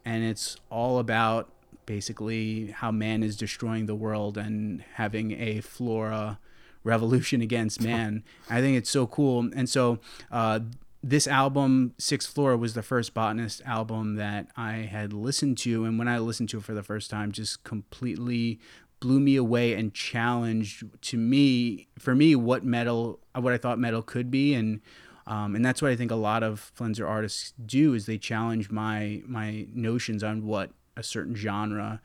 And 0.04 0.24
it's 0.24 0.56
all 0.70 0.98
about 0.98 1.50
basically 1.86 2.68
how 2.68 2.90
man 2.90 3.22
is 3.22 3.36
destroying 3.36 3.86
the 3.86 3.94
world 3.94 4.38
and 4.38 4.82
having 4.94 5.32
a 5.32 5.60
flora 5.60 6.38
revolution 6.82 7.40
against 7.40 7.80
man. 7.82 8.22
I 8.48 8.60
think 8.60 8.76
it's 8.76 8.90
so 8.90 9.06
cool. 9.06 9.50
And 9.54 9.68
so, 9.68 9.98
uh, 10.30 10.60
this 11.06 11.26
album, 11.26 11.92
Sixth 11.98 12.32
Flora, 12.32 12.56
was 12.56 12.72
the 12.72 12.82
first 12.82 13.12
botanist 13.12 13.60
album 13.66 14.16
that 14.16 14.46
I 14.56 14.72
had 14.72 15.12
listened 15.12 15.58
to. 15.58 15.84
And 15.84 15.98
when 15.98 16.08
I 16.08 16.18
listened 16.18 16.48
to 16.50 16.58
it 16.58 16.64
for 16.64 16.72
the 16.72 16.82
first 16.82 17.10
time, 17.10 17.30
just 17.30 17.62
completely 17.62 18.58
blew 19.00 19.20
me 19.20 19.36
away 19.36 19.74
and 19.74 19.92
challenged 19.92 20.84
to 21.02 21.16
me 21.16 21.88
for 21.98 22.14
me 22.14 22.34
what 22.34 22.64
metal 22.64 23.20
what 23.34 23.52
I 23.52 23.58
thought 23.58 23.78
metal 23.78 24.02
could 24.02 24.30
be 24.30 24.54
and 24.54 24.80
um, 25.26 25.54
and 25.54 25.64
that's 25.64 25.80
what 25.80 25.90
I 25.90 25.96
think 25.96 26.10
a 26.10 26.16
lot 26.16 26.42
of 26.42 26.70
Flenser 26.78 27.08
artists 27.08 27.54
do 27.64 27.94
is 27.94 28.06
they 28.06 28.18
challenge 28.18 28.70
my 28.70 29.22
my 29.26 29.66
notions 29.72 30.22
on 30.22 30.46
what 30.46 30.70
a 30.96 31.02
certain 31.02 31.34
genre 31.34 32.00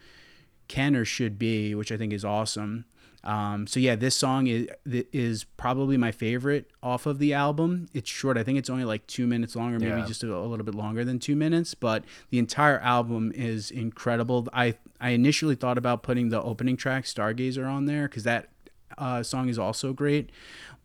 can 0.67 0.95
or 0.95 1.03
should 1.03 1.37
be, 1.37 1.75
which 1.75 1.91
I 1.91 1.97
think 1.97 2.13
is 2.13 2.23
awesome. 2.23 2.85
Um, 3.24 3.67
so 3.67 3.80
yeah, 3.82 3.95
this 3.95 4.15
song 4.15 4.47
is 4.47 4.67
is 4.86 5.43
probably 5.43 5.97
my 5.97 6.11
favorite 6.11 6.72
off 6.82 7.05
of 7.05 7.20
the 7.20 7.34
album. 7.34 7.88
It's 7.93 8.09
short. 8.09 8.38
I 8.38 8.43
think 8.43 8.57
it's 8.57 8.70
only 8.70 8.86
like 8.86 9.05
two 9.07 9.28
minutes 9.28 9.55
long, 9.57 9.74
or 9.76 9.80
maybe 9.80 9.99
Yeah. 9.99 10.05
just 10.05 10.24
a, 10.24 10.34
a 10.34 10.47
little 10.47 10.65
bit 10.65 10.74
longer 10.76 11.03
than 11.03 11.20
two 11.20 11.36
minutes. 11.36 11.74
But 11.74 12.05
the 12.30 12.39
entire 12.39 12.80
album 12.80 13.32
is 13.36 13.72
incredible. 13.72 14.47
I 14.53 14.76
I 15.01 15.09
initially 15.09 15.55
thought 15.55 15.78
about 15.78 16.01
putting 16.01 16.30
the 16.30 16.41
opening 16.41 16.78
track 16.78 17.03
"Stargazer" 17.03 17.70
on 17.70 17.86
there 17.86 18.07
because 18.07 18.24
that 18.24 18.49
uh, 18.97 19.22
song 19.24 19.49
is 19.49 19.59
also 19.59 19.91
great. 19.91 20.30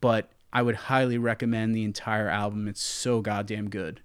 But 0.01 0.31
I 0.53 0.63
would 0.63 0.75
highly 0.77 1.19
recommend 1.19 1.75
the 1.75 1.85
entire 1.85 2.29
album. 2.29 2.67
It's 2.69 2.83
so 2.83 3.21
goddamn 3.21 3.71
good. 3.71 4.01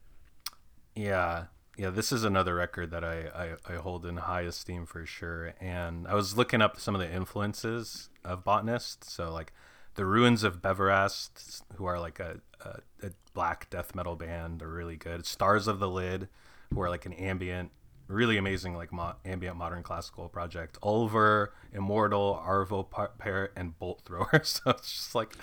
Yeah, 0.95 1.45
yeah. 1.79 1.89
This 1.89 2.11
is 2.11 2.25
another 2.25 2.55
record 2.55 2.91
that 2.91 3.05
I, 3.05 3.55
I, 3.67 3.73
I 3.73 3.77
hold 3.77 4.05
in 4.05 4.17
high 4.17 4.41
esteem 4.41 4.85
for 4.85 5.05
sure. 5.05 5.53
And 5.61 6.05
I 6.09 6.13
was 6.13 6.35
looking 6.35 6.61
up 6.61 6.77
some 6.77 6.93
of 6.93 6.99
the 6.99 7.09
influences 7.09 8.09
of 8.25 8.43
Botanist. 8.43 9.09
So 9.09 9.31
like 9.31 9.53
the 9.95 10.05
Ruins 10.05 10.43
of 10.43 10.61
Beverast, 10.61 11.61
who 11.77 11.85
are 11.85 11.97
like 11.97 12.19
a, 12.19 12.41
a, 12.59 13.07
a 13.07 13.11
black 13.33 13.69
death 13.69 13.95
metal 13.95 14.17
band, 14.17 14.61
are 14.61 14.67
really 14.67 14.97
good. 14.97 15.25
Stars 15.25 15.67
of 15.67 15.79
the 15.79 15.87
Lid, 15.87 16.27
who 16.73 16.81
are 16.81 16.89
like 16.89 17.05
an 17.05 17.13
ambient, 17.13 17.71
really 18.09 18.35
amazing 18.35 18.75
like 18.75 18.91
mo- 18.91 19.15
ambient 19.23 19.55
modern 19.55 19.81
classical 19.81 20.27
project. 20.27 20.77
Ulver, 20.83 21.53
Immortal, 21.71 22.43
Arvo 22.45 22.89
Pa- 22.89 23.11
Parrot, 23.17 23.53
and 23.55 23.79
Bolt 23.79 24.01
Thrower. 24.03 24.41
so 24.43 24.71
it's 24.71 24.91
just 24.91 25.15
like 25.15 25.33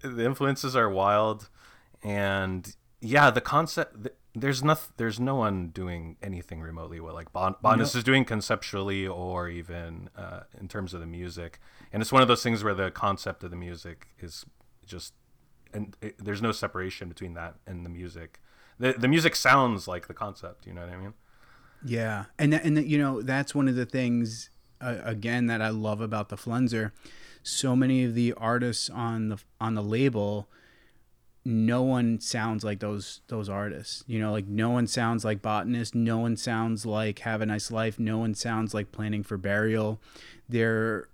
the 0.00 0.24
influences 0.24 0.74
are 0.74 0.88
wild, 0.88 1.50
and 2.02 2.74
yeah, 3.02 3.30
the 3.30 3.42
concept. 3.42 4.04
th- 4.04 4.14
There's 4.38 4.62
no, 4.62 4.76
there's 4.98 5.18
no 5.18 5.34
one 5.34 5.68
doing 5.68 6.16
anything 6.22 6.60
remotely 6.60 7.00
what 7.00 7.14
like 7.14 7.32
bon- 7.32 7.56
Botanist 7.62 7.94
is 7.96 8.04
doing 8.04 8.26
conceptually 8.26 9.06
or 9.06 9.48
even 9.48 10.10
uh, 10.14 10.40
in 10.60 10.68
terms 10.68 10.92
of 10.92 11.00
the 11.00 11.06
music. 11.06 11.58
And 11.90 12.02
it's 12.02 12.12
one 12.12 12.20
of 12.20 12.28
those 12.28 12.42
things 12.42 12.62
where 12.62 12.74
the 12.74 12.90
concept 12.90 13.42
of 13.44 13.50
the 13.50 13.56
music 13.56 14.08
is 14.18 14.44
just, 14.84 15.14
and 15.72 15.96
it, 16.02 16.22
there's 16.22 16.42
no 16.42 16.52
separation 16.52 17.08
between 17.08 17.32
that 17.32 17.54
and 17.66 17.84
the 17.84 17.88
music. 17.88 18.40
The 18.78 18.92
the 18.92 19.08
music 19.08 19.34
sounds 19.34 19.88
like 19.88 20.06
the 20.06 20.14
concept. 20.14 20.66
You 20.66 20.74
know 20.74 20.82
what 20.82 20.90
I 20.90 20.96
mean? 20.98 21.14
Yeah, 21.84 22.26
and 22.38 22.52
that, 22.52 22.64
and 22.64 22.76
that, 22.76 22.86
you 22.86 22.98
know 22.98 23.22
that's 23.22 23.54
one 23.54 23.68
of 23.68 23.74
the 23.74 23.86
things 23.86 24.50
uh, 24.80 24.96
again 25.02 25.46
that 25.46 25.62
I 25.62 25.70
love 25.70 26.00
about 26.00 26.28
the 26.28 26.36
Flenser. 26.36 26.92
So 27.42 27.74
many 27.76 28.04
of 28.04 28.14
the 28.14 28.32
artists 28.34 28.90
on 28.90 29.28
the 29.28 29.38
on 29.60 29.74
the 29.74 29.82
label, 29.82 30.48
no 31.46 31.80
one 31.82 32.20
sounds 32.20 32.64
like 32.64 32.80
those 32.80 33.20
those 33.28 33.48
artists. 33.48 34.02
You 34.08 34.18
know, 34.18 34.32
like 34.32 34.48
no 34.48 34.70
one 34.70 34.88
sounds 34.88 35.24
like 35.24 35.42
Botanist. 35.42 35.94
No 35.94 36.18
one 36.18 36.36
sounds 36.36 36.84
like 36.84 37.20
Have 37.20 37.40
a 37.40 37.46
Nice 37.46 37.70
Life. 37.70 38.00
No 38.00 38.18
one 38.18 38.34
sounds 38.34 38.74
like 38.74 38.90
Planning 38.90 39.22
for 39.22 39.36
Burial. 39.36 40.00
They're 40.48 41.08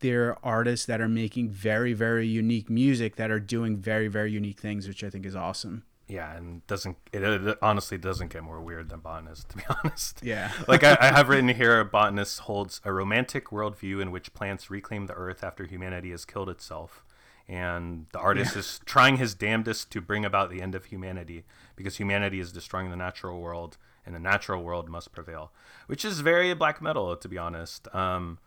they're 0.00 0.36
artists 0.44 0.84
that 0.86 1.00
are 1.00 1.08
making 1.08 1.48
very 1.48 1.94
very 1.94 2.26
unique 2.26 2.68
music 2.68 3.16
that 3.16 3.30
are 3.30 3.40
doing 3.40 3.78
very 3.78 4.08
very 4.08 4.30
unique 4.30 4.60
things, 4.60 4.86
which 4.86 5.02
I 5.02 5.08
think 5.08 5.24
is 5.24 5.34
awesome. 5.34 5.84
Yeah, 6.06 6.36
and 6.36 6.64
doesn't 6.66 6.98
it, 7.14 7.22
it 7.22 7.58
honestly 7.62 7.96
doesn't 7.96 8.28
get 8.28 8.44
more 8.44 8.60
weird 8.60 8.90
than 8.90 9.00
botanist 9.00 9.48
to 9.50 9.56
be 9.56 9.62
honest. 9.82 10.20
Yeah. 10.22 10.52
like 10.68 10.84
I, 10.84 10.98
I 11.00 11.06
have 11.06 11.30
written 11.30 11.48
here, 11.48 11.80
a 11.80 11.84
botanist 11.86 12.40
holds 12.40 12.82
a 12.84 12.92
romantic 12.92 13.46
worldview 13.46 14.02
in 14.02 14.10
which 14.10 14.34
plants 14.34 14.70
reclaim 14.70 15.06
the 15.06 15.14
earth 15.14 15.42
after 15.42 15.64
humanity 15.64 16.10
has 16.10 16.26
killed 16.26 16.50
itself, 16.50 17.05
and 17.48 18.06
the 18.12 18.18
artist 18.18 18.56
is 18.56 18.80
trying 18.84 19.18
his 19.18 19.34
damnedest 19.34 19.90
to 19.92 20.00
bring 20.00 20.24
about 20.24 20.50
the 20.50 20.60
end 20.62 20.74
of 20.74 20.86
humanity 20.86 21.44
because 21.76 21.96
humanity 21.96 22.40
is 22.40 22.50
destroying 22.52 22.90
the 22.90 22.96
natural 22.96 23.40
world, 23.40 23.76
and 24.04 24.14
the 24.14 24.18
natural 24.20 24.62
world 24.62 24.88
must 24.88 25.12
prevail, 25.12 25.52
which 25.86 26.04
is 26.04 26.20
very 26.20 26.52
black 26.54 26.80
metal 26.82 27.16
to 27.16 27.28
be 27.28 27.38
honest. 27.38 27.86
Um, 27.94 28.38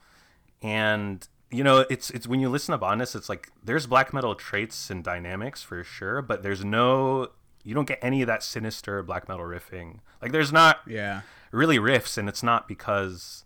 and 0.62 1.28
you 1.52 1.64
know 1.64 1.86
it's 1.89 2.10
it's 2.12 2.28
when 2.28 2.39
you 2.39 2.50
listen 2.50 2.74
to 2.74 2.78
botanist 2.78 3.16
it's 3.16 3.30
like 3.30 3.50
there's 3.64 3.88
black 3.88 4.14
metal 4.14 4.36
traits 4.36 4.89
and 4.89 5.04
dynamics 5.04 5.64
for 5.64 5.84
sure 5.84 6.22
but 6.22 6.43
there's 6.43 6.64
no 6.64 7.30
you 7.64 7.74
don't 7.74 7.88
get 7.88 7.97
any 8.04 8.22
of 8.22 8.28
that 8.28 8.43
sinister 8.43 9.02
black 9.02 9.28
metal 9.28 9.45
riffing 9.45 10.00
like 10.22 10.32
there's 10.32 10.52
not 10.52 10.82
Yeah. 10.86 11.22
really 11.52 11.80
riffs 11.80 12.18
and 12.18 12.30
it's 12.30 12.43
not 12.43 12.68
because 12.68 13.45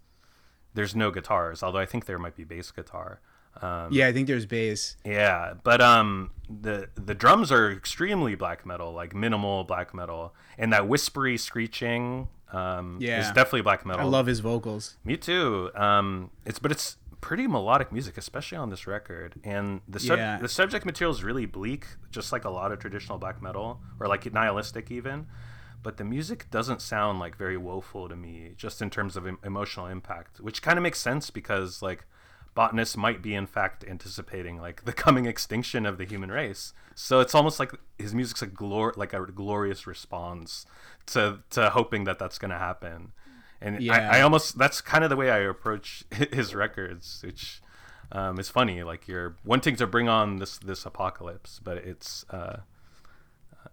there's 0.74 0.96
no 0.96 1.12
guitars 1.12 1.64
although 1.64 1.80
i 1.80 1.86
think 1.86 2.06
there 2.06 2.20
might 2.20 2.36
be 2.36 2.44
bass 2.44 2.72
guitar 2.72 3.22
um, 3.62 3.90
Yeah, 3.92 4.08
I 4.08 4.14
think 4.14 4.28
there's 4.28 4.46
bass. 4.46 4.98
yeah 5.06 5.54
but 5.64 5.82
um 5.82 6.32
the 6.50 6.90
the 6.96 7.14
drums 7.16 7.52
are 7.52 7.72
extremely 7.72 8.36
black 8.36 8.66
metal 8.66 8.92
like 8.94 9.16
minimal 9.16 9.64
black 9.64 9.94
metal 9.94 10.34
and 10.58 10.72
that 10.74 10.88
whispery 10.88 11.38
screeching 11.38 12.28
um 12.52 12.98
yeah, 13.02 13.20
is 13.22 13.28
definitely 13.28 13.62
black 13.62 13.86
metal 13.86 14.02
I 14.06 14.10
love 14.10 14.28
his 14.28 14.40
vocals. 14.42 14.98
me 15.04 15.18
too. 15.18 15.72
Um, 15.76 16.30
it's 16.46 16.60
but 16.60 16.72
it's 16.72 16.98
pretty 17.20 17.48
melodic 17.48 17.92
music, 17.92 18.18
especially 18.18 18.58
on 18.60 18.70
this 18.70 18.86
record. 18.86 19.36
And 19.44 19.82
the 19.88 20.00
sub- 20.00 20.18
Yeah. 20.20 20.38
the 20.40 20.48
subject 20.50 20.86
material 20.86 21.16
is 21.16 21.24
really 21.24 21.46
bleak, 21.48 21.88
just 22.12 22.32
like 22.32 22.44
a 22.46 22.50
lot 22.52 22.72
of 22.72 22.78
traditional 22.80 23.18
black 23.18 23.42
metal 23.42 23.80
or 24.00 24.08
like 24.08 24.32
nihilistic 24.32 24.92
even. 24.92 25.26
But 25.82 25.98
the 25.98 26.04
music 26.04 26.52
doesn't 26.52 26.82
sound 26.82 27.20
like 27.20 27.36
very 27.38 27.58
woeful 27.58 28.08
to 28.08 28.16
me, 28.16 28.54
just 28.56 28.82
in 28.84 28.90
terms 28.92 29.18
of 29.18 29.26
em- 29.26 29.40
emotional 29.44 29.88
impact, 29.88 30.40
which 30.40 30.62
kind 30.62 30.78
of 30.78 30.84
makes 30.84 31.00
sense 31.00 31.30
because 31.32 31.82
like 31.82 32.06
botanists 32.54 32.96
might 32.96 33.22
be 33.22 33.34
in 33.34 33.48
fact 33.48 33.84
anticipating 33.88 34.60
like 34.60 34.86
the 34.86 34.94
coming 34.94 35.26
extinction 35.26 35.86
of 35.86 35.98
the 35.98 36.06
human 36.06 36.32
race. 36.32 36.74
So 36.96 37.20
it's 37.20 37.34
almost 37.34 37.60
like 37.60 37.72
his 37.98 38.14
music's 38.14 38.42
a 38.42 38.48
glor- 38.48 38.96
like 38.96 39.14
a 39.14 39.26
glorious 39.26 39.88
response 39.88 40.66
to 41.08 41.40
to 41.52 41.70
hoping 41.72 42.04
that 42.04 42.20
that's 42.20 42.38
going 42.38 42.52
to 42.52 42.58
happen. 42.58 43.14
And 43.62 43.82
Yeah. 43.82 44.10
I, 44.12 44.20
I 44.20 44.22
almost 44.22 44.58
that's 44.58 44.82
kind 44.82 45.04
of 45.04 45.10
the 45.10 45.16
way 45.16 45.32
I 45.32 45.40
approach 45.40 46.04
his 46.32 46.54
records, 46.54 47.22
which 47.26 47.62
um, 48.12 48.38
is 48.40 48.50
funny. 48.50 48.84
Like 48.84 49.08
you're 49.08 49.36
wanting 49.44 49.76
to 49.78 49.88
bring 49.88 50.08
on 50.08 50.38
this 50.38 50.58
this 50.58 50.86
apocalypse, 50.86 51.60
but 51.64 51.78
it's 51.78 52.26
uh, 52.30 52.58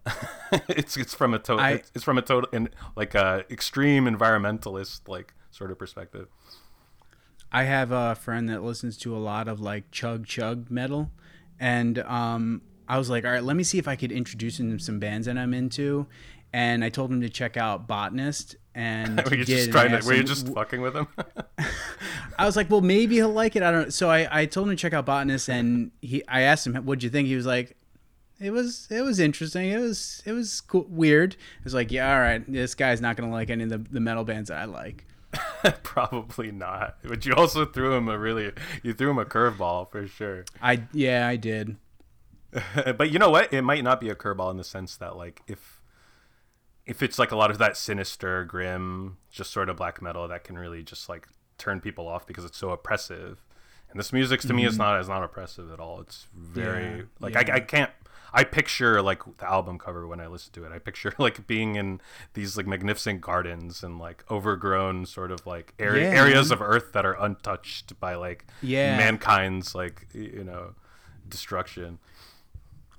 it's 0.69 0.97
it's 0.97 1.13
from 1.13 1.33
a 1.33 1.39
total 1.39 1.65
it's, 1.65 1.91
it's 1.93 2.03
from 2.03 2.17
a 2.17 2.21
total 2.21 2.49
in 2.51 2.69
like 2.95 3.13
a 3.13 3.45
extreme 3.49 4.05
environmentalist 4.05 5.07
like 5.07 5.33
sort 5.51 5.71
of 5.71 5.77
perspective. 5.77 6.27
I 7.51 7.63
have 7.63 7.91
a 7.91 8.15
friend 8.15 8.49
that 8.49 8.63
listens 8.63 8.97
to 8.99 9.15
a 9.15 9.19
lot 9.19 9.47
of 9.47 9.59
like 9.59 9.91
chug 9.91 10.25
chug 10.25 10.71
metal, 10.71 11.11
and 11.59 11.99
um, 11.99 12.61
I 12.87 12.97
was 12.97 13.09
like, 13.09 13.25
all 13.25 13.31
right, 13.31 13.43
let 13.43 13.55
me 13.55 13.63
see 13.63 13.77
if 13.77 13.87
I 13.87 13.95
could 13.95 14.11
introduce 14.11 14.59
him 14.59 14.77
to 14.77 14.83
some 14.83 14.99
bands 14.99 15.27
that 15.27 15.37
I'm 15.37 15.53
into, 15.53 16.07
and 16.53 16.83
I 16.83 16.89
told 16.89 17.11
him 17.11 17.21
to 17.21 17.29
check 17.29 17.57
out 17.57 17.87
Botanist, 17.87 18.55
and 18.75 19.21
Were 19.25 19.31
he 19.31 19.37
you 19.37 19.45
did, 19.45 19.57
just 19.57 19.71
trying 19.71 19.97
to? 19.97 20.05
Were 20.05 20.13
you 20.13 20.23
just 20.23 20.47
fucking 20.53 20.81
with 20.81 20.95
him? 20.95 21.07
I 22.39 22.45
was 22.45 22.55
like, 22.55 22.69
well, 22.69 22.81
maybe 22.81 23.15
he'll 23.15 23.29
like 23.29 23.55
it. 23.55 23.63
I 23.63 23.71
don't. 23.71 23.93
So 23.93 24.09
I, 24.09 24.27
I 24.31 24.45
told 24.45 24.67
him 24.67 24.75
to 24.75 24.81
check 24.81 24.93
out 24.93 25.05
Botanist, 25.05 25.49
and 25.49 25.91
he, 26.01 26.25
I 26.27 26.41
asked 26.41 26.65
him, 26.65 26.75
what'd 26.75 27.03
you 27.03 27.09
think? 27.09 27.27
He 27.27 27.35
was 27.35 27.45
like, 27.45 27.75
it 28.39 28.51
was, 28.51 28.87
it 28.89 29.01
was 29.01 29.19
interesting. 29.19 29.69
It 29.69 29.77
was, 29.77 30.23
it 30.25 30.31
was 30.31 30.61
cool, 30.61 30.87
weird. 30.89 31.35
I 31.39 31.63
was 31.63 31.73
like, 31.73 31.91
yeah, 31.91 32.13
all 32.13 32.19
right, 32.19 32.51
this 32.51 32.75
guy's 32.75 33.01
not 33.01 33.15
gonna 33.17 33.31
like 33.31 33.49
any 33.49 33.63
of 33.65 33.69
the, 33.69 33.77
the 33.77 33.99
metal 33.99 34.23
bands 34.23 34.49
that 34.49 34.57
I 34.57 34.65
like. 34.65 35.05
Probably 35.83 36.51
not. 36.51 36.97
But 37.03 37.25
you 37.25 37.33
also 37.33 37.65
threw 37.65 37.93
him 37.93 38.07
a 38.07 38.17
really 38.17 38.51
you 38.83 38.93
threw 38.93 39.11
him 39.11 39.17
a 39.17 39.25
curveball 39.25 39.91
for 39.91 40.07
sure. 40.07 40.45
I, 40.61 40.83
yeah, 40.93 41.27
I 41.27 41.35
did. 41.35 41.77
but 42.97 43.11
you 43.11 43.19
know 43.19 43.29
what? 43.29 43.53
It 43.53 43.61
might 43.61 43.83
not 43.83 44.01
be 44.01 44.09
a 44.09 44.15
curveball 44.15 44.51
in 44.51 44.57
the 44.57 44.63
sense 44.63 44.97
that 44.97 45.15
like 45.15 45.41
if 45.47 45.81
if 46.85 47.01
it's 47.01 47.19
like 47.19 47.31
a 47.31 47.35
lot 47.35 47.51
of 47.51 47.57
that 47.59 47.77
sinister, 47.77 48.43
grim, 48.43 49.17
just 49.29 49.51
sort 49.51 49.69
of 49.69 49.77
black 49.77 50.01
metal 50.01 50.27
that 50.27 50.43
can 50.43 50.57
really 50.57 50.83
just 50.83 51.07
like 51.07 51.27
turn 51.57 51.79
people 51.79 52.07
off 52.07 52.25
because 52.27 52.43
it's 52.43 52.57
so 52.57 52.71
oppressive. 52.71 53.41
And 53.89 53.99
this 53.99 54.13
music 54.13 54.39
to 54.41 54.53
me 54.53 54.65
is 54.65 54.77
not 54.77 54.99
is 54.99 55.09
not 55.09 55.23
oppressive 55.23 55.71
at 55.71 55.79
all. 55.79 56.01
It's 56.01 56.27
very 56.33 56.83
Mm-hmm. 56.83 56.97
Yeah, 56.97 57.03
like 57.19 57.33
yeah. 57.33 57.53
I, 57.53 57.57
I 57.57 57.59
can't. 57.59 57.91
I 58.33 58.43
picture 58.43 59.01
like 59.01 59.21
the 59.37 59.49
album 59.49 59.77
cover 59.77 60.07
when 60.07 60.19
I 60.19 60.27
listen 60.27 60.53
to 60.53 60.63
it. 60.65 60.71
I 60.71 60.79
picture 60.79 61.13
like 61.19 61.47
being 61.47 61.75
in 61.75 61.99
these 62.33 62.55
like 62.57 62.67
magnificent 62.67 63.21
gardens 63.21 63.83
and 63.83 63.99
like 63.99 64.23
overgrown 64.31 65.05
sort 65.05 65.31
of 65.31 65.45
like 65.45 65.73
area, 65.79 66.09
Yeah, 66.11 66.19
areas 66.21 66.51
of 66.51 66.61
Earth 66.61 66.93
that 66.93 67.05
are 67.05 67.15
untouched 67.21 67.99
by 67.99 68.15
like 68.15 68.45
Yeah. 68.61 68.97
mankind's 68.97 69.75
like 69.75 70.07
you 70.13 70.43
know 70.43 70.75
destruction. 71.27 71.99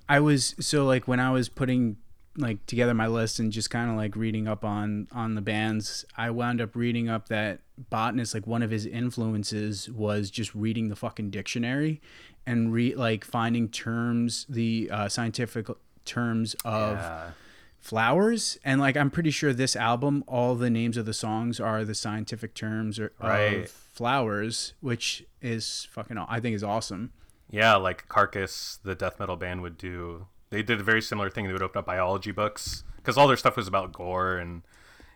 I 0.08 0.20
was 0.20 0.54
so 0.60 0.84
like 0.84 1.08
when 1.08 1.20
I 1.20 1.30
was 1.30 1.48
putting 1.48 1.96
like 2.36 2.64
together 2.66 2.94
my 2.94 3.06
list 3.06 3.38
and 3.38 3.52
just 3.52 3.68
kind 3.70 3.90
of 3.90 3.96
like 3.96 4.16
reading 4.16 4.48
up 4.48 4.64
on 4.64 5.06
on 5.12 5.34
the 5.34 5.40
bands, 5.42 6.04
I 6.16 6.30
wound 6.30 6.60
up 6.60 6.74
reading 6.74 7.08
up 7.08 7.28
that 7.28 7.60
botanist 7.90 8.34
like 8.34 8.46
one 8.46 8.62
of 8.62 8.70
his 8.70 8.86
influences 8.86 9.90
was 9.90 10.30
just 10.30 10.54
reading 10.54 10.88
the 10.88 10.96
fucking 10.96 11.30
dictionary 11.30 12.00
and 12.46 12.72
re 12.72 12.94
like 12.94 13.24
finding 13.24 13.68
terms 13.68 14.46
the 14.48 14.88
uh, 14.92 15.08
scientific 15.08 15.66
terms 16.04 16.54
of 16.64 16.96
Yeah. 16.98 17.30
flowers 17.78 18.58
and 18.64 18.80
like 18.80 18.96
I'm 18.96 19.10
pretty 19.10 19.30
sure 19.30 19.52
this 19.52 19.74
album 19.76 20.22
all 20.26 20.54
the 20.54 20.70
names 20.70 20.96
of 20.96 21.04
the 21.06 21.12
songs 21.14 21.60
are 21.60 21.84
the 21.84 21.94
scientific 21.94 22.54
terms 22.54 22.98
or, 22.98 23.12
Right. 23.20 23.64
of 23.64 23.70
flowers, 23.70 24.74
which 24.80 25.24
is 25.40 25.86
fucking 25.90 26.16
I 26.18 26.40
think 26.40 26.54
is 26.56 26.64
awesome. 26.64 27.12
Yeah, 27.50 27.76
like 27.76 28.08
Carcass, 28.08 28.78
the 28.82 28.94
death 28.94 29.20
metal 29.20 29.36
band 29.36 29.60
would 29.62 29.76
do. 29.76 30.26
They 30.50 30.62
did 30.62 30.80
a 30.80 30.82
very 30.84 31.02
similar 31.02 31.28
thing. 31.28 31.46
They 31.46 31.52
would 31.52 31.62
open 31.62 31.80
up 31.80 31.86
biology 31.86 32.30
books 32.30 32.84
because 32.96 33.18
all 33.18 33.26
their 33.28 33.36
stuff 33.36 33.56
was 33.56 33.68
about 33.68 33.92
gore 33.92 34.36
and 34.36 34.62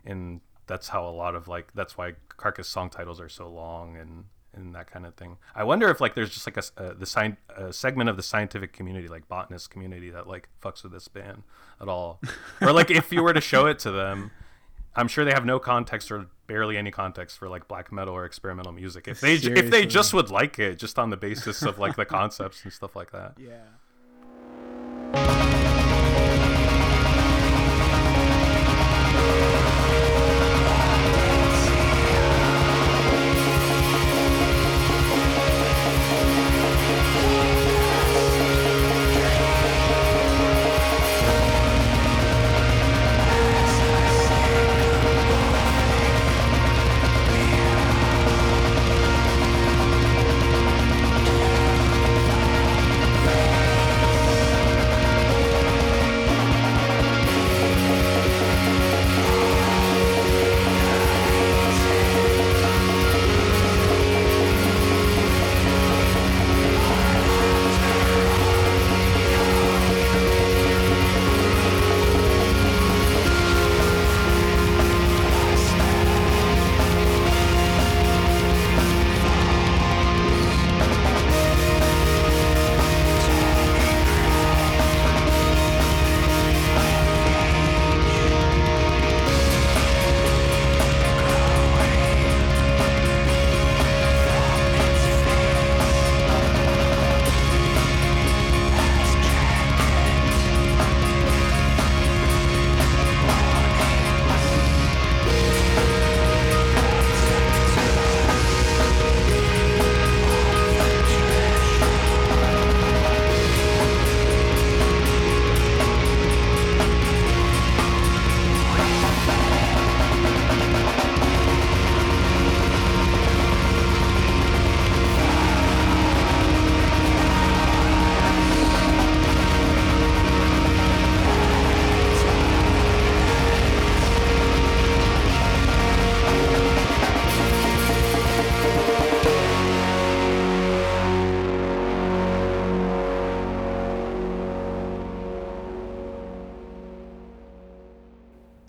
and 0.05 0.41
that's 0.66 0.89
how 0.89 1.07
a 1.09 1.11
lot 1.11 1.35
of 1.35 1.47
like 1.49 1.72
that's 1.74 1.97
why 1.97 2.14
Carcass 2.37 2.68
song 2.68 2.91
titles 2.91 3.20
are 3.20 3.29
so 3.29 3.49
long 3.49 3.97
and 3.97 4.24
and 4.57 4.75
that 4.75 4.91
kind 4.91 5.07
of 5.07 5.15
thing. 5.15 5.37
I 5.55 5.65
wonder 5.65 5.89
if 5.91 6.01
like 6.01 6.15
there's 6.15 6.31
just 6.31 6.47
like 6.47 6.57
a, 6.57 6.63
a 6.77 6.91
uh, 6.91 6.95
the 6.95 7.07
sci- 7.07 7.37
a 7.57 7.73
segment 7.73 8.11
of 8.11 8.17
the 8.17 8.23
scientific 8.23 8.73
community, 8.73 9.09
like 9.09 9.29
botanist 9.29 9.71
community, 9.71 10.11
that 10.11 10.27
like 10.27 10.49
fucks 10.63 10.83
with 10.83 10.93
this 10.93 11.09
band 11.09 11.43
at 11.81 11.89
all, 11.89 12.21
or 12.61 12.73
like 12.73 12.91
if 12.91 13.13
you 13.13 13.23
were 13.23 13.33
to 13.33 13.41
show 13.41 13.67
it 13.67 13.79
to 13.81 13.91
them, 13.91 14.31
I'm 14.95 15.09
sure 15.09 15.25
they 15.25 15.33
have 15.33 15.45
no 15.45 15.59
context 15.59 16.11
or 16.11 16.27
barely 16.47 16.77
any 16.77 16.91
context 16.91 17.39
for 17.39 17.49
like 17.49 17.69
black 17.69 17.93
metal 17.93 18.15
or 18.15 18.25
experimental 18.25 18.73
music. 18.73 19.07
If 19.07 19.21
they 19.21 19.35
if 19.35 19.71
they 19.71 19.87
just 19.87 20.15
would 20.15 20.31
like 20.31 20.59
it, 20.59 20.79
just 20.79 20.99
on 20.99 21.11
the 21.11 21.17
basis 21.17 21.63
of 21.63 21.79
like 21.79 21.97
the 21.97 22.07
concepts 22.07 22.65
and 22.65 22.73
stuff 22.73 22.97
like 22.97 23.13
that. 23.13 23.35
Yeah. 23.39 23.63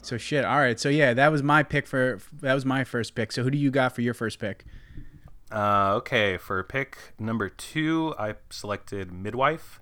So 0.07 0.17
shit. 0.17 0.45
All 0.45 0.57
right. 0.57 0.79
So 0.79 0.87
yeah, 0.87 1.13
that 1.13 1.33
was 1.33 1.43
my 1.43 1.63
pick 1.63 1.85
for 1.85 2.19
that 2.41 2.53
was 2.53 2.65
my 2.65 2.85
first 2.85 3.13
pick. 3.13 3.33
So 3.33 3.43
who 3.43 3.51
do 3.51 3.57
you 3.57 3.69
got 3.69 3.93
for 3.93 4.01
your 4.01 4.13
first 4.13 4.39
pick? 4.39 4.63
Uh, 5.51 5.95
okay, 5.95 6.37
for 6.37 6.63
pick 6.63 6.97
number 7.19 7.49
two, 7.49 8.15
I 8.17 8.35
selected 8.49 9.11
Midwife. 9.11 9.81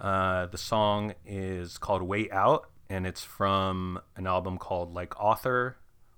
Uh, 0.00 0.46
the 0.46 0.58
song 0.58 1.14
is 1.24 1.78
called 1.78 2.02
Way 2.02 2.28
Out, 2.30 2.68
and 2.90 3.06
it's 3.06 3.22
from 3.22 4.00
an 4.16 4.26
album 4.26 4.58
called 4.58 4.92
Like 4.92 5.18
Author, 5.20 5.76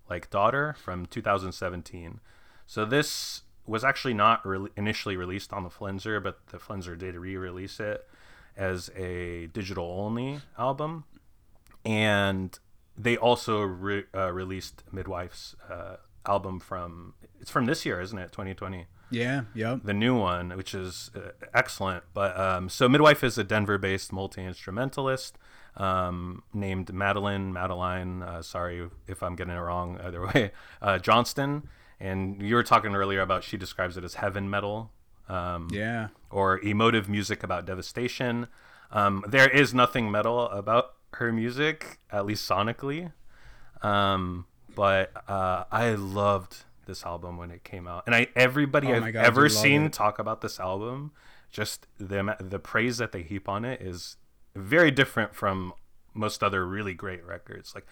Like 0.09 0.31
Daughter 0.31 0.75
from 0.83 1.05
2017. 1.05 2.21
So 2.67 2.87
this 2.87 3.43
was 3.67 3.85
actually 3.85 4.15
not 4.15 4.45
re- 4.47 4.71
initially 4.75 5.19
released 5.19 5.53
on 5.53 5.65
the 5.65 5.71
Flenser, 5.71 6.23
but 6.23 6.47
the 6.47 6.59
Flenser 6.59 6.97
did 6.97 7.15
re 7.15 7.37
release 7.37 7.79
it 7.79 8.09
as 8.57 8.91
a 8.97 9.49
digital 9.49 9.85
only 9.85 10.41
album. 10.59 11.05
And 11.85 12.59
they 12.99 13.17
also 13.17 13.61
re- 13.63 14.05
uh, 14.15 14.33
released 14.33 14.83
Midwife's 14.93 15.55
uh, 15.71 15.97
album 16.27 16.59
from, 16.61 17.15
it's 17.41 17.51
from 17.51 17.67
this 17.67 17.87
year, 17.87 18.01
isn't 18.01 18.19
it? 18.19 18.33
2020 18.33 18.87
Yeah. 19.11 19.43
Yep. 19.55 19.81
the 19.85 19.95
new 19.95 20.17
one, 20.19 20.51
which 20.57 20.75
is 20.75 21.11
uh, 21.15 21.31
excellent. 21.55 22.05
But 22.13 22.39
um, 22.39 22.69
so 22.69 22.89
Midwife 22.89 23.23
is 23.25 23.39
a 23.39 23.45
Denver-based 23.45 24.13
multi-instrumentalist 24.13 25.39
um, 25.77 26.43
named 26.53 26.93
Madeline 26.93 27.53
Madeline. 27.53 28.23
Uh, 28.23 28.43
sorry 28.43 28.89
if 29.07 29.23
I'm 29.23 29.37
getting 29.37 29.55
it 29.55 29.59
wrong 29.61 29.99
either 30.03 30.27
way. 30.35 30.51
Uh, 30.83 30.99
Johnston, 30.99 31.69
and 32.01 32.43
you 32.43 32.55
were 32.57 32.63
talking 32.65 32.95
earlier 32.95 33.21
about 33.21 33.45
she 33.45 33.57
describes 33.57 33.97
it 33.97 34.05
as 34.05 34.15
heaven 34.15 34.51
metal. 34.51 34.91
Um, 35.29 35.69
Yeah. 35.71 36.09
or 36.31 36.59
emotive 36.61 37.09
music 37.09 37.43
about 37.43 37.67
devastation. 37.67 38.49
Um, 38.91 39.23
there 39.29 39.49
is 39.49 39.75
nothing 39.75 40.11
metal 40.11 40.49
about 40.49 40.95
her 41.15 41.33
music, 41.33 41.99
at 42.11 42.27
least 42.27 42.49
sonically. 42.49 43.13
Um, 43.83 44.47
but 44.75 45.13
uh, 45.29 45.65
I 45.71 45.91
loved 45.93 46.65
this 46.87 47.05
album 47.05 47.37
when 47.37 47.51
it 47.51 47.65
came 47.65 47.87
out, 47.87 48.05
and 48.07 48.15
I 48.15 48.29
everybody 48.37 48.93
Oh 48.93 48.95
I've 48.95 49.13
God, 49.13 49.23
ever 49.23 49.49
seen 49.49 49.87
it. 49.87 49.93
talk 49.93 50.19
about 50.19 50.41
this 50.41 50.59
album, 50.61 51.13
just 51.51 51.87
the 51.99 52.37
the 52.41 52.59
praise 52.59 52.99
that 52.99 53.13
they 53.13 53.23
heap 53.23 53.49
on 53.49 53.65
it 53.65 53.81
is 53.81 54.17
very 54.55 54.91
different 54.91 55.35
from 55.35 55.73
most 56.15 56.43
other 56.43 56.67
really 56.67 56.95
great 56.95 57.25
records. 57.25 57.75
Like 57.75 57.87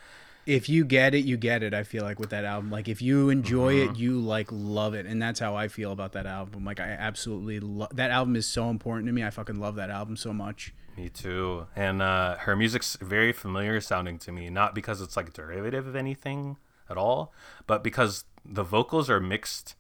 If 0.46 0.68
you 0.68 0.84
get 0.84 1.12
it, 1.14 1.24
you 1.24 1.36
get 1.36 1.62
it. 1.64 1.74
I 1.74 1.82
feel 1.82 2.04
like 2.04 2.20
with 2.20 2.30
that 2.30 2.44
album, 2.44 2.70
like 2.70 2.86
if 2.88 3.02
you 3.02 3.30
enjoy 3.30 3.74
Mm-hmm. 3.74 3.90
it, 3.90 3.96
you 3.96 4.20
like 4.20 4.48
love 4.52 4.94
it, 4.94 5.04
and 5.04 5.20
that's 5.20 5.40
how 5.40 5.56
I 5.56 5.66
feel 5.68 5.90
about 5.90 6.12
that 6.12 6.26
album. 6.26 6.64
Like 6.64 6.78
I 6.78 6.88
absolutely 6.90 7.58
love 7.60 7.90
that 7.96 8.10
album. 8.12 8.36
is 8.36 8.46
so 8.46 8.70
important 8.70 9.08
to 9.08 9.12
me. 9.12 9.24
I 9.24 9.30
fucking 9.30 9.58
love 9.58 9.74
that 9.76 9.90
album 9.90 10.16
so 10.16 10.32
much. 10.32 10.72
Me 10.96 11.08
too. 11.08 11.66
And 11.76 12.00
uh, 12.00 12.36
her 12.38 12.56
music's 12.56 12.96
very 13.00 13.32
familiar 13.32 13.80
sounding 13.80 14.18
to 14.20 14.32
me, 14.32 14.48
not 14.48 14.74
because 14.74 15.00
it's 15.00 15.16
like 15.16 15.32
derivative 15.32 15.86
of 15.86 15.94
anything 15.94 16.56
at 16.88 16.96
all, 16.96 17.32
but 17.66 17.84
because 17.84 18.24
the 18.44 18.62
vocals 18.62 19.10
are 19.10 19.20
mixed 19.20 19.74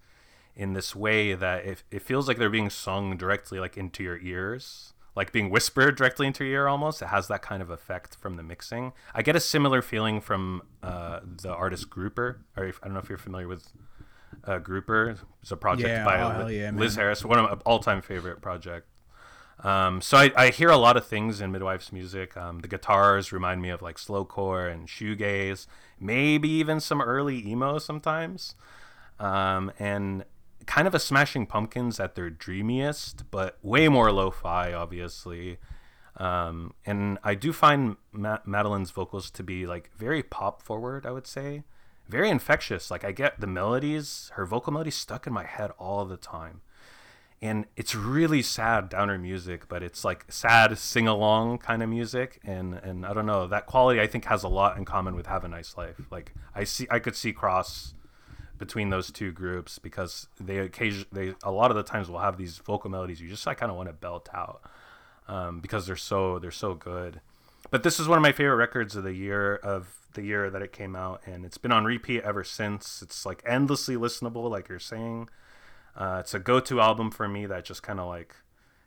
in 0.54 0.72
this 0.72 0.94
way 0.94 1.34
that 1.34 1.64
it, 1.64 1.82
it 1.90 2.02
feels 2.02 2.28
like 2.28 2.38
they're 2.38 2.50
being 2.50 2.70
sung 2.70 3.16
directly 3.16 3.60
like 3.60 3.76
into 3.76 4.02
your 4.02 4.18
ears, 4.18 4.92
like 5.14 5.32
being 5.32 5.48
whispered 5.50 5.96
directly 5.96 6.26
into 6.26 6.44
your 6.44 6.62
ear 6.62 6.68
almost. 6.68 7.00
It 7.00 7.06
has 7.06 7.28
that 7.28 7.42
kind 7.42 7.62
of 7.62 7.70
effect 7.70 8.16
from 8.16 8.36
the 8.36 8.42
mixing. 8.42 8.92
I 9.14 9.22
get 9.22 9.36
a 9.36 9.40
similar 9.40 9.80
feeling 9.82 10.20
from 10.20 10.62
uh, 10.82 11.20
the 11.24 11.54
artist 11.54 11.88
Grouper. 11.88 12.40
Or 12.56 12.64
if, 12.64 12.80
I 12.82 12.86
don't 12.86 12.94
know 12.94 13.00
if 13.00 13.08
you're 13.08 13.18
familiar 13.18 13.48
with 13.48 13.68
uh, 14.44 14.58
Grouper. 14.58 15.16
It's 15.40 15.50
a 15.50 15.56
project 15.56 15.88
Yeah, 15.88 16.04
by 16.04 16.20
oh, 16.20 16.28
Li- 16.28 16.34
hell 16.34 16.50
yeah, 16.50 16.70
Liz. 16.74 16.96
Harris, 16.96 17.24
one 17.24 17.38
of 17.38 17.50
my 17.50 17.56
all-time 17.64 18.02
favorite 18.02 18.42
project. 18.42 18.88
Um, 19.66 20.00
so 20.00 20.16
I, 20.16 20.30
I 20.36 20.50
hear 20.50 20.70
a 20.70 20.76
lot 20.76 20.96
of 20.96 21.08
things 21.08 21.40
in 21.40 21.50
Midwife's 21.50 21.90
music. 21.90 22.36
Um, 22.36 22.60
the 22.60 22.68
guitars 22.68 23.32
remind 23.32 23.60
me 23.60 23.70
of 23.70 23.82
like 23.82 23.96
slowcore 23.96 24.70
and 24.70 24.86
shoegaze, 24.86 25.66
maybe 25.98 26.48
even 26.48 26.78
some 26.78 27.02
early 27.02 27.44
emo 27.44 27.78
sometimes, 27.78 28.54
um, 29.18 29.72
and 29.76 30.24
kind 30.66 30.86
of 30.86 30.94
a 30.94 31.00
Smashing 31.00 31.46
Pumpkins 31.46 31.98
at 31.98 32.14
their 32.14 32.30
dreamiest, 32.30 33.28
but 33.32 33.58
way 33.60 33.88
more 33.88 34.12
lo-fi, 34.12 34.72
obviously. 34.72 35.58
Um, 36.16 36.72
and 36.84 37.18
I 37.24 37.34
do 37.34 37.52
find 37.52 37.96
Ma- 38.12 38.38
Madeline's 38.44 38.92
vocals 38.92 39.32
to 39.32 39.42
be 39.42 39.66
like 39.66 39.90
very 39.98 40.22
pop 40.22 40.62
forward. 40.62 41.04
I 41.04 41.10
would 41.10 41.26
say, 41.26 41.64
very 42.08 42.30
infectious. 42.30 42.88
Like 42.88 43.04
I 43.04 43.10
get 43.10 43.40
the 43.40 43.48
melodies, 43.48 44.30
her 44.34 44.46
vocal 44.46 44.72
melodies 44.72 44.94
stuck 44.94 45.26
in 45.26 45.32
my 45.32 45.44
head 45.44 45.72
all 45.76 46.04
the 46.04 46.16
time 46.16 46.60
and 47.42 47.66
it's 47.76 47.94
really 47.94 48.42
sad 48.42 48.88
downer 48.88 49.18
music 49.18 49.68
but 49.68 49.82
it's 49.82 50.04
like 50.04 50.24
sad 50.28 50.76
sing 50.78 51.06
along 51.06 51.58
kind 51.58 51.82
of 51.82 51.88
music 51.88 52.40
and 52.44 52.74
and 52.74 53.04
i 53.04 53.12
don't 53.12 53.26
know 53.26 53.46
that 53.46 53.66
quality 53.66 54.00
i 54.00 54.06
think 54.06 54.24
has 54.24 54.42
a 54.42 54.48
lot 54.48 54.76
in 54.76 54.84
common 54.84 55.14
with 55.14 55.26
have 55.26 55.44
a 55.44 55.48
nice 55.48 55.76
life 55.76 56.00
like 56.10 56.34
i 56.54 56.64
see 56.64 56.86
i 56.90 56.98
could 56.98 57.14
see 57.14 57.32
cross 57.32 57.94
between 58.58 58.88
those 58.88 59.10
two 59.10 59.32
groups 59.32 59.78
because 59.78 60.28
they 60.40 60.58
occasion 60.58 61.04
they 61.12 61.34
a 61.42 61.50
lot 61.50 61.70
of 61.70 61.76
the 61.76 61.82
times 61.82 62.08
will 62.08 62.20
have 62.20 62.38
these 62.38 62.56
vocal 62.58 62.90
melodies 62.90 63.20
you 63.20 63.28
just 63.28 63.46
like 63.46 63.58
kind 63.58 63.70
of 63.70 63.76
want 63.76 63.88
to 63.88 63.92
belt 63.92 64.28
out 64.32 64.62
um, 65.28 65.60
because 65.60 65.86
they're 65.86 65.96
so 65.96 66.38
they're 66.38 66.50
so 66.50 66.74
good. 66.74 67.20
But 67.70 67.82
this 67.82 67.98
is 67.98 68.06
one 68.06 68.18
of 68.18 68.22
my 68.22 68.32
favorite 68.32 68.56
records 68.56 68.94
of 68.94 69.04
the 69.04 69.14
year 69.14 69.56
of 69.56 69.96
the 70.14 70.22
year 70.22 70.50
that 70.50 70.62
it 70.62 70.72
came 70.72 70.96
out, 70.96 71.20
and 71.26 71.44
it's 71.44 71.58
been 71.58 71.72
on 71.72 71.84
repeat 71.84 72.22
ever 72.22 72.44
since. 72.44 73.02
It's 73.02 73.26
like 73.26 73.42
endlessly 73.46 73.96
listenable, 73.96 74.50
like 74.50 74.68
you're 74.68 74.78
saying. 74.78 75.28
Uh, 75.96 76.18
it's 76.20 76.34
a 76.34 76.38
go-to 76.38 76.80
album 76.80 77.10
for 77.10 77.26
me 77.26 77.46
that 77.46 77.64
just 77.64 77.82
kind 77.82 77.98
of 77.98 78.06
like 78.06 78.36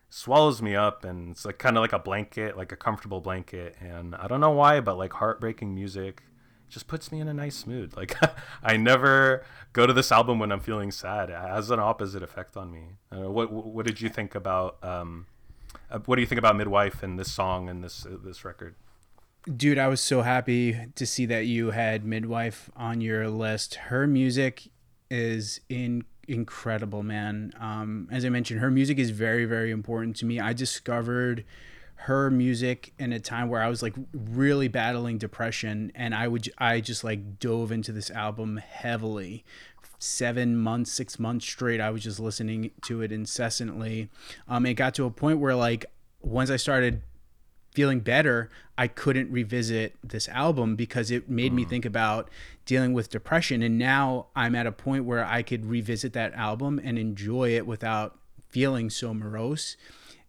swallows 0.08 0.62
me 0.62 0.76
up, 0.76 1.04
and 1.04 1.32
it's 1.32 1.44
like 1.44 1.58
kind 1.58 1.76
of 1.76 1.82
like 1.82 1.92
a 1.92 1.98
blanket, 1.98 2.56
like 2.56 2.72
a 2.72 2.76
comfortable 2.76 3.20
blanket. 3.20 3.76
And 3.80 4.14
I 4.14 4.26
don't 4.28 4.40
know 4.40 4.50
why, 4.50 4.80
but 4.80 4.96
like 4.96 5.14
heartbreaking 5.14 5.74
music 5.74 6.22
just 6.68 6.86
puts 6.86 7.10
me 7.10 7.20
in 7.20 7.28
a 7.28 7.34
nice 7.34 7.66
mood. 7.66 7.92
Like 7.96 8.16
I 8.62 8.76
never 8.76 9.44
go 9.72 9.86
to 9.86 9.92
this 9.92 10.10
album 10.12 10.38
when 10.38 10.52
I'm 10.52 10.60
feeling 10.60 10.90
sad. 10.90 11.28
It 11.28 11.36
has 11.36 11.70
an 11.70 11.80
opposite 11.80 12.22
effect 12.22 12.56
on 12.56 12.70
me. 12.70 12.92
Uh, 13.12 13.30
what 13.30 13.52
What 13.52 13.86
did 13.86 14.00
you 14.00 14.08
think 14.08 14.34
about? 14.34 14.82
Um, 14.82 15.26
uh, 15.90 15.98
what 16.06 16.16
do 16.16 16.22
you 16.22 16.26
think 16.26 16.38
about 16.38 16.56
Midwife 16.56 17.02
and 17.02 17.18
this 17.18 17.30
song 17.30 17.68
and 17.68 17.84
this 17.84 18.06
uh, 18.06 18.16
this 18.24 18.44
record? 18.44 18.76
Dude, 19.56 19.78
I 19.78 19.88
was 19.88 20.00
so 20.00 20.22
happy 20.22 20.78
to 20.94 21.06
see 21.06 21.26
that 21.26 21.46
you 21.46 21.70
had 21.70 22.04
Midwife 22.04 22.70
on 22.76 23.00
your 23.00 23.28
list. 23.28 23.74
Her 23.74 24.06
music 24.06 24.68
is 25.10 25.60
in 25.68 26.04
incredible, 26.30 27.02
man. 27.02 27.52
Um, 27.58 28.08
as 28.10 28.24
I 28.24 28.28
mentioned, 28.28 28.60
her 28.60 28.70
music 28.70 28.98
is 28.98 29.10
very, 29.10 29.44
very 29.44 29.70
important 29.70 30.16
to 30.16 30.26
me. 30.26 30.40
I 30.40 30.52
discovered 30.52 31.44
her 32.04 32.30
music 32.30 32.94
in 32.98 33.12
a 33.12 33.20
time 33.20 33.48
where 33.48 33.62
I 33.62 33.68
was 33.68 33.82
like 33.82 33.94
really 34.14 34.68
battling 34.68 35.18
depression, 35.18 35.92
and 35.94 36.14
I 36.14 36.28
would 36.28 36.50
I 36.58 36.80
just 36.80 37.04
like 37.04 37.38
dove 37.38 37.72
into 37.72 37.92
this 37.92 38.10
album 38.10 38.56
heavily. 38.56 39.44
Seven 39.98 40.56
months, 40.56 40.90
six 40.90 41.18
months 41.18 41.44
straight, 41.44 41.78
I 41.78 41.90
was 41.90 42.02
just 42.02 42.18
listening 42.18 42.70
to 42.82 43.02
it 43.02 43.12
incessantly. 43.12 44.08
Um, 44.48 44.64
it 44.64 44.74
got 44.74 44.94
to 44.94 45.04
a 45.04 45.10
point 45.10 45.40
where 45.40 45.54
like 45.54 45.84
once 46.22 46.50
I 46.50 46.56
started 46.56 47.02
feeling 47.72 48.00
better, 48.00 48.50
I 48.78 48.88
couldn't 48.88 49.30
revisit 49.30 49.94
this 50.02 50.28
album 50.28 50.76
because 50.76 51.10
it 51.10 51.28
made 51.28 51.52
mm. 51.52 51.56
me 51.56 51.64
think 51.64 51.84
about 51.84 52.30
dealing 52.70 52.92
with 52.92 53.10
depression. 53.10 53.64
And 53.64 53.76
now 53.76 54.28
I'm 54.36 54.54
at 54.54 54.64
a 54.64 54.70
point 54.70 55.04
where 55.04 55.24
I 55.24 55.42
could 55.42 55.66
revisit 55.66 56.12
that 56.12 56.32
album 56.34 56.80
and 56.84 57.00
enjoy 57.00 57.56
it 57.56 57.66
without 57.66 58.16
feeling 58.48 58.90
so 58.90 59.12
morose 59.12 59.76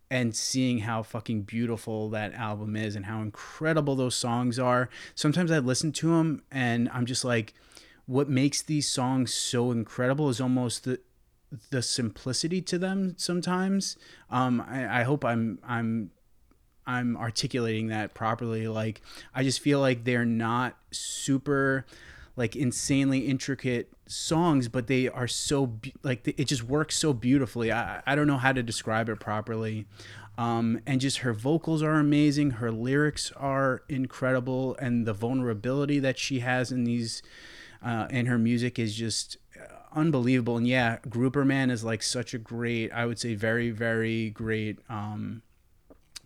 and 0.09 0.35
seeing 0.35 0.79
how 0.79 1.03
fucking 1.03 1.43
beautiful 1.43 2.09
that 2.09 2.33
album 2.33 2.75
is 2.75 2.95
and 2.95 3.05
how 3.05 3.21
incredible 3.21 3.95
those 3.95 4.15
songs 4.15 4.57
are. 4.57 4.89
Sometimes 5.13 5.51
I 5.51 5.59
listen 5.59 5.91
to 5.91 6.17
them 6.17 6.41
and 6.51 6.89
I'm 6.91 7.05
just 7.05 7.23
like, 7.23 7.53
what 8.07 8.27
makes 8.27 8.63
these 8.63 8.89
songs 8.89 9.31
so 9.31 9.69
incredible 9.69 10.27
is 10.27 10.41
almost 10.41 10.85
the 10.85 10.99
the 11.69 11.83
simplicity 11.83 12.59
to 12.61 12.79
them 12.79 13.13
sometimes. 13.17 13.97
Um, 14.31 14.61
I, 14.67 15.01
I 15.01 15.03
hope 15.03 15.23
I'm 15.23 15.59
I'm 15.63 16.09
I'm 16.87 17.15
articulating 17.17 17.87
that 17.89 18.15
properly. 18.15 18.67
Like 18.67 19.01
I 19.35 19.43
just 19.43 19.59
feel 19.59 19.79
like 19.79 20.05
they're 20.05 20.25
not 20.25 20.77
super 20.89 21.85
like 22.35 22.55
insanely 22.55 23.19
intricate 23.19 23.91
songs, 24.07 24.67
but 24.67 24.87
they 24.87 25.07
are 25.07 25.27
so 25.27 25.79
like 26.03 26.27
it 26.27 26.45
just 26.45 26.63
works 26.63 26.97
so 26.97 27.13
beautifully. 27.13 27.71
I 27.71 28.01
I 28.05 28.15
don't 28.15 28.27
know 28.27 28.37
how 28.37 28.53
to 28.53 28.63
describe 28.63 29.09
it 29.09 29.19
properly. 29.19 29.85
Um, 30.37 30.79
and 30.87 31.01
just 31.01 31.19
her 31.19 31.33
vocals 31.33 31.83
are 31.83 31.95
amazing. 31.95 32.51
Her 32.51 32.71
lyrics 32.71 33.31
are 33.35 33.83
incredible, 33.89 34.75
and 34.77 35.05
the 35.05 35.13
vulnerability 35.13 35.99
that 35.99 36.17
she 36.17 36.39
has 36.39 36.71
in 36.71 36.83
these 36.83 37.21
uh, 37.83 38.07
in 38.09 38.27
her 38.27 38.37
music 38.37 38.79
is 38.79 38.95
just 38.95 39.37
uh, 39.59 39.65
unbelievable. 39.93 40.57
And 40.57 40.67
yeah, 40.67 40.99
Grouper 41.09 41.43
Man 41.45 41.69
is 41.69 41.83
like 41.83 42.01
such 42.01 42.33
a 42.33 42.37
great, 42.37 42.91
I 42.91 43.05
would 43.05 43.19
say, 43.19 43.35
very 43.35 43.71
very 43.71 44.29
great. 44.29 44.79
Um, 44.89 45.43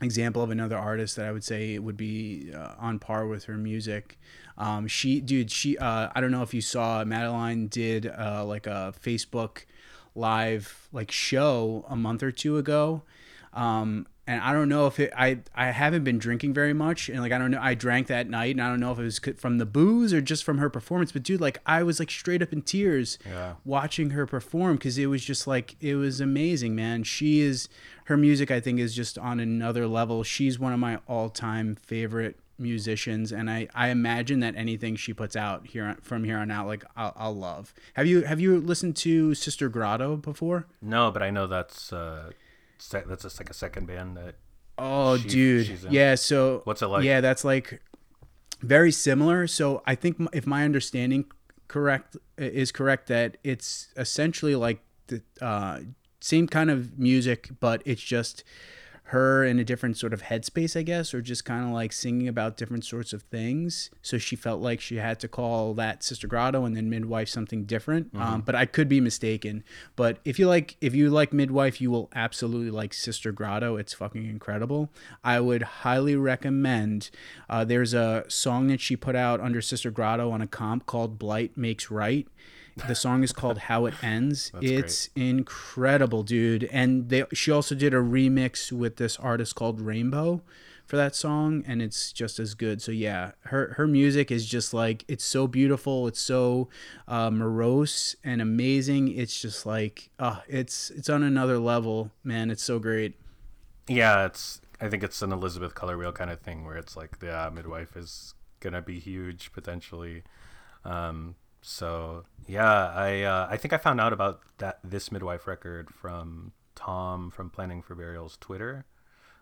example 0.02 0.42
of 0.42 0.52
another 0.52 0.78
artist 0.78 1.16
that 1.16 1.26
I 1.26 1.32
would 1.32 1.44
say 1.44 1.80
would 1.80 1.98
be 1.98 2.52
uh, 2.54 2.74
on 2.78 3.00
par 3.00 3.28
with 3.28 3.46
her 3.46 3.58
music. 3.58 4.20
Um, 4.58 4.88
she, 4.88 5.20
dude, 5.20 5.52
she, 5.52 5.78
uh, 5.78 6.10
I 6.16 6.22
don't 6.22 6.32
know 6.32 6.42
if 6.42 6.54
you 6.54 6.62
saw, 6.62 7.04
Madeline 7.04 7.68
did 7.68 8.08
uh, 8.08 8.44
like 8.46 8.68
a 8.68 8.94
Facebook 9.02 9.66
live 10.16 10.88
like 10.94 11.12
show 11.12 11.86
a 11.90 11.96
month 11.96 12.24
or 12.24 12.32
two 12.32 12.58
ago. 12.58 13.04
Um, 13.54 14.08
and 14.28 14.42
I 14.42 14.54
don't 14.54 14.70
know 14.70 14.88
if 14.88 15.00
it, 15.00 15.14
I, 15.16 15.40
I 15.54 15.68
haven't 15.68 16.04
been 16.04 16.18
drinking 16.18 16.54
very 16.54 16.74
much. 16.74 17.10
And 17.10 17.20
like, 17.22 17.32
I 17.32 17.38
don't 17.38 17.52
know, 17.52 17.60
I 17.62 17.76
drank 17.76 18.08
that 18.08 18.28
night 18.28 18.56
and 18.56 18.62
I 18.62 18.70
don't 18.70 18.80
know 18.80 18.92
if 18.92 18.98
it 18.98 19.04
was 19.04 19.20
from 19.38 19.60
the 19.60 19.66
booze 19.66 20.14
or 20.14 20.22
just 20.22 20.44
from 20.44 20.58
her 20.58 20.70
performance, 20.70 21.12
but 21.12 21.22
dude, 21.22 21.42
like 21.42 21.60
I 21.66 21.84
was 21.84 22.00
like 22.00 22.10
straight 22.10 22.42
up 22.42 22.52
in 22.52 22.62
tears 22.64 23.20
yeah. 23.26 23.56
watching 23.64 24.12
her 24.12 24.26
perform. 24.26 24.78
Cause 24.78 24.98
it 24.98 25.08
was 25.08 25.24
just 25.24 25.48
like, 25.48 25.76
it 25.80 25.96
was 25.96 26.22
amazing, 26.22 26.76
man. 26.76 27.04
She 27.04 27.42
is, 27.42 27.70
her 28.06 28.18
music, 28.18 28.52
I 28.52 28.60
think 28.60 28.80
is 28.80 28.96
just 28.96 29.18
on 29.18 29.40
another 29.40 29.86
level. 29.88 30.24
She's 30.24 30.58
one 30.58 30.74
of 30.74 30.80
my 30.80 31.00
all 31.08 31.30
time 31.30 31.76
favorite 31.76 32.40
musicians 32.58 33.32
and 33.32 33.50
I, 33.50 33.68
I 33.76 33.90
imagine 33.90 34.40
that 34.40 34.56
anything 34.56 34.96
she 34.96 35.14
puts 35.14 35.36
out 35.36 35.68
here 35.68 35.98
from 36.02 36.24
here 36.24 36.38
on 36.38 36.50
out 36.52 36.68
like 36.68 36.86
I'll, 36.96 37.14
I'll 37.18 37.36
love 37.36 37.74
have 37.96 38.08
you 38.08 38.22
have 38.24 38.40
you 38.40 38.60
listened 38.60 38.96
to 38.98 39.34
sister 39.36 39.68
grotto 39.68 40.16
before 40.16 40.68
no 40.82 41.12
but 41.12 41.22
i 41.22 41.30
know 41.30 41.48
that's 41.48 41.92
uh 41.92 42.32
that's 42.92 43.24
just 43.24 43.40
like 43.40 43.50
a 43.50 43.54
second 43.54 43.88
band 43.88 44.18
that. 44.18 44.36
Oh, 44.78 45.18
she, 45.18 45.28
dude, 45.28 45.80
yeah. 45.90 46.16
So 46.16 46.62
what's 46.66 46.82
it 46.82 46.88
like? 46.88 47.04
Yeah, 47.04 47.22
that's 47.22 47.46
like 47.46 47.82
very 48.62 48.92
similar. 48.92 49.48
So 49.48 49.82
I 49.86 49.96
think 49.96 50.18
if 50.34 50.46
my 50.46 50.66
understanding 50.66 51.26
correct 51.68 52.18
is 52.38 52.72
correct, 52.72 53.08
that 53.08 53.38
it's 53.44 53.90
essentially 53.96 54.56
like 54.56 54.80
the 55.08 55.22
uh, 55.42 55.80
same 56.20 56.48
kind 56.48 56.70
of 56.70 57.00
music, 57.00 57.50
but 57.60 57.82
it's 57.86 58.02
just 58.02 58.44
her 59.10 59.44
in 59.44 59.60
a 59.60 59.64
different 59.64 59.98
sort 59.98 60.14
of 60.14 60.24
headspace, 60.24 60.76
I 60.76 60.82
guess, 60.82 61.14
or 61.14 61.22
just 61.22 61.46
kind 61.46 61.64
of 61.64 61.72
like 61.72 61.94
singing 61.94 62.28
about 62.28 62.58
different 62.58 62.86
sorts 62.86 63.14
of 63.14 63.22
things. 63.24 63.92
So 64.02 64.18
she 64.18 64.36
felt 64.36 64.62
like 64.62 64.82
she 64.82 64.96
had 64.96 65.20
to 65.20 65.28
call 65.28 65.76
that 65.76 66.04
Sister 66.04 66.28
Grotto 66.28 66.66
and 66.66 66.76
then 66.76 66.90
Midwife 66.90 67.30
something 67.30 67.66
different. 67.66 68.14
Mm-hmm. 68.14 68.22
Um, 68.22 68.42
but 68.42 68.56
I 68.56 68.66
could 68.66 68.90
be 68.90 69.00
mistaken. 69.00 69.64
But 69.96 70.18
if 70.26 70.40
you 70.40 70.48
like, 70.48 70.76
if 70.82 70.96
you 70.96 71.12
like 71.12 71.34
Midwife, 71.34 71.80
you 71.80 71.92
will 71.92 72.10
absolutely 72.16 72.72
like 72.72 72.96
Sister 72.96 73.32
Grotto. 73.32 73.78
It's 73.78 73.94
fucking 73.94 74.26
incredible. 74.26 74.90
I 75.24 75.40
would 75.40 75.62
highly 75.62 76.16
recommend. 76.16 77.12
Uh, 77.48 77.64
there's 77.64 77.94
a 77.94 78.26
song 78.28 78.68
that 78.68 78.82
she 78.82 78.96
put 78.96 79.16
out 79.16 79.40
under 79.40 79.62
Sister 79.62 79.92
Grotto 79.92 80.32
on 80.32 80.42
a 80.42 80.48
comp 80.48 80.88
called 80.88 81.20
"Blight 81.20 81.56
Makes 81.56 81.92
Right." 81.92 82.28
The 82.88 82.96
song 82.96 83.24
is 83.24 83.32
called 83.32 83.58
"How 83.58 83.86
It 83.86 83.94
Ends." 84.04 84.52
it's 84.62 85.08
great. 85.10 85.30
incredible, 85.30 86.24
dude. 86.24 86.66
And 86.66 87.10
they 87.10 87.24
she 87.34 87.52
also 87.52 87.76
did 87.76 87.94
a 87.94 87.98
remix 87.98 88.72
with 88.72 88.98
this 88.98 89.18
artist 89.18 89.56
called 89.56 89.80
Rainbow 89.80 90.42
for 90.86 90.98
that 90.98 91.16
song, 91.16 91.64
and 91.66 91.82
it's 91.82 92.12
just 92.12 92.40
as 92.40 92.54
good. 92.54 92.82
So 92.82 92.92
yeah, 92.92 93.32
her 93.46 93.74
her 93.78 93.88
music 93.88 94.32
is 94.32 94.46
just 94.46 94.74
like 94.74 95.04
it's 95.08 95.24
so 95.24 95.48
beautiful. 95.48 96.08
It's 96.08 96.20
so 96.20 96.70
uh, 97.08 97.32
morose 97.32 98.16
and 98.24 98.42
amazing. 98.42 99.08
It's 99.10 99.42
just 99.42 99.66
like 99.66 100.10
uh, 100.20 100.42
it's 100.48 100.92
it's 100.92 101.10
on 101.10 101.24
another 101.24 101.58
level, 101.58 102.12
man. 102.24 102.52
It's 102.52 102.64
so 102.64 102.80
great. 102.80 103.16
Yeah, 103.88 104.26
it's 104.26 104.62
I 104.80 104.90
think 104.90 105.04
it's 105.04 105.22
an 105.22 105.32
Elizabeth 105.32 105.74
Color 105.76 105.98
Wheel 105.98 106.12
kind 106.12 106.30
of 106.30 106.40
thing 106.42 106.66
where 106.66 106.78
it's 106.78 106.96
like 106.96 107.20
the 107.20 107.36
uh, 107.36 107.52
midwife 107.52 107.96
is 107.96 108.34
gonna 108.60 108.82
be 108.82 109.00
huge 109.00 109.52
potentially. 109.54 110.24
Um, 110.84 111.36
so 111.68 112.26
yeah, 112.48 112.92
I 112.94 113.24
uh, 113.24 113.48
I 113.50 113.58
think 113.58 113.74
I 113.74 113.78
found 113.78 114.00
out 114.00 114.14
about 114.14 114.42
that 114.60 114.80
this 114.84 115.12
midwife 115.12 115.48
record 115.48 115.90
from 115.90 116.52
Tom 116.76 117.32
from 117.32 117.50
Planning 117.50 117.82
for 117.82 117.96
Burial's 117.96 118.38
Twitter, 118.38 118.86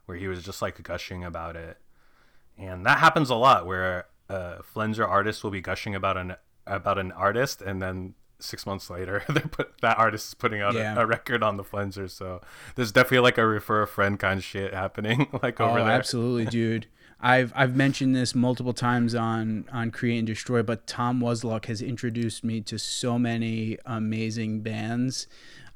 where 0.05 0.17
he 0.17 0.29
was 0.29 0.41
just 0.41 0.61
like 0.61 0.81
gushing 0.83 1.25
about 1.25 1.57
it, 1.57 1.79
and 2.57 2.85
that 2.85 2.99
happens 2.99 3.29
a 3.29 3.35
lot 3.35 3.65
where 3.65 4.05
a 4.29 4.63
Flenser 4.63 5.05
artist 5.05 5.43
will 5.43 5.51
be 5.51 5.59
gushing 5.59 5.95
about 5.95 6.15
an 6.15 6.37
about 6.65 6.97
an 6.97 7.11
artist, 7.11 7.61
and 7.61 7.81
then 7.81 8.13
six 8.39 8.65
months 8.65 8.89
later 8.89 9.23
they 9.29 9.41
put 9.41 9.81
that 9.81 9.97
artist 9.97 10.29
is 10.29 10.33
putting 10.33 10.61
out 10.61 10.75
yeah. 10.75 10.95
a, 10.95 11.01
a, 11.01 11.05
record 11.05 11.43
on 11.43 11.57
the 11.57 11.63
Flenser. 11.63 12.09
So 12.09 12.39
there's 12.75 12.93
definitely 12.93 13.19
like 13.19 13.37
a 13.37 13.45
refer 13.45 13.81
a 13.81 13.87
friend 13.87 14.17
kind 14.17 14.37
of 14.37 14.45
shit 14.45 14.73
happening 14.73 15.27
like 15.43 15.59
over 15.59 15.79
oh, 15.79 15.85
there. 15.85 15.93
Absolutely, 15.93 16.45
dude. 16.45 16.87
I've 17.23 17.53
I've 17.55 17.73
mentioned 17.73 18.13
this 18.13 18.35
multiple 18.35 18.73
times 18.73 19.15
on 19.15 19.65
on 19.71 19.91
Create 19.91 20.17
and 20.17 20.27
Destroy, 20.27 20.61
but 20.61 20.85
Tom 20.85 21.21
Wasluck 21.21 21.65
has 21.65 21.81
introduced 21.81 22.43
me 22.43 22.59
to 22.61 22.77
so 22.77 23.17
many 23.17 23.77
amazing 23.85 24.59
bands. 24.59 25.27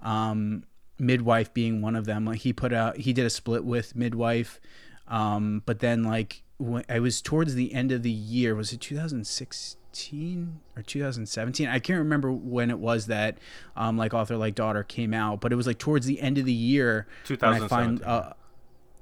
Um, 0.03 0.65
Midwife 0.99 1.53
being 1.53 1.81
one 1.81 1.95
of 1.95 2.05
them. 2.05 2.25
Like 2.25 2.39
he 2.39 2.51
put 2.51 2.73
out, 2.73 2.97
he 2.97 3.13
did 3.13 3.25
a 3.25 3.29
split 3.29 3.63
with 3.63 3.95
Midwife, 3.95 4.59
um, 5.07 5.63
but 5.65 5.79
then 5.79 6.03
like 6.03 6.43
when 6.57 6.83
I 6.89 6.99
was 6.99 7.21
towards 7.21 7.55
the 7.55 7.73
end 7.73 7.93
of 7.93 8.03
the 8.03 8.11
year, 8.11 8.53
was 8.53 8.73
it 8.73 8.81
2016 8.81 10.59
or 10.75 10.81
2017? 10.81 11.67
I 11.67 11.79
can't 11.79 11.99
remember 11.99 12.31
when 12.31 12.69
it 12.69 12.79
was 12.79 13.05
that 13.07 13.37
um, 13.77 13.97
like 13.97 14.13
author 14.13 14.35
like 14.35 14.55
daughter 14.55 14.83
came 14.83 15.13
out, 15.13 15.39
but 15.39 15.53
it 15.53 15.55
was 15.55 15.67
like 15.67 15.77
towards 15.77 16.07
the 16.07 16.19
end 16.19 16.37
of 16.37 16.45
the 16.45 16.51
year. 16.51 17.07
2017. 17.23 18.05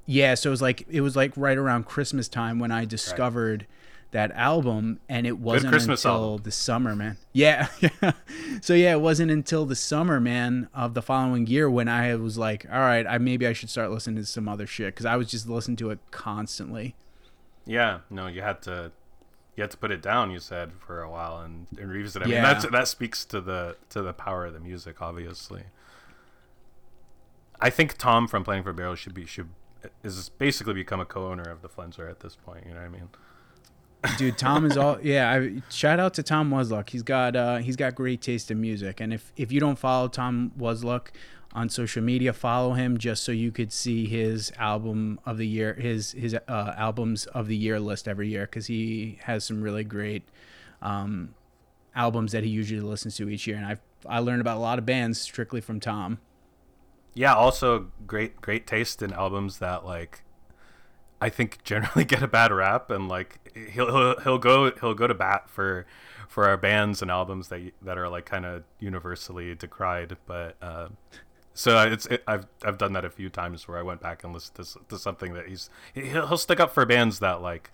Yeah, 0.06 0.36
so 0.36 0.50
it 0.50 0.52
was 0.52 0.62
like 0.62 0.86
it 0.90 1.02
was 1.02 1.16
like 1.16 1.34
right 1.36 1.58
around 1.58 1.86
Christmas 1.86 2.28
time 2.28 2.60
when 2.60 2.72
I 2.72 2.86
discovered 2.86 3.62
right. 3.62 4.12
that 4.12 4.32
album, 4.32 5.00
and 5.10 5.26
it 5.26 5.40
wasn't 5.40 5.74
until 5.74 6.12
album. 6.12 6.44
the 6.44 6.52
summer, 6.52 6.96
man. 6.96 7.18
Yeah, 7.34 7.68
so 8.62 8.74
yeah, 8.74 8.94
it 8.94 9.02
wasn't 9.02 9.30
until 9.32 9.66
the 9.66 9.76
summer, 9.76 10.20
man, 10.22 10.70
of 10.74 10.94
the 10.94 11.02
following 11.02 11.48
year 11.48 11.70
when 11.70 11.88
I 11.90 12.16
was 12.16 12.38
like, 12.38 12.66
all 12.72 12.80
right, 12.80 13.06
I 13.06 13.18
maybe 13.18 13.46
I 13.48 13.54
should 13.54 13.70
start 13.70 13.92
listening 13.92 14.18
to 14.18 14.26
some 14.26 14.48
other 14.48 14.68
shit 14.68 14.88
because 14.94 15.06
I 15.06 15.16
was 15.18 15.30
just 15.30 15.50
listening 15.50 15.78
to 15.78 15.90
it 15.90 16.00
constantly. 16.12 16.96
Yeah, 17.66 18.00
no, 18.10 18.28
you 18.28 18.42
had 18.42 18.62
to 18.64 18.92
you 19.58 19.64
had 19.64 19.72
to 19.72 19.78
put 19.78 19.92
it 19.92 20.02
down. 20.02 20.32
You 20.32 20.40
said 20.40 20.74
for 20.80 21.02
a 21.02 21.10
while 21.10 21.40
and, 21.40 21.66
and 21.80 21.90
revisit. 21.90 22.22
it. 22.22 22.26
I 22.26 22.28
mean, 22.28 22.36
Yeah. 22.36 22.54
that's 22.54 22.68
that 22.68 22.88
speaks 22.88 23.26
to 23.26 23.42
the 23.42 23.76
to 23.90 24.02
the 24.02 24.14
power 24.14 24.46
of 24.46 24.54
the 24.54 24.60
music, 24.60 25.02
obviously. 25.02 25.64
I 27.60 27.70
think 27.70 27.98
Tom 27.98 28.28
from 28.28 28.44
Planning 28.44 28.64
for 28.64 28.74
Burial 28.74 28.96
should 28.96 29.14
be 29.14 29.26
should 29.26 29.50
is 30.04 30.30
basically 30.30 30.74
become 30.74 31.00
a 31.00 31.06
co-owner 31.06 31.50
of 31.50 31.62
the 31.62 31.70
Flenser 31.70 32.10
at 32.10 32.20
this 32.20 32.36
point. 32.36 32.66
You 32.66 32.74
know 32.74 32.80
what 32.80 32.86
I 32.86 32.90
mean? 32.90 33.10
dude 34.18 34.38
tom 34.38 34.66
is 34.66 34.78
all 34.78 35.00
yeah 35.02 35.32
I, 35.32 35.62
shout 35.70 36.00
out 36.00 36.14
to 36.16 36.24
tom 36.24 36.50
wasluck 36.52 36.90
he's 36.90 37.04
got 37.04 37.36
uh 37.36 37.58
he's 37.58 37.76
got 37.76 37.96
great 37.96 38.22
taste 38.22 38.52
in 38.52 38.62
music 38.62 39.00
and 39.00 39.14
if 39.14 39.32
if 39.36 39.52
you 39.52 39.60
don't 39.60 39.80
follow 39.80 40.08
tom 40.08 40.52
wasluck 40.58 41.08
on 41.54 41.70
social 41.70 42.04
media 42.04 42.34
follow 42.34 42.74
him 42.74 42.98
just 42.98 43.24
so 43.24 43.32
you 43.32 43.52
could 43.52 43.72
see 43.72 44.06
his 44.06 44.52
album 44.58 45.20
of 45.26 45.38
the 45.38 45.48
year 45.48 45.74
his 45.74 46.12
his 46.12 46.36
uh, 46.36 46.74
albums 46.78 47.26
of 47.28 47.48
the 47.48 47.56
year 47.56 47.80
list 47.80 48.08
every 48.08 48.30
year 48.30 48.46
because 48.46 48.68
he 48.68 49.18
has 49.24 49.44
some 49.44 49.62
really 49.62 49.84
great 49.84 50.24
um 50.82 51.34
albums 51.96 52.32
that 52.34 52.44
he 52.44 52.50
usually 52.50 52.82
listens 52.82 53.16
to 53.16 53.30
each 53.30 53.48
year 53.48 53.56
and 53.58 53.66
i 53.66 53.78
i 54.08 54.20
learned 54.20 54.42
about 54.42 54.58
a 54.58 54.60
lot 54.60 54.78
of 54.78 54.86
bands 54.86 55.20
strictly 55.20 55.62
from 55.62 55.80
tom 55.80 56.20
Yeah. 57.16 57.34
Also, 57.34 57.88
great 58.06 58.42
great 58.42 58.68
taste 58.68 59.02
in 59.02 59.12
albums 59.14 59.58
that 59.58 59.86
like 59.86 60.24
I 61.20 61.30
think 61.30 61.64
generally 61.64 62.06
get 62.06 62.22
a 62.22 62.28
bad 62.28 62.52
rap, 62.52 62.92
and 62.92 63.10
like 63.10 63.40
he'll 63.72 63.88
he'll, 63.88 64.20
he'll 64.22 64.38
go 64.38 64.72
he'll 64.80 64.94
go 64.94 65.08
to 65.08 65.16
bat 65.16 65.50
for 65.50 65.88
for 66.28 66.48
our 66.48 66.58
bands 66.58 67.02
and 67.02 67.10
albums 67.10 67.48
that 67.48 67.72
that 67.82 67.98
are 67.98 68.10
like 68.10 68.26
kind 68.26 68.46
of 68.46 68.64
universally 68.80 69.56
decried. 69.56 70.18
But 70.28 70.58
uh, 70.62 70.90
so 71.54 71.82
it's 71.88 72.06
it, 72.08 72.24
I've 72.28 72.46
I've 72.64 72.78
done 72.78 72.94
that 72.94 73.06
a 73.06 73.10
few 73.10 73.30
times 73.30 73.68
where 73.68 73.78
I 73.78 73.82
went 73.82 74.02
back 74.02 74.24
and 74.24 74.34
listened 74.34 74.66
to, 74.66 74.80
to 74.90 75.00
something 75.00 75.34
that 75.34 75.48
he's 75.48 75.70
he'll, 75.94 76.28
he'll 76.28 76.38
stick 76.38 76.60
up 76.60 76.74
for 76.74 76.86
bands 76.86 77.20
that 77.20 77.42
like 77.42 77.72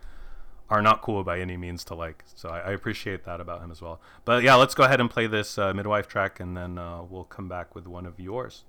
are 0.70 0.82
not 0.82 1.02
cool 1.02 1.24
by 1.24 1.40
any 1.40 1.58
means 1.58 1.84
to 1.86 1.96
like. 1.96 2.24
So 2.34 2.50
I, 2.50 2.60
I 2.60 2.72
appreciate 2.72 3.26
that 3.26 3.42
about 3.42 3.62
him 3.62 3.72
as 3.72 3.82
well. 3.82 4.00
But 4.24 4.44
yeah, 4.44 4.56
let's 4.56 4.74
go 4.74 4.84
ahead 4.84 5.02
and 5.02 5.10
play 5.10 5.28
this 5.28 5.58
uh, 5.58 5.74
midwife 5.74 6.08
track, 6.08 6.40
and 6.40 6.56
then 6.56 6.78
uh, 6.78 7.04
we'll 7.04 7.26
come 7.26 7.50
back 7.50 7.76
with 7.76 7.88
one 7.88 8.06
of 8.06 8.20
yours. 8.20 8.64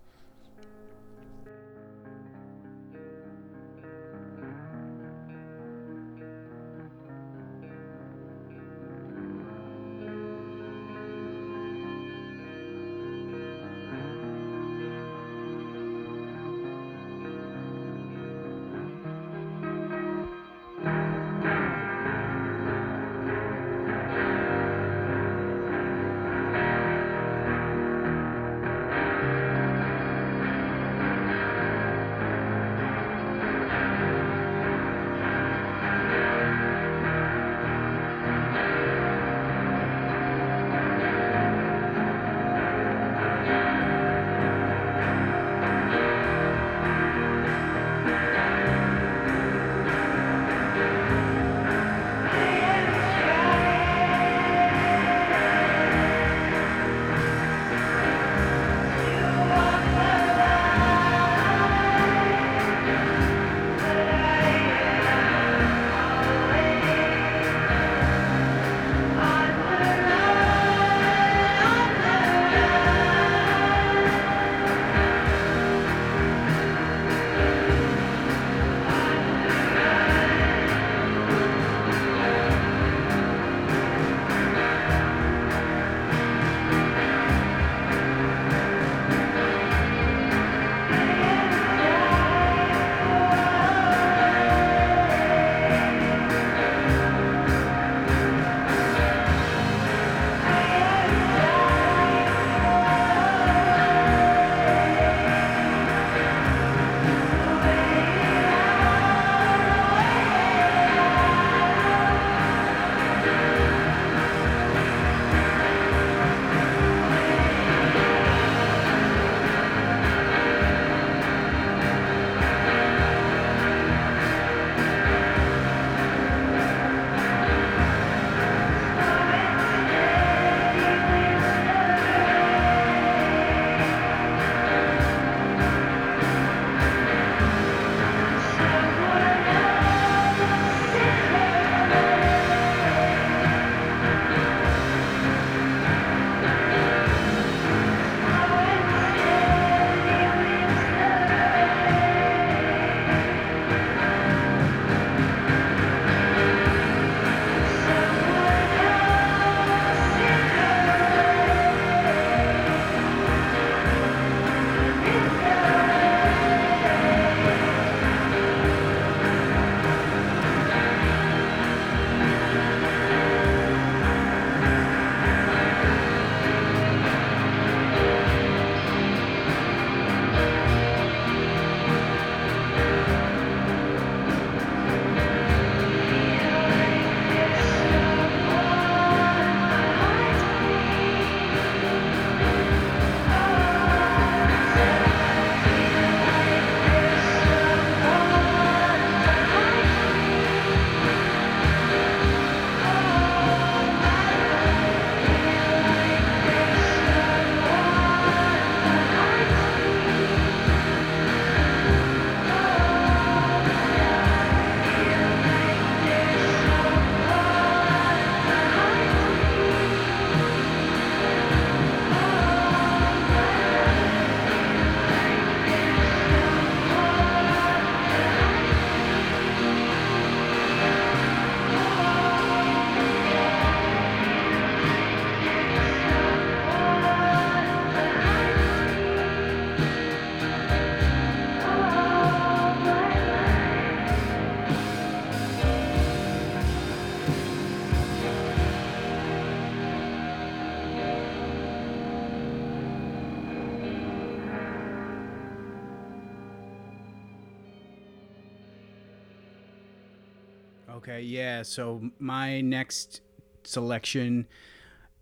Yeah. 261.24 261.62
So 261.62 262.10
my 262.18 262.60
next 262.60 263.20
selection 263.64 264.46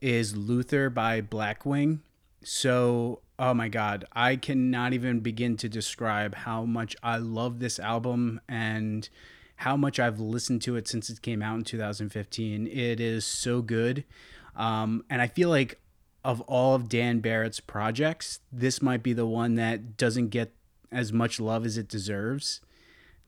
is 0.01 0.37
Luther 0.37 0.91
by 0.91 1.21
Blackwing. 1.21 2.01
So, 2.43 3.21
oh 3.39 3.53
my 3.53 3.69
god, 3.69 4.07
I 4.13 4.37
cannot 4.37 4.93
even 4.95 5.21
begin 5.21 5.57
to 5.59 5.69
describe 5.69 6.35
how 6.35 6.65
much 6.65 6.97
I 7.03 7.19
love 7.19 7.59
this 7.59 7.79
album 7.79 8.41
and 8.49 9.09
how 9.57 9.77
much 9.77 10.01
I've 10.01 10.19
listened 10.19 10.63
to 10.63 10.77
it 10.77 10.89
since 10.89 11.11
it 11.11 11.21
came 11.21 11.43
out 11.43 11.57
in 11.57 11.65
2015. 11.65 12.67
It 12.67 12.99
is 12.99 13.27
so 13.27 13.61
good. 13.61 14.05
Um, 14.57 15.05
and 15.11 15.21
I 15.21 15.27
feel 15.27 15.51
like 15.51 15.81
of 16.25 16.41
all 16.43 16.75
of 16.75 16.89
Dan 16.89 17.21
Barrett's 17.21 17.61
projects, 17.61 18.41
this 18.51 18.81
might 18.81 19.03
be 19.03 19.13
the 19.13 19.27
one 19.27 19.57
that 19.57 19.99
doesn't 19.99 20.29
get 20.29 20.55
as 20.91 21.13
much 21.13 21.39
love 21.39 21.67
as 21.67 21.77
it 21.77 21.89
deserves. 21.89 22.61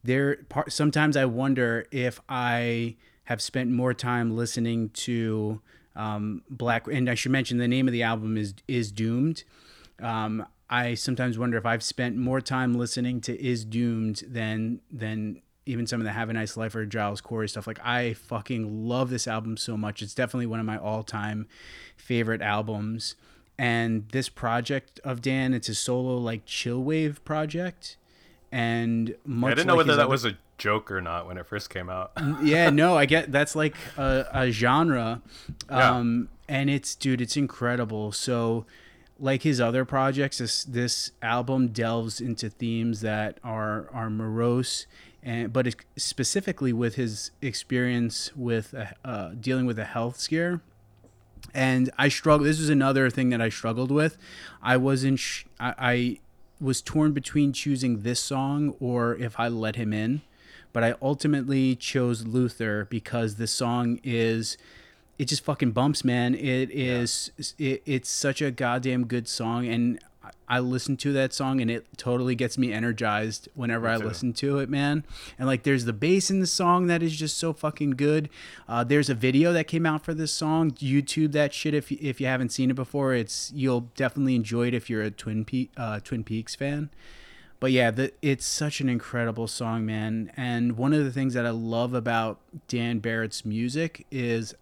There, 0.05 0.39
sometimes 0.69 1.17
I 1.17 1.25
wonder 1.27 1.87
if 1.91 2.21
I 2.29 2.97
have 3.25 3.41
spent 3.41 3.71
more 3.71 3.95
time 3.95 4.37
listening 4.37 4.91
to 4.91 5.61
um, 5.95 6.43
Black. 6.51 6.87
And 6.89 7.09
I 7.09 7.15
should 7.15 7.33
mention 7.33 7.59
the 7.59 7.69
name 7.69 7.87
of 7.89 7.93
the 7.93 8.03
album 8.03 8.37
is 8.37 8.55
is 8.67 8.91
Doomed. 8.91 9.45
Um, 10.01 10.47
I 10.69 10.95
sometimes 10.95 11.39
wonder 11.39 11.59
if 11.59 11.67
I've 11.67 11.83
spent 11.83 12.17
more 12.17 12.41
time 12.41 12.75
listening 12.75 13.21
to 13.23 13.45
Is 13.45 13.65
Doomed 13.65 14.25
than 14.27 14.81
than 14.91 15.43
even 15.67 15.87
some 15.87 16.01
of 16.01 16.05
the 16.05 16.13
Have 16.13 16.29
a 16.29 16.33
Nice 16.33 16.57
Life 16.57 16.75
or 16.75 16.85
Giles 16.87 17.21
Corey 17.21 17.49
stuff. 17.49 17.67
Like 17.67 17.79
I 17.85 18.15
fucking 18.15 18.89
love 18.89 19.11
this 19.11 19.29
album 19.29 19.57
so 19.57 19.77
much. 19.77 20.03
It's 20.03 20.15
definitely 20.15 20.47
one 20.47 20.61
of 20.61 20.67
my 20.67 20.79
all 20.79 21.03
time 21.03 21.47
favorite 21.97 22.43
albums. 22.43 23.15
And 23.59 24.09
this 24.09 24.29
project 24.29 24.99
of 25.05 25.21
Dan, 25.21 25.55
it's 25.55 25.69
a 25.69 25.75
solo 25.75 26.17
like 26.17 26.47
chill 26.47 26.83
wave 26.83 27.25
project. 27.25 27.97
And 28.53 29.17
much 29.25 29.53
I 29.53 29.55
didn't 29.55 29.67
know 29.69 29.75
like 29.75 29.87
whether 29.87 29.97
that 29.97 30.03
other... 30.03 30.11
was 30.11 30.25
a 30.25 30.37
joke 30.59 30.91
or 30.91 31.01
not 31.01 31.27
when 31.27 31.39
it 31.39 31.47
first 31.47 31.71
came 31.71 31.89
out. 31.89 32.13
yeah, 32.43 32.71
no, 32.71 32.97
I 32.97 33.07
get 33.07 33.33
that's 33.33 33.57
like 33.57 33.75
a, 33.97 34.27
a 34.33 34.51
genre. 34.51 35.23
Um, 35.69 36.29
yeah. 36.49 36.57
and 36.57 36.71
it's 36.71 36.95
dude, 36.95 37.21
it's 37.21 37.37
incredible. 37.37 38.13
So 38.13 38.67
like 39.19 39.43
his 39.43 39.61
other 39.61 39.85
projects, 39.85 40.39
this 40.39 40.65
this 40.65 41.13
album 41.23 41.69
delves 41.69 42.21
into 42.21 42.51
themes 42.51 43.01
that 43.01 43.39
are 43.43 43.89
are 43.93 44.11
morose 44.11 44.87
and 45.23 45.53
but 45.53 45.75
specifically 45.97 46.73
with 46.73 46.97
his 46.97 47.31
experience 47.41 48.35
with 48.37 48.75
uh, 49.05 49.29
dealing 49.41 49.67
with 49.67 49.79
a 49.79 49.85
health 49.85 50.19
scare 50.19 50.61
and 51.55 51.91
i 51.99 52.09
struggle. 52.09 52.45
this 52.45 52.59
was 52.59 52.69
another 52.69 53.09
thing 53.09 53.31
that 53.31 53.41
i 53.41 53.49
struggled 53.49 53.91
with 53.91 54.17
i 54.63 54.77
wasn't 54.77 55.19
sh- 55.19 55.45
I, 55.61 55.75
I 55.79 56.19
was 56.63 56.81
torn 56.81 57.13
between 57.13 57.53
choosing 57.53 58.03
this 58.03 58.21
song 58.21 58.75
or 58.81 59.17
if 59.17 59.39
i 59.39 59.49
let 59.49 59.77
him 59.77 59.93
in 59.93 60.23
but 60.73 60.85
i 60.85 60.95
ultimately 61.03 61.75
chose 61.75 62.27
luther 62.27 62.87
because 62.91 63.37
this 63.37 63.53
song 63.53 63.99
is 64.03 64.57
it 65.19 65.27
just 65.27 65.45
fucking 65.45 65.73
bumps 65.73 66.05
man 66.05 66.35
it 66.35 66.71
is 66.71 67.31
yeah. 67.59 67.75
it, 67.75 67.83
it's 67.85 68.09
such 68.09 68.41
a 68.41 68.51
goddamn 68.51 69.07
good 69.07 69.29
song 69.29 69.67
and 69.67 69.99
I 70.49 70.59
listen 70.59 70.97
to 70.99 71.13
that 71.15 71.33
song 71.33 71.61
and 71.61 71.71
it 71.71 71.87
totally 71.97 72.35
gets 72.35 72.59
me 72.59 72.73
energized 72.73 73.49
whenever 73.55 73.89
I 73.89 73.97
listen 73.97 74.33
to 74.35 74.59
it, 74.59 74.69
man. 74.69 75.05
And 75.39 75.49
like, 75.49 75.63
there's 75.63 75.87
the 75.87 75.95
bass 75.95 76.31
in 76.31 76.41
the 76.41 76.47
song 76.47 76.89
that 76.89 77.03
is 77.03 77.17
just 77.17 77.39
so 77.39 77.53
fucking 77.53 77.93
good. 77.93 78.29
Uh, 78.69 78.85
there's 78.85 79.09
a 79.09 79.15
video 79.15 79.53
that 79.55 79.67
came 79.67 79.87
out 79.87 80.05
for 80.05 80.13
this 80.13 80.33
song. 80.33 80.73
YouTube 80.73 81.33
that 81.33 81.55
shit 81.55 81.73
if 81.73 81.91
if 81.91 82.21
you 82.21 82.27
haven't 82.27 82.51
seen 82.51 82.71
it 82.71 82.75
before. 82.75 83.15
It's 83.15 83.51
you'll 83.55 83.89
definitely 83.97 84.35
enjoy 84.35 84.69
it 84.69 84.75
if 84.75 84.91
you're 84.91 85.03
a 85.03 85.11
Twin 85.11 85.45
Pe- 85.45 85.69
uh, 85.77 86.01
Twin 86.01 86.23
Peaks 86.23 86.55
fan. 86.55 86.91
But 87.63 87.71
yeah, 87.71 87.93
the, 87.93 88.13
it's 88.21 88.45
such 88.45 88.81
an 88.81 88.89
incredible 88.89 89.47
song, 89.47 89.87
man. 89.87 90.33
And 90.37 90.77
one 90.77 90.93
of 90.93 91.05
the 91.05 91.13
things 91.13 91.33
that 91.35 91.47
I 91.47 91.51
love 91.51 91.95
about 91.95 92.41
Dan 92.67 92.99
Barrett's 92.99 93.45
music 93.45 94.05
is 94.11 94.53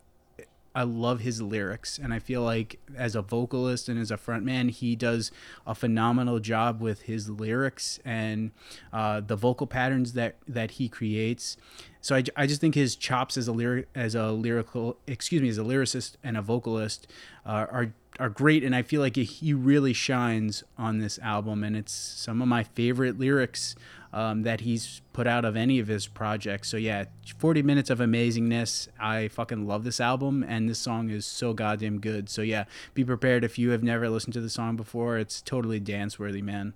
I 0.75 0.85
love 0.85 1.21
his 1.21 1.43
lyrics, 1.43 1.99
and 1.99 2.15
I 2.15 2.21
feel 2.21 2.43
like 2.43 2.79
as 2.97 3.17
a 3.17 3.23
vocalist 3.23 3.89
and 3.89 3.99
as 3.99 4.11
a 4.11 4.17
frontman, 4.17 4.71
he 4.71 4.95
does 4.95 5.33
a 5.67 5.75
phenomenal 5.75 6.39
job 6.39 6.81
with 6.81 7.03
his 7.03 7.29
lyrics 7.29 7.99
and 8.05 8.53
uh, 8.93 9.21
the 9.21 9.37
vocal 9.37 9.67
patterns 9.67 10.13
that 10.13 10.37
that 10.47 10.73
he 10.73 10.89
creates. 10.89 11.57
So 12.01 12.15
I, 12.15 12.25
I 12.37 12.47
just 12.47 12.61
think 12.61 12.75
his 12.75 12.95
chops 12.95 13.37
as 13.37 13.49
a 13.49 13.53
lyric 13.53 13.89
as 13.95 14.15
a 14.15 14.31
lyrical 14.31 14.97
excuse 15.07 15.43
me 15.43 15.49
as 15.49 15.59
a 15.59 15.63
lyricist 15.63 16.15
and 16.23 16.37
a 16.37 16.43
vocalist 16.43 17.07
uh, 17.45 17.67
are 17.71 17.93
are 18.21 18.29
great, 18.29 18.63
and 18.63 18.77
I 18.77 18.83
feel 18.83 19.01
like 19.01 19.17
he 19.17 19.55
really 19.55 19.95
shines 19.95 20.63
on 20.77 20.99
this 20.99 21.19
album, 21.21 21.65
and 21.65 21.75
it's 21.75 21.93
some 21.93 22.43
of 22.43 22.49
my 22.49 22.63
favorite 22.63 23.19
lyrics 23.19 23.75
um, 24.13 24.43
that 24.43 24.61
he's 24.61 25.01
put 25.15 25.27
out 25.27 25.45
of 25.45 25.57
any 25.57 25.79
of 25.79 25.89
his 25.89 26.07
projects. 26.07 26.69
So 26.69 26.77
yeah, 26.77 27.05
40 27.39 27.63
minutes 27.63 27.89
of 27.89 27.99
amazingness. 27.99 28.89
I 29.01 29.29
fucking 29.29 29.67
love 29.67 29.85
this 29.85 30.01
album, 30.01 30.45
and 30.47 30.69
this 30.69 30.79
song 30.79 31.09
is 31.09 31.25
so 31.25 31.55
goddamn 31.55 31.99
good. 31.99 32.29
So 32.29 32.43
yeah, 32.43 32.65
be 32.93 33.05
prepared 33.05 33.43
if 33.43 33.59
you 33.59 33.71
have 33.71 33.83
never 33.83 34.11
listened 34.11 34.35
to 34.35 34.41
the 34.41 34.51
song 34.51 34.77
before. 34.77 35.17
It's 35.17 35.41
totally 35.41 35.81
dance 35.81 36.19
worthy, 36.19 36.43
man. 36.43 36.75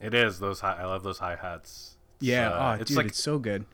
It 0.00 0.14
is 0.14 0.38
those. 0.38 0.60
Hi- 0.60 0.78
I 0.80 0.86
love 0.86 1.02
those 1.02 1.18
hi 1.18 1.36
hats. 1.36 1.96
Yeah, 2.20 2.50
uh, 2.50 2.76
oh, 2.76 2.80
it's 2.80 2.88
dude, 2.88 2.96
like 2.96 3.06
it's 3.08 3.22
so 3.22 3.38
good. 3.38 3.66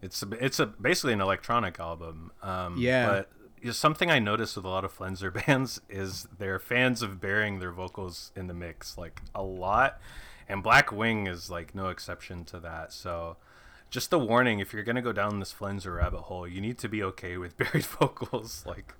It's 0.00 0.22
a, 0.22 0.28
it's 0.44 0.58
a 0.58 0.66
basically 0.66 1.12
an 1.12 1.20
electronic 1.20 1.78
album. 1.78 2.32
Um, 2.42 2.76
yeah, 2.78 3.06
but 3.06 3.30
something 3.70 4.10
I 4.10 4.18
noticed 4.18 4.56
with 4.56 4.64
a 4.64 4.68
lot 4.68 4.84
of 4.84 4.96
Flenser 4.96 5.32
bands 5.46 5.80
is 5.88 6.26
they're 6.38 6.58
fans 6.58 7.02
of 7.02 7.20
burying 7.20 7.58
their 7.58 7.72
vocals 7.72 8.32
in 8.34 8.46
the 8.46 8.54
mix 8.54 8.98
like 8.98 9.22
a 9.34 9.42
lot 9.42 10.00
and 10.48 10.62
Blackwing 10.62 11.28
is 11.28 11.50
like 11.50 11.74
no 11.74 11.88
exception 11.88 12.44
to 12.46 12.60
that. 12.60 12.92
So, 12.92 13.36
just 13.90 14.12
a 14.12 14.18
warning: 14.18 14.60
if 14.60 14.72
you're 14.72 14.84
gonna 14.84 15.02
go 15.02 15.12
down 15.12 15.40
this 15.40 15.52
Flenser 15.52 15.96
rabbit 15.96 16.22
hole, 16.22 16.46
you 16.46 16.60
need 16.60 16.78
to 16.78 16.88
be 16.88 17.02
okay 17.02 17.36
with 17.36 17.56
buried 17.56 17.84
vocals, 17.84 18.62
like, 18.66 18.94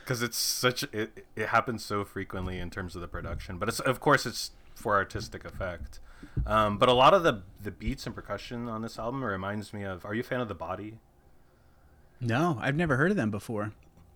because 0.00 0.22
it's 0.22 0.36
such 0.36 0.84
it 0.92 1.26
it 1.34 1.48
happens 1.48 1.84
so 1.84 2.04
frequently 2.04 2.58
in 2.58 2.70
terms 2.70 2.94
of 2.94 3.00
the 3.00 3.08
production. 3.08 3.58
But 3.58 3.68
it's 3.68 3.80
of 3.80 4.00
course 4.00 4.26
it's 4.26 4.52
for 4.74 4.94
artistic 4.94 5.44
effect. 5.44 6.00
Um, 6.46 6.78
but 6.78 6.88
a 6.88 6.92
lot 6.92 7.14
of 7.14 7.24
the 7.24 7.42
the 7.60 7.72
beats 7.72 8.06
and 8.06 8.14
percussion 8.14 8.68
on 8.68 8.82
this 8.82 8.98
album 8.98 9.24
reminds 9.24 9.72
me 9.72 9.82
of. 9.84 10.04
Are 10.04 10.14
you 10.14 10.20
a 10.20 10.24
fan 10.24 10.40
of 10.40 10.48
the 10.48 10.54
Body? 10.54 10.98
No, 12.20 12.58
I've 12.60 12.76
never 12.76 12.96
heard 12.96 13.10
of 13.10 13.16
them 13.16 13.32
before. 13.32 13.72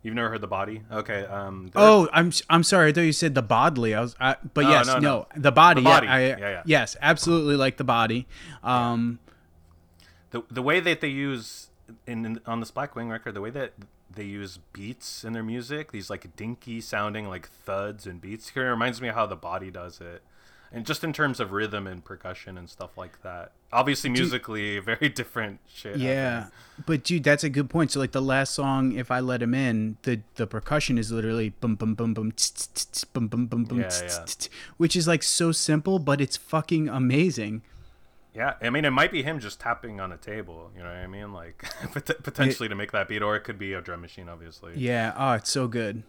You've 0.06 0.14
never 0.14 0.28
heard 0.28 0.40
the 0.40 0.46
body? 0.46 0.82
Okay. 0.92 1.24
Um, 1.24 1.72
oh, 1.74 2.08
I'm 2.12 2.30
I'm 2.48 2.62
sorry. 2.62 2.90
I 2.90 2.92
thought 2.92 3.00
you 3.00 3.12
said 3.12 3.34
the 3.34 3.42
bodily. 3.42 3.92
I 3.92 4.02
was, 4.02 4.14
I, 4.20 4.36
but 4.54 4.66
oh, 4.66 4.70
yes, 4.70 4.86
no, 4.86 4.94
no, 4.94 5.00
no, 5.00 5.26
the 5.34 5.50
body. 5.50 5.80
The 5.80 5.84
body. 5.84 6.06
Yeah, 6.06 6.12
I, 6.12 6.20
yeah, 6.20 6.38
yeah. 6.38 6.62
Yes, 6.64 6.96
absolutely 7.02 7.56
like 7.56 7.76
the 7.76 7.82
body. 7.82 8.28
Um, 8.62 9.18
the 10.30 10.44
the 10.48 10.62
way 10.62 10.78
that 10.78 11.00
they 11.00 11.08
use 11.08 11.70
in, 12.06 12.24
in 12.24 12.40
on 12.46 12.60
this 12.60 12.70
Blackwing 12.70 13.10
record, 13.10 13.34
the 13.34 13.40
way 13.40 13.50
that 13.50 13.72
they 14.08 14.22
use 14.22 14.60
beats 14.72 15.24
in 15.24 15.32
their 15.32 15.42
music, 15.42 15.90
these 15.90 16.08
like 16.08 16.36
dinky 16.36 16.80
sounding 16.80 17.28
like 17.28 17.48
thuds 17.48 18.06
and 18.06 18.20
beats, 18.20 18.50
here 18.50 18.70
reminds 18.70 19.02
me 19.02 19.08
of 19.08 19.16
how 19.16 19.26
the 19.26 19.34
body 19.34 19.72
does 19.72 20.00
it 20.00 20.22
and 20.72 20.84
just 20.84 21.04
in 21.04 21.12
terms 21.12 21.40
of 21.40 21.52
rhythm 21.52 21.86
and 21.86 22.04
percussion 22.04 22.58
and 22.58 22.68
stuff 22.68 22.96
like 22.96 23.22
that. 23.22 23.52
Obviously, 23.72 24.10
musically, 24.10 24.74
dude, 24.76 24.84
very 24.98 25.08
different 25.08 25.60
shit. 25.66 25.96
Yeah, 25.96 26.46
but 26.86 27.04
dude, 27.04 27.24
that's 27.24 27.44
a 27.44 27.50
good 27.50 27.70
point. 27.70 27.92
So, 27.92 28.00
like 28.00 28.12
the 28.12 28.22
last 28.22 28.54
song, 28.54 28.92
"If 28.92 29.10
I 29.10 29.20
Let 29.20 29.42
Him 29.42 29.54
In," 29.54 29.96
the 30.02 30.20
the 30.36 30.46
percussion 30.46 30.98
is 30.98 31.10
literally 31.12 31.50
boom, 31.50 31.74
boom, 31.76 31.94
boom, 31.94 32.14
boom, 32.14 32.32
boom, 33.12 33.28
boom, 33.28 33.46
boom, 33.46 33.64
boom, 33.64 33.84
which 34.76 34.96
is 34.96 35.08
like 35.08 35.22
so 35.22 35.52
simple, 35.52 35.98
but 35.98 36.20
it's 36.20 36.36
fucking 36.36 36.88
amazing. 36.88 37.62
Yeah, 38.36 38.54
I 38.60 38.68
mean, 38.68 38.84
it 38.84 38.90
might 38.90 39.10
be 39.10 39.22
him 39.22 39.40
just 39.40 39.60
tapping 39.60 39.98
on 39.98 40.12
a 40.12 40.18
table. 40.18 40.70
You 40.76 40.82
know 40.82 40.90
what 40.90 40.98
I 40.98 41.06
mean? 41.06 41.32
Like 41.32 41.64
potentially 42.22 42.68
to 42.68 42.74
make 42.74 42.92
that 42.92 43.08
beat, 43.08 43.22
or 43.22 43.34
it 43.34 43.44
could 43.44 43.58
be 43.58 43.72
a 43.72 43.80
drum 43.80 44.02
machine, 44.02 44.28
obviously. 44.28 44.74
Yeah. 44.76 45.14
Oh, 45.16 45.32
it's 45.32 45.50
so 45.50 45.68
good. 45.68 46.02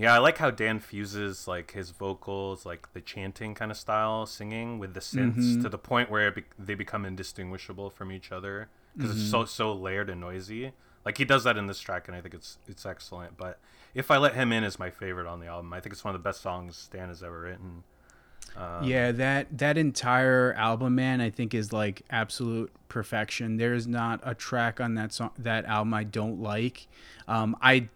Yeah, 0.00 0.14
I 0.14 0.18
like 0.18 0.38
how 0.38 0.50
Dan 0.50 0.80
fuses 0.80 1.46
like 1.46 1.72
his 1.72 1.90
vocals, 1.90 2.64
like 2.64 2.90
the 2.94 3.02
chanting 3.02 3.54
kind 3.54 3.70
of 3.70 3.76
style 3.76 4.24
singing 4.24 4.78
with 4.78 4.94
the 4.94 5.00
synths 5.00 5.34
mm-hmm. 5.34 5.62
to 5.62 5.68
the 5.68 5.76
point 5.76 6.10
where 6.10 6.30
be- 6.30 6.44
they 6.58 6.74
become 6.74 7.04
indistinguishable 7.04 7.90
from 7.90 8.10
each 8.10 8.32
other 8.32 8.70
because 8.96 9.10
mm-hmm. 9.10 9.20
it's 9.20 9.30
so 9.30 9.44
so 9.44 9.74
layered 9.74 10.08
and 10.08 10.18
noisy. 10.18 10.72
Like 11.04 11.18
he 11.18 11.26
does 11.26 11.44
that 11.44 11.58
in 11.58 11.66
this 11.66 11.80
track, 11.80 12.08
and 12.08 12.16
I 12.16 12.22
think 12.22 12.32
it's 12.32 12.56
it's 12.66 12.86
excellent. 12.86 13.36
But 13.36 13.60
if 13.92 14.10
I 14.10 14.16
let 14.16 14.34
him 14.34 14.52
in 14.52 14.64
is 14.64 14.78
my 14.78 14.88
favorite 14.88 15.26
on 15.26 15.38
the 15.38 15.48
album. 15.48 15.70
I 15.74 15.80
think 15.80 15.92
it's 15.92 16.02
one 16.02 16.14
of 16.14 16.22
the 16.22 16.26
best 16.26 16.40
songs 16.40 16.88
Dan 16.90 17.08
has 17.08 17.22
ever 17.22 17.38
written. 17.38 17.84
Um, 18.56 18.84
yeah, 18.84 19.12
that 19.12 19.58
that 19.58 19.76
entire 19.76 20.54
album, 20.54 20.94
man, 20.94 21.20
I 21.20 21.28
think 21.28 21.52
is 21.52 21.74
like 21.74 22.06
absolute 22.08 22.72
perfection. 22.88 23.58
There 23.58 23.74
is 23.74 23.86
not 23.86 24.20
a 24.22 24.34
track 24.34 24.80
on 24.80 24.94
that 24.94 25.12
song 25.12 25.32
that 25.38 25.66
album 25.66 25.92
I 25.92 26.04
don't 26.04 26.40
like. 26.40 26.88
Um, 27.28 27.54
I 27.60 27.90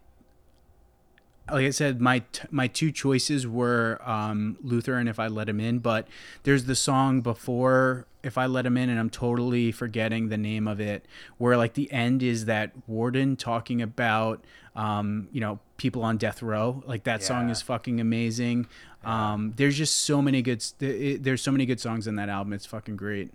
like 1.50 1.66
I 1.66 1.70
said, 1.70 2.00
my 2.00 2.20
t- 2.20 2.46
my 2.50 2.66
two 2.66 2.90
choices 2.90 3.46
were 3.46 4.00
um, 4.04 4.56
Luther 4.62 4.94
and 4.94 5.08
If 5.08 5.18
I 5.18 5.26
Let 5.26 5.48
Him 5.48 5.60
In, 5.60 5.78
but 5.78 6.08
there's 6.44 6.64
the 6.64 6.74
song 6.74 7.20
before 7.20 8.06
If 8.22 8.38
I 8.38 8.46
Let 8.46 8.66
Him 8.66 8.76
In, 8.76 8.88
and 8.88 8.98
I'm 8.98 9.10
totally 9.10 9.70
forgetting 9.72 10.28
the 10.28 10.38
name 10.38 10.66
of 10.66 10.80
it, 10.80 11.04
where 11.38 11.56
like 11.56 11.74
the 11.74 11.90
end 11.92 12.22
is 12.22 12.46
that 12.46 12.72
warden 12.86 13.36
talking 13.36 13.82
about, 13.82 14.44
um, 14.74 15.28
you 15.32 15.40
know, 15.40 15.58
people 15.76 16.02
on 16.02 16.16
death 16.16 16.42
row. 16.42 16.82
Like 16.86 17.04
that 17.04 17.20
yeah. 17.20 17.26
song 17.26 17.50
is 17.50 17.60
fucking 17.62 18.00
amazing. 18.00 18.66
Yeah. 19.02 19.32
Um, 19.32 19.52
there's 19.56 19.76
just 19.76 19.98
so 19.98 20.22
many 20.22 20.40
good. 20.40 20.64
There's 20.78 21.42
so 21.42 21.52
many 21.52 21.66
good 21.66 21.80
songs 21.80 22.06
in 22.06 22.16
that 22.16 22.28
album. 22.28 22.52
It's 22.52 22.66
fucking 22.66 22.96
great. 22.96 23.32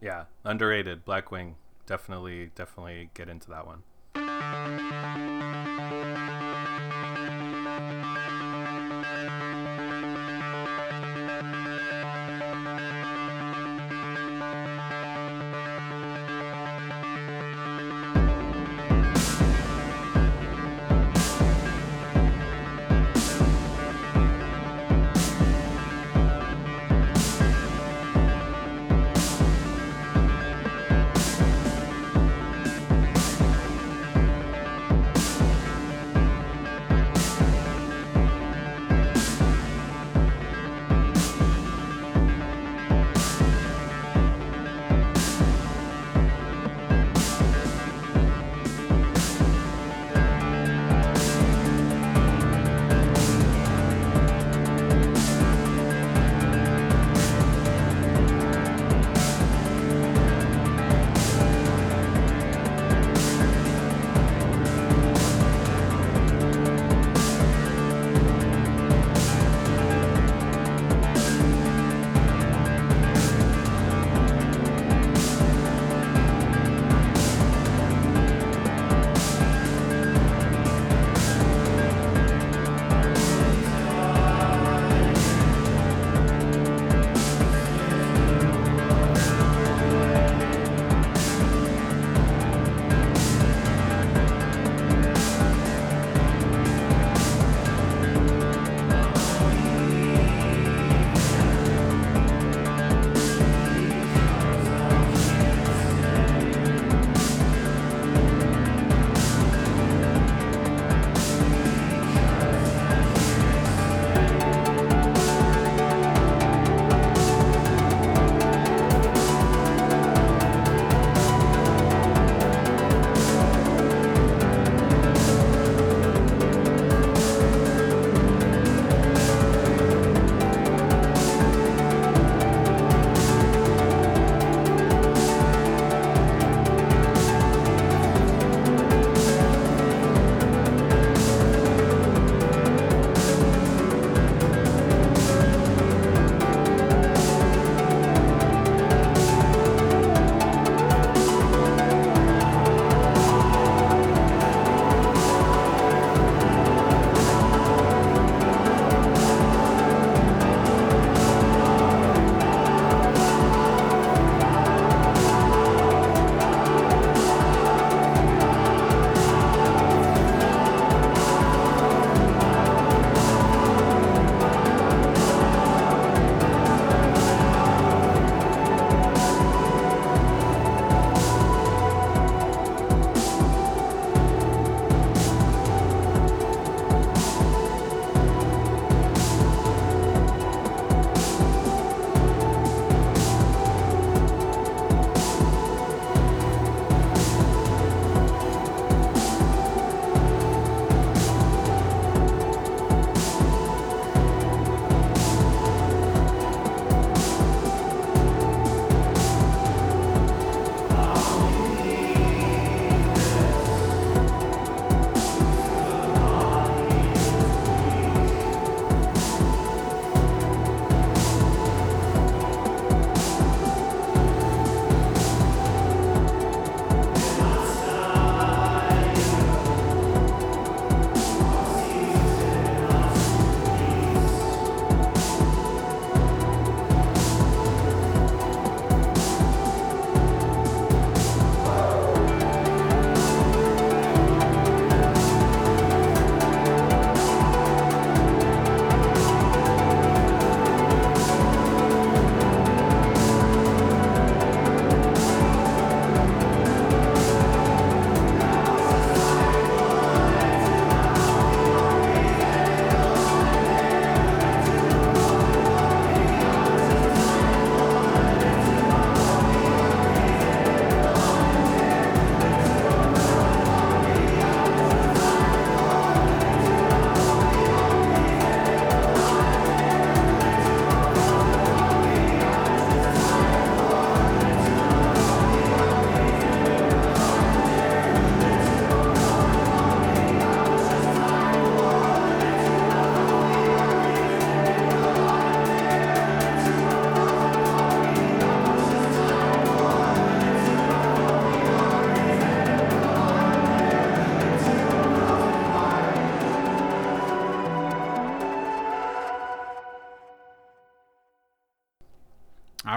Yeah, 0.00 0.24
underrated. 0.44 1.04
Blackwing 1.04 1.54
definitely, 1.86 2.50
definitely 2.54 3.10
get 3.14 3.28
into 3.28 3.50
that 3.50 3.66
one. 3.66 3.82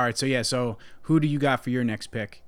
Right. 0.07 0.17
So 0.17 0.25
yeah. 0.25 0.41
So 0.43 0.77
who 1.01 1.19
do 1.19 1.27
you 1.27 1.37
got 1.37 1.61
for 1.61 1.69
your 1.69 1.83
next 1.83 2.07
pick? 2.07 2.41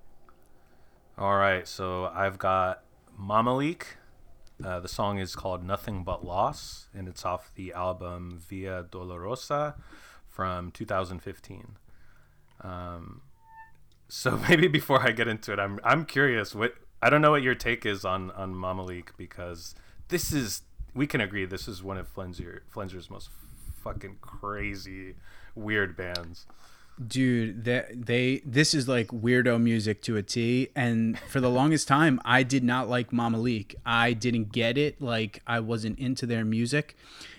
All 1.18 1.36
right, 1.36 1.68
so 1.68 2.06
I've 2.06 2.38
got 2.38 2.84
Mamaleek. 3.20 3.84
Uh, 4.64 4.80
the 4.80 4.88
song 4.88 5.20
is 5.20 5.36
called 5.36 5.62
Nothing 5.62 6.06
But 6.06 6.26
Loss, 6.26 6.88
and 6.96 7.10
it's 7.10 7.26
off 7.26 7.52
the 7.56 7.74
album 7.74 8.42
Via 8.48 8.86
Dolorosa 8.90 9.76
from 10.30 10.72
2015. 10.72 11.76
Um, 12.62 13.24
so 14.08 14.40
maybe 14.48 14.70
before 14.70 15.06
I 15.06 15.12
get 15.12 15.28
into 15.28 15.52
it, 15.52 15.60
I'm 15.60 15.82
I'm 15.84 16.06
curious 16.06 16.56
what 16.56 16.76
I 17.02 17.10
don't 17.10 17.22
know 17.22 17.32
what 17.32 17.44
your 17.44 17.56
take 17.56 17.86
is 17.86 18.06
on 18.06 18.32
on 18.32 18.56
Mamaleek 18.56 19.10
because 19.18 19.76
this 20.08 20.32
is 20.32 20.62
we 20.94 21.06
can 21.06 21.20
agree 21.20 21.44
this 21.44 21.68
is 21.68 21.84
one 21.84 21.98
of 21.98 22.08
Flenser 22.16 22.62
Flenser's 22.74 23.10
most 23.10 23.30
fucking 23.84 24.20
crazy 24.22 25.16
weird 25.56 25.98
bands 25.98 26.46
dude 27.08 27.64
that 27.64 28.06
they 28.06 28.42
this 28.46 28.74
is 28.74 28.88
like 28.88 29.08
weirdo 29.08 29.62
music 29.62 30.02
to 30.02 30.18
a 30.18 30.24
t 30.24 30.68
and 30.76 31.18
for 31.18 31.40
the 31.40 31.50
longest 31.50 31.88
time 31.88 32.20
i 32.26 32.44
did 32.44 32.64
not 32.64 32.90
like 32.90 33.12
Mamaleek. 33.12 33.76
I 33.86 34.14
didn't 34.14 34.52
get 34.52 34.78
it 34.78 35.02
like 35.02 35.42
i 35.48 35.60
wasn't 35.60 35.98
into 35.98 36.26
their 36.26 36.44
music. 36.44 36.98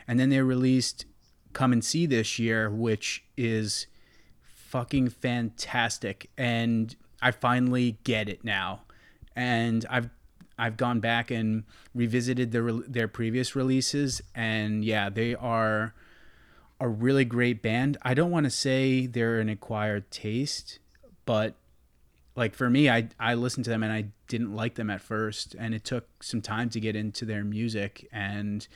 And 0.09 0.19
then 0.19 0.31
they 0.31 0.41
released 0.41 1.05
come 1.53 1.73
and 1.73 1.85
see 1.85 2.07
this 2.07 2.39
year 2.39 2.71
which 2.71 3.25
is 3.37 3.87
fucking 4.43 5.11
fantastic 5.11 6.31
and 6.39 6.97
i 7.21 7.31
finally 7.31 7.99
get 8.05 8.29
it 8.29 8.43
now. 8.45 8.83
And 9.37 9.85
i've 9.91 10.09
i've 10.59 10.77
gone 10.79 11.01
back 11.01 11.31
and 11.31 11.65
revisited 11.95 12.53
their 12.53 12.73
their 12.73 13.09
previous 13.09 13.55
releases 13.55 14.23
and 14.35 14.85
yeah 14.85 15.09
they 15.09 15.35
are 15.35 15.95
a 16.81 16.89
really 16.89 17.25
great 17.25 17.63
band. 17.63 17.99
I 18.03 18.15
don't 18.15 18.31
want 18.31 18.45
to 18.45 18.51
say 18.51 19.07
they're 19.07 19.39
an 19.39 19.49
acquired 19.49 20.11
taste, 20.11 20.79
but 21.27 21.55
like 22.35 22.55
for 22.55 22.71
me, 22.71 22.89
I 22.89 23.09
I 23.19 23.35
listened 23.35 23.65
to 23.65 23.71
them 23.71 23.83
and 23.83 23.93
I 23.93 24.07
didn't 24.29 24.55
like 24.55 24.77
them 24.77 24.91
at 24.91 25.01
first, 25.01 25.55
and 25.59 25.75
it 25.75 25.85
took 25.85 26.23
some 26.23 26.41
time 26.41 26.71
to 26.71 26.81
get 26.81 26.97
into 26.97 27.25
their 27.25 27.45
music. 27.45 28.09
And 28.13 28.67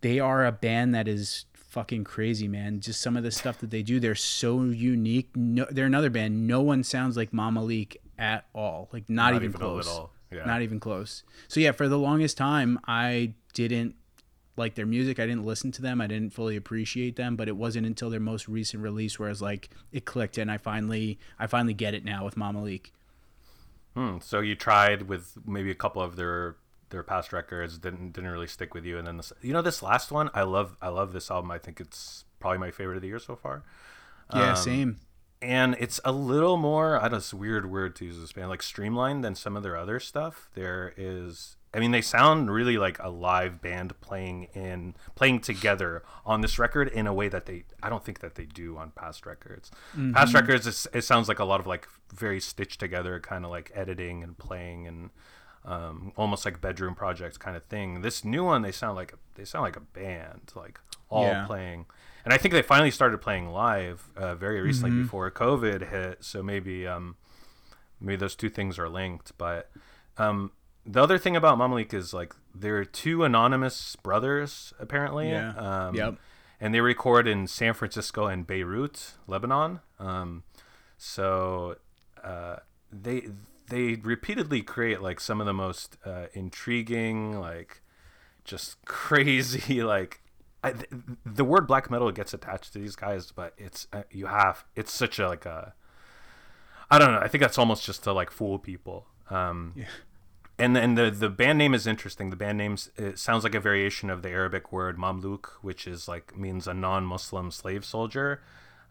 they 0.00 0.18
are 0.18 0.46
a 0.46 0.52
band 0.52 0.94
that 0.94 1.06
is 1.06 1.44
fucking 1.54 2.04
crazy, 2.04 2.48
man. 2.48 2.80
Just 2.80 3.00
some 3.00 3.16
of 3.16 3.22
the 3.22 3.30
stuff 3.30 3.58
that 3.58 3.70
they 3.70 3.82
do, 3.82 4.00
they're 4.00 4.14
so 4.14 4.62
unique. 4.62 5.36
No, 5.36 5.66
they're 5.70 5.86
another 5.86 6.10
band. 6.10 6.46
No 6.46 6.62
one 6.62 6.82
sounds 6.82 7.16
like 7.16 7.32
Mamaleek 7.32 7.96
at 8.18 8.46
all. 8.54 8.88
Like 8.92 9.08
not, 9.08 9.32
not 9.32 9.34
even, 9.36 9.48
even, 9.50 9.60
close. 9.60 10.00
Yeah. 10.30 10.44
Not 10.44 10.62
even 10.62 10.80
close. 10.80 11.24
So 11.48 11.60
yeah, 11.60 11.72
for 11.72 11.88
the 11.88 11.98
longest 11.98 12.36
time, 12.36 12.78
I 12.86 13.34
didn't 13.52 13.96
like 14.56 14.74
their 14.74 14.86
music. 14.86 15.18
I 15.18 15.26
didn't 15.26 15.44
listen 15.44 15.72
to 15.72 15.82
them. 15.82 16.00
I 16.00 16.06
didn't 16.06 16.32
fully 16.32 16.56
appreciate 16.56 17.16
them, 17.16 17.36
but 17.36 17.48
it 17.48 17.56
wasn't 17.56 17.86
until 17.86 18.10
their 18.10 18.20
most 18.20 18.48
recent 18.48 18.82
release 18.82 19.18
where 19.18 19.28
I 19.28 19.32
was 19.32 19.42
like 19.42 19.70
it 19.92 20.04
clicked 20.04 20.38
and 20.38 20.50
I 20.50 20.58
finally 20.58 21.18
I 21.38 21.46
finally 21.46 21.74
get 21.74 21.94
it 21.94 22.04
now 22.04 22.24
with 22.24 22.36
Mamaleek. 22.36 22.90
Hmm. 23.94 24.18
So 24.20 24.40
you 24.40 24.54
tried 24.54 25.02
with 25.02 25.36
maybe 25.46 25.70
a 25.70 25.74
couple 25.74 26.02
of 26.02 26.16
their 26.16 26.56
their 26.90 27.02
past 27.02 27.32
records 27.32 27.78
didn't 27.78 28.12
didn't 28.12 28.30
really 28.30 28.46
stick 28.46 28.74
with 28.74 28.84
you, 28.84 28.98
and 28.98 29.06
then 29.06 29.16
this, 29.16 29.32
you 29.42 29.52
know 29.52 29.62
this 29.62 29.82
last 29.82 30.12
one 30.12 30.30
I 30.34 30.42
love 30.42 30.76
I 30.80 30.88
love 30.88 31.12
this 31.12 31.30
album. 31.30 31.50
I 31.50 31.58
think 31.58 31.80
it's 31.80 32.24
probably 32.38 32.58
my 32.58 32.70
favorite 32.70 32.96
of 32.96 33.02
the 33.02 33.08
year 33.08 33.18
so 33.18 33.36
far. 33.36 33.62
Yeah, 34.34 34.50
um, 34.50 34.56
same. 34.56 35.00
And 35.40 35.76
it's 35.80 36.00
a 36.04 36.12
little 36.12 36.56
more 36.56 36.96
I 36.98 37.02
don't 37.02 37.12
know, 37.12 37.16
it's 37.18 37.32
a 37.32 37.36
weird 37.36 37.70
word 37.70 37.96
to 37.96 38.04
use 38.04 38.20
this 38.20 38.32
band 38.32 38.48
like 38.48 38.62
streamlined 38.62 39.24
than 39.24 39.34
some 39.34 39.56
of 39.56 39.62
their 39.62 39.76
other 39.76 39.98
stuff. 39.98 40.48
There 40.54 40.92
is 40.96 41.56
I 41.74 41.80
mean, 41.80 41.90
they 41.90 42.02
sound 42.02 42.50
really 42.50 42.76
like 42.76 42.98
a 42.98 43.08
live 43.08 43.62
band 43.62 43.98
playing 44.00 44.48
in 44.54 44.94
playing 45.14 45.40
together 45.40 46.02
on 46.26 46.42
this 46.42 46.58
record 46.58 46.88
in 46.88 47.06
a 47.06 47.14
way 47.14 47.28
that 47.28 47.46
they 47.46 47.64
I 47.82 47.88
don't 47.88 48.04
think 48.04 48.20
that 48.20 48.34
they 48.34 48.44
do 48.44 48.76
on 48.76 48.90
past 48.90 49.24
records. 49.24 49.70
Mm-hmm. 49.92 50.12
Past 50.12 50.34
records, 50.34 50.86
it 50.92 51.02
sounds 51.02 51.28
like 51.28 51.38
a 51.38 51.44
lot 51.44 51.60
of 51.60 51.66
like 51.66 51.88
very 52.12 52.40
stitched 52.40 52.78
together, 52.78 53.18
kind 53.20 53.44
of 53.44 53.50
like 53.50 53.72
editing 53.74 54.22
and 54.22 54.36
playing 54.36 54.86
and 54.86 55.10
um, 55.64 56.12
almost 56.16 56.44
like 56.44 56.60
bedroom 56.60 56.94
projects 56.94 57.38
kind 57.38 57.56
of 57.56 57.64
thing. 57.64 58.02
This 58.02 58.22
new 58.22 58.44
one, 58.44 58.60
they 58.60 58.72
sound 58.72 58.96
like 58.96 59.14
they 59.36 59.46
sound 59.46 59.62
like 59.62 59.76
a 59.76 59.80
band, 59.80 60.52
like 60.54 60.78
all 61.08 61.24
yeah. 61.24 61.46
playing. 61.46 61.86
And 62.24 62.34
I 62.34 62.36
think 62.36 62.52
they 62.52 62.62
finally 62.62 62.90
started 62.90 63.18
playing 63.22 63.48
live 63.48 64.10
uh, 64.14 64.34
very 64.34 64.60
recently 64.60 64.90
mm-hmm. 64.90 65.02
before 65.04 65.30
COVID 65.30 65.88
hit. 65.88 66.22
So 66.22 66.42
maybe 66.42 66.86
um, 66.86 67.16
maybe 67.98 68.16
those 68.16 68.36
two 68.36 68.50
things 68.50 68.78
are 68.78 68.90
linked, 68.90 69.32
but. 69.38 69.70
Um, 70.18 70.50
the 70.84 71.02
other 71.02 71.18
thing 71.18 71.36
about 71.36 71.58
Mamalik 71.58 71.94
is 71.94 72.12
like 72.12 72.34
there 72.54 72.76
are 72.78 72.84
two 72.84 73.24
anonymous 73.24 73.96
brothers 73.96 74.72
apparently. 74.78 75.30
Yeah. 75.30 75.52
Um, 75.56 75.94
yep. 75.94 76.16
And 76.60 76.72
they 76.72 76.80
record 76.80 77.26
in 77.26 77.46
San 77.48 77.74
Francisco 77.74 78.26
and 78.26 78.46
Beirut, 78.46 79.14
Lebanon. 79.26 79.80
Um, 79.98 80.44
so 80.96 81.76
uh, 82.22 82.56
they 82.92 83.28
they 83.68 83.94
repeatedly 83.94 84.62
create 84.62 85.00
like 85.02 85.18
some 85.18 85.40
of 85.40 85.46
the 85.46 85.52
most 85.52 85.96
uh, 86.04 86.26
intriguing, 86.34 87.38
like 87.40 87.82
just 88.44 88.84
crazy, 88.84 89.82
like 89.82 90.20
I, 90.62 90.72
th- 90.72 90.88
the 91.26 91.44
word 91.44 91.66
black 91.66 91.90
metal 91.90 92.12
gets 92.12 92.32
attached 92.32 92.72
to 92.74 92.78
these 92.78 92.94
guys, 92.94 93.32
but 93.32 93.54
it's 93.58 93.88
uh, 93.92 94.02
you 94.10 94.26
have 94.26 94.64
it's 94.76 94.92
such 94.92 95.18
a 95.18 95.28
like 95.28 95.46
a 95.46 95.74
I 96.90 96.98
don't 96.98 97.12
know. 97.12 97.20
I 97.20 97.26
think 97.26 97.42
that's 97.42 97.58
almost 97.58 97.84
just 97.84 98.04
to 98.04 98.12
like 98.12 98.30
fool 98.30 98.60
people. 98.60 99.06
Um, 99.30 99.72
yeah 99.76 99.86
and 100.62 100.76
and 100.76 100.96
the 100.96 101.10
the 101.10 101.28
band 101.28 101.58
name 101.58 101.74
is 101.74 101.86
interesting. 101.86 102.30
The 102.30 102.36
band 102.36 102.58
name 102.58 102.76
sounds 102.76 103.42
like 103.42 103.54
a 103.54 103.60
variation 103.60 104.10
of 104.10 104.22
the 104.22 104.28
Arabic 104.28 104.70
word 104.70 104.96
mamluk, 104.96 105.46
which 105.60 105.86
is 105.88 106.06
like 106.06 106.36
means 106.36 106.68
a 106.68 106.74
non-Muslim 106.74 107.50
slave 107.50 107.84
soldier. 107.84 108.40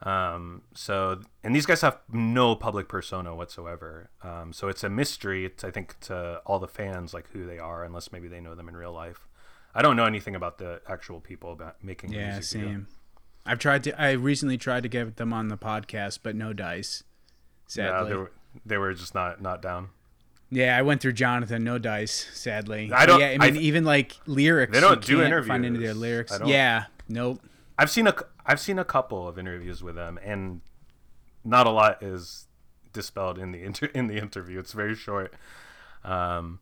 Um, 0.03 0.63
so 0.73 1.21
and 1.43 1.55
these 1.55 1.65
guys 1.65 1.81
have 1.81 1.99
no 2.11 2.55
public 2.55 2.89
persona 2.89 3.33
whatsoever. 3.35 4.09
Um, 4.21 4.51
so 4.51 4.67
it's 4.67 4.83
a 4.83 4.89
mystery. 4.89 5.45
It's, 5.45 5.63
I 5.63 5.71
think 5.71 5.97
to 6.01 6.41
all 6.45 6.59
the 6.59 6.67
fans 6.67 7.13
like 7.13 7.29
who 7.29 7.45
they 7.45 7.59
are, 7.59 7.85
unless 7.85 8.11
maybe 8.11 8.27
they 8.27 8.41
know 8.41 8.53
them 8.53 8.67
in 8.67 8.75
real 8.75 8.91
life. 8.91 9.27
I 9.73 9.81
don't 9.81 9.95
know 9.95 10.05
anything 10.05 10.35
about 10.35 10.57
the 10.57 10.81
actual 10.89 11.21
people 11.21 11.53
about 11.53 11.81
making. 11.81 12.11
Yeah, 12.11 12.41
same. 12.41 12.61
Video. 12.61 12.85
I've 13.45 13.59
tried 13.59 13.85
to. 13.85 14.01
I 14.01 14.11
recently 14.11 14.57
tried 14.57 14.83
to 14.83 14.89
get 14.89 15.15
them 15.15 15.31
on 15.31 15.47
the 15.47 15.57
podcast, 15.57 16.19
but 16.21 16.35
no 16.35 16.51
dice. 16.51 17.03
Sadly, 17.67 17.85
yeah, 17.85 18.09
they 18.09 18.15
were 18.15 18.31
they 18.65 18.77
were 18.77 18.93
just 18.93 19.15
not 19.15 19.41
not 19.41 19.61
down. 19.61 19.89
Yeah, 20.51 20.77
I 20.77 20.81
went 20.81 20.99
through 21.01 21.13
Jonathan, 21.13 21.63
no 21.63 21.77
dice, 21.77 22.27
sadly. 22.33 22.91
I 22.93 23.05
don't. 23.05 23.21
Yeah, 23.21 23.37
I 23.39 23.51
mean, 23.51 23.57
I, 23.57 23.59
even 23.61 23.85
like 23.85 24.17
lyrics. 24.27 24.73
They 24.73 24.81
don't 24.81 25.03
do 25.03 25.23
interviews. 25.23 25.47
Find 25.47 25.65
of 25.65 25.81
their 25.81 25.93
lyrics. 25.93 26.37
Yeah, 26.45 26.85
nope. 27.07 27.41
I've 27.77 27.89
seen 27.89 28.05
a, 28.05 28.15
I've 28.45 28.59
seen 28.59 28.77
a 28.77 28.83
couple 28.83 29.27
of 29.27 29.39
interviews 29.39 29.81
with 29.81 29.95
them, 29.95 30.19
and 30.21 30.59
not 31.45 31.67
a 31.67 31.69
lot 31.69 32.03
is 32.03 32.47
dispelled 32.91 33.39
in 33.39 33.53
the 33.53 33.63
inter, 33.63 33.87
in 33.95 34.07
the 34.07 34.17
interview. 34.17 34.59
It's 34.59 34.73
very 34.73 34.93
short, 34.93 35.33
um, 36.03 36.59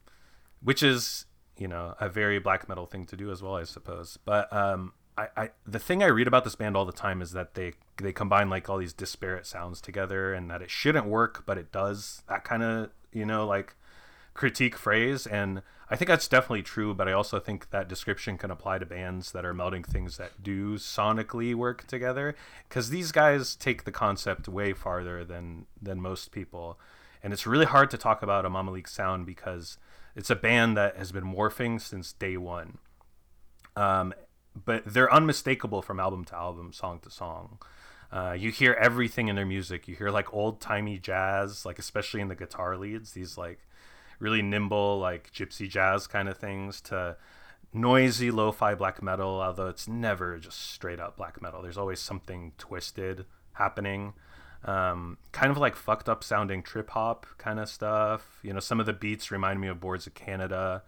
which 0.62 0.84
is 0.84 1.26
you 1.58 1.68
know 1.68 1.96
a 2.00 2.10
very 2.10 2.38
black 2.38 2.70
metal 2.70 2.86
thing 2.86 3.08
to 3.08 3.18
do 3.18 3.32
as 3.32 3.42
well, 3.42 3.56
I 3.56 3.64
suppose. 3.64 4.20
But 4.24 4.54
um, 4.54 4.94
I, 5.18 5.28
I 5.36 5.50
the 5.66 5.80
thing 5.80 6.04
I 6.04 6.08
read 6.08 6.28
about 6.28 6.44
this 6.44 6.56
band 6.56 6.78
all 6.78 6.86
the 6.86 6.92
time 6.92 7.24
is 7.24 7.32
that 7.32 7.56
they 7.56 7.74
they 7.98 8.14
combine 8.14 8.52
like 8.52 8.70
all 8.70 8.78
these 8.78 8.94
disparate 8.94 9.48
sounds 9.48 9.82
together, 9.82 10.32
and 10.32 10.48
that 10.52 10.62
it 10.62 10.70
shouldn't 10.70 11.08
work, 11.08 11.44
but 11.48 11.58
it 11.58 11.72
does. 11.72 12.22
That 12.30 12.44
kind 12.44 12.62
of 12.62 12.92
you 13.12 13.26
know 13.26 13.48
like 13.48 13.76
critique 14.40 14.78
phrase 14.78 15.28
and 15.28 15.62
i 15.90 15.98
think 15.98 16.08
that's 16.08 16.30
definitely 16.30 16.64
true 16.64 16.94
but 16.94 17.10
i 17.10 17.12
also 17.12 17.42
think 17.42 17.72
that 17.72 17.90
description 17.90 18.38
can 18.38 18.50
apply 18.50 18.78
to 18.78 18.86
bands 18.86 19.34
that 19.34 19.44
are 19.44 19.54
melding 19.54 19.86
things 19.86 20.16
that 20.16 20.42
do 20.42 20.76
sonically 20.76 21.54
work 21.54 21.86
together 21.88 22.34
because 22.70 22.90
these 22.90 23.12
guys 23.12 23.54
take 23.54 23.84
the 23.84 23.92
concept 23.92 24.48
way 24.48 24.72
farther 24.72 25.26
than 25.26 25.66
than 25.82 26.02
most 26.02 26.32
people. 26.32 26.80
And 27.22 27.34
it's 27.34 27.46
really 27.46 27.66
hard 27.66 27.90
to 27.92 27.98
talk 27.98 28.24
about 28.24 28.46
a 28.46 28.50
Mamaleek 28.50 28.88
sound 28.88 29.26
because 29.26 29.78
it's 30.16 30.30
a 30.30 30.36
band 30.36 30.78
that 30.78 30.96
has 30.96 31.12
been 31.12 31.26
morphing 31.26 31.82
since 31.82 32.14
day 32.14 32.38
one. 32.38 32.78
Um, 33.76 34.14
but 34.56 34.84
they're 34.86 35.14
unmistakable 35.14 35.82
from 35.82 36.00
album 36.00 36.24
to 36.26 36.36
album 36.36 36.72
song 36.72 37.00
to 37.02 37.10
song. 37.10 37.60
Uh, 38.12 38.36
you 38.38 38.52
hear 38.52 38.74
everything 38.74 39.28
in 39.28 39.36
their 39.36 39.46
music. 39.46 39.88
You 39.88 39.96
hear 39.96 40.10
like 40.10 40.34
old 40.34 40.62
timey 40.62 40.98
jazz, 40.98 41.66
like 41.66 41.78
especially 41.78 42.22
in 42.22 42.30
the 42.30 42.36
guitar 42.36 42.78
leads, 42.78 43.12
these 43.12 43.38
like 43.38 43.60
really 44.20 44.42
nimble 44.42 45.00
like 45.00 45.32
gypsy 45.32 45.70
jazz 45.70 46.08
kind 46.08 46.30
of 46.30 46.38
things 46.38 46.82
to 46.82 47.16
noisy 47.74 48.32
lo-fi 48.32 48.74
black 48.76 49.02
metal 49.02 49.42
although 49.42 49.68
it's 49.68 49.88
never 49.88 50.38
just 50.38 50.72
straight 50.72 51.00
up 51.00 51.18
black 51.18 51.42
metal. 51.42 51.62
There's 51.62 51.78
always 51.78 52.00
something 52.00 52.54
twisted 52.58 53.26
happening. 53.54 54.14
Um, 54.66 55.18
kind 55.32 55.52
of 55.52 55.58
like 55.58 55.76
fucked 55.76 56.10
up 56.10 56.24
sounding 56.24 56.64
trip 56.64 56.90
hop 56.90 57.26
kind 57.38 57.60
of 57.60 57.70
stuff. 57.70 58.40
You 58.44 58.54
know 58.54 58.60
some 58.60 58.80
of 58.80 58.86
the 58.86 58.94
beats 58.94 59.32
remind 59.32 59.62
me 59.62 59.68
of 59.68 59.80
boards 59.80 60.06
of 60.08 60.14
canada. 60.14 60.84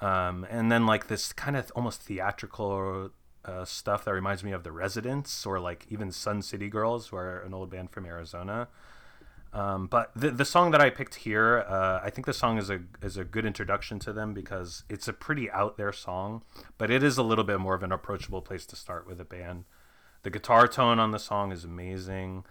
Um, 0.00 0.46
and 0.50 0.72
then 0.72 0.86
like 0.86 1.08
this 1.08 1.32
kind 1.32 1.56
of 1.56 1.70
almost 1.74 2.02
theatrical 2.02 3.10
uh, 3.44 3.64
stuff 3.64 4.04
that 4.04 4.12
reminds 4.12 4.44
me 4.44 4.52
of 4.52 4.64
the 4.64 4.72
residents 4.72 5.46
or 5.46 5.58
like 5.60 5.86
even 5.88 6.12
sun 6.12 6.42
city 6.42 6.68
girls 6.68 7.08
who 7.08 7.16
are 7.16 7.40
an 7.40 7.54
old 7.54 7.70
band 7.70 7.90
from 7.90 8.04
arizona 8.04 8.68
um, 9.52 9.88
but 9.88 10.12
the 10.14 10.30
the 10.30 10.44
song 10.44 10.70
that 10.70 10.80
I 10.80 10.90
picked 10.90 11.16
here, 11.16 11.64
uh, 11.68 12.00
I 12.02 12.10
think 12.10 12.26
the 12.26 12.32
song 12.32 12.56
is 12.56 12.70
a 12.70 12.80
is 13.02 13.16
a 13.16 13.24
good 13.24 13.44
introduction 13.44 13.98
to 14.00 14.12
them 14.12 14.32
because 14.32 14.84
it's 14.88 15.08
a 15.08 15.12
pretty 15.12 15.50
out 15.50 15.76
there 15.76 15.92
song, 15.92 16.42
but 16.78 16.90
it 16.90 17.02
is 17.02 17.18
a 17.18 17.24
little 17.24 17.44
bit 17.44 17.58
more 17.58 17.74
of 17.74 17.82
an 17.82 17.90
approachable 17.90 18.42
place 18.42 18.64
to 18.66 18.76
start 18.76 19.08
with 19.08 19.20
a 19.20 19.24
band. 19.24 19.64
The 20.22 20.30
guitar 20.30 20.68
tone 20.68 21.00
on 21.00 21.10
the 21.10 21.18
song 21.18 21.50
is 21.50 21.64
amazing. 21.64 22.44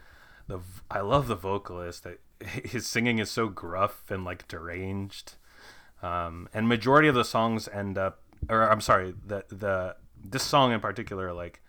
the 0.47 0.59
I 0.91 0.99
love 0.99 1.27
the 1.27 1.35
vocalist. 1.35 2.05
His 2.45 2.85
singing 2.85 3.19
is 3.19 3.31
so 3.31 3.47
gruff 3.47 4.11
and 4.11 4.25
like 4.25 4.47
deranged, 4.49 5.35
um, 6.03 6.49
and 6.53 6.67
majority 6.67 7.07
of 7.07 7.15
the 7.15 7.23
songs 7.23 7.69
end 7.69 7.97
up, 7.97 8.21
or 8.49 8.69
I'm 8.69 8.81
sorry, 8.81 9.13
the 9.25 9.45
the 9.47 9.95
this 10.21 10.43
song 10.43 10.73
in 10.73 10.81
particular, 10.81 11.31
like 11.31 11.61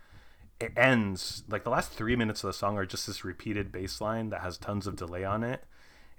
it 0.61 0.73
ends 0.77 1.43
like 1.47 1.63
the 1.63 1.69
last 1.69 1.91
three 1.91 2.15
minutes 2.15 2.43
of 2.43 2.49
the 2.49 2.53
song 2.53 2.77
are 2.77 2.85
just 2.85 3.07
this 3.07 3.23
repeated 3.23 3.71
bass 3.71 4.01
line 4.01 4.29
that 4.29 4.41
has 4.41 4.57
tons 4.57 4.87
of 4.87 4.95
delay 4.95 5.23
on 5.23 5.43
it, 5.43 5.63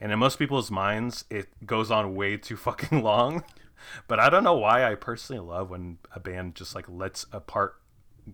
and 0.01 0.11
in 0.13 0.19
most 0.19 0.39
people's 0.39 0.71
minds, 0.71 1.25
it 1.31 1.49
goes 1.67 1.91
on 1.91 2.15
way 2.15 2.37
too 2.37 2.57
fucking 2.57 3.03
long. 3.05 3.45
But 4.07 4.21
I 4.21 4.31
don't 4.31 4.45
know 4.45 4.57
why. 4.57 4.91
I 4.91 4.95
personally 4.95 5.45
love 5.45 5.71
when 5.71 5.99
a 6.15 6.21
band 6.21 6.55
just 6.55 6.75
like 6.75 6.89
lets 6.89 7.27
a 7.33 7.41
part 7.41 7.77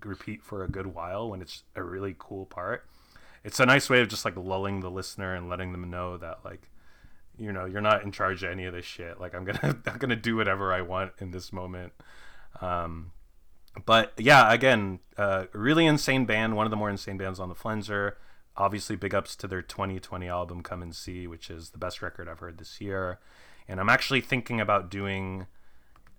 repeat 0.04 0.42
for 0.42 0.64
a 0.64 0.68
good 0.68 0.88
while 0.88 1.30
when 1.30 1.40
it's 1.40 1.62
a 1.74 1.82
really 1.82 2.14
cool 2.18 2.46
part. 2.46 2.86
It's 3.44 3.60
a 3.60 3.66
nice 3.66 3.88
way 3.88 4.00
of 4.00 4.08
just 4.08 4.24
like 4.24 4.36
lulling 4.36 4.80
the 4.80 4.90
listener 4.90 5.34
and 5.34 5.48
letting 5.48 5.72
them 5.72 5.88
know 5.90 6.16
that 6.18 6.40
like 6.44 6.68
you 7.38 7.52
know 7.52 7.64
you're 7.64 7.80
not 7.80 8.02
in 8.02 8.12
charge 8.12 8.42
of 8.42 8.50
any 8.50 8.64
of 8.66 8.74
this 8.74 8.84
shit. 8.84 9.20
Like 9.20 9.34
i'm 9.34 9.44
gonna 9.44 9.78
i'm 9.86 9.98
gonna 9.98 10.16
do 10.16 10.36
whatever 10.36 10.72
i 10.72 10.82
want 10.82 11.12
in 11.18 11.30
this 11.30 11.52
moment. 11.52 11.92
Um 12.60 13.12
but 13.84 14.12
yeah 14.16 14.52
again 14.52 15.00
uh 15.16 15.44
really 15.52 15.86
insane 15.86 16.24
band 16.24 16.56
one 16.56 16.66
of 16.66 16.70
the 16.70 16.76
more 16.76 16.90
insane 16.90 17.16
bands 17.16 17.40
on 17.40 17.48
the 17.48 17.54
flenser. 17.54 18.14
Obviously 18.56 18.96
big 18.96 19.14
ups 19.14 19.36
to 19.36 19.46
their 19.46 19.62
2020 19.62 20.28
album 20.28 20.62
come 20.62 20.82
and 20.82 20.94
see 20.94 21.26
which 21.26 21.50
is 21.50 21.70
the 21.70 21.78
best 21.78 22.02
record 22.02 22.28
i've 22.28 22.40
heard 22.40 22.58
this 22.58 22.80
year. 22.80 23.18
And 23.66 23.80
i'm 23.80 23.88
actually 23.88 24.20
thinking 24.20 24.60
about 24.60 24.90
doing 24.90 25.46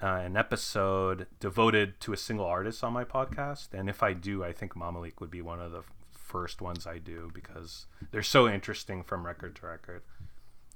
uh, 0.01 0.21
an 0.23 0.37
episode 0.37 1.27
devoted 1.41 1.99
to 1.99 2.13
a 2.13 2.17
single 2.17 2.45
artist 2.45 2.85
on 2.85 2.93
my 2.93 3.03
podcast. 3.03 3.73
And 3.73 3.89
if 3.89 4.01
i 4.01 4.13
do 4.13 4.43
i 4.43 4.53
think 4.53 4.73
Mamaleek 4.73 5.19
would 5.19 5.31
be 5.31 5.41
one 5.41 5.59
of 5.59 5.71
the 5.71 5.83
first 6.29 6.61
ones 6.61 6.85
I 6.85 6.99
do 6.99 7.31
because 7.33 7.87
they're 8.11 8.21
so 8.21 8.47
interesting 8.47 9.03
from 9.03 9.25
record 9.25 9.55
to 9.57 9.65
record. 9.65 10.03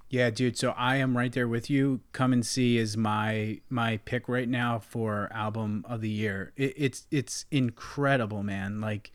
Yeah, 0.10 0.30
dude. 0.30 0.58
So 0.58 0.76
I 0.78 0.98
am 0.98 1.18
right 1.18 1.32
there 1.32 1.48
with 1.48 1.70
you. 1.70 2.02
Come 2.12 2.34
and 2.34 2.46
see 2.46 2.78
is 2.78 2.96
my 2.96 3.62
my 3.70 3.98
pick 3.98 4.30
right 4.30 4.48
now 4.48 4.80
for 4.80 5.28
album 5.34 5.86
of 5.90 6.02
the 6.02 6.10
year. 6.10 6.54
It, 6.56 6.74
it's 6.78 7.08
it's 7.10 7.46
incredible, 7.50 8.44
man. 8.44 8.80
Like 8.80 9.12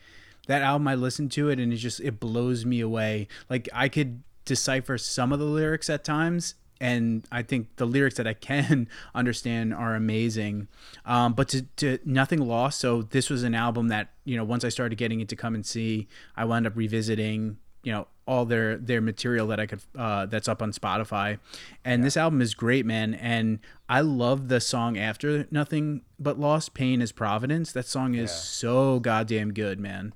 that 0.49 0.63
album, 0.63 0.89
I 0.89 0.97
listened 0.97 1.31
to 1.33 1.51
it 1.51 1.61
and 1.61 1.73
it 1.73 1.77
just 1.77 2.01
it 2.01 2.19
blows 2.19 2.67
me 2.67 2.81
away. 2.81 3.29
Like 3.49 3.69
I 3.73 3.89
could 3.89 4.23
decipher 4.45 4.99
some 4.99 5.33
of 5.33 5.39
the 5.39 5.45
lyrics 5.45 5.89
at 5.89 6.03
times, 6.03 6.55
and 6.81 7.25
I 7.31 7.43
think 7.43 7.77
the 7.77 7.87
lyrics 7.87 8.17
that 8.17 8.27
I 8.27 8.35
can 8.35 8.89
understand 9.15 9.75
are 9.75 9.95
amazing. 9.95 10.69
Um, 11.05 11.35
but 11.35 11.49
to, 11.51 11.63
to 11.77 11.99
nothing 12.05 12.41
lost. 12.41 12.81
So 12.81 13.03
this 13.03 13.31
was 13.31 13.45
an 13.45 13.55
album 13.55 13.89
that 13.89 14.11
you 14.25 14.37
know 14.37 14.45
once 14.45 14.65
I 14.65 14.69
started 14.71 14.97
getting 14.97 15.21
it 15.21 15.29
to 15.29 15.37
come 15.37 15.55
and 15.55 15.65
see, 15.65 16.09
I 16.37 16.45
wound 16.45 16.67
up 16.67 16.77
revisiting 16.77 17.59
you 17.83 17.93
know 17.93 18.09
all 18.29 18.45
their 18.45 18.77
their 18.77 19.01
material 19.01 19.49
that 19.49 19.59
I 19.59 19.67
could 19.67 19.81
uh, 19.97 20.27
that's 20.27 20.47
up 20.47 20.63
on 20.63 20.71
Spotify, 20.73 21.39
and 21.85 22.03
yeah. 22.03 22.07
this 22.07 22.17
album 22.17 22.41
is 22.41 22.55
great, 22.55 22.87
man. 22.87 23.15
And 23.15 23.59
I 23.89 24.03
love 24.03 24.49
the 24.49 24.61
song 24.61 24.97
after 24.97 25.49
Nothing 25.51 26.03
But 26.21 26.39
Lost, 26.39 26.75
Pain 26.75 27.03
is 27.03 27.11
Providence. 27.11 27.73
That 27.73 27.87
song 27.87 28.15
is 28.15 28.31
yeah. 28.31 28.37
so 28.37 29.01
goddamn 29.01 29.53
good, 29.53 29.81
man. 29.81 30.13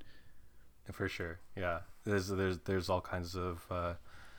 For 0.91 1.09
sure, 1.09 1.39
yeah. 1.57 1.79
There's 2.05 2.27
there's 2.29 2.59
there's 2.59 2.89
all 2.89 3.01
kinds 3.01 3.35
of. 3.35 3.65
Uh 3.69 3.93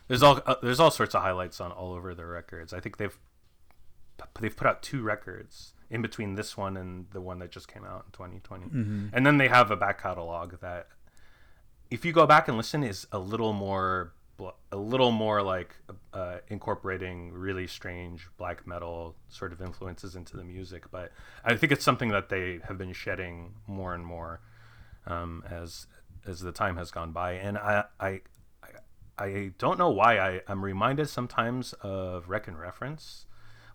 there's 0.09 0.23
all 0.23 0.41
uh, 0.47 0.57
there's 0.63 0.81
all 0.81 0.91
sorts 0.91 1.15
of 1.15 1.23
highlights 1.23 1.61
on 1.61 1.73
all 1.73 1.93
over 1.93 2.15
their 2.15 2.27
records. 2.27 2.73
I 2.73 2.81
think 2.81 2.99
they've 2.99 3.17
they've 4.41 4.55
put 4.55 4.67
out 4.67 4.83
two 4.83 5.03
records 5.03 5.73
in 5.91 6.03
between 6.03 6.35
this 6.35 6.57
one 6.57 6.77
and 6.77 7.07
the 7.13 7.21
one 7.21 7.39
that 7.39 7.51
just 7.51 7.69
came 7.69 7.85
out 7.85 8.05
in 8.07 8.13
2020, 8.13 8.67
mm-hmm. 8.67 9.07
and 9.13 9.27
then 9.27 9.39
they 9.39 9.49
have 9.49 9.71
a 9.71 9.77
back 9.77 10.03
catalog 10.03 10.61
that, 10.61 10.89
if 11.91 12.05
you 12.05 12.13
go 12.13 12.27
back 12.27 12.49
and 12.49 12.57
listen, 12.57 12.83
is 12.83 13.07
a 13.13 13.19
little 13.19 13.53
more 13.53 14.13
a 14.73 14.77
little 14.77 15.13
more 15.13 15.43
like 15.43 15.77
uh, 16.13 16.39
incorporating 16.49 17.31
really 17.33 17.69
strange 17.69 18.27
black 18.37 18.67
metal 18.67 19.15
sort 19.29 19.53
of 19.53 19.63
influences 19.63 20.17
into 20.17 20.37
the 20.37 20.43
music. 20.43 20.91
But 20.91 21.13
I 21.45 21.55
think 21.57 21.71
it's 21.71 21.85
something 21.85 22.09
that 22.09 22.29
they 22.29 22.59
have 22.67 22.77
been 22.77 22.93
shedding 22.93 23.55
more 23.69 23.95
and 23.95 24.05
more 24.05 24.41
um, 25.07 25.45
as 25.49 25.87
as 26.27 26.41
the 26.41 26.53
time 26.53 26.77
has 26.77 26.91
gone 26.91 27.13
by. 27.13 27.33
And 27.33 27.57
I, 27.59 27.85
I 28.01 28.21
I 29.17 29.53
don't 29.59 29.79
know 29.79 29.91
why 29.91 30.19
I, 30.19 30.41
I'm 30.49 30.65
reminded 30.65 31.09
sometimes 31.09 31.73
of 31.75 32.29
Wreck 32.29 32.49
and 32.49 32.59
Reference. 32.59 33.27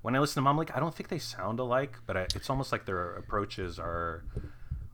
When 0.02 0.16
I 0.16 0.20
listen 0.20 0.44
to 0.44 0.50
Mamaleek, 0.50 0.76
I 0.76 0.80
don't 0.80 0.94
think 0.94 1.10
they 1.10 1.20
sound 1.20 1.60
alike, 1.60 1.98
but 2.06 2.18
I, 2.18 2.22
it's 2.36 2.50
almost 2.50 2.72
like 2.72 2.86
their 2.86 3.16
approaches 3.16 3.80
are 3.80 4.26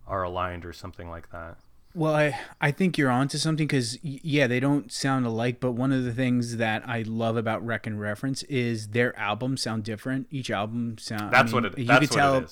are 0.07 0.23
aligned 0.23 0.65
or 0.65 0.73
something 0.73 1.09
like 1.09 1.31
that. 1.31 1.57
Well, 1.95 2.13
I, 2.13 2.37
I 2.59 2.71
think 2.71 2.97
you're 2.97 3.09
onto 3.09 3.37
something 3.37 3.65
because 3.65 3.97
yeah, 4.03 4.47
they 4.47 4.59
don't 4.59 4.91
sound 4.91 5.25
alike. 5.25 5.61
But 5.61 5.71
one 5.71 5.93
of 5.93 6.03
the 6.03 6.11
things 6.11 6.57
that 6.57 6.87
I 6.87 7.03
love 7.03 7.37
about 7.37 7.65
Wreck 7.65 7.87
and 7.87 7.99
Reference 7.99 8.43
is 8.43 8.89
their 8.89 9.17
albums 9.17 9.61
sound 9.61 9.85
different. 9.85 10.27
Each 10.29 10.51
album 10.51 10.97
sound. 10.97 11.33
That's 11.33 11.53
I 11.53 11.55
mean, 11.55 11.63
what 11.63 11.65
it. 11.65 11.77
You 11.79 11.85
that's 11.85 11.99
could 12.07 12.11
tell. 12.11 12.45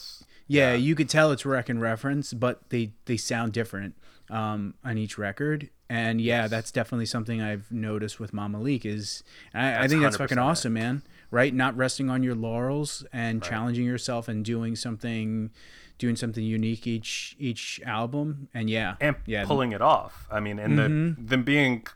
Yeah, 0.48 0.72
yeah, 0.72 0.74
you 0.76 0.96
could 0.96 1.10
tell 1.10 1.32
it's 1.32 1.46
Wreck 1.46 1.68
and 1.68 1.82
Reference, 1.82 2.34
but 2.34 2.70
they 2.70 2.94
they 3.06 3.18
sound 3.18 3.52
different 3.52 3.96
um, 4.30 4.76
on 4.84 4.98
each 4.98 5.18
record. 5.18 5.70
And 5.90 6.22
yeah, 6.22 6.44
yes. 6.44 6.50
that's 6.50 6.72
definitely 6.72 7.06
something 7.06 7.42
I've 7.42 7.72
noticed 7.72 8.20
with 8.20 8.32
Mamaleek 8.32 8.86
is 8.86 9.24
I, 9.54 9.84
I 9.84 9.88
think 9.88 10.02
that's 10.02 10.18
fucking 10.18 10.38
awesome, 10.38 10.74
man. 10.74 11.04
Right? 11.32 11.54
Not 11.54 11.76
resting 11.76 12.10
on 12.10 12.24
your 12.24 12.36
laurels 12.36 13.06
and 13.12 13.42
right. 13.42 13.50
challenging 13.50 13.86
yourself 13.86 14.28
and 14.28 14.46
doing 14.46 14.76
something 14.76 15.52
doing 15.98 16.16
something 16.16 16.44
unique 16.44 16.88
each 16.88 17.36
each 17.40 17.82
album. 17.86 18.50
And 18.54 18.70
yeah. 18.70 18.96
And 19.00 19.16
yeah, 19.26 19.46
pulling 19.46 19.72
it 19.72 19.82
off. 19.82 20.28
I 20.32 20.40
mean, 20.40 20.60
and 20.60 20.78
mm-hmm. 20.78 21.22
the 21.22 21.30
them 21.30 21.44
being 21.44 21.88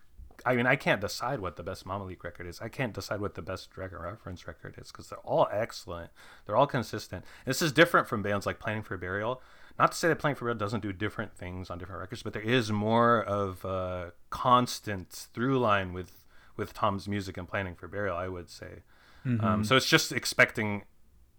I 0.46 0.56
mean, 0.56 0.66
I 0.66 0.78
can't 0.78 1.02
decide 1.02 1.42
what 1.42 1.58
the 1.58 1.64
best 1.64 1.86
Mamaleek 1.86 2.24
record 2.24 2.48
is. 2.48 2.62
I 2.62 2.70
can't 2.70 2.94
decide 2.94 3.20
what 3.20 3.36
the 3.36 3.42
best 3.42 3.76
Wreck 3.76 3.92
and 3.92 4.02
Reference 4.02 4.48
record 4.48 4.76
is 4.78 4.92
because 4.92 5.10
they're 5.10 5.20
all 5.20 5.48
excellent. 5.52 6.10
They're 6.46 6.56
all 6.56 6.68
consistent. 6.68 7.26
This 7.46 7.62
is 7.62 7.74
different 7.74 8.08
from 8.08 8.22
bands 8.22 8.46
like 8.46 8.58
Planning 8.58 8.84
for 8.84 8.96
Burial, 8.96 9.42
not 9.78 9.92
to 9.92 9.98
say 9.98 10.08
that 10.08 10.20
Planning 10.20 10.36
for 10.36 10.46
Burial 10.46 10.58
doesn't 10.58 10.82
do 10.82 10.94
different 10.94 11.36
things 11.36 11.70
on 11.70 11.78
different 11.80 12.00
records, 12.00 12.24
but 12.24 12.32
there 12.32 12.42
is 12.42 12.72
more 12.72 13.24
of 13.24 13.66
a 13.66 14.14
constant 14.30 15.28
through 15.34 15.60
line 15.60 15.92
with 15.92 16.24
with 16.56 16.74
Tom's 16.74 17.08
music 17.08 17.38
and 17.38 17.48
Planning 17.48 17.76
for 17.76 17.88
Burial. 17.88 18.16
I 18.16 18.28
would 18.28 18.50
say. 18.50 18.84
Mm-hmm. 19.26 19.46
Um, 19.46 19.64
so 19.66 19.76
it's 19.76 19.90
just 19.90 20.14
expecting 20.14 20.84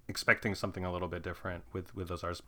expecting 0.09 0.55
something 0.55 0.85
a 0.85 0.93
little 0.93 1.09
bit 1.09 1.23
different 1.23 1.65
with 1.73 1.95
with 1.95 2.09
those 2.09 2.25
artists. 2.25 2.45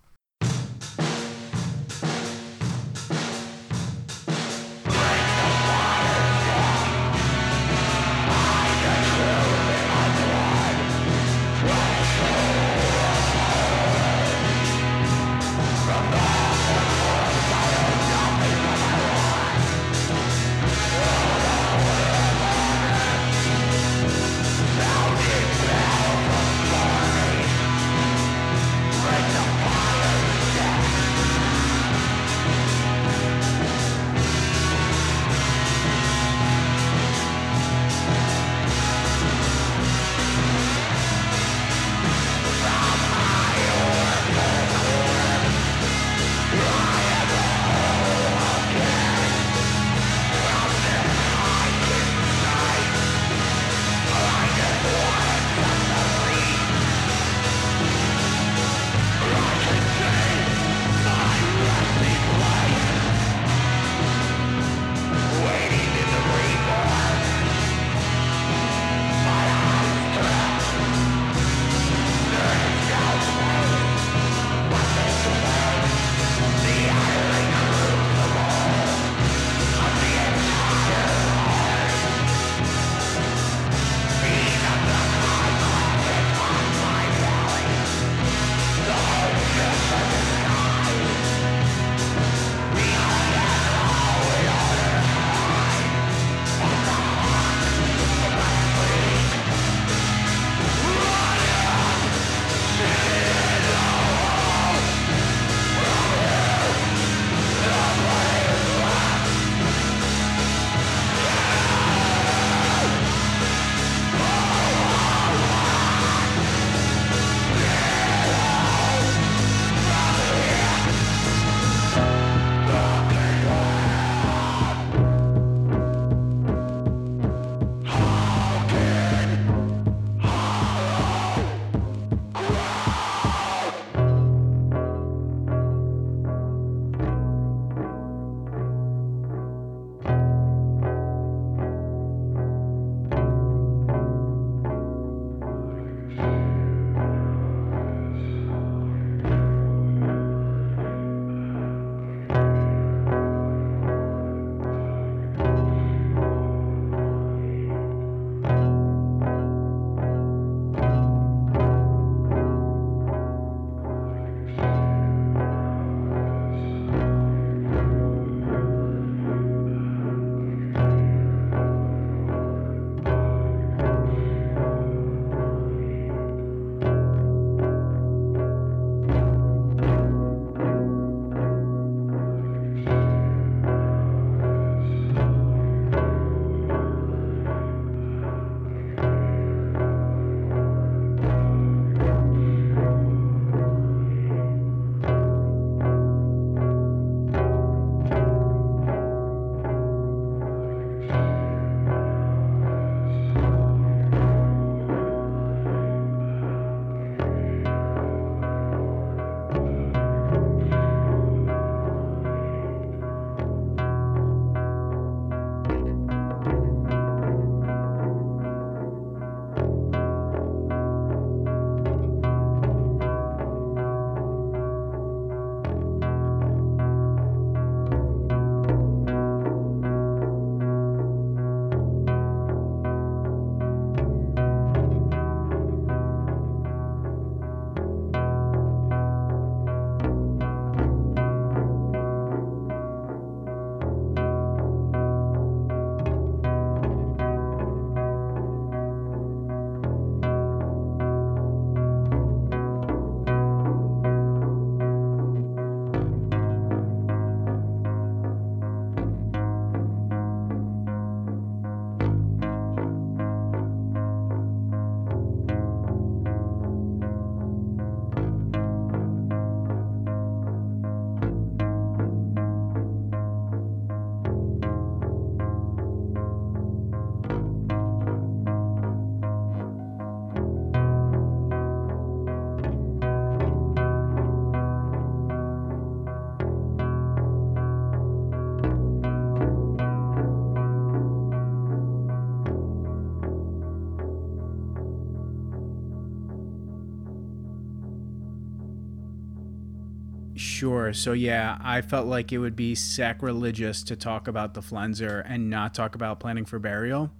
Sure. 300.60 300.92
So 300.92 301.14
yeah, 301.14 301.56
I 301.64 301.80
felt 301.80 302.06
like 302.06 302.32
it 302.32 302.38
would 302.38 302.54
be 302.54 302.74
sacrilegious 302.74 303.82
to 303.84 303.96
talk 303.96 304.28
about 304.28 304.52
the 304.52 304.60
Flenser 304.60 305.24
and 305.26 305.48
not 305.48 305.72
talk 305.72 305.94
about 305.94 306.20
planning 306.20 306.44
for 306.44 306.58
burial. 306.58 307.10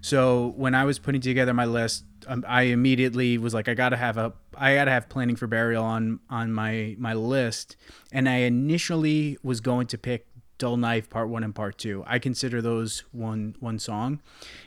So 0.00 0.54
when 0.56 0.74
I 0.74 0.86
was 0.86 0.98
putting 0.98 1.20
together 1.20 1.52
my 1.52 1.66
list, 1.66 2.04
um, 2.26 2.46
I 2.48 2.62
immediately 2.62 3.36
was 3.36 3.52
like, 3.52 3.68
I 3.68 3.74
gotta 3.74 3.98
have 3.98 4.16
a, 4.16 4.32
I 4.56 4.74
gotta 4.76 4.90
have 4.90 5.10
planning 5.10 5.36
for 5.36 5.46
burial 5.46 5.84
on 5.84 6.20
on 6.30 6.50
my 6.50 6.96
my 6.98 7.12
list, 7.12 7.76
and 8.10 8.26
I 8.26 8.36
initially 8.36 9.36
was 9.42 9.60
going 9.60 9.86
to 9.88 9.98
pick 9.98 10.26
Dull 10.56 10.78
Knife 10.78 11.10
Part 11.10 11.28
One 11.28 11.44
and 11.44 11.54
Part 11.54 11.76
Two. 11.76 12.04
I 12.06 12.18
consider 12.18 12.62
those 12.62 13.00
one 13.12 13.54
one 13.60 13.78
song, 13.78 14.22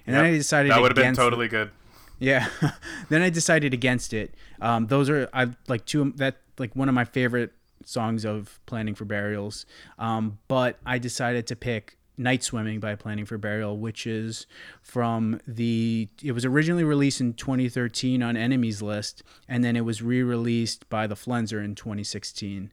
and 0.06 0.14
yep. 0.14 0.23
then 0.23 0.26
I 0.26 0.31
decided 0.34 0.72
that 0.72 0.80
would 0.80 0.95
have 0.95 1.03
been 1.03 1.15
totally 1.15 1.48
good. 1.48 1.72
Yeah, 2.19 2.49
then 3.10 3.23
I 3.23 3.31
decided 3.31 3.73
against 3.73 4.14
it. 4.14 4.35
Um, 4.61 4.85
those 4.85 5.10
are 5.10 5.27
I 5.34 5.48
like 5.68 5.88
two 5.88 6.14
that 6.18 6.38
like 6.60 6.76
one 6.76 6.88
of 6.88 6.93
my 6.93 7.06
favorite 7.06 7.53
songs 7.86 8.26
of 8.26 8.60
planning 8.66 8.95
for 8.95 9.06
burials. 9.06 9.66
Um, 9.98 10.40
but 10.48 10.80
I 10.86 10.98
decided 10.98 11.48
to 11.48 11.56
pick 11.56 11.98
Night 12.18 12.44
Swimming 12.44 12.80
by 12.80 12.95
Planning 12.95 13.26
for 13.26 13.38
Burial, 13.38 13.78
which 13.78 14.06
is 14.06 14.45
from 14.82 15.40
the. 15.48 16.10
It 16.24 16.34
was 16.34 16.45
originally 16.45 16.84
released 16.84 17.22
in 17.22 17.34
2013 17.34 18.22
on 18.22 18.38
Enemies 18.38 18.82
List, 18.82 19.24
and 19.48 19.64
then 19.64 19.76
it 19.76 19.86
was 19.86 20.02
re 20.02 20.22
released 20.22 20.88
by 20.90 21.08
the 21.08 21.16
Flenser 21.16 21.64
in 21.64 21.76
2016. 21.76 22.72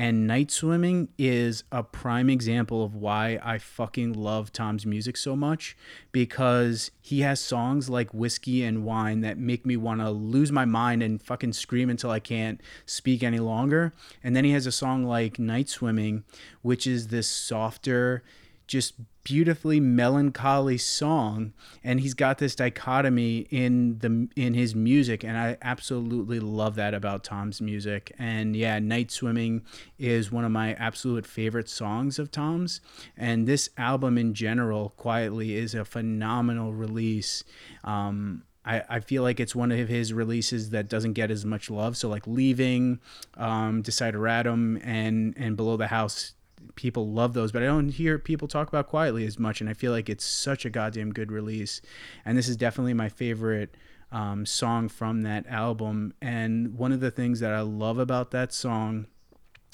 And 0.00 0.26
Night 0.26 0.50
Swimming 0.50 1.10
is 1.18 1.62
a 1.70 1.82
prime 1.82 2.30
example 2.30 2.82
of 2.82 2.94
why 2.94 3.38
I 3.42 3.58
fucking 3.58 4.14
love 4.14 4.50
Tom's 4.50 4.86
music 4.86 5.14
so 5.18 5.36
much 5.36 5.76
because 6.10 6.90
he 7.02 7.20
has 7.20 7.38
songs 7.38 7.90
like 7.90 8.14
Whiskey 8.14 8.64
and 8.64 8.86
Wine 8.86 9.20
that 9.20 9.36
make 9.36 9.66
me 9.66 9.76
want 9.76 10.00
to 10.00 10.08
lose 10.08 10.50
my 10.50 10.64
mind 10.64 11.02
and 11.02 11.22
fucking 11.22 11.52
scream 11.52 11.90
until 11.90 12.10
I 12.10 12.18
can't 12.18 12.62
speak 12.86 13.22
any 13.22 13.40
longer. 13.40 13.92
And 14.24 14.34
then 14.34 14.46
he 14.46 14.52
has 14.52 14.64
a 14.64 14.72
song 14.72 15.04
like 15.04 15.38
Night 15.38 15.68
Swimming, 15.68 16.24
which 16.62 16.86
is 16.86 17.08
this 17.08 17.28
softer, 17.28 18.22
just 18.70 18.94
beautifully 19.24 19.80
melancholy 19.80 20.78
song 20.78 21.52
and 21.82 21.98
he's 21.98 22.14
got 22.14 22.38
this 22.38 22.54
dichotomy 22.54 23.38
in 23.50 23.98
the 23.98 24.28
in 24.36 24.54
his 24.54 24.76
music 24.76 25.24
and 25.24 25.36
I 25.36 25.56
absolutely 25.60 26.38
love 26.38 26.76
that 26.76 26.94
about 26.94 27.24
Tom's 27.24 27.60
music 27.60 28.14
and 28.16 28.54
yeah 28.54 28.78
Night 28.78 29.10
Swimming 29.10 29.62
is 29.98 30.30
one 30.30 30.44
of 30.44 30.52
my 30.52 30.74
absolute 30.74 31.26
favorite 31.26 31.68
songs 31.68 32.16
of 32.20 32.30
Tom's 32.30 32.80
and 33.16 33.44
this 33.44 33.70
album 33.76 34.16
in 34.16 34.34
general 34.34 34.90
quietly 34.90 35.56
is 35.56 35.74
a 35.74 35.84
phenomenal 35.84 36.72
release 36.72 37.42
um, 37.82 38.44
I, 38.64 38.84
I 38.88 39.00
feel 39.00 39.24
like 39.24 39.40
it's 39.40 39.56
one 39.56 39.72
of 39.72 39.88
his 39.88 40.12
releases 40.12 40.70
that 40.70 40.88
doesn't 40.88 41.14
get 41.14 41.30
as 41.30 41.46
much 41.46 41.70
love. 41.70 41.96
So 41.96 42.10
like 42.10 42.26
Leaving, 42.26 43.00
um, 43.38 43.82
Desideratum, 43.82 44.82
and 44.84 45.34
and 45.38 45.56
Below 45.56 45.78
the 45.78 45.86
House 45.86 46.34
people 46.74 47.10
love 47.10 47.34
those, 47.34 47.52
but 47.52 47.62
I 47.62 47.66
don't 47.66 47.88
hear 47.90 48.18
people 48.18 48.48
talk 48.48 48.68
about 48.68 48.88
quietly 48.88 49.26
as 49.26 49.38
much. 49.38 49.60
And 49.60 49.68
I 49.68 49.74
feel 49.74 49.92
like 49.92 50.08
it's 50.08 50.24
such 50.24 50.64
a 50.64 50.70
goddamn 50.70 51.12
good 51.12 51.30
release. 51.30 51.80
And 52.24 52.36
this 52.36 52.48
is 52.48 52.56
definitely 52.56 52.94
my 52.94 53.08
favorite 53.08 53.76
um, 54.12 54.46
song 54.46 54.88
from 54.88 55.22
that 55.22 55.46
album. 55.46 56.14
And 56.20 56.76
one 56.76 56.92
of 56.92 57.00
the 57.00 57.10
things 57.10 57.40
that 57.40 57.52
I 57.52 57.60
love 57.60 57.98
about 57.98 58.30
that 58.32 58.52
song 58.52 59.06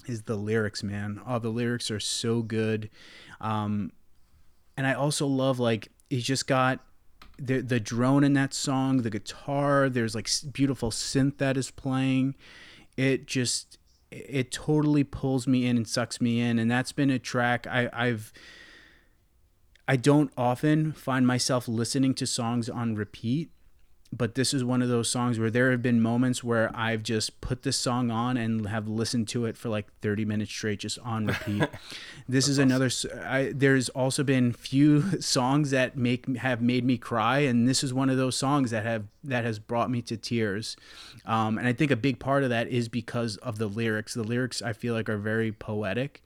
is 0.06 0.22
the 0.22 0.36
lyrics, 0.36 0.82
man. 0.82 1.20
Oh, 1.26 1.38
the 1.38 1.48
lyrics 1.48 1.90
are 1.90 2.00
so 2.00 2.42
good. 2.42 2.90
Um, 3.40 3.92
and 4.76 4.86
I 4.86 4.94
also 4.94 5.26
love 5.26 5.58
like 5.58 5.88
he's 6.10 6.24
just 6.24 6.46
got 6.46 6.80
the 7.38 7.60
the 7.60 7.80
drone 7.80 8.24
in 8.24 8.34
that 8.34 8.54
song, 8.54 8.98
the 8.98 9.10
guitar. 9.10 9.88
There's 9.88 10.14
like 10.14 10.28
beautiful 10.52 10.90
synth 10.90 11.38
that 11.38 11.56
is 11.56 11.70
playing. 11.70 12.34
It 12.96 13.26
just 13.26 13.78
it 14.10 14.50
totally 14.50 15.04
pulls 15.04 15.46
me 15.46 15.66
in 15.66 15.76
and 15.76 15.86
sucks 15.86 16.20
me 16.20 16.40
in. 16.40 16.58
And 16.58 16.70
that's 16.70 16.92
been 16.92 17.10
a 17.10 17.18
track 17.18 17.66
I, 17.66 17.88
I've 17.92 18.32
I 19.88 19.96
don't 19.96 20.32
often 20.36 20.92
find 20.92 21.26
myself 21.26 21.68
listening 21.68 22.14
to 22.14 22.26
songs 22.26 22.68
on 22.68 22.96
repeat 22.96 23.50
but 24.12 24.34
this 24.34 24.54
is 24.54 24.62
one 24.62 24.82
of 24.82 24.88
those 24.88 25.10
songs 25.10 25.38
where 25.38 25.50
there 25.50 25.70
have 25.70 25.82
been 25.82 26.00
moments 26.00 26.44
where 26.44 26.70
I've 26.74 27.02
just 27.02 27.40
put 27.40 27.62
this 27.62 27.76
song 27.76 28.10
on 28.10 28.36
and 28.36 28.66
have 28.68 28.86
listened 28.86 29.28
to 29.28 29.46
it 29.46 29.56
for 29.56 29.68
like 29.68 29.86
30 30.00 30.24
minutes 30.24 30.50
straight, 30.50 30.80
just 30.80 30.98
on 31.00 31.26
repeat. 31.26 31.68
this 32.28 32.48
is 32.48 32.58
awesome. 32.58 32.70
another. 32.70 32.90
I, 33.26 33.52
there's 33.54 33.88
also 33.90 34.22
been 34.22 34.52
few 34.52 35.20
songs 35.20 35.70
that 35.70 35.96
make 35.96 36.36
have 36.38 36.62
made 36.62 36.84
me 36.84 36.98
cry, 36.98 37.40
and 37.40 37.68
this 37.68 37.82
is 37.82 37.92
one 37.92 38.08
of 38.08 38.16
those 38.16 38.36
songs 38.36 38.70
that 38.70 38.84
have 38.84 39.06
that 39.24 39.44
has 39.44 39.58
brought 39.58 39.90
me 39.90 40.02
to 40.02 40.16
tears. 40.16 40.76
Um, 41.24 41.58
and 41.58 41.66
I 41.66 41.72
think 41.72 41.90
a 41.90 41.96
big 41.96 42.20
part 42.20 42.44
of 42.44 42.50
that 42.50 42.68
is 42.68 42.88
because 42.88 43.36
of 43.38 43.58
the 43.58 43.66
lyrics. 43.66 44.14
The 44.14 44.22
lyrics 44.22 44.62
I 44.62 44.72
feel 44.72 44.94
like 44.94 45.08
are 45.08 45.18
very 45.18 45.52
poetic. 45.52 46.22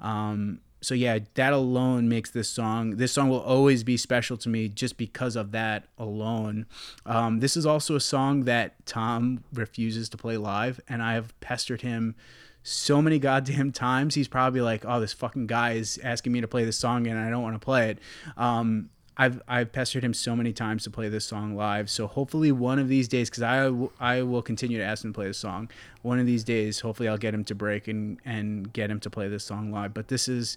Um, 0.00 0.60
so 0.80 0.94
yeah, 0.94 1.18
that 1.34 1.52
alone 1.52 2.08
makes 2.08 2.30
this 2.30 2.48
song. 2.48 2.96
This 2.96 3.12
song 3.12 3.28
will 3.28 3.40
always 3.40 3.82
be 3.82 3.96
special 3.96 4.36
to 4.38 4.48
me 4.48 4.68
just 4.68 4.96
because 4.96 5.36
of 5.36 5.52
that 5.52 5.84
alone. 5.98 6.66
Um, 7.04 7.40
this 7.40 7.56
is 7.56 7.66
also 7.66 7.96
a 7.96 8.00
song 8.00 8.44
that 8.44 8.84
Tom 8.86 9.42
refuses 9.52 10.08
to 10.10 10.16
play 10.16 10.36
live, 10.36 10.80
and 10.88 11.02
I 11.02 11.14
have 11.14 11.38
pestered 11.40 11.82
him 11.82 12.14
so 12.62 13.00
many 13.00 13.18
goddamn 13.20 13.72
times. 13.72 14.14
He's 14.14 14.28
probably 14.28 14.60
like, 14.60 14.84
"Oh, 14.84 15.00
this 15.00 15.12
fucking 15.12 15.46
guy 15.46 15.72
is 15.72 15.98
asking 16.02 16.32
me 16.32 16.40
to 16.40 16.48
play 16.48 16.64
this 16.64 16.78
song, 16.78 17.06
and 17.06 17.18
I 17.18 17.30
don't 17.30 17.42
want 17.42 17.54
to 17.54 17.64
play 17.64 17.90
it." 17.90 17.98
Um, 18.36 18.90
I've 19.18 19.40
I've 19.48 19.72
pestered 19.72 20.04
him 20.04 20.12
so 20.12 20.36
many 20.36 20.52
times 20.52 20.84
to 20.84 20.90
play 20.90 21.08
this 21.08 21.24
song 21.24 21.56
live. 21.56 21.88
So 21.88 22.06
hopefully 22.06 22.52
one 22.52 22.78
of 22.78 22.88
these 22.88 23.08
days, 23.08 23.30
because 23.30 23.42
I, 23.42 23.64
w- 23.64 23.90
I 23.98 24.22
will 24.22 24.42
continue 24.42 24.78
to 24.78 24.84
ask 24.84 25.04
him 25.04 25.12
to 25.12 25.16
play 25.16 25.26
this 25.26 25.38
song. 25.38 25.70
One 26.02 26.18
of 26.18 26.26
these 26.26 26.44
days, 26.44 26.80
hopefully 26.80 27.08
I'll 27.08 27.16
get 27.16 27.32
him 27.32 27.44
to 27.44 27.54
break 27.54 27.88
and 27.88 28.18
and 28.24 28.72
get 28.72 28.90
him 28.90 29.00
to 29.00 29.10
play 29.10 29.28
this 29.28 29.44
song 29.44 29.72
live. 29.72 29.94
But 29.94 30.08
this 30.08 30.28
is 30.28 30.56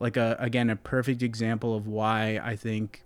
like 0.00 0.16
a 0.16 0.36
again 0.40 0.68
a 0.68 0.76
perfect 0.76 1.22
example 1.22 1.76
of 1.76 1.86
why 1.86 2.40
I 2.42 2.56
think 2.56 3.04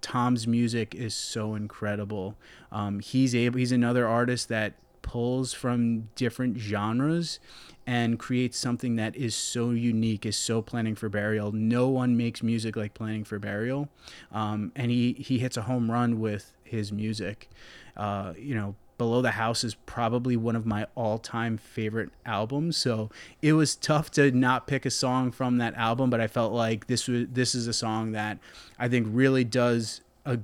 Tom's 0.00 0.48
music 0.48 0.94
is 0.94 1.14
so 1.14 1.54
incredible. 1.54 2.36
Um, 2.72 2.98
he's 2.98 3.34
able. 3.34 3.58
He's 3.58 3.72
another 3.72 4.06
artist 4.08 4.48
that 4.48 4.74
pulls 5.02 5.52
from 5.52 6.08
different 6.16 6.58
genres 6.58 7.38
and 7.86 8.18
creates 8.18 8.58
something 8.58 8.96
that 8.96 9.16
is 9.16 9.34
so 9.34 9.70
unique, 9.70 10.24
is 10.24 10.36
so 10.36 10.62
planning 10.62 10.94
for 10.94 11.08
burial. 11.08 11.52
No 11.52 11.88
one 11.88 12.16
makes 12.16 12.42
music 12.42 12.76
like 12.76 12.94
planning 12.94 13.24
for 13.24 13.38
burial, 13.38 13.88
um, 14.30 14.72
and 14.76 14.90
he 14.90 15.12
he 15.14 15.38
hits 15.38 15.56
a 15.56 15.62
home 15.62 15.90
run 15.90 16.20
with 16.20 16.52
his 16.64 16.92
music. 16.92 17.50
Uh, 17.96 18.32
you 18.38 18.54
know, 18.54 18.74
Below 18.98 19.20
the 19.20 19.32
House 19.32 19.64
is 19.64 19.74
probably 19.74 20.36
one 20.36 20.54
of 20.54 20.64
my 20.64 20.86
all-time 20.94 21.56
favorite 21.56 22.10
albums. 22.24 22.76
So 22.76 23.10
it 23.40 23.54
was 23.54 23.74
tough 23.74 24.10
to 24.12 24.30
not 24.30 24.66
pick 24.66 24.86
a 24.86 24.90
song 24.90 25.32
from 25.32 25.58
that 25.58 25.74
album, 25.74 26.08
but 26.08 26.20
I 26.20 26.28
felt 26.28 26.52
like 26.52 26.86
this 26.86 27.08
was 27.08 27.26
this 27.32 27.54
is 27.54 27.66
a 27.66 27.72
song 27.72 28.12
that 28.12 28.38
I 28.78 28.88
think 28.88 29.08
really 29.10 29.44
does 29.44 30.02
a 30.24 30.38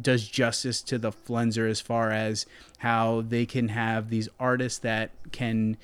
does 0.00 0.28
justice 0.28 0.82
to 0.82 0.98
the 0.98 1.10
Flenser 1.10 1.68
as 1.68 1.80
far 1.80 2.10
as 2.10 2.46
how 2.78 3.22
they 3.22 3.46
can 3.46 3.68
have 3.68 4.08
these 4.08 4.28
artists 4.38 4.78
that 4.80 5.10
can 5.32 5.76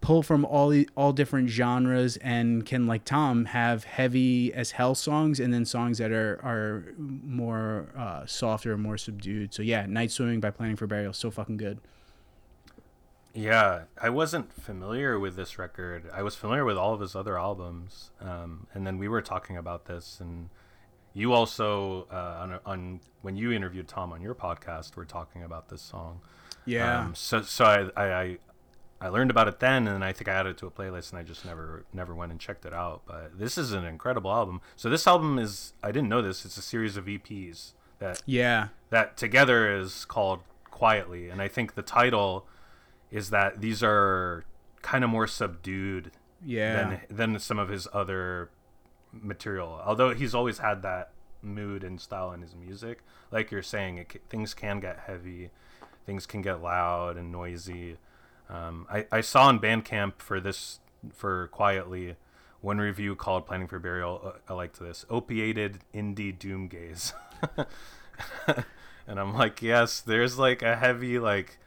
pull 0.00 0.22
from 0.22 0.44
all 0.44 0.68
the, 0.68 0.88
all 0.96 1.12
different 1.12 1.50
genres 1.50 2.16
and 2.18 2.64
can 2.64 2.86
like 2.86 3.04
Tom 3.04 3.46
have 3.46 3.84
heavy 3.84 4.52
as 4.54 4.72
hell 4.72 4.94
songs 4.94 5.38
and 5.38 5.52
then 5.52 5.64
songs 5.64 5.98
that 5.98 6.10
are 6.10 6.40
are 6.42 6.94
more 6.98 7.88
uh, 7.96 8.24
softer, 8.26 8.76
more 8.76 8.96
subdued. 8.96 9.52
So 9.52 9.62
yeah, 9.62 9.86
Night 9.86 10.10
Swimming 10.10 10.40
by 10.40 10.50
Planning 10.50 10.76
for 10.76 10.86
Burial, 10.86 11.12
so 11.12 11.30
fucking 11.30 11.58
good. 11.58 11.80
Yeah, 13.32 13.82
I 14.00 14.10
wasn't 14.10 14.52
familiar 14.52 15.18
with 15.18 15.36
this 15.36 15.58
record. 15.58 16.10
I 16.12 16.22
was 16.22 16.34
familiar 16.34 16.64
with 16.64 16.76
all 16.76 16.94
of 16.94 17.00
his 17.00 17.14
other 17.14 17.38
albums, 17.38 18.10
um, 18.20 18.66
and 18.74 18.84
then 18.84 18.98
we 18.98 19.06
were 19.06 19.22
talking 19.22 19.56
about 19.56 19.84
this, 19.84 20.18
and 20.18 20.48
you 21.12 21.32
also 21.32 22.08
uh, 22.10 22.40
on, 22.40 22.58
on 22.66 23.00
when 23.22 23.36
you 23.36 23.52
interviewed 23.52 23.86
Tom 23.86 24.12
on 24.12 24.20
your 24.20 24.34
podcast, 24.34 24.96
were 24.96 25.04
talking 25.04 25.44
about 25.44 25.68
this 25.68 25.82
song. 25.82 26.22
Yeah. 26.64 27.00
Um, 27.00 27.14
so 27.14 27.42
so 27.42 27.64
I, 27.96 28.02
I 28.02 28.38
I 29.00 29.08
learned 29.08 29.30
about 29.30 29.48
it 29.48 29.60
then, 29.60 29.88
and 29.88 30.04
I 30.04 30.12
think 30.12 30.28
I 30.28 30.32
added 30.32 30.50
it 30.50 30.56
to 30.58 30.66
a 30.66 30.70
playlist, 30.70 31.10
and 31.10 31.18
I 31.18 31.22
just 31.22 31.44
never 31.44 31.84
never 31.92 32.14
went 32.14 32.32
and 32.32 32.40
checked 32.40 32.66
it 32.66 32.74
out. 32.74 33.02
But 33.06 33.38
this 33.38 33.56
is 33.56 33.72
an 33.72 33.84
incredible 33.84 34.30
album. 34.30 34.60
So 34.76 34.90
this 34.90 35.06
album 35.06 35.38
is 35.38 35.72
I 35.82 35.90
didn't 35.90 36.10
know 36.10 36.20
this. 36.20 36.44
It's 36.44 36.58
a 36.58 36.62
series 36.62 36.96
of 36.96 37.06
EPs 37.06 37.72
that 37.98 38.22
yeah 38.26 38.68
that 38.90 39.16
together 39.16 39.74
is 39.78 40.04
called 40.04 40.40
Quietly, 40.70 41.30
and 41.30 41.40
I 41.40 41.48
think 41.48 41.74
the 41.74 41.82
title 41.82 42.46
is 43.10 43.30
that 43.30 43.60
these 43.60 43.82
are 43.82 44.44
kind 44.82 45.02
of 45.02 45.10
more 45.10 45.26
subdued 45.26 46.12
yeah 46.44 47.00
than 47.08 47.32
than 47.32 47.38
some 47.38 47.58
of 47.58 47.70
his 47.70 47.88
other 47.92 48.50
material. 49.12 49.80
Although 49.84 50.14
he's 50.14 50.34
always 50.34 50.58
had 50.58 50.82
that 50.82 51.10
mood 51.42 51.84
and 51.84 51.98
style 52.00 52.32
in 52.32 52.42
his 52.42 52.54
music, 52.54 53.02
like 53.30 53.50
you're 53.50 53.62
saying, 53.62 53.96
it, 53.98 54.20
things 54.28 54.52
can 54.52 54.78
get 54.78 55.00
heavy, 55.06 55.50
things 56.04 56.26
can 56.26 56.42
get 56.42 56.62
loud 56.62 57.16
and 57.16 57.32
noisy 57.32 57.96
um, 58.50 58.86
I, 58.90 59.06
I 59.12 59.20
saw 59.20 59.46
on 59.46 59.60
Bandcamp 59.60 60.14
for 60.18 60.40
this 60.40 60.80
for 61.12 61.48
quietly 61.48 62.16
one 62.60 62.78
review 62.78 63.14
called 63.14 63.46
"Planning 63.46 63.68
for 63.68 63.78
Burial." 63.78 64.20
Uh, 64.24 64.52
I 64.52 64.54
liked 64.54 64.78
this 64.80 65.06
opiated 65.08 65.78
indie 65.94 66.36
doom 66.36 66.68
gaze, 66.68 67.12
and 69.06 69.20
I'm 69.20 69.34
like, 69.34 69.62
yes, 69.62 70.00
there's 70.00 70.38
like 70.38 70.62
a 70.62 70.76
heavy 70.76 71.18
like 71.18 71.58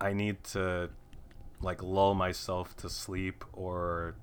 I 0.00 0.12
need 0.12 0.42
to 0.44 0.90
like 1.60 1.82
lull 1.82 2.14
myself 2.14 2.76
to 2.78 2.88
sleep 2.88 3.44
or 3.52 4.14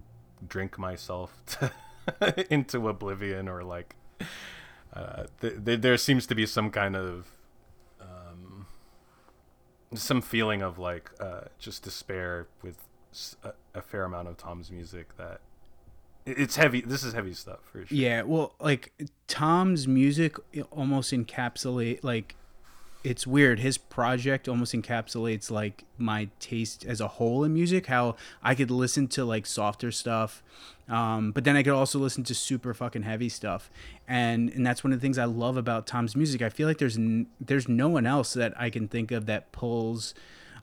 drink 0.48 0.78
myself 0.78 1.42
to 1.46 2.54
into 2.54 2.88
oblivion 2.88 3.48
or 3.48 3.64
like 3.64 3.96
uh, 4.94 5.24
th- 5.42 5.66
th- 5.66 5.82
there 5.82 5.98
seems 5.98 6.28
to 6.28 6.36
be 6.36 6.46
some 6.46 6.70
kind 6.70 6.96
of 6.96 7.28
some 9.96 10.22
feeling 10.22 10.62
of 10.62 10.78
like 10.78 11.12
uh, 11.20 11.42
just 11.60 11.84
despair 11.84 12.48
with 12.62 12.78
a, 13.44 13.54
a, 13.76 13.82
fair 13.82 14.04
amount 14.04 14.28
of 14.28 14.38
Tom's 14.38 14.72
music 14.72 15.18
that 15.18 15.42
it's 16.26 16.56
heavy. 16.56 16.82
This 16.82 17.04
is 17.04 17.14
heavy 17.14 17.34
stuff 17.34 17.60
for 17.72 17.86
sure. 17.86 17.98
Yeah, 17.98 18.24
well, 18.24 18.56
like 18.60 18.94
Tom's 19.28 19.88
music 19.88 20.38
almost 20.72 21.12
encapsulate 21.12 22.04
like 22.04 22.36
it's 23.04 23.28
weird. 23.28 23.60
His 23.60 23.78
project 23.78 24.48
almost 24.48 24.74
encapsulates 24.74 25.52
like 25.52 25.84
my 25.98 26.30
taste 26.40 26.86
as 26.86 27.02
a 27.02 27.08
whole 27.08 27.44
in 27.44 27.54
music. 27.54 27.88
How 27.88 28.16
I 28.42 28.56
could 28.56 28.72
listen 28.72 29.08
to 29.10 29.26
like 29.26 29.46
softer 29.46 29.92
stuff, 29.92 30.42
um, 30.88 31.32
but 31.32 31.44
then 31.44 31.56
I 31.56 31.64
could 31.64 31.74
also 31.74 32.00
listen 32.00 32.24
to 32.26 32.34
super 32.34 32.74
fucking 32.74 33.04
heavy 33.04 33.30
stuff, 33.30 33.70
and 34.08 34.50
and 34.52 34.66
that's 34.66 34.84
one 34.84 34.94
of 34.94 35.00
the 35.00 35.04
things 35.04 35.18
I 35.18 35.26
love 35.26 35.58
about 35.58 35.86
Tom's 35.86 36.16
music. 36.16 36.42
I 36.42 36.50
feel 36.50 36.68
like 36.68 36.78
there's 36.78 36.98
n- 36.98 37.28
there's 37.42 37.68
no 37.68 37.90
one 37.90 38.06
else 38.06 38.34
that 38.34 38.54
I 38.60 38.70
can 38.70 38.88
think 38.88 39.12
of 39.12 39.26
that 39.26 39.52
pulls. 39.52 40.14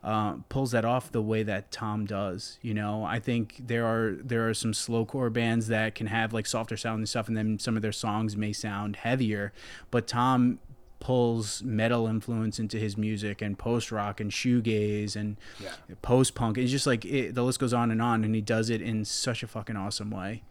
Uh, 0.02 0.36
pulls 0.48 0.70
that 0.70 0.82
off 0.82 1.12
the 1.12 1.20
way 1.20 1.42
that 1.42 1.70
Tom 1.70 2.06
does. 2.06 2.58
You 2.62 2.72
know, 2.72 3.04
I 3.04 3.18
think 3.18 3.56
there 3.66 3.84
are 3.84 4.16
there 4.22 4.48
are 4.48 4.54
some 4.54 4.72
slowcore 4.72 5.30
bands 5.30 5.66
that 5.68 5.94
can 5.94 6.06
have 6.06 6.32
like 6.32 6.46
softer 6.46 6.78
sound 6.78 7.00
and 7.00 7.08
stuff, 7.08 7.28
and 7.28 7.36
then 7.36 7.58
some 7.58 7.76
of 7.76 7.82
their 7.82 7.92
songs 7.92 8.34
may 8.34 8.54
sound 8.54 8.96
heavier. 8.96 9.52
But 9.90 10.06
Tom 10.06 10.58
pulls 11.00 11.62
metal 11.62 12.06
influence 12.06 12.58
into 12.58 12.78
his 12.78 12.96
music 12.96 13.42
and 13.42 13.58
post 13.58 13.90
rock 13.90 14.20
and 14.20 14.30
shoegaze 14.30 15.16
and 15.16 15.38
yeah. 15.58 15.72
post 16.02 16.34
punk. 16.34 16.58
It's 16.58 16.70
just 16.70 16.86
like 16.86 17.04
it, 17.04 17.34
the 17.34 17.42
list 17.42 17.58
goes 17.58 17.72
on 17.72 17.90
and 17.90 18.00
on, 18.00 18.22
and 18.22 18.34
he 18.34 18.40
does 18.40 18.70
it 18.70 18.80
in 18.80 19.04
such 19.04 19.42
a 19.42 19.48
fucking 19.48 19.76
awesome 19.76 20.10
way. 20.10 20.42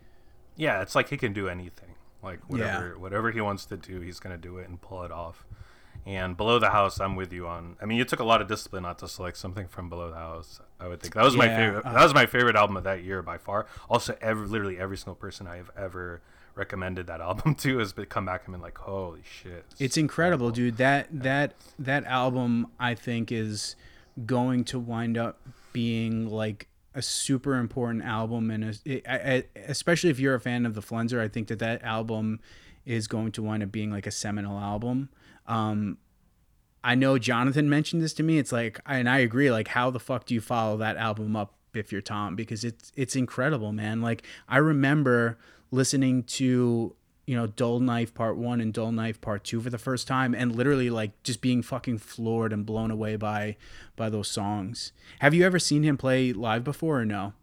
Yeah, 0.56 0.82
it's 0.82 0.96
like 0.96 1.10
he 1.10 1.18
can 1.18 1.32
do 1.32 1.48
anything. 1.48 1.96
Like 2.22 2.40
whatever 2.50 2.90
yeah. 2.90 3.02
whatever 3.02 3.32
he 3.32 3.40
wants 3.40 3.64
to 3.66 3.78
do, 3.78 4.02
he's 4.02 4.20
gonna 4.20 4.38
do 4.38 4.58
it 4.58 4.68
and 4.68 4.82
pull 4.82 5.04
it 5.04 5.12
off. 5.12 5.46
And 6.06 6.36
below 6.36 6.60
the 6.60 6.70
house, 6.70 7.00
I'm 7.00 7.16
with 7.16 7.32
you 7.32 7.48
on. 7.48 7.76
I 7.82 7.86
mean, 7.86 7.98
you 7.98 8.06
took 8.06 8.20
a 8.20 8.24
lot 8.24 8.42
of 8.42 8.48
discipline 8.48 8.84
not 8.84 9.00
to 9.00 9.08
select 9.08 9.38
something 9.38 9.68
from 9.68 9.90
below 9.90 10.10
the 10.10 10.18
house. 10.18 10.60
I 10.80 10.88
would 10.88 11.02
think 11.02 11.14
that 11.14 11.24
was 11.24 11.36
yeah, 11.36 11.40
my 11.40 11.48
favorite. 11.48 11.86
Uh, 11.86 11.94
that 11.94 12.04
was 12.04 12.14
my 12.14 12.26
favorite 12.26 12.56
album 12.56 12.78
of 12.78 12.84
that 12.84 13.04
year 13.04 13.22
by 13.22 13.38
far. 13.38 13.68
Also, 13.90 14.18
every 14.22 14.48
literally 14.48 14.80
every 14.80 14.98
single 14.98 15.16
person 15.16 15.46
I 15.48 15.58
have 15.58 15.72
ever 15.78 16.22
recommended 16.60 17.08
that 17.08 17.22
album 17.22 17.56
to 17.64 17.80
has 17.80 17.94
come 18.10 18.26
back 18.26 18.44
and 18.46 18.54
been 18.54 18.62
like, 18.62 18.78
holy 18.78 19.24
shit! 19.24 19.66
It's 19.80 19.98
incredible, 19.98 20.52
dude. 20.52 20.78
That 20.78 21.08
that 21.12 21.56
that 21.80 22.04
album 22.06 22.68
I 22.80 22.94
think 22.94 23.32
is 23.32 23.76
going 24.26 24.66
to 24.66 24.78
wind 24.78 25.18
up 25.18 25.40
being 25.74 26.30
like 26.30 26.68
a 26.94 27.02
super 27.02 27.56
important 27.56 28.04
album, 28.04 28.52
and 28.52 28.78
a, 28.86 29.44
especially 29.68 30.10
if 30.10 30.20
you're 30.20 30.36
a 30.36 30.40
fan 30.40 30.66
of 30.66 30.76
the 30.76 30.82
Flenser, 30.82 31.20
I 31.20 31.28
think 31.28 31.48
that 31.48 31.60
that 31.60 31.82
album 31.84 32.40
is 32.86 33.08
going 33.08 33.32
to 33.34 33.44
wind 33.44 33.64
up 33.64 33.72
being 33.72 33.92
like 33.92 34.06
a 34.06 34.12
seminal 34.12 34.60
album. 34.60 35.10
Um, 35.48 35.98
I 36.84 36.96
know 36.96 37.18
Jonathan 37.18 37.70
mentioned 37.70 38.02
this 38.02 38.14
to 38.14 38.24
me. 38.24 38.38
It's 38.38 38.52
like, 38.52 38.80
and 38.86 39.10
I 39.10 39.20
agree. 39.20 39.52
Like, 39.52 39.70
how 39.70 39.90
the 39.90 40.00
fuck 40.00 40.26
do 40.26 40.34
you 40.34 40.42
follow 40.42 40.78
that 40.78 40.98
album 40.98 41.36
up 41.36 41.54
if 41.74 41.92
you're 41.92 42.02
Tom? 42.02 42.36
Because 42.36 42.64
it's 42.64 42.92
it's 42.96 43.16
incredible, 43.16 43.72
man. 43.72 44.02
Like, 44.02 44.24
I 44.48 44.58
remember 44.58 45.38
listening 45.72 46.24
to 46.24 46.96
you 47.26 47.36
know 47.36 47.46
Dull 47.46 47.80
Knife 47.80 48.14
Part 48.14 48.38
One 48.38 48.60
and 48.60 48.74
Dull 48.74 48.92
Knife 48.92 49.22
Part 49.22 49.44
Two 49.44 49.62
for 49.62 49.70
the 49.70 49.78
first 49.78 50.08
time, 50.08 50.34
and 50.34 50.56
literally 50.56 50.90
like 50.90 51.22
just 51.24 51.42
being 51.42 51.62
fucking 51.62 52.00
floored 52.00 52.52
and 52.52 52.66
blown 52.66 52.92
away 52.92 53.16
by 53.16 53.56
by 53.96 54.10
those 54.10 54.28
songs. 54.28 54.92
Have 55.20 55.34
you 55.34 55.46
ever 55.46 55.60
seen 55.60 55.84
him 55.84 55.98
play 55.98 56.34
live 56.34 56.64
before 56.64 57.02
or 57.02 57.06
no? 57.06 57.34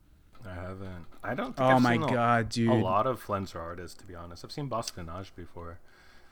I 0.44 0.55
haven't. 0.55 1.07
I 1.23 1.35
don't. 1.35 1.55
oh 1.59 1.65
I've 1.65 1.82
my 1.82 1.97
god, 1.97 2.48
dude! 2.48 2.70
A 2.70 2.74
lot 2.74 3.07
of 3.07 3.24
Flenser 3.24 3.57
artists, 3.57 3.97
to 3.98 4.07
be 4.07 4.15
honest. 4.15 4.44
I've 4.44 4.53
seen 4.53 4.66
Bosse-de-Nage 4.66 5.31
before, 5.35 5.78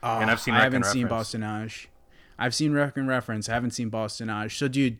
oh, 0.03 0.19
and 0.19 0.29
I've 0.29 0.39
seen. 0.39 0.53
I 0.53 0.63
haven't 0.63 0.85
seen 0.85 1.07
Bosse-de-Nage. 1.07 1.87
I've 2.37 2.53
seen 2.53 2.73
Wreck 2.73 2.97
and 2.97 3.07
Reference. 3.07 3.47
I 3.47 3.53
haven't 3.53 3.71
seen 3.71 3.89
Bosse-de-Nage. 3.89 4.57
So, 4.57 4.67
dude, 4.67 4.97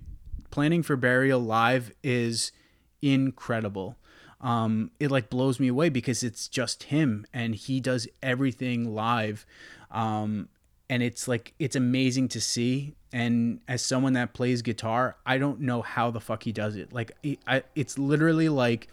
planning 0.50 0.84
for 0.84 0.96
burial 0.96 1.42
live 1.42 1.94
is 2.04 2.54
incredible 3.02 3.98
um, 4.42 4.92
it 5.00 5.12
like 5.12 5.30
blows 5.30 5.60
me 5.60 5.68
away 5.68 5.90
because 5.90 6.24
it's 6.24 6.48
just 6.48 6.84
him 6.84 7.26
and 7.34 7.56
he 7.56 7.80
does 7.80 8.08
everything 8.22 8.94
live. 8.94 9.46
Um, 9.92 10.50
and 10.90 11.02
it's 11.02 11.28
like 11.28 11.54
it's 11.60 11.76
amazing 11.76 12.28
to 12.30 12.42
see. 12.42 12.96
And 13.14 13.62
as 13.68 13.82
someone 13.82 14.14
that 14.14 14.34
plays 14.34 14.62
guitar 14.62 15.16
i 15.26 15.38
don't 15.38 15.62
know 15.62 15.82
how 15.82 16.12
the 16.12 16.20
fuck 16.20 16.44
he 16.44 16.52
does 16.52 16.76
it. 16.76 16.94
Like 16.94 17.14
it, 17.24 17.40
I, 17.48 17.64
it's 17.76 17.98
literally 17.98 18.50
like 18.50 18.88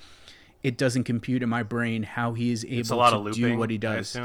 it 0.63 0.79
doesn't 0.79 1.05
compute 1.05 1.43
in 1.43 1.49
my 1.49 1.65
brain 1.65 2.05
how 2.05 2.35
he 2.35 2.53
is 2.53 2.65
able 2.65 3.11
to 3.11 3.19
looping, 3.19 3.43
do 3.43 3.59
what 3.59 3.71
he 3.71 3.79
does. 3.79 4.17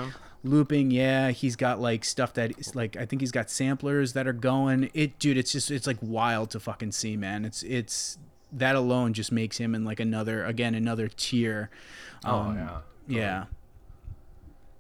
looping 0.44 0.91
yeah. 0.91 1.31
He's 1.31 1.56
got 1.56 1.81
like 1.81 2.06
stuff 2.06 2.35
that 2.35 2.57
is 2.60 2.76
like 2.76 2.95
i 2.95 3.06
think 3.06 3.22
he's 3.22 3.31
got 3.31 3.49
samplers 3.49 4.14
that 4.14 4.27
are 4.27 4.34
going. 4.34 4.91
It 4.94 5.18
dude 5.19 5.38
it's 5.38 5.52
just 5.52 5.72
it's 5.72 5.88
like 5.88 5.98
wild 5.99 6.52
to 6.52 6.60
fucking 6.60 6.91
see 6.91 7.18
man. 7.18 7.44
It's 7.44 7.64
it's 7.64 8.18
that 8.52 8.76
alone 8.76 9.14
just 9.14 9.32
makes 9.32 9.57
him 9.57 9.76
in 9.76 9.84
like 9.84 9.99
another 9.99 10.45
again 10.45 10.76
another 10.76 11.07
tier. 11.07 11.69
Oh, 12.26 12.36
um, 12.36 12.48
oh 12.48 12.53
yeah, 12.53 12.68
totally. 12.68 13.19
yeah, 13.19 13.45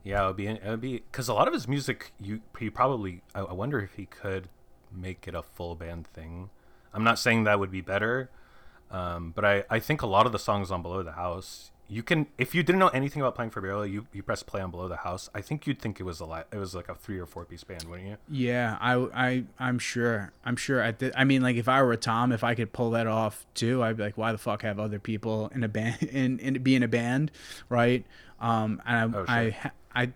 yeah. 0.03 0.23
It 0.23 0.27
would 0.27 0.35
be 0.37 0.47
it 0.47 0.65
would 0.65 0.81
be 0.81 0.93
because 1.11 1.27
a 1.27 1.33
lot 1.33 1.47
of 1.47 1.53
his 1.53 1.67
music, 1.67 2.11
you 2.19 2.41
he 2.59 2.69
probably 2.69 3.21
I, 3.35 3.41
I 3.41 3.53
wonder 3.53 3.79
if 3.79 3.93
he 3.93 4.05
could 4.05 4.49
make 4.91 5.27
it 5.27 5.35
a 5.35 5.43
full 5.43 5.75
band 5.75 6.07
thing. 6.07 6.49
I'm 6.93 7.03
not 7.03 7.19
saying 7.19 7.43
that 7.43 7.59
would 7.59 7.71
be 7.71 7.81
better, 7.81 8.29
um, 8.89 9.31
but 9.35 9.45
I 9.45 9.63
I 9.69 9.79
think 9.79 10.01
a 10.01 10.07
lot 10.07 10.25
of 10.25 10.31
the 10.31 10.39
songs 10.39 10.71
on 10.71 10.81
Below 10.81 11.03
the 11.03 11.13
House 11.13 11.71
you 11.89 12.03
can 12.03 12.27
if 12.37 12.53
you 12.53 12.63
didn't 12.63 12.79
know 12.79 12.89
anything 12.89 13.21
about 13.21 13.35
Planning 13.35 13.51
for 13.51 13.61
Burial 13.61 13.85
you, 13.85 14.07
you 14.11 14.21
press 14.21 14.43
play 14.43 14.61
on 14.61 14.71
below 14.71 14.87
the 14.87 14.97
house. 14.97 15.29
I 15.33 15.41
think 15.41 15.65
you'd 15.65 15.79
think 15.79 15.99
it 15.99 16.03
was 16.03 16.19
a 16.19 16.25
lot 16.25 16.47
it 16.51 16.57
was 16.57 16.75
like 16.75 16.89
a 16.89 16.95
three 16.95 17.17
or 17.17 17.25
four 17.25 17.45
piece 17.45 17.63
band 17.63 17.85
wouldn't 17.85 18.07
you? 18.09 18.17
Yeah 18.29 18.77
i 18.81 18.95
i 18.95 19.43
i'm 19.59 19.79
sure. 19.79 20.31
I'm 20.45 20.55
sure 20.55 20.83
i 20.83 20.91
th- 20.91 21.13
i 21.15 21.23
mean 21.23 21.41
like 21.41 21.55
if 21.55 21.67
i 21.67 21.81
were 21.81 21.93
a 21.93 21.97
tom 21.97 22.31
if 22.31 22.43
i 22.43 22.55
could 22.55 22.73
pull 22.73 22.91
that 22.91 23.07
off 23.07 23.45
too 23.53 23.83
i'd 23.83 23.97
be 23.97 24.03
like 24.03 24.17
why 24.17 24.31
the 24.31 24.37
fuck 24.37 24.61
have 24.63 24.79
other 24.79 24.99
people 24.99 25.51
in 25.55 25.63
a 25.63 25.69
band 25.69 26.03
in, 26.11 26.39
in 26.39 26.61
be 26.61 26.75
in 26.75 26.83
a 26.83 26.87
band 26.87 27.31
right? 27.69 28.05
Um 28.39 28.81
and 28.85 29.15
i 29.15 29.19
oh, 29.19 29.25
sure. 29.25 29.71
i 29.95 30.03
i 30.03 30.11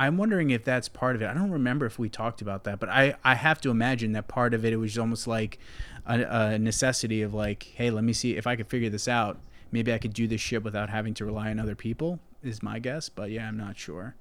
I'm 0.00 0.16
wondering 0.16 0.50
if 0.50 0.64
that's 0.64 0.88
part 0.88 1.16
of 1.16 1.22
it. 1.22 1.26
I 1.26 1.34
don't 1.34 1.50
remember 1.50 1.84
if 1.84 1.98
we 1.98 2.08
talked 2.08 2.40
about 2.40 2.62
that, 2.62 2.78
but 2.78 2.88
I, 2.88 3.16
I 3.24 3.34
have 3.34 3.60
to 3.62 3.70
imagine 3.70 4.12
that 4.12 4.28
part 4.28 4.54
of 4.54 4.64
it, 4.64 4.72
it 4.72 4.76
was 4.76 4.96
almost 4.96 5.26
like 5.26 5.58
a, 6.06 6.20
a 6.20 6.58
necessity 6.60 7.20
of 7.22 7.34
like, 7.34 7.72
hey, 7.74 7.90
let 7.90 8.04
me 8.04 8.12
see 8.12 8.36
if 8.36 8.46
I 8.46 8.54
could 8.54 8.68
figure 8.68 8.90
this 8.90 9.08
out 9.08 9.40
maybe 9.72 9.92
I 9.92 9.98
could 9.98 10.12
do 10.12 10.26
this 10.26 10.40
shit 10.40 10.62
without 10.62 10.90
having 10.90 11.14
to 11.14 11.24
rely 11.24 11.50
on 11.50 11.58
other 11.58 11.74
people 11.74 12.20
is 12.42 12.62
my 12.62 12.78
guess, 12.78 13.08
but 13.08 13.30
yeah, 13.30 13.48
I'm 13.48 13.56
not 13.56 13.76
sure. 13.76 14.14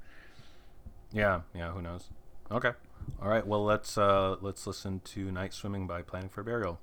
Yeah, 1.12 1.42
yeah, 1.56 1.72
who 1.72 1.82
knows? 1.82 2.10
Okay. 2.52 2.72
All 3.22 3.30
right, 3.30 3.46
well 3.46 3.64
let's 3.64 3.98
uh 3.98 4.36
let's 4.42 4.68
listen 4.68 5.02
to 5.06 5.32
Night 5.32 5.54
Swimming 5.54 5.88
by 5.88 6.02
Planning 6.02 6.30
for 6.30 6.44
Burial. 6.44 6.80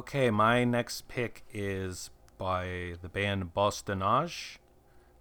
Okay, 0.00 0.30
my 0.30 0.64
next 0.64 1.08
pick 1.08 1.44
is 1.52 2.08
by 2.38 2.94
the 3.02 3.08
band 3.10 3.52
Bosse-de-Nage. 3.52 4.56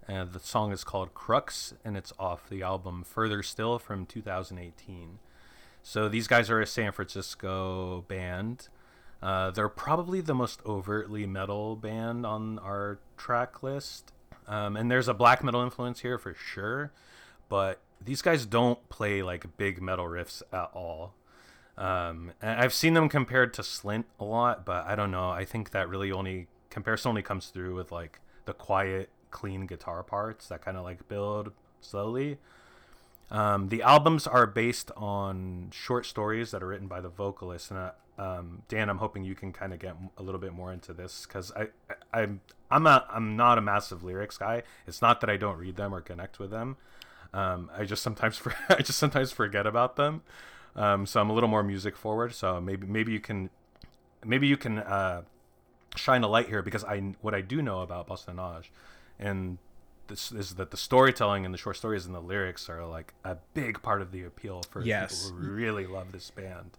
And 0.07 0.31
the 0.31 0.39
song 0.39 0.71
is 0.71 0.85
called 0.85 1.13
Crux, 1.13 1.73
and 1.83 1.97
it's 1.97 2.13
off 2.17 2.47
the 2.47 2.63
album 2.63 3.03
Further 3.03 3.43
Still 3.43 3.77
from 3.77 4.05
2018. 4.05 5.19
So 5.83 6.07
these 6.07 6.27
guys 6.27 6.49
are 6.49 6.61
a 6.61 6.65
San 6.65 6.93
Francisco 6.93 8.05
band. 8.07 8.69
Uh, 9.21 9.51
they're 9.51 9.67
probably 9.67 10.21
the 10.21 10.33
most 10.33 10.61
overtly 10.65 11.25
metal 11.27 11.75
band 11.75 12.25
on 12.25 12.57
our 12.59 12.99
track 13.17 13.61
list. 13.61 14.13
Um, 14.47 14.77
and 14.77 14.89
there's 14.89 15.09
a 15.09 15.13
black 15.13 15.43
metal 15.43 15.61
influence 15.61 15.99
here 15.99 16.17
for 16.17 16.33
sure. 16.33 16.93
But 17.49 17.81
these 18.01 18.21
guys 18.21 18.45
don't 18.45 18.87
play 18.87 19.23
like 19.23 19.57
big 19.57 19.81
metal 19.81 20.05
riffs 20.05 20.41
at 20.53 20.71
all. 20.73 21.15
Um, 21.79 22.33
I've 22.41 22.73
seen 22.73 22.93
them 22.93 23.07
compared 23.07 23.53
to 23.53 23.61
Slint 23.61 24.03
a 24.19 24.25
lot, 24.25 24.65
but 24.65 24.85
I 24.85 24.95
don't 24.95 25.11
know. 25.11 25.29
I 25.29 25.45
think 25.45 25.71
that 25.71 25.87
really 25.87 26.11
only 26.11 26.47
comparison 26.69 27.09
only 27.09 27.21
comes 27.21 27.47
through 27.47 27.73
with 27.75 27.89
like 27.91 28.19
the 28.45 28.53
quiet, 28.53 29.09
clean 29.31 29.65
guitar 29.65 30.03
parts 30.03 30.49
that 30.49 30.61
kind 30.61 30.75
of 30.75 30.83
like 30.83 31.07
build 31.07 31.53
slowly. 31.79 32.37
Um, 33.31 33.69
the 33.69 33.81
albums 33.81 34.27
are 34.27 34.45
based 34.45 34.91
on 34.97 35.69
short 35.71 36.05
stories 36.05 36.51
that 36.51 36.61
are 36.61 36.67
written 36.67 36.87
by 36.87 36.99
the 36.99 37.09
vocalist, 37.09 37.71
and 37.71 37.79
uh, 37.79 37.91
um, 38.17 38.63
Dan, 38.67 38.89
I'm 38.89 38.97
hoping 38.97 39.23
you 39.23 39.35
can 39.35 39.53
kind 39.53 39.71
of 39.71 39.79
get 39.79 39.95
a 40.17 40.23
little 40.23 40.41
bit 40.41 40.51
more 40.51 40.73
into 40.73 40.91
this 40.91 41.25
because 41.25 41.53
I, 41.55 41.67
I, 42.13 42.21
I'm, 42.21 42.41
I'm 42.69 42.87
a, 42.87 43.05
I'm 43.09 43.37
not 43.37 43.57
a 43.57 43.61
massive 43.61 44.03
lyrics 44.03 44.37
guy. 44.37 44.63
It's 44.85 45.01
not 45.01 45.21
that 45.21 45.29
I 45.29 45.37
don't 45.37 45.57
read 45.57 45.77
them 45.77 45.95
or 45.95 46.01
connect 46.01 46.39
with 46.39 46.51
them. 46.51 46.75
Um, 47.33 47.71
I 47.77 47.85
just 47.85 48.03
sometimes, 48.03 48.37
for, 48.39 48.53
I 48.67 48.81
just 48.81 48.99
sometimes 48.99 49.31
forget 49.31 49.65
about 49.65 49.95
them. 49.95 50.23
Um, 50.79 51.05
so 51.05 51.19
I'm 51.19 51.29
a 51.29 51.33
little 51.33 51.49
more 51.49 51.61
music 51.61 51.95
forward. 51.97 52.33
So 52.33 52.59
maybe, 52.61 52.87
maybe 52.87 53.11
you 53.11 53.19
can, 53.19 53.49
maybe 54.25 54.47
you 54.47 54.57
can 54.57 54.79
uh, 54.79 55.23
shine 55.95 56.23
a 56.23 56.27
light 56.27 56.47
here 56.47 56.61
because 56.61 56.83
I, 56.85 57.15
what 57.21 57.35
I 57.35 57.41
do 57.41 57.61
know 57.61 57.81
about 57.81 58.07
Bosse-de-Nage, 58.07 58.69
and 59.19 59.57
this 60.07 60.31
is 60.31 60.55
that 60.55 60.71
the 60.71 60.77
storytelling 60.77 61.45
and 61.45 61.53
the 61.53 61.57
short 61.57 61.77
stories 61.77 62.05
and 62.05 62.15
the 62.15 62.21
lyrics 62.21 62.69
are 62.69 62.85
like 62.85 63.13
a 63.23 63.37
big 63.53 63.81
part 63.81 64.01
of 64.01 64.11
the 64.11 64.23
appeal 64.23 64.63
for 64.71 64.81
yes. 64.81 65.25
people 65.25 65.37
who 65.37 65.51
really 65.51 65.85
love 65.85 66.13
this 66.13 66.31
band. 66.31 66.71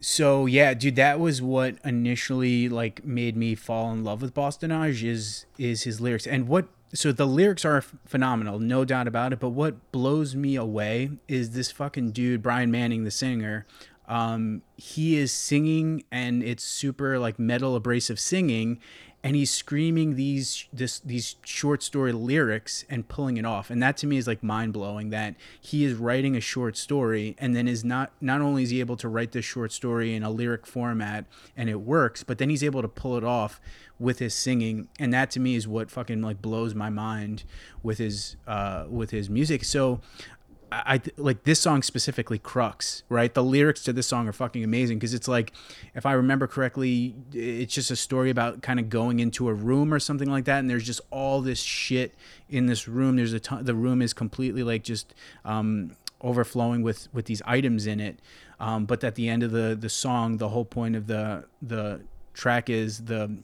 So 0.00 0.46
yeah, 0.46 0.74
dude, 0.74 0.96
that 0.96 1.20
was 1.20 1.40
what 1.40 1.76
initially 1.84 2.68
like 2.68 3.04
made 3.04 3.36
me 3.36 3.54
fall 3.54 3.92
in 3.92 4.04
love 4.04 4.20
with 4.20 4.34
Bosse-de-Nage 4.34 5.02
is 5.02 5.46
is 5.56 5.84
his 5.84 6.00
lyrics. 6.00 6.26
And 6.26 6.48
what 6.48 6.66
so 6.94 7.12
the 7.12 7.26
lyrics 7.26 7.64
are 7.64 7.82
phenomenal, 8.06 8.58
no 8.58 8.84
doubt 8.84 9.08
about 9.08 9.32
it, 9.32 9.40
but 9.40 9.50
what 9.50 9.92
blows 9.92 10.34
me 10.34 10.56
away 10.56 11.10
is 11.28 11.50
this 11.50 11.70
fucking 11.70 12.12
dude 12.12 12.42
Brian 12.42 12.70
Manning 12.70 13.04
the 13.04 13.10
singer. 13.10 13.66
Um 14.06 14.62
he 14.76 15.16
is 15.16 15.32
singing 15.32 16.04
and 16.12 16.42
it's 16.42 16.62
super 16.62 17.18
like 17.18 17.38
metal 17.38 17.74
abrasive 17.74 18.20
singing 18.20 18.78
and 19.24 19.34
he's 19.34 19.50
screaming 19.50 20.16
these 20.16 20.66
this 20.70 21.00
these 21.00 21.36
short 21.44 21.82
story 21.82 22.12
lyrics 22.12 22.84
and 22.90 23.08
pulling 23.08 23.38
it 23.38 23.46
off. 23.46 23.70
And 23.70 23.82
that 23.82 23.96
to 23.98 24.06
me 24.06 24.18
is 24.18 24.26
like 24.26 24.42
mind-blowing 24.42 25.08
that 25.10 25.34
he 25.58 25.82
is 25.82 25.94
writing 25.94 26.36
a 26.36 26.42
short 26.42 26.76
story 26.76 27.34
and 27.38 27.56
then 27.56 27.66
is 27.66 27.82
not 27.82 28.12
not 28.20 28.42
only 28.42 28.64
is 28.64 28.70
he 28.70 28.80
able 28.80 28.98
to 28.98 29.08
write 29.08 29.32
this 29.32 29.46
short 29.46 29.72
story 29.72 30.14
in 30.14 30.22
a 30.22 30.30
lyric 30.30 30.66
format 30.66 31.24
and 31.56 31.70
it 31.70 31.80
works 31.80 32.22
but 32.22 32.36
then 32.36 32.50
he's 32.50 32.62
able 32.62 32.82
to 32.82 32.88
pull 32.88 33.16
it 33.16 33.24
off 33.24 33.62
with 33.98 34.18
his 34.18 34.34
singing. 34.34 34.88
And 34.98 35.14
that 35.14 35.30
to 35.32 35.40
me 35.40 35.54
is 35.54 35.66
what 35.66 35.90
fucking 35.90 36.20
like 36.20 36.42
blows 36.42 36.74
my 36.74 36.90
mind 36.90 37.44
with 37.82 37.96
his 37.96 38.36
uh 38.46 38.84
with 38.90 39.10
his 39.10 39.30
music. 39.30 39.64
So 39.64 40.00
I 40.86 41.00
like 41.16 41.44
this 41.44 41.60
song 41.60 41.82
specifically, 41.82 42.38
Crux, 42.38 43.02
right? 43.08 43.32
The 43.32 43.42
lyrics 43.42 43.82
to 43.84 43.92
this 43.92 44.06
song 44.06 44.26
are 44.28 44.32
fucking 44.32 44.64
amazing 44.64 44.98
because 44.98 45.14
it's 45.14 45.28
like, 45.28 45.52
if 45.94 46.06
I 46.06 46.12
remember 46.12 46.46
correctly, 46.46 47.14
it's 47.32 47.74
just 47.74 47.90
a 47.90 47.96
story 47.96 48.30
about 48.30 48.62
kind 48.62 48.80
of 48.80 48.88
going 48.88 49.20
into 49.20 49.48
a 49.48 49.54
room 49.54 49.92
or 49.92 50.00
something 50.00 50.30
like 50.30 50.46
that, 50.46 50.58
and 50.58 50.68
there's 50.68 50.84
just 50.84 51.00
all 51.10 51.40
this 51.40 51.60
shit 51.60 52.14
in 52.48 52.66
this 52.66 52.88
room. 52.88 53.16
There's 53.16 53.32
a 53.32 53.40
ton. 53.40 53.64
The 53.64 53.74
room 53.74 54.02
is 54.02 54.12
completely 54.12 54.62
like 54.62 54.82
just 54.82 55.14
um, 55.44 55.96
overflowing 56.20 56.82
with 56.82 57.08
with 57.12 57.26
these 57.26 57.42
items 57.46 57.86
in 57.86 58.00
it. 58.00 58.20
Um, 58.58 58.86
but 58.86 59.04
at 59.04 59.14
the 59.14 59.28
end 59.28 59.42
of 59.42 59.50
the 59.50 59.76
the 59.78 59.88
song, 59.88 60.38
the 60.38 60.48
whole 60.48 60.64
point 60.64 60.96
of 60.96 61.06
the 61.06 61.44
the 61.62 62.00
track 62.32 62.68
is 62.68 63.04
the 63.04 63.38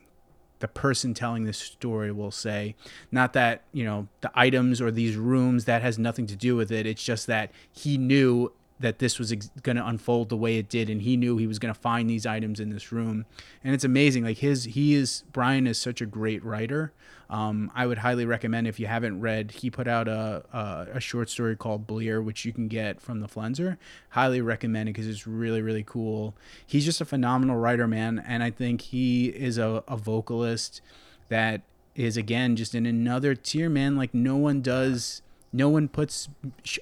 the 0.60 0.68
person 0.68 1.12
telling 1.12 1.44
this 1.44 1.58
story 1.58 2.12
will 2.12 2.30
say. 2.30 2.76
Not 3.10 3.32
that 3.32 3.64
you 3.72 3.84
know 3.84 4.08
the 4.20 4.30
items 4.34 4.80
or 4.80 4.90
these 4.90 5.16
rooms 5.16 5.64
that 5.64 5.82
has 5.82 5.98
nothing 5.98 6.26
to 6.28 6.36
do 6.36 6.54
with 6.56 6.70
it. 6.70 6.86
It's 6.86 7.02
just 7.02 7.26
that 7.26 7.50
he 7.72 7.98
knew 7.98 8.52
that 8.80 8.98
this 8.98 9.18
was 9.18 9.30
ex- 9.30 9.50
going 9.62 9.76
to 9.76 9.86
unfold 9.86 10.30
the 10.30 10.36
way 10.36 10.58
it 10.58 10.68
did 10.68 10.88
and 10.90 11.02
he 11.02 11.16
knew 11.16 11.36
he 11.36 11.46
was 11.46 11.58
going 11.58 11.72
to 11.72 11.78
find 11.78 12.08
these 12.08 12.26
items 12.26 12.58
in 12.58 12.70
this 12.70 12.90
room. 12.90 13.26
And 13.62 13.74
it's 13.74 13.84
amazing 13.84 14.24
like 14.24 14.38
his 14.38 14.64
he 14.64 14.94
is 14.94 15.22
brian 15.32 15.66
is 15.66 15.78
such 15.78 16.00
a 16.00 16.06
great 16.06 16.44
writer. 16.44 16.92
Um, 17.28 17.70
i 17.74 17.86
would 17.86 17.98
highly 17.98 18.24
recommend 18.24 18.66
if 18.66 18.80
you 18.80 18.86
haven't 18.86 19.20
read 19.20 19.52
he 19.52 19.70
put 19.70 19.86
out 19.86 20.08
a, 20.08 20.42
a, 20.52 20.96
a 20.96 21.00
short 21.00 21.30
story 21.30 21.54
called 21.54 21.86
bleer 21.86 22.20
which 22.20 22.44
you 22.44 22.52
can 22.52 22.66
get 22.66 23.00
from 23.00 23.20
the 23.20 23.28
flenser. 23.28 23.76
Highly 24.10 24.40
recommend 24.40 24.88
it 24.88 24.94
because 24.94 25.06
it's 25.06 25.26
really 25.26 25.62
really 25.62 25.84
cool. 25.84 26.34
He's 26.66 26.84
just 26.84 27.00
a 27.00 27.04
phenomenal 27.04 27.56
writer 27.56 27.86
man 27.86 28.18
and 28.26 28.42
i 28.42 28.50
think 28.50 28.80
he 28.80 29.26
is 29.26 29.58
a, 29.58 29.84
a 29.86 29.96
vocalist 29.96 30.80
that 31.28 31.60
is 31.94 32.16
again 32.16 32.56
just 32.56 32.74
in 32.74 32.86
another 32.86 33.34
tier 33.34 33.68
man. 33.68 33.96
Like 33.96 34.14
no 34.14 34.36
one 34.36 34.60
does 34.62 35.22
no 35.52 35.68
one 35.68 35.88
puts 35.88 36.28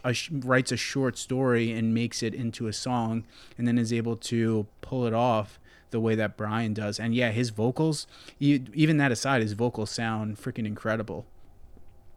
a, 0.05 0.15
writes 0.31 0.73
a 0.73 0.77
short 0.77 1.17
story 1.17 1.73
and 1.73 1.95
makes 1.95 2.23
it 2.23 2.35
into 2.35 2.67
a 2.67 2.73
song 2.73 3.25
and 3.57 3.67
then 3.67 3.79
is 3.79 3.93
able 3.93 4.17
to 4.17 4.67
pull 4.81 5.07
it 5.07 5.15
off 5.15 5.59
the 5.91 6.01
way 6.01 6.15
that 6.15 6.37
Brian 6.37 6.75
does. 6.75 7.01
And 7.01 7.15
yeah, 7.15 7.31
his 7.31 7.51
vocals, 7.51 8.07
even 8.39 8.99
that 8.99 9.11
aside, 9.11 9.43
his 9.43 9.55
vocals 9.55 9.91
sound 9.91 10.37
freaking 10.37 10.67
incredible. 10.67 11.27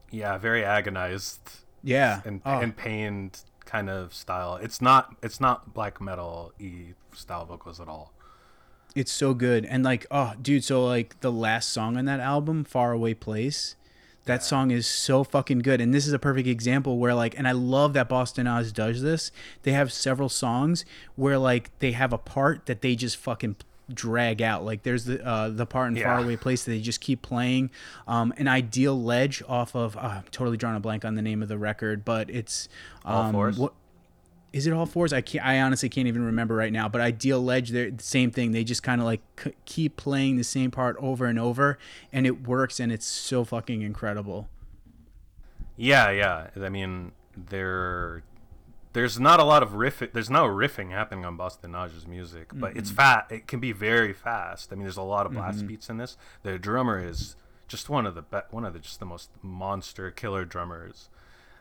Yeah, 0.10 0.38
very 0.38 0.64
agonized. 0.64 1.40
Yeah, 1.84 2.22
and, 2.26 2.42
oh. 2.46 2.60
and 2.60 2.76
pained 2.76 3.44
kind 3.66 3.90
of 3.90 4.14
style. 4.14 4.58
It's 4.58 4.82
not 4.82 5.16
it's 5.24 5.40
not 5.40 5.74
black 5.74 6.02
metal 6.02 6.54
e 6.60 6.94
style 7.14 7.46
vocals 7.46 7.80
at 7.80 7.88
all. 7.88 8.14
It's 8.94 9.12
so 9.12 9.34
good. 9.34 9.66
And 9.66 9.84
like, 9.84 10.06
oh 10.12 10.34
dude, 10.42 10.64
so 10.64 10.86
like 10.86 11.20
the 11.22 11.32
last 11.32 11.70
song 11.70 11.98
on 11.98 12.06
that 12.06 12.20
album, 12.20 12.66
Far 12.66 12.92
Away 12.92 13.14
Place, 13.14 13.78
that 14.26 14.44
song 14.44 14.72
is 14.72 14.86
so 14.88 15.24
fucking 15.24 15.60
good. 15.60 15.82
And 15.82 15.94
this 15.94 16.08
is 16.08 16.14
a 16.14 16.20
perfect 16.20 16.48
example 16.48 16.98
where 16.98 17.14
like 17.14 17.38
and 17.38 17.48
I 17.48 17.52
love 17.52 17.94
that 17.94 18.10
Bosse-de-Nage 18.10 18.74
does 18.74 19.02
this. 19.02 19.32
They 19.64 19.72
have 19.72 19.92
several 19.92 20.30
songs 20.30 20.86
where 21.16 21.38
like 21.38 21.78
they 21.80 21.94
have 21.94 22.14
a 22.14 22.18
part 22.18 22.66
that 22.68 22.82
they 22.82 22.96
just 22.96 23.18
fucking 23.18 23.56
drag 23.94 24.42
out. 24.42 24.64
Like 24.64 24.84
there's 24.84 25.06
the 25.06 25.26
uh, 25.26 25.50
the 25.50 25.66
part 25.66 25.90
in 25.90 25.96
yeah. 25.96 26.04
Faraway 26.04 26.38
Place 26.38 26.64
that 26.64 26.72
they 26.72 26.80
just 26.80 27.02
keep 27.02 27.22
playing. 27.22 27.70
Um, 28.08 28.34
an 28.38 28.48
ideal 28.48 29.02
ledge 29.02 29.44
off 29.48 29.76
of 29.76 29.98
uh, 29.98 30.00
I'm 30.00 30.24
totally 30.32 30.58
drawing 30.58 30.78
a 30.78 30.80
blank 30.80 31.06
on 31.06 31.16
the 31.16 31.22
name 31.22 31.42
of 31.42 31.50
the 31.50 31.58
record, 31.58 32.06
but 32.06 32.30
it's 32.30 32.70
um. 33.06 33.34
What, 33.34 33.74
is 34.54 34.68
it 34.68 34.74
all 34.74 34.86
fours? 34.86 35.14
I 35.14 35.22
can't. 35.22 35.46
I 35.46 35.62
honestly 35.62 35.90
can't 35.90 36.08
even 36.08 36.26
remember 36.26 36.56
right 36.56 36.74
now. 36.74 36.90
But 36.90 37.02
Ideal 37.02 37.42
Ledge, 37.42 37.70
they're 37.70 37.92
the 37.92 38.04
same 38.04 38.32
thing. 38.32 38.52
They 38.52 38.64
just 38.64 38.84
kind 38.84 39.00
of 39.00 39.06
like 39.06 39.22
c- 39.42 39.54
keep 39.66 39.98
playing 39.98 40.38
the 40.38 40.44
same 40.44 40.72
part 40.72 40.98
over 41.00 41.26
and 41.26 41.40
over, 41.40 41.78
and 42.12 42.28
it 42.28 42.48
works, 42.48 42.80
and 42.80 42.92
it's 42.92 43.06
so 43.06 43.44
fucking 43.46 43.82
incredible. 43.82 44.50
Yeah, 45.78 46.12
yeah. 46.12 46.48
I 46.62 46.70
mean, 46.70 47.14
there, 47.36 48.24
there's 48.94 49.20
not 49.20 49.40
a 49.40 49.44
lot 49.44 49.64
of 49.64 49.74
riff. 49.74 50.04
There's 50.12 50.30
no 50.30 50.44
riffing 50.44 50.92
happening 50.92 51.26
on 51.26 51.38
Bosse-de-Nage's 51.38 52.06
music, 52.06 52.50
but 52.54 52.72
mm-hmm. 52.72 52.80
it's 52.80 52.92
fat. 52.92 53.28
It 53.30 53.48
can 53.48 53.60
be 53.60 53.72
very 53.72 54.14
fast. 54.14 54.72
I 54.72 54.76
mean, 54.76 54.84
there's 54.84 54.98
a 54.98 55.02
lot 55.02 55.26
of 55.26 55.32
blast 55.32 55.60
mm-hmm. 55.60 55.68
beats 55.68 55.90
in 55.90 55.98
this. 55.98 56.18
The 56.44 56.60
drummer 56.60 57.04
is 57.04 57.36
just 57.70 57.90
one 57.90 58.06
of 58.06 58.16
the 58.16 58.22
be- 58.22 58.48
one 58.52 58.66
of 58.66 58.74
the 58.74 58.80
just 58.80 59.00
the 59.00 59.06
most 59.06 59.30
monster 59.42 60.12
killer 60.12 60.44
drummers. 60.44 61.10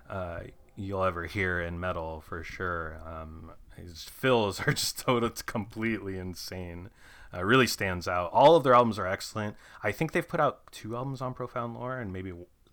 Uh, 0.09 0.41
you'll 0.81 1.05
ever 1.05 1.27
hear 1.27 1.61
in 1.61 1.79
metal 1.79 2.21
for 2.21 2.43
sure. 2.43 3.01
Um, 3.07 3.53
his 3.77 4.05
fills 4.05 4.61
are 4.67 4.73
just 4.73 4.99
totally 4.99 5.33
completely 5.47 6.19
insane. 6.19 6.91
Uh, 7.33 7.45
really 7.45 7.67
stands 7.67 8.09
out. 8.09 8.31
All 8.33 8.57
of 8.57 8.65
their 8.65 8.75
albums 8.75 8.99
are 8.99 9.07
excellent. 9.07 9.57
I 9.85 9.93
think 9.93 10.13
they've 10.13 10.27
put 10.27 10.41
out 10.41 10.73
two 10.73 10.97
albums 10.97 11.21
on 11.21 11.33
Profound 11.33 11.75
Lore 11.75 11.99
and 11.99 12.13
maybe 12.13 12.33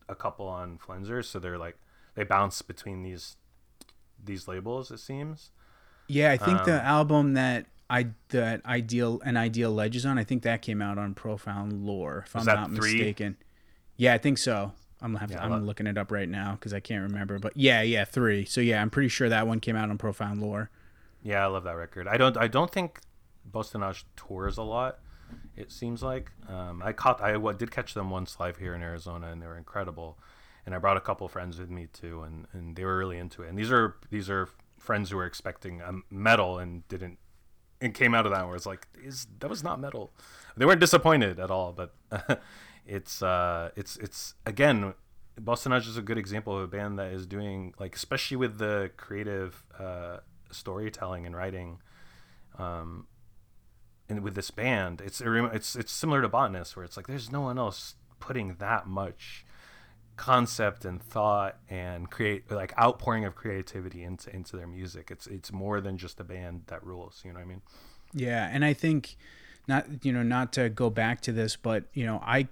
a 0.10 0.16
couple 0.16 0.48
on 0.48 0.80
Flenser. 0.80 1.24
So 1.24 1.38
they're 1.38 1.60
like 1.60 1.78
they 2.16 2.24
bounce 2.24 2.62
between 2.64 3.04
these 3.04 3.36
these 4.24 4.48
labels. 4.48 4.90
It 4.90 5.00
seems. 5.00 5.52
Yeah, 6.08 6.32
I 6.32 6.38
think 6.38 6.60
um, 6.60 6.66
the 6.66 6.82
album 6.82 7.34
that 7.34 7.68
I 7.90 8.08
that 8.30 8.66
ideal 8.66 9.22
and 9.24 9.38
ideal 9.38 9.72
ledges 9.72 10.06
on. 10.06 10.18
I 10.18 10.24
think 10.24 10.42
that 10.44 10.64
came 10.64 10.82
out 10.82 10.98
on 10.98 11.14
Profound 11.14 11.86
Lore. 11.86 12.24
If 12.26 12.36
I'm 12.36 12.46
not 12.46 12.72
three? 12.72 12.96
mistaken. 12.96 13.38
Yeah, 13.96 14.14
I 14.14 14.18
think 14.18 14.40
so. 14.40 14.74
I'm 15.02 15.12
gonna 15.12 15.20
have 15.20 15.32
yeah, 15.32 15.38
to, 15.38 15.44
I'm 15.44 15.66
looking 15.66 15.88
it 15.88 15.98
up 15.98 16.12
right 16.12 16.28
now 16.28 16.54
because 16.54 16.74
I 16.74 16.80
can't 16.80 17.04
remember. 17.04 17.40
But 17.40 17.56
yeah, 17.56 17.82
yeah, 17.82 18.06
three. 18.06 18.46
So 18.46 18.62
yeah, 18.62 18.82
I'm 18.82 18.90
pretty 18.90 19.10
sure 19.10 19.30
that 19.30 19.48
one 19.48 19.60
came 19.60 19.76
out 19.76 19.90
on 19.90 19.98
Profound 19.98 20.42
Lore. 20.42 20.70
Yeah, 21.24 21.44
I 21.44 21.48
love 21.48 21.64
that 21.66 21.76
record. 21.76 22.08
I 22.08 22.18
don't 22.18 22.38
I 22.38 22.48
don't 22.48 22.72
think 22.72 23.00
Bosse-de-Nage 23.46 24.04
tours 24.16 24.58
a 24.58 24.64
lot. 24.64 25.00
It 25.56 25.72
seems 25.72 26.02
like 26.02 26.32
um, 26.48 26.82
I 26.84 26.94
caught 26.94 27.22
I 27.22 27.38
did 27.54 27.72
catch 27.72 27.94
them 27.94 28.10
once 28.10 28.40
live 28.40 28.58
here 28.58 28.74
in 28.74 28.82
Arizona, 28.82 29.28
and 29.28 29.42
they 29.42 29.48
were 29.48 29.58
incredible. 29.58 30.18
And 30.66 30.76
I 30.76 30.80
brought 30.80 30.98
a 30.98 31.02
couple 31.02 31.28
friends 31.30 31.60
with 31.60 31.70
me 31.70 31.88
too, 31.94 32.24
and, 32.24 32.46
and 32.52 32.76
they 32.76 32.84
were 32.84 32.98
really 32.98 33.18
into 33.18 33.44
it. 33.44 33.50
And 33.50 33.58
these 33.58 33.72
are 33.72 33.96
these 34.10 34.30
are 34.30 34.50
friends 34.78 35.12
who 35.12 35.18
were 35.18 35.26
expecting 35.26 35.82
a 35.82 35.94
metal 36.10 36.60
and 36.60 36.88
didn't 36.88 37.20
and 37.80 37.94
came 37.94 38.14
out 38.14 38.26
of 38.26 38.32
that 38.32 38.46
where 38.48 38.56
it's 38.56 38.66
like, 38.66 38.88
is 39.04 39.28
that 39.40 39.50
was 39.50 39.64
not 39.64 39.80
metal. 39.80 40.12
They 40.56 40.66
weren't 40.66 40.80
disappointed 40.80 41.40
at 41.40 41.52
all, 41.52 41.74
but 41.74 41.94
it's 42.88 43.22
uh, 43.22 43.70
it's 43.76 43.98
it's 43.98 44.34
again, 44.46 44.94
Bosse-de-Nage 45.40 45.88
is 45.88 45.98
a 45.98 46.02
good 46.02 46.18
example 46.18 46.58
of 46.58 46.64
a 46.64 46.68
band 46.68 46.98
that 47.00 47.12
is 47.12 47.26
doing 47.28 47.74
like, 47.80 47.96
especially 47.96 48.38
with 48.38 48.58
the 48.58 48.92
creative 48.98 49.64
uh, 49.78 50.18
storytelling 50.52 51.26
and 51.26 51.36
writing. 51.36 51.80
Um, 52.58 53.08
and 54.10 54.24
with 54.24 54.36
this 54.36 54.52
band, 54.52 55.02
it's 55.02 55.22
it's 55.22 55.76
it's 55.76 55.92
similar 55.92 56.22
to 56.22 56.30
Botanist, 56.30 56.76
where 56.76 56.86
it's 56.86 56.96
like 56.96 57.08
there's 57.08 57.32
no 57.32 57.42
one 57.42 57.60
else 57.60 57.96
putting 58.20 58.56
that 58.56 58.88
much 58.88 59.46
concept 60.16 60.84
and 60.84 61.02
thought 61.02 61.58
and 61.70 62.10
create 62.10 62.50
like 62.50 62.74
outpouring 62.80 63.24
of 63.26 63.36
creativity 63.36 64.04
into 64.04 64.34
into 64.34 64.56
their 64.56 64.66
music. 64.66 65.12
It's 65.12 65.28
it's 65.28 65.52
more 65.52 65.82
than 65.82 65.98
just 65.98 66.20
a 66.20 66.24
band 66.24 66.64
that 66.68 66.84
rules. 66.84 67.22
You 67.26 67.34
know 67.34 67.40
what 67.40 67.46
I 67.46 67.50
mean? 67.50 67.62
Yeah, 68.14 68.50
and 68.52 68.64
I 68.64 68.74
think 68.74 69.18
not 69.68 70.06
you 70.06 70.14
know 70.14 70.24
not 70.24 70.54
to 70.54 70.70
go 70.70 70.90
back 70.90 71.20
to 71.22 71.34
this, 71.34 71.58
but 71.58 71.86
you 71.94 72.06
know 72.06 72.22
I 72.26 72.48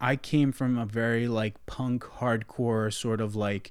I 0.00 0.16
came 0.16 0.52
from 0.52 0.78
a 0.78 0.86
very 0.86 1.28
like 1.28 1.64
punk 1.66 2.04
hardcore 2.04 2.92
sort 2.92 3.20
of 3.20 3.36
like 3.36 3.70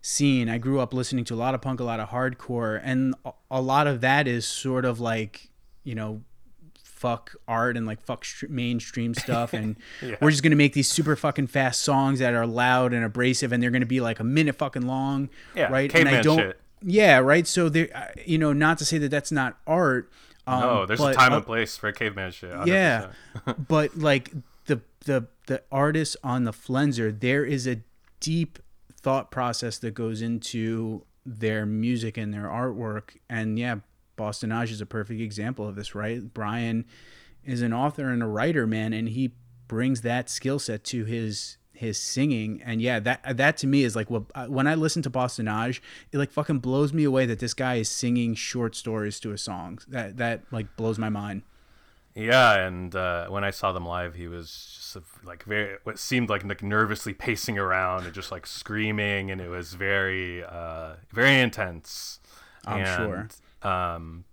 scene. 0.00 0.48
I 0.48 0.58
grew 0.58 0.80
up 0.80 0.94
listening 0.94 1.24
to 1.26 1.34
a 1.34 1.36
lot 1.36 1.54
of 1.54 1.60
punk, 1.60 1.80
a 1.80 1.84
lot 1.84 2.00
of 2.00 2.08
hardcore, 2.08 2.80
and 2.82 3.14
a 3.50 3.60
lot 3.60 3.86
of 3.86 4.00
that 4.00 4.26
is 4.26 4.46
sort 4.46 4.84
of 4.84 5.00
like 5.00 5.50
you 5.84 5.94
know 5.94 6.22
fuck 6.96 7.34
art 7.46 7.76
and 7.76 7.86
like 7.86 8.00
fuck 8.00 8.24
mainstream 8.48 9.12
stuff 9.12 9.52
and 9.52 9.76
yeah. 10.02 10.16
we're 10.20 10.30
just 10.30 10.42
gonna 10.42 10.56
make 10.56 10.72
these 10.72 10.88
super 10.88 11.14
fucking 11.14 11.46
fast 11.46 11.82
songs 11.82 12.20
that 12.20 12.32
are 12.32 12.46
loud 12.46 12.94
and 12.94 13.04
abrasive 13.04 13.52
and 13.52 13.62
they're 13.62 13.70
gonna 13.70 13.84
be 13.84 14.00
like 14.00 14.18
a 14.18 14.24
minute 14.24 14.54
fucking 14.54 14.86
long 14.86 15.28
yeah, 15.54 15.70
right 15.70 15.94
and 15.94 16.08
i 16.08 16.22
don't 16.22 16.38
shit. 16.38 16.60
yeah 16.82 17.18
right 17.18 17.46
so 17.46 17.68
there 17.68 18.14
you 18.24 18.38
know 18.38 18.54
not 18.54 18.78
to 18.78 18.84
say 18.86 18.96
that 18.96 19.10
that's 19.10 19.30
not 19.30 19.58
art 19.66 20.10
um, 20.46 20.60
no 20.60 20.86
there's 20.86 20.98
but, 20.98 21.12
a 21.12 21.16
time 21.16 21.34
uh, 21.34 21.36
and 21.36 21.44
place 21.44 21.76
for 21.76 21.92
caveman 21.92 22.32
shit 22.32 22.50
100%. 22.50 22.66
yeah 22.66 23.08
but 23.68 23.94
like 23.98 24.32
the 24.66 24.82
the 25.04 25.28
the 25.46 25.62
artists 25.70 26.16
on 26.22 26.44
the 26.44 26.52
flenser 26.52 27.18
there 27.18 27.44
is 27.44 27.66
a 27.66 27.80
deep 28.20 28.58
thought 29.06 29.30
process 29.30 29.78
that 29.78 29.94
goes 29.94 30.20
into 30.20 31.04
their 31.24 31.66
music 31.66 32.16
and 32.16 32.32
their 32.32 32.46
artwork. 32.46 33.16
And 33.28 33.58
yeah 33.58 33.76
Bosse-de-Nage 34.16 34.70
is 34.70 34.80
a 34.80 34.86
perfect 34.86 35.20
example 35.20 35.68
of 35.68 35.74
this, 35.76 35.94
right? 35.94 36.32
Brian 36.32 36.86
is 37.44 37.60
an 37.60 37.72
author 37.74 38.08
and 38.08 38.22
a 38.22 38.26
writer, 38.26 38.66
man, 38.66 38.94
and 38.94 39.10
he 39.10 39.32
brings 39.68 40.00
that 40.00 40.30
skill 40.30 40.58
set 40.58 40.84
to 40.84 41.04
his 41.04 41.58
his 41.72 42.00
singing. 42.00 42.62
And 42.64 42.80
yeah 42.80 42.98
that 43.00 43.36
that 43.36 43.56
to 43.58 43.66
me 43.66 43.84
is 43.84 43.94
like 43.94 44.08
what 44.08 44.24
uh, 44.34 44.46
when 44.46 44.66
i 44.66 44.74
listen 44.74 45.02
to 45.02 45.10
Bosse-de-Nage 45.10 45.80
it 46.12 46.18
like 46.18 46.30
fucking 46.30 46.60
blows 46.60 46.92
me 46.92 47.04
away 47.04 47.26
that 47.26 47.38
this 47.38 47.54
guy 47.54 47.74
is 47.74 47.90
singing 47.90 48.34
short 48.34 48.74
stories 48.74 49.20
to 49.20 49.32
a 49.32 49.38
song 49.38 49.78
that 49.88 50.16
that 50.16 50.42
like 50.50 50.74
blows 50.76 50.98
my 50.98 51.10
mind 51.10 51.42
yeah 52.16 52.66
and 52.66 52.96
uh, 52.96 53.26
when 53.28 53.44
i 53.44 53.50
saw 53.50 53.70
them 53.70 53.86
live 53.86 54.14
he 54.14 54.26
was 54.26 54.48
just 54.48 54.96
like 55.24 55.44
very 55.44 55.76
what 55.84 55.98
seemed 55.98 56.28
like, 56.28 56.42
like 56.44 56.62
nervously 56.62 57.12
pacing 57.12 57.58
around 57.58 58.04
and 58.04 58.14
just 58.14 58.32
like 58.32 58.46
screaming 58.46 59.30
and 59.30 59.40
it 59.40 59.48
was 59.48 59.74
very 59.74 60.42
uh 60.42 60.94
very 61.12 61.38
intense 61.38 62.18
i'm 62.66 62.80
and, 62.80 62.96
sure 62.96 63.28
um, 63.66 64.24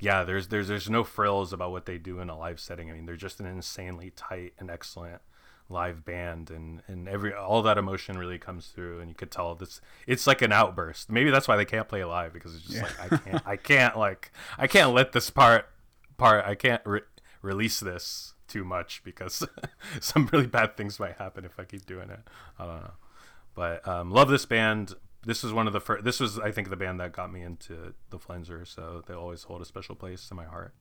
yeah, 0.00 0.24
there's 0.24 0.48
there's 0.48 0.68
there's 0.68 0.88
no 0.88 1.04
frills 1.04 1.52
about 1.52 1.72
what 1.72 1.86
they 1.86 1.98
do 1.98 2.20
in 2.20 2.30
a 2.30 2.38
live 2.38 2.60
setting. 2.60 2.90
I 2.90 2.94
mean, 2.94 3.06
they're 3.06 3.16
just 3.16 3.40
an 3.40 3.46
insanely 3.46 4.12
tight 4.14 4.54
and 4.58 4.70
excellent 4.70 5.20
live 5.70 6.02
band 6.02 6.50
and 6.50 6.82
and 6.86 7.06
every 7.08 7.34
all 7.34 7.60
that 7.60 7.76
emotion 7.76 8.16
really 8.16 8.38
comes 8.38 8.68
through 8.68 9.00
and 9.00 9.10
you 9.10 9.14
could 9.14 9.30
tell 9.30 9.54
this 9.54 9.82
it's 10.06 10.26
like 10.26 10.40
an 10.40 10.50
outburst 10.50 11.10
maybe 11.10 11.30
that's 11.30 11.46
why 11.46 11.56
they 11.56 11.64
can't 11.66 11.86
play 11.88 12.02
live 12.02 12.32
because 12.32 12.54
it's 12.54 12.64
just 12.64 12.76
yeah. 12.76 12.82
like 12.84 13.12
i 13.12 13.16
can't 13.18 13.42
i 13.48 13.56
can't 13.56 13.98
like 13.98 14.32
i 14.56 14.66
can't 14.66 14.94
let 14.94 15.12
this 15.12 15.28
part 15.28 15.68
part 16.16 16.42
i 16.46 16.54
can't 16.54 16.80
re- 16.86 17.02
release 17.42 17.80
this 17.80 18.34
too 18.46 18.64
much 18.64 19.02
because 19.04 19.46
some 20.00 20.28
really 20.32 20.46
bad 20.46 20.76
things 20.76 20.98
might 20.98 21.16
happen 21.16 21.44
if 21.44 21.58
i 21.58 21.64
keep 21.64 21.84
doing 21.86 22.10
it 22.10 22.20
i 22.58 22.66
don't 22.66 22.80
know 22.80 22.92
but 23.54 23.86
um, 23.88 24.10
love 24.10 24.28
this 24.28 24.46
band 24.46 24.94
this 25.24 25.42
was 25.42 25.52
one 25.52 25.66
of 25.66 25.72
the 25.72 25.80
first. 25.80 26.04
This 26.04 26.20
was, 26.20 26.38
I 26.38 26.52
think, 26.52 26.70
the 26.70 26.76
band 26.76 27.00
that 27.00 27.12
got 27.12 27.32
me 27.32 27.42
into 27.42 27.94
the 28.10 28.18
Flenser. 28.18 28.66
So 28.66 29.02
they 29.06 29.14
always 29.14 29.42
hold 29.42 29.60
a 29.60 29.64
special 29.64 29.94
place 29.94 30.30
in 30.30 30.36
my 30.36 30.44
heart. 30.44 30.74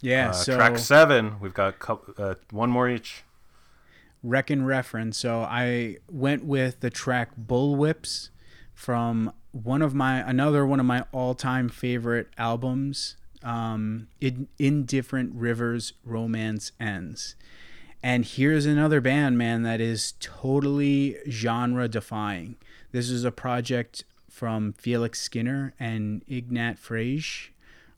Yeah. 0.00 0.30
Uh, 0.30 0.32
so 0.32 0.56
track 0.56 0.78
seven, 0.78 1.40
we've 1.40 1.54
got 1.54 1.78
couple, 1.78 2.14
uh, 2.16 2.34
one 2.50 2.70
more 2.70 2.88
each. 2.88 3.24
Wreck 4.22 4.50
and 4.50 4.66
reference. 4.66 5.16
So 5.18 5.40
I 5.40 5.96
went 6.10 6.44
with 6.44 6.80
the 6.80 6.90
track 6.90 7.30
Bullwhips 7.40 8.28
from 8.74 9.32
one 9.52 9.82
of 9.82 9.94
my 9.94 10.18
another 10.20 10.64
one 10.64 10.80
of 10.80 10.86
my 10.86 11.04
all-time 11.12 11.68
favorite 11.68 12.28
albums 12.38 13.16
um 13.42 14.06
in 14.20 14.46
indifferent 14.58 15.32
rivers 15.34 15.92
romance 16.04 16.72
ends 16.78 17.34
and 18.02 18.24
here's 18.24 18.66
another 18.66 19.00
band 19.00 19.36
man 19.36 19.62
that 19.62 19.80
is 19.80 20.14
totally 20.20 21.16
genre 21.28 21.88
defying 21.88 22.56
this 22.92 23.10
is 23.10 23.24
a 23.24 23.32
project 23.32 24.04
from 24.30 24.72
felix 24.72 25.20
skinner 25.20 25.74
and 25.80 26.22
ignat 26.28 26.76
frege 26.76 27.48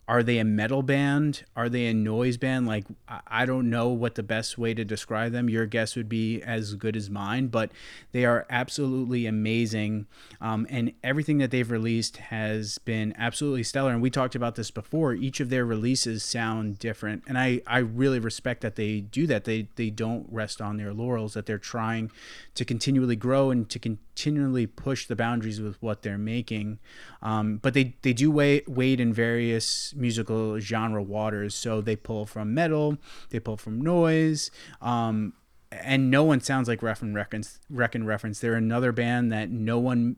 are 0.08 0.22
they 0.22 0.38
a 0.38 0.44
metal 0.44 0.82
band? 0.82 1.44
Are 1.54 1.68
they 1.68 1.86
a 1.86 1.94
noise 1.94 2.36
band? 2.36 2.66
Like 2.66 2.84
I- 3.08 3.46
don't 3.46 3.70
know 3.70 3.88
what 3.88 4.14
the 4.14 4.22
best 4.22 4.56
way 4.56 4.72
to 4.72 4.84
describe 4.84 5.32
them. 5.32 5.50
Your 5.50 5.66
guess 5.66 5.96
would 5.96 6.08
be 6.08 6.40
as 6.42 6.74
good 6.74 6.96
as 6.96 7.10
mine 7.10 7.48
but 7.52 7.70
they 8.12 8.24
are 8.24 8.46
absolutely 8.50 9.26
amazing. 9.26 10.06
Um, 10.40 10.66
and 10.70 10.92
everything 11.04 11.38
that 11.38 11.50
they've 11.50 11.70
released 11.70 12.16
has 12.16 12.78
been 12.78 13.14
absolutely 13.16 13.62
stellar. 13.62 13.92
And 13.92 14.02
we 14.02 14.10
talked 14.10 14.34
about 14.34 14.54
this 14.54 14.70
before. 14.70 15.14
Each 15.14 15.40
of 15.40 15.50
their 15.50 15.64
releases 15.64 16.24
sound 16.24 16.78
different. 16.78 17.22
And 17.28 17.38
i 17.38 17.60
i 17.66 17.78
really 17.78 18.18
respect 18.18 18.62
that 18.62 18.76
they 18.76 19.00
do 19.00 19.26
that. 19.26 19.44
They 19.44 19.68
they 19.76 19.90
don't 19.90 20.26
rest 20.30 20.60
on 20.60 20.76
their 20.76 20.92
laurels 20.92 21.34
that 21.34 21.46
they're 21.46 21.58
trying 21.58 22.10
to 22.54 22.64
continually 22.64 23.16
grow 23.16 23.50
and 23.50 23.68
to 23.68 23.78
continually 23.78 24.66
push 24.66 25.06
the 25.06 25.16
boundaries 25.16 25.60
with 25.60 25.80
what 25.82 26.02
they're 26.02 26.18
making. 26.18 26.78
Um, 27.22 27.58
but 27.58 27.74
they 27.74 27.96
they 28.02 28.12
do 28.12 28.30
wade, 28.30 28.64
wade 28.66 29.00
in 29.00 29.12
various 29.12 29.91
musical 29.94 30.58
genre 30.58 31.02
waters 31.02 31.54
so 31.54 31.80
they 31.80 31.96
pull 31.96 32.26
from 32.26 32.54
metal 32.54 32.96
they 33.30 33.38
pull 33.38 33.56
from 33.56 33.80
noise 33.80 34.50
um, 34.80 35.32
and 35.72 36.10
no 36.10 36.22
one 36.22 36.40
sounds 36.40 36.68
like 36.68 36.82
Wreck 36.82 37.00
and 37.00 37.14
Reference. 37.14 37.58
Wreck 37.70 37.94
and 37.94 38.06
Reference. 38.06 38.40
They're 38.40 38.54
another 38.54 38.92
band 38.92 39.32
that 39.32 39.50
no 39.50 39.78
one 39.78 40.16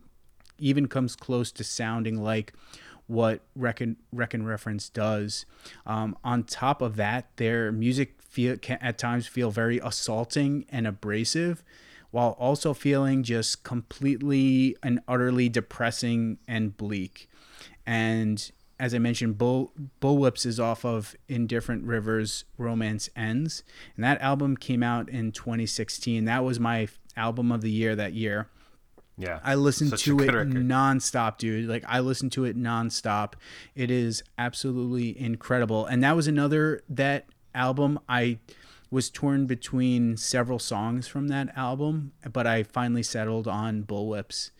even 0.58 0.88
comes 0.88 1.16
close 1.16 1.52
to 1.52 1.64
sounding 1.64 2.22
like 2.22 2.52
what 3.06 3.42
Reckon 3.54 3.96
Wreck 4.12 4.34
and 4.34 4.46
Reference 4.46 4.88
does. 4.88 5.46
Um, 5.86 6.16
on 6.24 6.44
top 6.44 6.80
of 6.80 6.96
that, 6.96 7.36
their 7.36 7.70
music 7.70 8.22
feel 8.22 8.56
can 8.56 8.78
at 8.80 8.98
times 8.98 9.26
feel 9.26 9.50
very 9.50 9.78
assaulting 9.78 10.64
and 10.70 10.86
abrasive, 10.86 11.62
while 12.10 12.30
also 12.38 12.72
feeling 12.72 13.22
just 13.22 13.62
completely 13.62 14.76
and 14.82 15.00
utterly 15.06 15.48
depressing 15.48 16.38
and 16.48 16.76
bleak. 16.76 17.28
And 17.86 18.50
as 18.78 18.94
I 18.94 18.98
mentioned, 18.98 19.38
Bull 19.38 19.72
Bullwhips 20.00 20.44
is 20.46 20.58
off 20.58 20.84
of 20.84 21.14
Indifferent 21.28 21.84
Rivers 21.84 22.44
Romance 22.58 23.08
Ends. 23.14 23.62
And 23.96 24.04
that 24.04 24.20
album 24.20 24.56
came 24.56 24.82
out 24.82 25.08
in 25.08 25.32
2016. 25.32 26.24
That 26.24 26.44
was 26.44 26.58
my 26.58 26.88
album 27.16 27.52
of 27.52 27.60
the 27.60 27.70
year 27.70 27.94
that 27.96 28.14
year. 28.14 28.48
Yeah. 29.16 29.38
I 29.44 29.54
listened 29.54 29.90
Such 29.90 30.04
to 30.04 30.18
it 30.18 30.26
record. 30.26 30.50
nonstop, 30.52 31.38
dude. 31.38 31.68
Like 31.68 31.84
I 31.86 32.00
listened 32.00 32.32
to 32.32 32.44
it 32.44 32.58
nonstop. 32.58 33.34
It 33.74 33.90
is 33.90 34.22
absolutely 34.38 35.18
incredible. 35.18 35.86
And 35.86 36.02
that 36.02 36.16
was 36.16 36.26
another 36.26 36.82
that 36.88 37.26
album 37.54 38.00
I 38.08 38.38
was 38.90 39.10
torn 39.10 39.46
between 39.46 40.16
several 40.16 40.58
songs 40.58 41.06
from 41.06 41.28
that 41.28 41.56
album, 41.56 42.12
but 42.32 42.46
I 42.46 42.62
finally 42.62 43.02
settled 43.02 43.48
on 43.48 43.82
Bullwhips. 43.82 44.50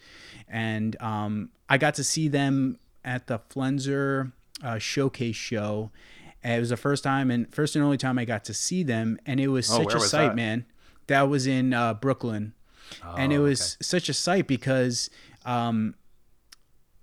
And 0.49 1.01
um, 1.01 1.51
I 1.69 1.79
got 1.79 1.95
to 1.95 2.05
see 2.05 2.29
them 2.29 2.79
at 3.05 3.27
the 3.27 3.39
Flenser 3.39 4.33
uh, 4.63 4.79
showcase 4.79 5.37
show. 5.37 5.91
And 6.43 6.55
it 6.57 6.61
was 6.61 6.69
the 6.71 6.77
first 6.77 7.03
time 7.05 7.31
and 7.31 7.53
first 7.55 7.75
and 7.75 7.85
only 7.85 7.97
time 7.97 8.19
I 8.19 8.25
got 8.25 8.45
to 8.47 8.55
see 8.55 8.83
them, 8.83 9.19
and 9.25 9.41
it 9.41 9.49
was 9.49 9.71
Oh, 9.71 9.79
such 9.79 9.93
a 9.95 9.99
was 9.99 10.11
sight, 10.11 10.29
that? 10.31 10.37
man. 10.37 10.67
That 11.07 11.29
was 11.29 11.47
in 11.47 11.73
uh, 11.75 11.95
Brooklyn 11.95 12.55
and 13.17 13.33
it 13.33 13.39
Oh, 13.39 13.43
was 13.43 13.77
such 13.81 14.09
a 14.09 14.15
sight 14.15 14.47
because 14.47 15.11
um, 15.45 15.95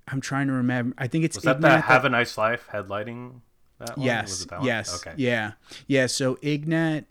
I'm 0.08 0.22
trying 0.22 0.48
to 0.48 0.54
remember. 0.54 0.96
I 0.98 1.08
think 1.08 1.24
it's 1.26 1.36
Was 1.38 1.44
that 1.46 1.58
Ignat 1.58 1.82
the 1.82 1.88
Have 1.88 2.06
a 2.06 2.10
Nice 2.10 2.38
Life 2.38 2.68
headlighting 2.72 3.42
that 3.80 3.98
one? 3.98 4.06
yes, 4.06 4.30
Was 4.30 4.42
it 4.44 4.50
that 4.50 4.60
one? 4.60 4.68
yes, 4.68 5.06
Okay. 5.06 5.14
yeah, 5.18 5.52
yeah. 5.88 6.08
So 6.08 6.38
Ignat 6.42 7.06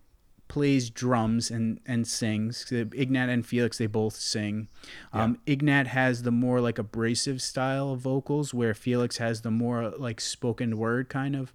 plays 0.50 0.90
drums 0.90 1.48
and 1.48 1.80
and 1.86 2.06
sings. 2.06 2.70
Ignat 2.72 3.28
and 3.28 3.46
Felix 3.46 3.78
they 3.78 3.86
both 3.86 4.16
sing. 4.16 4.68
Um, 5.12 5.38
Ignat 5.46 5.86
has 5.86 6.24
the 6.24 6.32
more 6.32 6.60
like 6.60 6.76
abrasive 6.76 7.40
style 7.40 7.92
of 7.92 8.00
vocals, 8.00 8.52
where 8.52 8.74
Felix 8.74 9.18
has 9.18 9.42
the 9.42 9.52
more 9.52 9.90
like 9.90 10.20
spoken 10.20 10.76
word 10.76 11.08
kind 11.08 11.36
of 11.36 11.54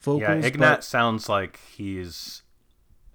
vocals. 0.00 0.20
Yeah, 0.20 0.34
but- 0.36 0.44
Ignat 0.44 0.84
sounds 0.84 1.28
like 1.28 1.58
he's 1.74 2.42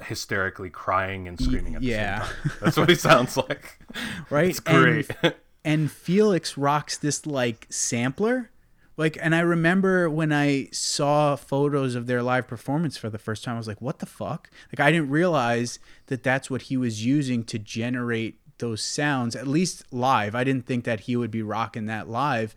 hysterically 0.03 0.71
crying 0.71 1.27
and 1.27 1.39
screaming 1.39 1.75
at 1.75 1.81
the 1.81 1.87
yeah. 1.87 2.23
same 2.23 2.31
time. 2.31 2.51
That's 2.61 2.77
what 2.77 2.89
he 2.89 2.95
sounds 2.95 3.37
like. 3.37 3.79
right? 4.31 4.49
It's 4.49 4.59
great. 4.59 5.11
And, 5.21 5.35
and 5.63 5.91
Felix 5.91 6.57
rocks 6.57 6.97
this 6.97 7.25
like 7.25 7.67
sampler. 7.69 8.50
Like, 9.01 9.17
and 9.19 9.33
I 9.33 9.39
remember 9.39 10.11
when 10.11 10.31
I 10.31 10.69
saw 10.71 11.35
photos 11.35 11.95
of 11.95 12.05
their 12.05 12.21
live 12.21 12.47
performance 12.47 12.97
for 12.97 13.09
the 13.09 13.17
first 13.17 13.43
time, 13.43 13.55
I 13.55 13.57
was 13.57 13.67
like, 13.67 13.81
what 13.81 13.97
the 13.97 14.05
fuck? 14.05 14.51
Like, 14.71 14.79
I 14.79 14.91
didn't 14.91 15.09
realize 15.09 15.79
that 16.05 16.21
that's 16.21 16.51
what 16.51 16.61
he 16.63 16.77
was 16.77 17.03
using 17.03 17.43
to 17.45 17.57
generate 17.57 18.37
those 18.59 18.83
sounds, 18.83 19.35
at 19.35 19.47
least 19.47 19.91
live. 19.91 20.35
I 20.35 20.43
didn't 20.43 20.67
think 20.67 20.83
that 20.83 20.99
he 20.99 21.15
would 21.15 21.31
be 21.31 21.41
rocking 21.41 21.87
that 21.87 22.09
live. 22.09 22.53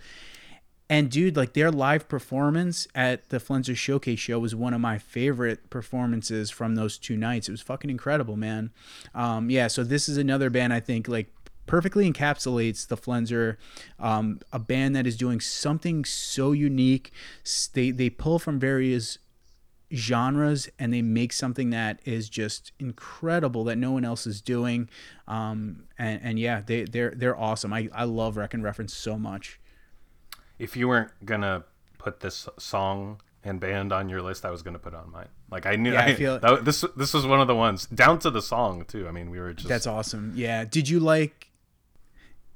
And 0.90 1.10
dude, 1.10 1.34
like 1.34 1.54
their 1.54 1.70
live 1.70 2.10
performance 2.10 2.86
at 2.94 3.30
the 3.30 3.38
Flenser 3.38 3.74
Showcase 3.74 4.18
show 4.18 4.38
was 4.38 4.54
one 4.54 4.74
of 4.74 4.82
my 4.82 4.98
favorite 4.98 5.70
performances 5.70 6.50
from 6.50 6.74
those 6.74 6.98
two 6.98 7.16
nights. 7.16 7.48
It 7.48 7.52
was 7.52 7.62
fucking 7.62 7.88
incredible, 7.88 8.36
man. 8.36 8.70
Um, 9.14 9.48
yeah, 9.48 9.68
so 9.68 9.82
this 9.82 10.10
is 10.10 10.18
another 10.18 10.50
band 10.50 10.74
I 10.74 10.80
think 10.80 11.08
like 11.08 11.33
perfectly 11.66 12.10
encapsulates 12.10 12.86
the 12.86 12.96
Flenser, 12.96 13.56
um, 13.98 14.40
a 14.52 14.58
band 14.58 14.94
that 14.96 15.06
is 15.06 15.16
doing 15.16 15.40
something 15.40 16.04
so 16.04 16.52
unique. 16.52 17.12
They 17.72 17.90
they 17.90 18.10
pull 18.10 18.38
from 18.38 18.58
various 18.60 19.18
genres 19.92 20.68
and 20.78 20.92
they 20.92 21.02
make 21.02 21.32
something 21.32 21.70
that 21.70 22.00
is 22.04 22.28
just 22.28 22.72
incredible 22.80 23.64
that 23.64 23.76
no 23.76 23.92
one 23.92 24.04
else 24.04 24.26
is 24.26 24.40
doing. 24.40 24.88
Um, 25.28 25.84
and, 25.98 26.20
and 26.22 26.38
yeah, 26.38 26.62
they 26.64 26.84
they're 26.84 27.12
they're 27.16 27.38
awesome. 27.38 27.72
I 27.72 27.88
I 27.94 28.04
love 28.04 28.36
Wreck 28.36 28.54
and 28.54 28.62
Reference 28.64 28.94
so 28.94 29.18
much. 29.18 29.60
if 30.58 30.76
you 30.76 30.88
weren't 30.88 31.10
gonna 31.24 31.64
put 31.98 32.20
this 32.20 32.48
song 32.58 33.20
and 33.42 33.60
band 33.60 33.92
on 33.92 34.08
your 34.08 34.22
list, 34.22 34.44
I 34.44 34.50
was 34.50 34.62
gonna 34.62 34.78
put 34.78 34.94
it 34.94 34.96
on 34.96 35.10
mine. 35.12 35.28
Like 35.50 35.66
I 35.66 35.76
knew 35.76 35.92
Yeah, 35.92 36.00
I 36.00 36.06
I 36.06 36.14
feel- 36.14 36.38
that, 36.40 36.64
this 36.64 36.84
this 36.96 37.14
was 37.14 37.26
one 37.26 37.40
of 37.40 37.46
the 37.46 37.54
ones 37.54 37.86
down 37.86 38.18
to 38.20 38.30
the 38.30 38.42
song 38.42 38.84
too. 38.86 39.06
I 39.06 39.10
mean, 39.12 39.30
we 39.30 39.38
were 39.38 39.52
just 39.52 39.68
That's 39.68 39.86
awesome. 39.86 40.32
Yeah. 40.34 40.64
Did 40.64 40.88
you 40.88 40.98
like? 41.00 41.50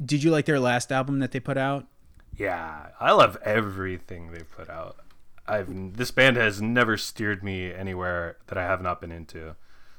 Did 0.05 0.23
you 0.23 0.31
like 0.31 0.47
their 0.47 0.61
last 0.61 0.93
album 0.93 1.19
that 1.21 1.33
they 1.33 1.41
put 1.41 1.57
out? 1.57 1.87
yeah. 2.37 2.89
I 3.01 3.13
love 3.13 3.37
everything 3.45 4.33
they 4.33 4.43
put 4.43 4.71
out. 4.71 4.97
I've 5.47 5.97
this 5.97 6.11
band 6.11 6.37
has 6.37 6.61
never 6.61 6.97
steered 6.97 7.43
me 7.43 7.73
anywhere 7.73 8.37
that 8.47 8.59
I 8.59 8.63
have 8.63 8.83
not 8.83 9.01
been 9.01 9.11
into. 9.11 9.57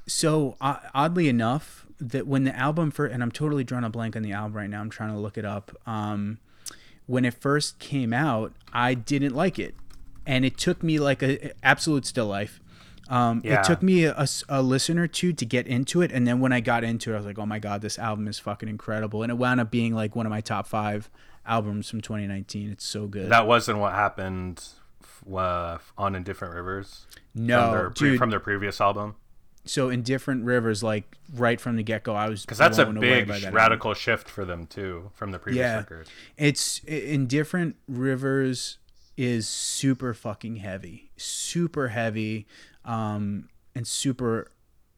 So 0.08 0.56
uh, 0.62 0.78
oddly 0.94 1.28
enough, 1.28 1.86
that 2.00 2.28
when 2.28 2.44
the 2.44 2.56
album 2.56 2.92
for 2.92 3.06
and 3.06 3.22
I'm 3.22 3.32
totally 3.32 3.64
drawing 3.64 3.84
a 3.84 3.90
blank 3.90 4.16
on 4.16 4.22
the 4.22 4.32
album 4.32 4.56
right 4.56 4.70
now. 4.70 4.80
I'm 4.80 4.90
trying 4.90 5.12
to 5.12 5.20
look 5.20 5.38
it 5.38 5.46
up. 5.46 5.76
Um, 5.86 6.40
when 7.08 7.26
it 7.26 7.34
first 7.34 7.80
came 7.80 8.14
out, 8.14 8.54
I 8.72 8.94
didn't 8.94 9.36
like 9.36 9.58
it, 9.58 9.76
and 10.26 10.46
it 10.46 10.58
took 10.58 10.84
me 10.84 11.00
like 11.00 11.24
a 11.24 11.52
absolute 11.64 12.06
still 12.06 12.28
life. 12.28 12.60
Um, 13.10 13.41
Yeah. 13.44 13.60
It 13.61 13.65
took 13.65 13.81
me 13.81 14.06
a 14.06 14.61
listen 14.61 14.99
or 14.99 15.07
two 15.07 15.34
to 15.34 15.45
get 15.45 15.65
into 15.68 16.02
it, 16.02 16.11
and 16.11 16.27
then 16.27 16.40
when 16.40 16.53
I 16.53 16.60
got 16.61 16.84
into 16.84 17.11
it, 17.11 17.15
I 17.15 17.18
was 17.18 17.26
like, 17.26 17.40
"Oh 17.40 17.45
my 17.45 17.60
god, 17.60 17.81
this 17.81 17.98
album 17.98 18.27
is 18.27 18.38
fucking 18.40 18.69
incredible!" 18.69 19.23
And 19.23 19.31
it 19.31 19.36
wound 19.38 19.60
up 19.60 19.72
being 19.72 19.95
like 19.95 20.15
one 20.15 20.26
of 20.26 20.30
my 20.30 20.41
top 20.41 20.68
five 20.68 21.10
albums 21.45 21.90
from 21.90 22.02
2019. 22.02 22.69
It's 22.72 22.86
so 22.86 23.07
good. 23.07 23.30
That 23.30 23.48
wasn't 23.48 23.80
what 23.80 23.94
happened 23.94 24.64
f- 25.02 25.23
uh, 25.34 25.77
on 25.98 26.14
Indifferent 26.15 26.53
Rivers. 26.53 27.07
No, 27.34 27.61
from 27.61 27.72
their, 27.72 27.90
dude. 27.90 28.18
from 28.19 28.30
their 28.30 28.40
previous 28.40 28.80
album. 28.80 29.15
so 29.65 29.90
in 29.90 30.02
different 30.03 30.45
rivers, 30.45 30.81
like 30.84 31.18
right 31.36 31.60
from 31.61 31.76
the 31.76 31.84
get 31.84 32.03
go, 32.03 32.14
I 32.15 32.30
was 32.30 32.41
Because 32.41 32.57
that's 32.57 32.77
a 32.77 32.86
big 32.88 33.27
that 33.27 33.36
album. 33.44 33.53
radical 33.56 33.94
shift 33.94 34.27
for 34.30 34.45
them 34.45 34.65
too 34.68 35.11
from 35.14 35.31
the 35.31 35.38
previous 35.40 35.61
Yeah. 35.64 35.77
record. 35.77 36.07
It's 36.38 36.80
in 36.86 37.27
different 37.27 37.76
rivers 37.88 38.77
is 39.18 39.48
super 39.48 40.14
fucking 40.14 40.56
heavy, 40.57 41.11
super 41.18 41.90
heavy, 41.90 42.48
um, 42.86 43.50
and 43.76 43.88
super 43.88 44.52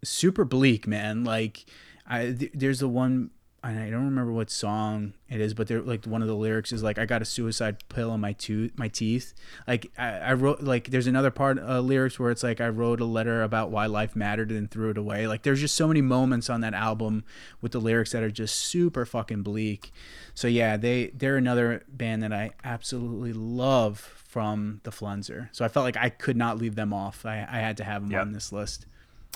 super 0.03 0.45
bleak, 0.45 0.88
man. 0.88 1.24
Like, 1.24 1.66
I 2.08 2.32
th- 2.32 2.52
there's 2.53 2.80
the 2.80 2.88
one 2.88 3.32
I 3.64 3.74
don't 3.74 4.06
remember 4.06 4.32
what 4.32 4.49
song 4.49 5.14
it 5.30 5.40
is, 5.40 5.53
but 5.53 5.68
they're 5.68 5.84
like 5.84 6.06
one 6.06 6.24
of 6.24 6.28
the 6.28 6.36
lyrics 6.36 6.72
is 6.72 6.82
like 6.82 6.98
I 6.98 7.06
got 7.06 7.22
a 7.22 7.26
suicide 7.26 7.78
pill 7.90 8.12
in 8.16 8.20
my 8.20 8.34
tooth, 8.34 8.72
my 8.76 8.88
teeth. 8.88 9.36
Like 9.68 9.91
I, 9.99 10.18
I 10.18 10.34
wrote 10.34 10.62
like 10.62 10.90
there's 10.90 11.06
another 11.06 11.30
part 11.30 11.60
uh, 11.60 11.80
lyrics 11.80 12.20
where 12.20 12.32
it's 12.32 12.41
like 12.41 12.60
I 12.60 12.70
wrote 12.70 12.99
a 13.02 13.06
letter 13.06 13.44
about 13.44 13.70
why 13.70 13.86
life 13.86 14.16
mattered 14.16 14.52
and 14.52 14.70
threw 14.70 14.90
it 14.90 14.98
away. 14.98 15.28
Like 15.28 15.44
there's 15.44 15.62
just 15.62 15.76
so 15.76 15.88
many 15.88 16.02
moments 16.02 16.49
on 16.49 16.62
that 16.62 16.74
album 16.74 17.24
with 17.62 17.74
the 17.74 17.80
lyrics 17.80 18.14
that 18.14 18.24
are 18.24 18.32
just 18.32 18.58
super 18.58 19.06
fucking 19.06 19.44
bleak. 19.44 19.91
So 20.34 20.48
yeah, 20.48 20.76
they 20.76 21.12
they're 21.14 21.38
another 21.38 21.84
band 21.88 22.24
that 22.24 22.34
I 22.34 22.52
absolutely 22.64 23.34
love 23.34 24.20
from 24.32 24.80
the 24.84 24.91
Flenser. 24.91 25.49
So 25.52 25.66
I 25.66 25.68
felt 25.68 25.84
like 25.84 25.98
I 25.98 26.08
could 26.10 26.38
not 26.38 26.58
leave 26.58 26.76
them 26.76 26.94
off. 26.94 27.26
I, 27.26 27.40
I 27.49 27.58
had 27.60 27.76
to 27.78 27.84
have 27.84 28.03
them 28.03 28.12
Yep. 28.12 28.22
on 28.22 28.32
this 28.32 28.53
list. 28.53 28.86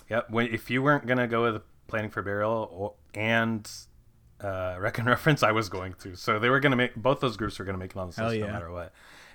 Yep. 0.09 0.29
When, 0.29 0.47
if 0.53 0.69
you 0.69 0.81
weren't 0.81 1.05
gonna 1.05 1.27
go 1.27 1.43
with 1.51 1.61
Planning 1.87 2.11
for 2.11 2.21
Burial 2.21 2.69
or, 2.71 2.93
and 3.13 3.69
uh, 4.41 4.77
Wreck 4.79 4.97
and 4.97 5.07
Reference, 5.15 5.43
I 5.43 5.51
was 5.51 5.67
going 5.67 5.95
to. 6.03 6.15
So 6.15 6.39
they 6.39 6.49
were 6.49 6.61
gonna 6.61 6.77
make 6.77 6.95
both 6.95 7.19
those 7.19 7.35
groups 7.35 7.59
were 7.59 7.65
gonna 7.65 7.77
make 7.77 7.91
it 7.91 7.97
on 7.97 8.09
Hell 8.13 8.27
list 8.27 8.39
yeah. 8.39 8.45
no 8.47 8.53
matter 8.53 8.71
what. 8.71 8.93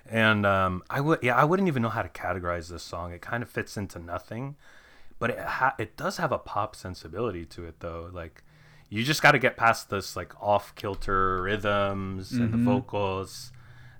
And 0.09 0.47
um, 0.47 0.81
I 0.89 0.99
would, 0.99 1.19
yeah, 1.21 1.35
I 1.35 1.43
wouldn't 1.43 1.67
even 1.67 1.83
know 1.83 1.89
how 1.89 2.01
to 2.01 2.09
categorize 2.09 2.69
this 2.69 2.81
song. 2.81 3.13
It 3.13 3.21
kind 3.21 3.43
of 3.43 3.49
fits 3.51 3.77
into 3.77 3.99
nothing, 3.99 4.55
but 5.19 5.29
it 5.29 5.39
ha- 5.39 5.75
it 5.77 5.95
does 5.95 6.17
have 6.17 6.31
a 6.31 6.39
pop 6.39 6.75
sensibility 6.75 7.45
to 7.45 7.65
it 7.65 7.81
though. 7.81 8.09
Like 8.11 8.43
you 8.89 9.03
just 9.03 9.21
got 9.21 9.33
to 9.33 9.39
get 9.39 9.57
past 9.57 9.91
this 9.91 10.15
like 10.15 10.33
off 10.41 10.73
kilter 10.73 11.43
rhythms 11.43 12.31
and 12.31 12.51
the 12.51 12.57
Mm-hmm. 12.57 12.65
vocals. 12.65 13.51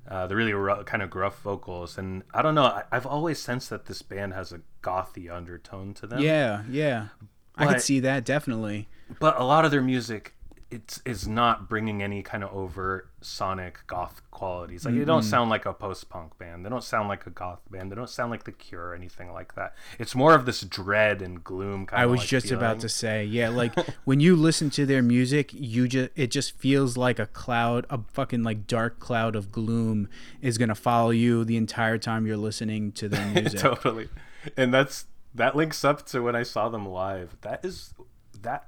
Uh, 0.08 0.28
the 0.28 0.36
really 0.36 0.52
rough, 0.54 0.86
kind 0.86 1.04
of 1.04 1.10
gruff 1.10 1.40
vocals, 1.42 1.98
and 1.98 2.24
I 2.34 2.42
don't 2.42 2.56
know. 2.56 2.64
I, 2.64 2.84
I've 2.92 3.06
always 3.06 3.40
sensed 3.40 3.70
that 3.70 3.86
this 3.86 4.02
band 4.02 4.34
has 4.34 4.52
a 4.52 4.62
gothy 4.82 5.32
undertone 5.32 5.94
to 5.96 6.08
them. 6.08 6.20
Yeah, 6.20 6.64
yeah. 6.70 7.10
I 7.56 7.68
could 7.68 7.82
see 7.82 8.00
that 8.00 8.26
definitely. 8.26 8.88
but 9.20 9.40
a 9.40 9.44
lot 9.44 9.66
of 9.66 9.72
their 9.72 9.82
music 9.82 10.34
it's 10.72 11.02
is 11.06 11.28
not 11.28 11.68
bringing 11.68 12.02
any 12.02 12.24
kind 12.24 12.44
of 12.44 12.52
overt 12.54 13.10
sonic 13.20 13.80
goth 13.88 14.22
qualities. 14.32 14.86
Like 14.86 14.96
they 14.96 15.04
don't 15.04 15.22
mm-hmm. 15.22 15.30
sound 15.30 15.50
like 15.50 15.66
a 15.66 15.74
post-punk 15.74 16.38
band. 16.38 16.66
They 16.66 16.70
don't 16.70 16.84
sound 16.84 17.10
like 17.10 17.28
a 17.28 17.30
goth 17.30 17.60
band. 17.70 17.92
They 17.92 17.96
don't 17.96 18.10
sound 18.10 18.32
like 18.32 18.46
the 18.46 18.54
cure 18.54 18.88
or 18.88 18.96
anything 18.96 19.34
like 19.34 19.56
that. 19.56 19.76
It's 20.00 20.16
more 20.16 20.34
of 20.34 20.46
this 20.46 20.62
dread 20.62 21.22
and 21.22 21.44
gloom 21.44 21.86
kind 21.86 22.02
of. 22.02 22.10
I 22.10 22.12
was 22.12 22.22
like 22.22 22.30
just 22.30 22.52
about 22.52 22.80
to 22.80 22.90
say, 22.90 23.26
yeah, 23.26 23.50
like 23.64 23.78
when 24.06 24.22
you 24.22 24.36
listen 24.36 24.70
to 24.72 24.86
their 24.86 25.04
music, 25.04 25.52
you 25.54 25.90
just 25.90 26.10
it 26.16 26.32
just 26.32 26.58
feels 26.58 26.96
like 26.96 27.20
a 27.20 27.28
cloud, 27.28 27.86
a 27.90 28.00
fucking 28.14 28.44
like 28.44 28.66
dark 28.66 29.00
cloud 29.00 29.36
of 29.36 29.52
gloom 29.52 30.08
is 30.42 30.58
gonna 30.58 30.74
follow 30.74 31.10
you 31.10 31.44
the 31.44 31.58
entire 31.58 31.98
time 31.98 32.26
you're 32.26 32.38
listening 32.38 32.94
to 32.94 33.10
their 33.10 33.26
music. 33.34 33.60
totally. 33.60 34.08
And 34.56 34.74
that's 34.74 35.06
that 35.36 35.56
links 35.56 35.86
up 35.86 36.06
to 36.06 36.22
when 36.22 36.36
i 36.36 36.44
saw 36.44 36.70
them 36.70 36.88
live. 36.88 37.38
That 37.42 37.64
is 37.64 37.94
that 38.42 38.68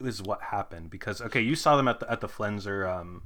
is 0.00 0.22
what 0.22 0.42
happened 0.42 0.90
because 0.90 1.20
okay 1.20 1.40
you 1.40 1.54
saw 1.54 1.76
them 1.76 1.88
at 1.88 2.00
the 2.00 2.10
at 2.10 2.20
the 2.20 2.28
flenser 2.28 2.88
um 2.88 3.22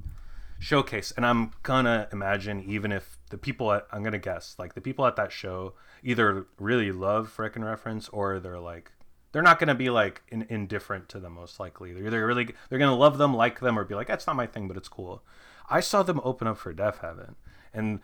showcase 0.59 1.11
and 1.15 1.25
i'm 1.25 1.51
gonna 1.63 2.07
imagine 2.11 2.61
even 2.61 2.91
if 2.91 3.17
the 3.29 3.37
people 3.37 3.71
at 3.71 3.87
i'm 3.91 4.03
gonna 4.03 4.19
guess 4.19 4.55
like 4.59 4.73
the 4.73 4.81
people 4.81 5.05
at 5.05 5.15
that 5.15 5.31
show 5.31 5.73
either 6.03 6.45
really 6.57 6.91
love 6.91 7.37
Wreck 7.37 7.55
and 7.55 7.65
Reference 7.65 8.09
or 8.09 8.39
they're 8.39 8.59
like 8.59 8.91
they're 9.31 9.41
not 9.41 9.59
gonna 9.59 9.75
be 9.75 9.89
like 9.89 10.21
in, 10.29 10.45
indifferent 10.49 11.07
to 11.09 11.19
them 11.19 11.33
most 11.33 11.59
likely 11.59 11.93
they're 11.93 12.07
either 12.07 12.25
really 12.25 12.53
they're 12.69 12.79
gonna 12.79 12.95
love 12.95 13.17
them 13.17 13.33
like 13.33 13.59
them 13.59 13.77
or 13.79 13.85
be 13.85 13.95
like 13.95 14.07
that's 14.07 14.27
not 14.27 14.35
my 14.35 14.45
thing 14.45 14.67
but 14.67 14.77
it's 14.77 14.89
cool 14.89 15.23
i 15.69 15.79
saw 15.79 16.03
them 16.03 16.19
open 16.23 16.47
up 16.47 16.57
for 16.57 16.73
Deafheaven 16.73 17.35
and 17.73 17.99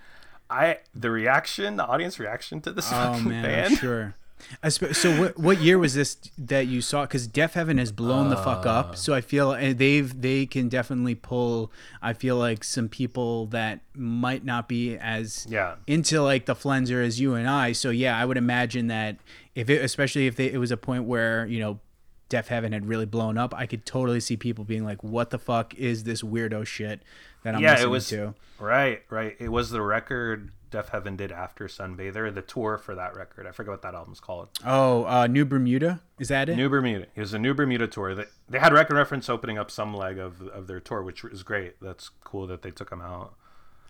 i 0.50 0.80
the 0.94 1.10
reaction 1.12 1.76
the 1.76 1.86
audience 1.86 2.20
reaction 2.20 2.62
to 2.62 2.72
this 2.72 2.88
oh 2.90 2.96
fucking 2.96 3.30
man, 3.30 3.44
band 3.44 3.72
I'm 3.74 3.78
sure. 3.78 4.16
I 4.62 4.70
sp- 4.70 4.94
so 4.94 5.20
what 5.20 5.38
what 5.40 5.60
year 5.60 5.78
was 5.80 5.94
this 5.96 6.18
that 6.38 6.68
you 6.68 6.82
saw? 6.82 7.04
Because 7.04 7.28
Deafheaven 7.28 7.80
has 7.80 7.92
blown 7.92 8.30
the 8.30 8.36
fuck 8.38 8.66
Uh. 8.66 8.70
up. 8.70 8.96
So 8.98 9.14
I 9.14 9.22
feel 9.22 9.52
and 9.54 9.78
they've 9.78 10.22
they 10.22 10.46
can 10.46 10.70
definitely 10.70 11.16
pull. 11.16 11.72
I 12.02 12.14
feel 12.14 12.36
like 12.38 12.64
some 12.64 12.90
people 12.90 13.48
that 13.48 13.80
might 13.96 14.44
not 14.46 14.68
be 14.68 14.98
as 14.98 15.48
yeah 15.50 15.76
into 15.88 16.22
like 16.22 16.46
the 16.46 16.56
flenser 16.56 17.04
as 17.04 17.20
you 17.20 17.34
and 17.36 17.50
I. 17.50 17.72
So 17.72 17.90
yeah, 17.90 18.18
I 18.18 18.26
would 18.26 18.38
imagine 18.38 18.88
that 18.88 19.18
if 19.56 19.70
it, 19.70 19.82
especially 19.84 20.28
if 20.28 20.36
they, 20.36 20.52
it 20.52 20.58
was 20.58 20.72
a 20.72 20.78
point 20.78 21.06
where 21.06 21.46
you 21.48 21.60
know, 21.60 21.80
Deafheaven 22.30 22.74
had 22.74 22.88
really 22.88 23.06
blown 23.06 23.38
up, 23.38 23.54
I 23.56 23.66
could 23.66 23.86
totally 23.86 24.20
see 24.20 24.36
people 24.36 24.64
being 24.66 24.84
like, 24.84 25.04
"What 25.04 25.30
the 25.30 25.40
fuck 25.40 25.74
is 25.76 26.04
this 26.04 26.22
weirdo 26.22 26.66
shit 26.68 27.02
that 27.44 27.56
I'm 27.56 27.62
yeah 27.62 27.72
listening 27.72 27.88
it 27.88 27.92
was 27.92 28.08
to?" 28.10 28.34
right 28.60 29.02
right 29.10 29.36
it 29.40 29.50
was 29.50 29.70
the 29.70 29.82
record 29.82 30.52
Deafheaven 30.76 31.16
did 31.18 31.32
after 31.32 31.68
sunbather 31.68 32.34
the 32.34 32.42
tour 32.42 32.78
for 32.78 32.96
that 32.96 33.16
record 33.16 33.48
i 33.48 33.52
forget 33.52 33.72
what 33.72 33.82
that 33.82 33.96
album's 33.96 34.20
called 34.20 34.50
Oh, 34.66 35.06
uh, 35.06 35.28
New 35.28 35.46
Bermuda 35.46 36.02
is 36.20 36.28
that 36.30 36.50
it? 36.50 36.56
New 36.56 36.70
Bermuda. 36.70 37.08
It 37.16 37.20
was 37.20 37.34
a 37.34 37.40
New 37.40 37.54
Bermuda 37.54 37.88
tour. 37.88 38.16
They, 38.16 38.26
they 38.48 38.60
had 38.60 38.72
Wreck 38.74 38.90
and 38.90 38.98
Reference 38.98 39.30
opening 39.30 39.58
up 39.58 39.70
some 39.70 39.94
leg 39.94 40.18
of, 40.18 40.42
of 40.48 40.68
their 40.68 40.80
tour, 40.80 41.04
which 41.04 41.24
is 41.26 41.44
great. 41.44 41.76
That's 41.82 42.10
cool 42.24 42.48
that 42.48 42.62
they 42.62 42.72
took 42.72 42.90
them 42.90 43.02
out. 43.02 43.36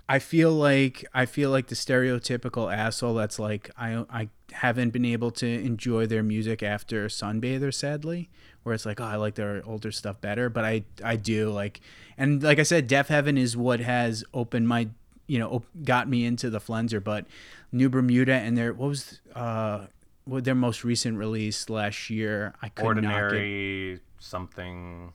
I 0.09 0.19
feel 0.19 0.51
like 0.51 1.05
I 1.13 1.25
feel 1.25 1.49
like 1.51 1.67
the 1.67 1.75
stereotypical 1.75 2.73
asshole 2.75 3.15
that's 3.15 3.39
like 3.39 3.69
I 3.77 4.05
I 4.09 4.29
haven't 4.51 4.91
been 4.91 5.05
able 5.05 5.31
to 5.31 5.47
enjoy 5.47 6.05
their 6.07 6.23
music 6.23 6.61
after 6.63 7.07
Sunbather 7.07 7.73
sadly 7.73 8.29
where 8.63 8.75
it's 8.75 8.85
like 8.85 8.99
oh 8.99 9.05
I 9.05 9.15
like 9.15 9.35
their 9.35 9.63
older 9.65 9.91
stuff 9.91 10.21
better 10.21 10.49
but 10.49 10.63
I 10.63 10.83
I 11.03 11.15
do 11.15 11.49
like 11.49 11.81
and 12.17 12.43
like 12.43 12.59
I 12.59 12.63
said 12.63 12.87
Deafheaven 12.87 13.37
is 13.37 13.57
what 13.57 13.79
has 13.79 14.23
opened 14.33 14.67
my 14.67 14.89
you 15.27 15.39
know 15.39 15.63
got 15.83 16.07
me 16.07 16.25
into 16.25 16.49
the 16.49 16.59
Flenser 16.59 17.03
but 17.03 17.25
New 17.71 17.89
Bermuda 17.89 18.33
and 18.33 18.57
their 18.57 18.73
what 18.73 18.89
was 18.89 19.19
uh 19.33 19.85
what 20.25 20.43
their 20.43 20.55
most 20.55 20.83
recent 20.83 21.17
release 21.17 21.69
last 21.69 22.09
year 22.09 22.53
I 22.61 22.69
could 22.69 22.83
not 22.83 22.95
get 22.95 23.05
Ordinary 23.05 23.99
something, 24.19 25.13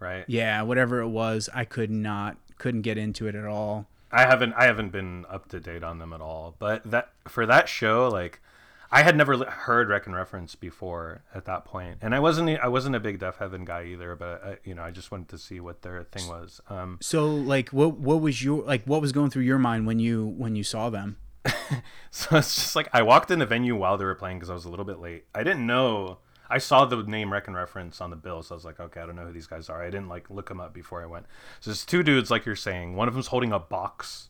right? 0.00 0.24
yeah 0.26 0.62
whatever 0.62 1.00
it 1.00 1.08
was 1.08 1.48
I 1.54 1.64
could 1.64 1.90
not 1.90 2.36
couldn't 2.58 2.82
get 2.82 2.98
into 2.98 3.26
it 3.26 3.34
at 3.34 3.44
all 3.44 3.86
I 4.12 4.26
haven't 4.26 4.52
I 4.54 4.64
haven't 4.64 4.90
been 4.90 5.24
up 5.28 5.48
to 5.48 5.60
date 5.60 5.82
on 5.82 5.98
them 5.98 6.12
at 6.12 6.20
all. 6.20 6.54
But 6.58 6.82
that 6.90 7.12
for 7.26 7.46
that 7.46 7.68
show, 7.68 8.08
like 8.08 8.40
I 8.94 9.02
had 9.02 9.16
never 9.16 9.38
heard 9.38 9.88
Wreck 9.88 10.04
and 10.06 10.14
Reference 10.14 10.54
before 10.54 11.22
at 11.34 11.46
that 11.46 11.64
point, 11.64 11.98
and 12.02 12.14
I 12.14 12.20
wasn't 12.20 12.50
I 12.60 12.68
wasn't 12.68 12.94
a 12.94 13.00
big 13.00 13.18
Deafheaven 13.18 13.64
guy 13.64 13.84
either. 13.86 14.14
But 14.14 14.44
I, 14.44 14.56
you 14.64 14.74
know, 14.74 14.82
I 14.82 14.90
just 14.90 15.10
wanted 15.10 15.28
to 15.30 15.38
see 15.38 15.60
what 15.60 15.80
their 15.80 16.04
thing 16.04 16.28
was. 16.28 16.60
Um, 16.68 16.98
So 17.00 17.26
like 17.26 17.70
what 17.70 17.96
what 17.96 18.20
was 18.20 18.44
your 18.44 18.62
like 18.62 18.84
what 18.84 19.00
was 19.00 19.10
going 19.12 19.30
through 19.30 19.44
your 19.44 19.58
mind 19.58 19.86
when 19.86 19.98
you 19.98 20.26
when 20.36 20.54
you 20.56 20.62
saw 20.62 20.90
them? 20.90 21.16
So 22.10 22.36
it's 22.36 22.54
just 22.54 22.76
like 22.76 22.90
I 22.92 23.00
walked 23.00 23.30
in 23.30 23.38
the 23.38 23.46
venue 23.46 23.74
while 23.74 23.96
they 23.96 24.04
were 24.04 24.14
playing 24.14 24.36
because 24.38 24.50
I 24.50 24.54
was 24.54 24.66
a 24.66 24.68
little 24.68 24.84
bit 24.84 24.98
late. 24.98 25.24
I 25.34 25.42
didn't 25.42 25.66
know. 25.66 26.18
I 26.50 26.58
saw 26.58 26.84
the 26.84 27.02
name 27.02 27.32
Wreck 27.32 27.46
and 27.46 27.56
reference 27.56 28.02
on 28.02 28.10
the 28.10 28.16
bill, 28.16 28.42
so 28.42 28.54
I 28.54 28.56
was 28.56 28.64
like, 28.66 28.78
okay, 28.78 29.00
I 29.00 29.06
don't 29.06 29.16
know 29.16 29.24
who 29.24 29.32
these 29.32 29.46
guys 29.46 29.70
are. 29.70 29.82
I 29.82 29.86
didn't 29.86 30.08
like 30.08 30.28
look 30.28 30.50
them 30.50 30.60
up 30.60 30.74
before 30.74 31.02
I 31.02 31.06
went. 31.06 31.24
So 31.60 31.70
there's 31.70 31.86
two 31.86 32.02
dudes, 32.02 32.30
like 32.30 32.44
you're 32.44 32.54
saying. 32.54 32.94
One 32.94 33.08
of 33.08 33.14
them's 33.14 33.28
holding 33.28 33.52
a 33.52 33.58
box, 33.58 34.28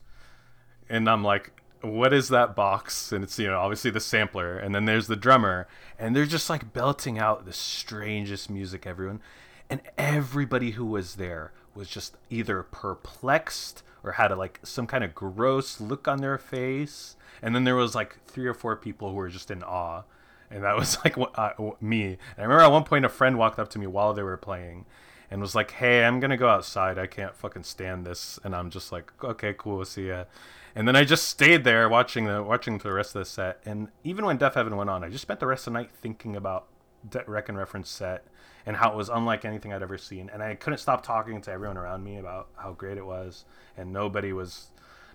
and 0.88 1.10
I'm 1.10 1.24
like, 1.24 1.60
what 1.82 2.12
is 2.12 2.28
that 2.28 2.54
box? 2.54 3.12
And 3.12 3.22
it's 3.24 3.38
you 3.38 3.48
know 3.48 3.58
obviously 3.58 3.90
the 3.90 4.00
sampler, 4.00 4.58
and 4.58 4.74
then 4.74 4.84
there's 4.84 5.06
the 5.06 5.16
drummer, 5.16 5.66
and 5.98 6.14
they're 6.14 6.26
just 6.26 6.48
like 6.48 6.72
belting 6.72 7.18
out 7.18 7.44
the 7.44 7.52
strangest 7.52 8.48
music, 8.48 8.86
everyone, 8.86 9.20
and 9.68 9.80
everybody 9.98 10.72
who 10.72 10.86
was 10.86 11.16
there 11.16 11.52
was 11.74 11.88
just 11.88 12.16
either 12.30 12.62
perplexed 12.62 13.82
or 14.04 14.12
had 14.12 14.30
a, 14.30 14.36
like 14.36 14.60
some 14.62 14.86
kind 14.86 15.04
of 15.04 15.14
gross 15.14 15.80
look 15.80 16.06
on 16.06 16.18
their 16.18 16.38
face, 16.38 17.16
and 17.40 17.54
then 17.54 17.64
there 17.64 17.76
was 17.76 17.94
like 17.94 18.18
three 18.26 18.46
or 18.46 18.54
four 18.54 18.76
people 18.76 19.10
who 19.10 19.16
were 19.16 19.28
just 19.28 19.50
in 19.50 19.62
awe, 19.62 20.02
and 20.50 20.62
that 20.62 20.76
was 20.76 20.98
like 21.04 21.16
uh, 21.18 21.50
me. 21.80 22.04
And 22.06 22.18
I 22.38 22.42
remember 22.42 22.62
at 22.62 22.70
one 22.72 22.84
point 22.84 23.04
a 23.04 23.08
friend 23.08 23.38
walked 23.38 23.58
up 23.58 23.70
to 23.70 23.78
me 23.78 23.86
while 23.86 24.12
they 24.14 24.22
were 24.22 24.36
playing. 24.36 24.86
And 25.30 25.40
was 25.40 25.54
like, 25.54 25.70
"Hey, 25.70 26.04
I'm 26.04 26.20
gonna 26.20 26.36
go 26.36 26.50
outside. 26.50 26.98
I 26.98 27.06
can't 27.06 27.34
fucking 27.34 27.62
stand 27.62 28.04
this." 28.04 28.38
And 28.44 28.54
I'm 28.54 28.68
just 28.68 28.92
like, 28.92 29.10
"Okay, 29.24 29.54
cool, 29.56 29.82
see 29.86 30.08
ya." 30.08 30.24
And 30.74 30.88
then 30.88 30.96
I 30.96 31.04
just 31.04 31.28
stayed 31.28 31.64
there 31.64 31.88
watching 31.88 32.24
the 32.24 32.42
watching 32.42 32.78
the 32.78 32.92
rest 32.92 33.14
of 33.14 33.20
the 33.20 33.24
set. 33.24 33.60
And 33.64 33.88
even 34.04 34.24
when 34.24 34.38
Deafheaven 34.38 34.76
went 34.76 34.90
on, 34.90 35.04
I 35.04 35.08
just 35.08 35.22
spent 35.22 35.40
the 35.40 35.46
rest 35.46 35.66
of 35.66 35.72
the 35.72 35.78
night 35.78 35.90
thinking 35.92 36.34
about 36.36 36.66
De- 37.08 37.24
and 37.26 37.58
Reference 37.58 37.90
set 37.90 38.24
and 38.64 38.76
how 38.76 38.92
it 38.92 38.96
was 38.96 39.08
unlike 39.08 39.44
anything 39.44 39.72
I'd 39.72 39.82
ever 39.82 39.98
seen. 39.98 40.30
And 40.32 40.42
I 40.42 40.54
couldn't 40.54 40.78
stop 40.78 41.02
talking 41.04 41.40
to 41.42 41.50
everyone 41.50 41.76
around 41.76 42.04
me 42.04 42.16
about 42.16 42.48
how 42.56 42.72
great 42.72 42.96
it 42.96 43.04
was. 43.04 43.44
And 43.76 43.92
nobody 43.92 44.32
was 44.32 44.68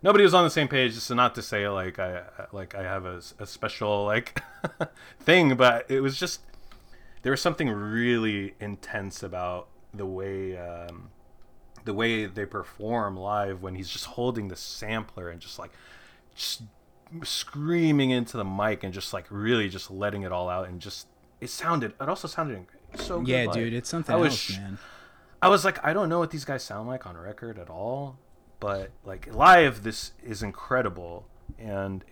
nobody 0.03 0.23
was 0.23 0.33
on 0.33 0.43
the 0.43 0.49
same 0.49 0.67
page. 0.67 0.93
So 0.93 1.15
not 1.15 1.33
to 1.35 1.41
say 1.41 1.67
like 1.67 1.97
I 1.97 2.23
like 2.51 2.75
I 2.75 2.83
have 2.83 3.05
a, 3.05 3.21
a 3.39 3.47
special 3.47 4.05
like 4.05 4.41
thing, 5.19 5.55
but 5.55 5.89
it 5.89 6.01
was 6.01 6.19
just 6.19 6.41
there 7.23 7.31
was 7.31 7.41
something 7.41 7.69
really 7.69 8.53
intense 8.59 9.23
about 9.23 9.67
the 9.93 10.05
way 10.05 10.57
um, 10.57 11.09
the 11.87 11.93
way 11.95 12.25
they 12.27 12.45
perform 12.45 13.17
live 13.17 13.63
when 13.63 13.73
he's 13.75 13.89
just 13.89 14.05
holding 14.05 14.47
the 14.49 14.55
sampler 14.55 15.29
and 15.29 15.39
just 15.41 15.57
like 15.57 15.71
just 16.35 16.61
screaming 17.23 18.09
into 18.11 18.37
the 18.37 18.43
mic 18.45 18.83
and 18.83 18.93
just 18.93 19.13
like 19.13 19.25
really 19.29 19.69
just 19.69 19.89
letting 19.89 20.21
it 20.23 20.31
all 20.31 20.49
out 20.49 20.67
and 20.67 20.79
just 20.81 21.07
it 21.41 21.49
sounded 21.49 21.93
it 21.99 22.09
also 22.09 22.27
sounded 22.27 22.65
so 22.95 23.19
good 23.19 23.27
Yeah, 23.29 23.45
live. 23.45 23.53
dude, 23.53 23.73
it's 23.73 23.89
something 23.89 24.13
I 24.13 24.17
was 24.17 24.31
else, 24.33 24.57
man. 24.57 24.77
I 25.41 25.47
was 25.49 25.65
like 25.65 25.83
I 25.85 25.93
don't 25.93 26.09
know 26.09 26.19
what 26.19 26.31
these 26.31 26.45
guys 26.45 26.63
sound 26.63 26.87
like 26.87 27.05
on 27.07 27.15
record 27.17 27.57
at 27.57 27.69
all 27.69 28.17
but 28.59 28.91
like 29.05 29.33
live 29.33 29.83
this 29.83 30.11
is 30.23 30.43
incredible 30.43 31.25
and 31.57 32.03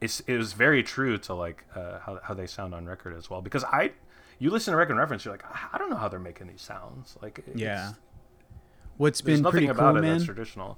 it's 0.00 0.20
it 0.20 0.36
was 0.36 0.54
very 0.54 0.82
true 0.82 1.18
to 1.18 1.34
like 1.34 1.64
uh, 1.76 1.98
how, 2.00 2.18
how 2.22 2.32
they 2.34 2.46
sound 2.46 2.74
on 2.74 2.86
record 2.86 3.14
as 3.14 3.28
well 3.28 3.42
because 3.42 3.64
I 3.64 3.92
you 4.38 4.50
listen 4.50 4.72
to 4.72 4.78
Wreck 4.78 4.88
and 4.88 4.98
Reference 4.98 5.24
you're 5.26 5.34
like 5.34 5.44
I 5.74 5.76
don't 5.78 5.90
know 5.90 5.96
how 5.96 6.08
they're 6.08 6.18
making 6.18 6.46
these 6.46 6.62
sounds 6.62 7.18
like 7.20 7.40
it's, 7.46 7.60
Yeah. 7.60 7.92
What's 9.00 9.22
There's 9.22 9.40
been 9.40 9.50
pretty 9.50 9.66
about 9.66 9.94
cool, 9.94 10.04
it 10.04 10.06
man. 10.06 10.22
traditional. 10.22 10.76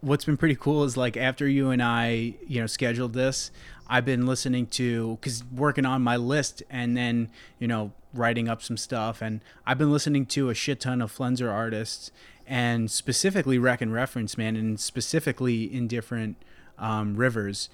what's 0.00 0.24
been 0.24 0.36
pretty 0.36 0.54
cool 0.54 0.84
is 0.84 0.96
like 0.96 1.16
after 1.16 1.48
you 1.48 1.70
and 1.70 1.82
I, 1.82 2.34
you 2.46 2.60
know, 2.60 2.68
scheduled 2.68 3.12
this, 3.12 3.50
I've 3.88 4.04
been 4.04 4.24
listening 4.24 4.68
to 4.68 5.16
because 5.16 5.42
working 5.52 5.84
on 5.84 6.00
my 6.00 6.14
list 6.16 6.62
and 6.70 6.96
then 6.96 7.30
you 7.58 7.66
know 7.66 7.90
writing 8.12 8.48
up 8.48 8.62
some 8.62 8.76
stuff, 8.76 9.20
and 9.20 9.40
I've 9.66 9.78
been 9.78 9.90
listening 9.90 10.26
to 10.26 10.48
a 10.48 10.54
shit 10.54 10.78
ton 10.78 11.02
of 11.02 11.12
Flenser 11.12 11.52
artists 11.52 12.12
and 12.46 12.88
specifically 12.88 13.58
Wreck 13.58 13.80
and 13.80 13.92
Reference, 13.92 14.38
man, 14.38 14.54
and 14.54 14.78
specifically 14.78 15.64
in 15.64 15.88
different 15.88 16.36
um, 16.78 17.16
rivers. 17.16 17.68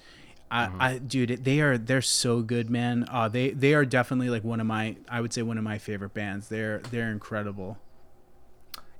I, 0.49 0.71
I, 0.79 0.97
dude, 0.97 1.45
they 1.45 1.61
are 1.61 1.77
they're 1.77 2.01
so 2.01 2.41
good, 2.41 2.71
man. 2.71 3.05
Uh, 3.11 3.27
they 3.27 3.51
they 3.51 3.75
are 3.75 3.85
definitely 3.85 4.31
like 4.31 4.43
one 4.43 4.59
of 4.59 4.65
my, 4.65 4.95
I 5.07 5.21
would 5.21 5.33
say 5.33 5.43
one 5.43 5.59
of 5.59 5.63
my 5.63 5.77
favorite 5.77 6.15
bands. 6.15 6.47
They're 6.49 6.79
they're 6.89 7.11
incredible. 7.11 7.77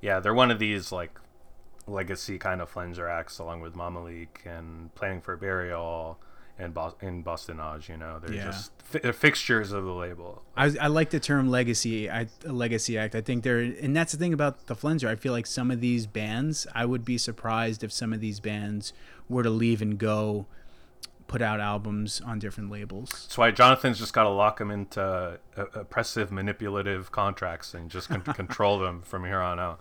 Yeah, 0.02 0.19
they're 0.19 0.34
one 0.34 0.52
of 0.52 0.60
these 0.60 0.91
like 0.91 1.19
legacy 1.88 2.38
kind 2.38 2.61
of 2.61 2.72
flenser 2.73 3.10
acts, 3.10 3.40
along 3.40 3.61
with 3.61 3.76
Mamaleek 3.76 4.45
and 4.45 4.94
Planning 4.95 5.22
for 5.22 5.36
Burial 5.36 6.19
and 6.60 6.73
Bos- 6.73 6.95
in 7.02 7.22
Bosse-de-Nage. 7.23 7.90
You 7.90 7.98
know, 7.98 8.19
they're 8.19 8.34
Yeah. 8.36 8.45
just 8.45 8.72
fi- 8.84 8.99
they're 8.99 9.14
fixtures 9.14 9.72
of 9.72 9.84
the 9.86 9.91
label. 9.91 10.44
I, 10.56 10.72
I 10.80 10.88
like 10.88 11.10
the 11.10 11.19
term 11.19 11.49
legacy. 11.49 12.10
I 12.10 12.28
a 12.45 12.52
legacy 12.52 12.98
act. 12.98 13.15
I 13.15 13.22
think 13.22 13.44
they're, 13.44 13.60
and 13.60 13.95
that's 13.95 14.11
the 14.11 14.18
thing 14.18 14.34
about 14.34 14.68
the 14.68 14.76
Flenser. 14.76 15.07
I 15.07 15.15
feel 15.15 15.34
like 15.34 15.45
some 15.48 15.72
of 15.72 15.82
these 15.82 16.07
bands. 16.07 16.68
I 16.76 16.86
would 16.86 17.03
be 17.06 17.18
surprised 17.18 17.84
if 17.84 17.91
some 17.91 18.14
of 18.14 18.19
these 18.22 18.40
bands 18.40 18.94
were 19.30 19.44
to 19.44 19.49
leave 19.49 19.82
and 19.82 19.98
go, 19.98 20.45
put 21.27 21.41
out 21.41 21.60
albums 21.60 22.22
on 22.22 22.39
different 22.39 22.72
labels. 22.72 23.10
That's 23.10 23.38
why 23.38 23.52
Jonathan's 23.52 23.99
just 23.99 24.14
got 24.14 24.23
to 24.23 24.30
lock 24.30 24.60
them 24.60 24.72
into 24.72 25.02
uh, 25.02 25.38
oppressive, 25.56 26.31
manipulative 26.31 27.11
contracts 27.11 27.73
and 27.73 27.89
just 27.89 28.10
con- 28.10 28.22
control 28.34 28.80
them 28.80 29.02
from 29.02 29.26
here 29.26 29.39
on 29.39 29.60
out. 29.60 29.80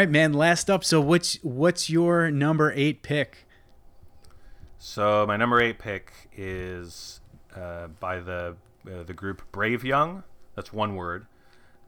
Right, 0.00 0.08
man. 0.08 0.32
Last 0.32 0.70
up. 0.70 0.82
So 0.82 0.98
what's 0.98 1.34
what's 1.42 1.90
your 1.90 2.30
number 2.30 2.72
eight 2.74 3.02
pick? 3.02 3.46
So 4.78 5.26
my 5.26 5.36
number 5.36 5.60
eight 5.60 5.78
pick 5.78 6.10
is 6.34 7.20
uh, 7.54 7.88
by 7.88 8.20
the 8.20 8.56
uh, 8.86 9.02
the 9.02 9.12
group 9.12 9.42
Brave 9.52 9.84
Young. 9.84 10.22
That's 10.56 10.72
one 10.72 10.94
word. 10.94 11.26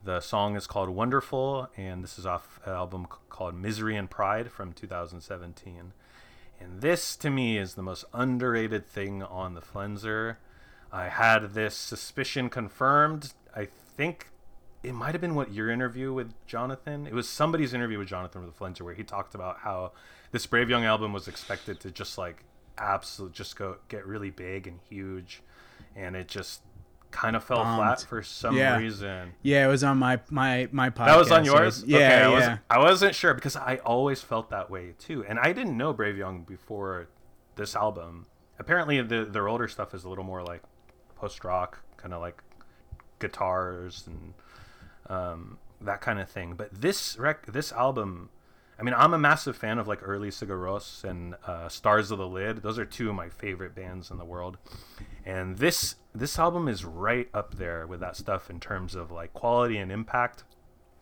The 0.05 0.21
song 0.21 0.57
is 0.57 0.67
called 0.67 0.91
Wonderful, 0.91 1.71
and 1.75 2.05
this 2.05 2.19
is 2.19 2.27
off 2.27 2.61
an 2.67 2.73
album 2.73 3.07
called 3.31 3.55
Misery 3.55 3.97
and 3.97 4.11
Pride 4.11 4.53
from 4.53 4.75
2017. 4.75 5.93
And 6.61 6.81
this, 6.83 7.17
to 7.17 7.31
me, 7.31 7.57
is 7.57 7.75
the 7.75 7.83
most 7.83 8.05
underrated 8.13 8.87
thing 8.87 9.23
on 9.23 9.55
the 9.55 9.63
Flenser. 9.63 10.37
I 10.93 11.09
had 11.09 11.55
this 11.55 11.75
suspicion 11.75 12.51
confirmed. 12.51 13.33
I 13.57 13.69
think 13.97 14.32
it 14.83 14.93
might 14.95 15.13
have 15.13 15.21
been 15.21 15.35
what 15.35 15.53
your 15.53 15.71
interview 15.71 16.13
with 16.13 16.33
Jonathan. 16.47 17.07
It 17.07 17.13
was 17.15 17.29
somebody's 17.29 17.73
interview 17.75 17.99
with 17.99 18.09
Jonathan 18.09 18.45
with 18.45 18.57
the 18.57 18.65
Flenser 18.65 18.83
where 18.83 18.95
he 18.95 19.05
talked 19.05 19.35
about 19.35 19.59
how 19.61 19.93
this 20.33 20.47
Brave 20.47 20.69
Young 20.71 20.85
album 20.85 21.13
was 21.13 21.29
expected 21.29 21.79
to 21.81 21.91
just 21.91 22.19
like 22.19 22.45
absolute 22.79 23.33
just 23.33 23.57
go 23.57 23.77
get 23.89 24.07
really 24.07 24.31
big 24.31 24.67
and 24.67 24.81
huge, 24.89 25.43
and 25.95 26.17
it 26.17 26.27
just 26.29 26.63
kind 27.11 27.37
of 27.37 27.45
fell 27.45 27.59
Bombed. 27.59 27.77
flat 27.79 28.01
for 28.09 28.23
some 28.23 28.57
Yeah. 28.57 28.79
reason. 28.79 29.35
Yeah, 29.43 29.67
it 29.67 29.69
was 29.69 29.85
on 29.85 29.99
my 29.99 30.21
my 30.31 30.69
my 30.73 30.89
podcast. 30.91 31.07
That 31.07 31.19
was 31.19 31.31
on 31.31 31.45
yours. 31.45 31.85
yeah, 31.87 31.99
okay, 31.99 32.23
I 32.23 32.29
wasn't, 32.29 32.61
I 32.71 32.79
wasn't 32.79 33.15
sure 33.15 33.35
because 33.35 33.55
I 33.55 33.77
always 33.85 34.23
felt 34.23 34.49
that 34.51 34.71
way 34.71 34.95
too, 34.99 35.25
and 35.29 35.39
I 35.39 35.53
didn't 35.53 35.77
know 35.77 35.93
Brave 35.93 36.17
Young 36.17 36.43
before 36.45 37.09
this 37.57 37.77
album. 37.77 38.27
Apparently, 38.59 39.01
the 39.03 39.27
their 39.27 39.47
older 39.49 39.69
stuff 39.69 39.93
is 39.95 40.05
a 40.05 40.09
little 40.09 40.25
more 40.25 40.43
like 40.43 40.63
post 41.17 41.45
rock, 41.45 41.81
kind 41.99 42.15
of 42.15 42.21
like 42.23 42.43
guitars 43.19 44.05
and 44.07 44.35
um, 45.07 45.59
that 45.81 46.01
kind 46.01 46.19
of 46.19 46.29
thing. 46.31 46.55
But 46.55 46.81
this 46.81 47.19
rec- 47.19 47.47
this 47.47 47.73
album, 47.73 48.31
I 48.79 48.83
mean, 48.83 48.95
I'm 48.95 49.15
a 49.15 49.19
massive 49.19 49.57
fan 49.57 49.79
of 49.79 49.89
like 49.89 50.01
early 50.03 50.31
Sigur 50.31 50.61
Rós 50.61 51.05
and 51.05 51.35
uh, 51.47 51.69
Stars 51.69 52.11
of 52.11 52.19
the 52.19 52.27
Lid. 52.27 52.63
Those 52.63 52.79
are 52.79 52.85
two 52.85 53.09
of 53.09 53.15
my 53.15 53.29
favorite 53.29 53.75
bands 53.75 54.11
in 54.11 54.19
the 54.19 54.25
world, 54.25 54.59
and 55.25 55.59
this 55.59 55.97
this 56.15 56.39
album 56.39 56.69
is 56.69 56.85
right 56.85 57.29
up 57.33 57.55
there 57.57 57.87
with 57.87 58.01
that 58.01 58.17
stuff 58.17 58.51
in 58.51 58.61
terms 58.61 58.95
of 58.95 59.11
like 59.11 59.33
quality 59.33 59.79
and 59.79 59.91
impact. 59.91 60.45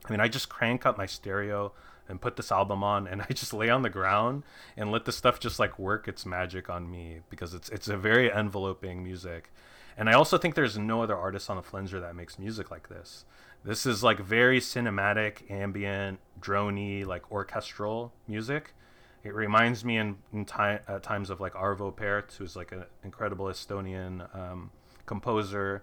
I 0.06 0.10
mean, 0.10 0.20
I 0.20 0.28
just 0.28 0.48
crank 0.48 0.86
up 0.86 0.96
my 0.96 1.06
stereo 1.06 1.72
and 2.08 2.20
put 2.20 2.36
this 2.36 2.50
album 2.50 2.82
on 2.82 3.06
and 3.06 3.22
I 3.28 3.32
just 3.32 3.54
lay 3.54 3.70
on 3.70 3.82
the 3.82 3.90
ground 3.90 4.42
and 4.76 4.90
let 4.90 5.04
the 5.04 5.12
stuff 5.12 5.40
just 5.40 5.58
like 5.58 5.78
work 5.78 6.08
its 6.08 6.26
magic 6.26 6.68
on 6.68 6.90
me 6.90 7.20
because 7.30 7.54
it's 7.54 7.68
it's 7.70 7.88
a 7.88 7.96
very 7.96 8.30
enveloping 8.30 9.02
music. 9.02 9.52
And 9.96 10.08
I 10.08 10.14
also 10.14 10.38
think 10.38 10.54
there's 10.54 10.78
no 10.78 11.02
other 11.02 11.16
artist 11.16 11.50
on 11.50 11.56
the 11.56 11.62
Flenser 11.62 12.00
that 12.00 12.16
makes 12.16 12.38
music 12.38 12.70
like 12.70 12.88
this. 12.88 13.24
This 13.64 13.84
is 13.84 14.02
like 14.02 14.20
very 14.20 14.60
cinematic, 14.60 15.50
ambient, 15.50 16.18
drony, 16.40 17.04
like 17.04 17.30
orchestral 17.30 18.12
music. 18.26 18.74
It 19.22 19.34
reminds 19.34 19.84
me 19.84 19.98
in, 19.98 20.16
in 20.32 20.46
time, 20.46 20.80
at 20.88 21.02
times 21.02 21.28
of 21.28 21.40
like 21.40 21.52
Arvo 21.52 21.94
Pärt, 21.94 22.34
who's 22.38 22.56
like 22.56 22.72
an 22.72 22.84
incredible 23.04 23.46
Estonian 23.46 24.34
um, 24.34 24.70
composer 25.04 25.82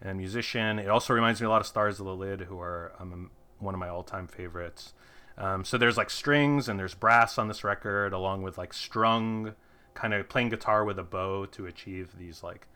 and 0.00 0.16
musician. 0.16 0.78
It 0.78 0.88
also 0.88 1.12
reminds 1.12 1.40
me 1.40 1.46
a 1.46 1.50
lot 1.50 1.60
of 1.60 1.66
Stars 1.66 2.00
of 2.00 2.06
the 2.06 2.14
Lid, 2.14 2.42
who 2.42 2.58
are 2.60 2.92
um, 2.98 3.30
one 3.58 3.74
of 3.74 3.80
my 3.80 3.88
all-time 3.88 4.26
favorites. 4.26 4.94
Um, 5.36 5.64
so 5.64 5.76
there's 5.76 5.96
like 5.98 6.10
strings 6.10 6.68
and 6.68 6.78
there's 6.78 6.94
brass 6.94 7.36
on 7.36 7.46
this 7.46 7.62
record, 7.62 8.14
along 8.14 8.42
with 8.42 8.56
like 8.56 8.72
strung, 8.72 9.54
kind 9.92 10.14
of 10.14 10.28
playing 10.28 10.48
guitar 10.48 10.84
with 10.84 10.98
a 10.98 11.02
bow 11.02 11.44
to 11.46 11.66
achieve 11.66 12.16
these 12.18 12.42
like 12.42 12.66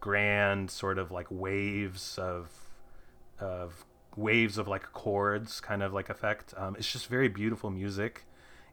grand 0.00 0.70
sort 0.70 0.98
of 0.98 1.10
like 1.12 1.26
waves 1.30 2.18
of 2.18 2.50
of 3.38 3.84
waves 4.16 4.58
of 4.58 4.68
like 4.68 4.92
chords 4.92 5.60
kind 5.60 5.82
of 5.82 5.92
like 5.92 6.08
effect. 6.08 6.54
Um, 6.56 6.76
it's 6.78 6.90
just 6.90 7.06
very 7.06 7.28
beautiful 7.28 7.70
music, 7.70 8.24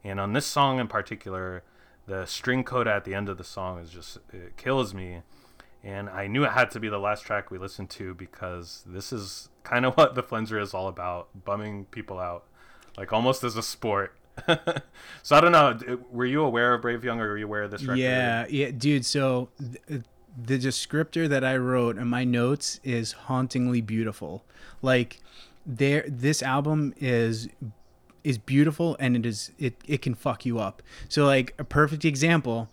and 0.04 0.20
on 0.20 0.34
this 0.34 0.46
song 0.46 0.80
in 0.80 0.88
particular, 0.88 1.64
the 2.08 2.26
string 2.26 2.64
coda 2.64 2.94
at 2.94 3.06
the 3.06 3.14
end 3.14 3.30
of 3.30 3.38
the 3.38 3.44
song 3.44 3.80
is 3.80 3.90
just 3.90 4.18
it 4.32 4.58
kills 4.58 4.94
me. 4.94 5.22
And 5.84 6.10
I 6.10 6.28
knew 6.28 6.44
it 6.44 6.52
had 6.52 6.72
to 6.72 6.80
be 6.80 6.90
the 6.90 6.98
last 6.98 7.22
track 7.22 7.52
we 7.52 7.58
listened 7.58 7.90
to 7.92 8.14
because 8.14 8.84
this 8.86 9.14
is 9.14 9.50
kind 9.64 9.86
of 9.86 9.94
what 9.98 10.16
the 10.16 10.24
Flenser 10.24 10.62
is 10.62 10.74
all 10.74 10.88
about, 10.88 11.30
bumming 11.46 11.86
people 11.86 12.20
out, 12.20 12.46
like 12.98 13.14
almost 13.14 13.44
as 13.44 13.56
a 13.56 13.64
sport. 13.64 14.16
so 15.24 15.36
I 15.36 15.42
don't 15.42 15.52
know. 15.52 15.78
Were 16.12 16.26
you 16.26 16.44
aware 16.44 16.74
of 16.74 16.82
Brave 16.82 17.04
Young, 17.04 17.20
or 17.20 17.30
were 17.30 17.38
you 17.38 17.46
aware 17.46 17.64
of 17.64 17.72
this 17.72 17.82
record? 17.84 18.00
Yeah, 18.00 18.46
yeah, 18.50 18.72
dude. 18.72 19.06
So 19.06 19.50
th- 19.88 20.04
the 20.38 20.60
descriptor 20.60 21.28
that 21.28 21.44
I 21.44 21.58
wrote 21.58 21.98
in 21.98 22.08
my 22.08 22.24
notes 22.24 22.80
is 22.84 23.14
hauntingly 23.14 23.82
beautiful. 23.82 24.44
Like 24.82 25.20
there 25.66 26.06
this 26.08 26.44
album 26.44 26.94
is 26.98 27.50
is 28.24 28.38
beautiful 28.38 28.96
and 29.00 29.16
it 29.16 29.26
is 29.26 29.52
it, 29.58 29.76
it 29.88 30.02
can 30.02 30.14
fuck 30.14 30.46
you 30.46 30.60
up. 30.60 30.84
So 31.10 31.26
like 31.26 31.56
a 31.58 31.64
perfect 31.64 32.06
example, 32.06 32.70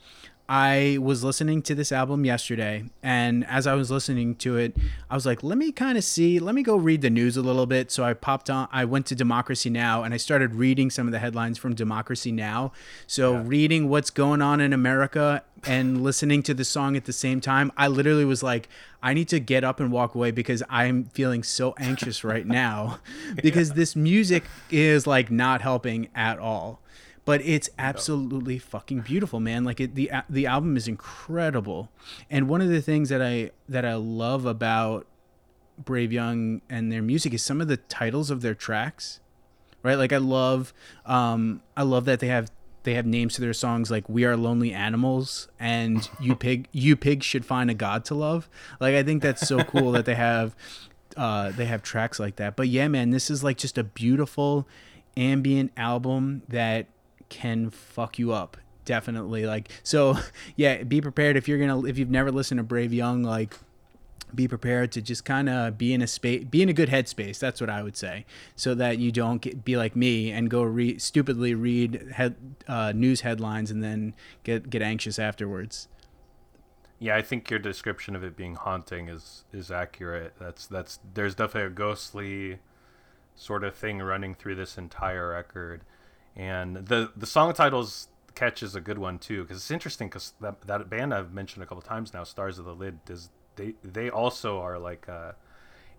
I 0.47 0.99
was 1.01 1.25
listening 1.25 1.63
to 1.63 1.75
this 1.75 1.91
album 1.91 2.27
yesterday, 2.27 2.85
and 3.03 3.47
as 3.47 3.67
I 3.67 3.75
was 3.75 3.91
listening 3.91 4.35
to 4.37 4.59
it, 4.59 4.77
I 5.09 5.15
was 5.15 5.25
like, 5.25 5.43
let 5.43 5.57
me 5.57 5.73
kind 5.73 5.97
of 5.97 6.05
see, 6.05 6.39
let 6.39 6.55
me 6.55 6.63
go 6.63 6.77
read 6.77 7.01
the 7.01 7.09
news 7.09 7.39
a 7.39 7.43
little 7.43 7.65
bit. 7.65 7.91
So 7.91 8.05
I 8.05 8.13
popped 8.13 8.51
on, 8.51 8.69
I 8.71 8.85
went 8.85 9.07
to 9.07 9.15
Democracy 9.15 9.71
Now! 9.71 10.03
and 10.03 10.13
I 10.13 10.19
started 10.19 10.55
reading 10.55 10.91
some 10.91 11.07
of 11.07 11.13
the 11.13 11.19
headlines 11.19 11.57
from 11.57 11.75
Democracy 11.75 12.31
Now! 12.31 12.73
So 13.07 13.33
yeah. 13.33 13.43
reading 13.47 13.89
what's 13.89 14.11
going 14.11 14.43
on 14.43 14.61
in 14.61 14.75
America 14.75 15.43
and 15.65 16.03
listening 16.03 16.43
to 16.43 16.53
the 16.53 16.65
song 16.65 16.95
at 16.95 17.07
the 17.07 17.13
same 17.15 17.41
time, 17.41 17.73
I 17.79 17.89
literally 17.89 18.27
was 18.27 18.43
like, 18.43 18.69
I 19.03 19.15
need 19.15 19.29
to 19.29 19.41
get 19.41 19.65
up 19.65 19.81
and 19.81 19.91
walk 19.91 20.15
away 20.15 20.31
because 20.31 20.63
I'm 20.69 21.05
feeling 21.05 21.43
so 21.43 21.75
anxious 21.79 22.23
right 22.23 22.47
now 22.47 22.99
because 23.43 23.71
yeah. 23.71 23.77
this 23.77 23.97
music 23.97 24.45
is 24.71 25.07
like 25.07 25.31
not 25.31 25.63
helping 25.63 26.09
at 26.15 26.39
all 26.39 26.81
but 27.25 27.41
it's 27.43 27.71
absolutely 27.79 28.59
fucking 28.59 29.01
beautiful, 29.01 29.41
man. 29.41 29.65
Like 29.65 29.81
it, 29.81 29.95
the 29.95 30.11
the 30.29 30.47
album 30.47 30.77
is 30.77 30.87
incredible, 30.87 31.91
and 32.31 32.49
one 32.49 32.61
of 32.61 32.69
the 32.69 32.83
things 32.83 33.09
that 33.09 33.23
I 33.23 33.51
that 33.69 33.85
I 33.85 33.95
love 33.95 34.45
about 34.45 35.07
Brave 35.83 36.13
Young 36.13 36.61
and 36.69 36.93
their 36.93 37.03
music 37.03 37.33
is 37.35 37.43
some 37.43 37.61
of 37.61 37.69
the 37.69 37.79
titles 37.79 38.31
of 38.31 38.43
their 38.43 38.55
tracks, 38.55 39.21
right? 39.83 39.97
Like 39.97 40.13
I 40.13 40.19
love, 40.19 40.75
um, 41.07 41.63
I 41.77 41.83
love 41.83 42.05
that 42.05 42.21
they 42.21 42.29
have 42.29 42.51
they 42.83 42.95
have 42.95 43.07
names 43.07 43.35
to 43.35 43.41
their 43.41 43.55
songs 43.55 43.91
like 43.91 44.09
"We 44.09 44.25
Are 44.25 44.37
Lonely 44.37 44.73
Animals" 44.73 45.49
and 45.59 46.09
"You 46.21 46.37
Pig 46.37 46.69
You 46.73 46.95
Pig 46.97 47.23
Should 47.23 47.47
Find 47.47 47.71
a 47.71 47.75
God 47.75 48.05
to 48.07 48.15
Love." 48.15 48.49
Like 48.81 48.95
I 48.95 49.03
think 49.03 49.23
that's 49.23 49.47
so 49.47 49.65
cool 49.65 49.93
that 49.93 50.05
they 50.05 50.15
have 50.15 50.55
uh, 51.17 51.51
they 51.53 51.65
have 51.65 51.83
tracks 51.83 52.21
like 52.21 52.37
that. 52.37 52.55
But 52.55 52.69
yeah, 52.69 52.89
man, 52.89 53.11
this 53.11 53.31
is 53.31 53.43
like 53.43 53.57
just 53.57 53.79
a 53.79 53.85
beautiful 53.85 54.69
ambient 55.17 55.73
album 55.77 56.43
that 56.49 56.87
can 57.35 57.69
fuck 57.69 58.17
you 58.17 58.33
up 58.33 58.57
definitely 58.85 59.45
like 59.45 59.69
so 59.83 60.17
yeah 60.57 60.85
be 60.85 61.01
prepared 61.01 61.37
if 61.37 61.49
you're 61.49 61.59
gonna 61.59 61.85
if 61.85 61.99
you've 61.99 62.11
never 62.11 62.31
listened 62.31 62.59
to 62.59 62.65
brave 62.65 62.93
young 62.93 63.25
like 63.25 63.55
be 64.33 64.47
prepared 64.47 64.93
to 64.93 65.03
just 65.03 65.25
kind 65.25 65.49
of 65.49 65.77
be 65.77 65.93
in 65.93 66.01
a 66.01 66.07
space 66.07 66.45
be 66.45 66.63
in 66.63 66.69
a 66.69 66.73
good 66.73 66.89
headspace 66.89 67.39
that's 67.39 67.61
what 67.61 67.71
i 67.71 67.83
would 67.83 67.97
say 67.97 68.25
so 68.55 68.75
that 68.75 68.99
you 68.99 69.11
don't 69.11 69.43
get, 69.43 69.65
be 69.65 69.77
like 69.77 69.97
me 69.97 70.31
and 70.31 70.49
go 70.49 70.63
read 70.63 71.01
stupidly 71.01 71.55
read 71.55 72.13
head, 72.15 72.37
uh, 72.69 72.93
news 72.95 73.23
headlines 73.23 73.71
and 73.71 73.83
then 73.83 74.15
get 74.45 74.71
get 74.71 74.83
anxious 74.83 75.19
afterwards. 75.19 75.89
Yeah 76.99 77.17
i 77.17 77.23
think 77.23 77.51
your 77.51 77.59
description 77.59 78.15
of 78.15 78.23
it 78.23 78.37
being 78.37 78.55
haunting 78.55 79.09
is 79.09 79.45
is 79.53 79.71
accurate. 79.71 80.35
That's 80.39 80.67
that's 80.67 81.01
there's 81.15 81.35
definitely 81.35 81.69
a 81.69 81.75
ghostly 81.75 82.59
sort 83.37 83.65
of 83.65 83.75
thing 83.75 83.99
running 83.99 84.35
through 84.35 84.55
this 84.55 84.79
entire 84.79 85.31
record 85.31 85.83
and 86.37 86.77
the 86.77 87.13
the 87.17 87.27
song 87.27 87.53
titles 87.53 88.09
catch 88.35 88.63
is 88.63 88.75
a 88.75 88.81
good 88.81 88.99
one 88.99 89.19
too 89.19 89.43
because 89.43 89.59
it's 89.59 89.71
interesting 89.71 90.09
because 90.09 90.33
that, 90.41 90.61
that 90.67 90.91
band 90.91 91.15
I've 91.15 91.33
mentioned 91.33 91.63
a 91.63 91.67
couple 91.67 91.83
times 91.83 92.13
now, 92.13 92.25
Stars 92.25 92.59
of 92.59 92.65
the 92.65 92.75
Lid, 92.75 93.05
does 93.05 93.31
they 93.57 93.75
they 93.83 94.11
also 94.11 94.61
are 94.61 94.79
like 94.79 95.09
a 95.09 95.37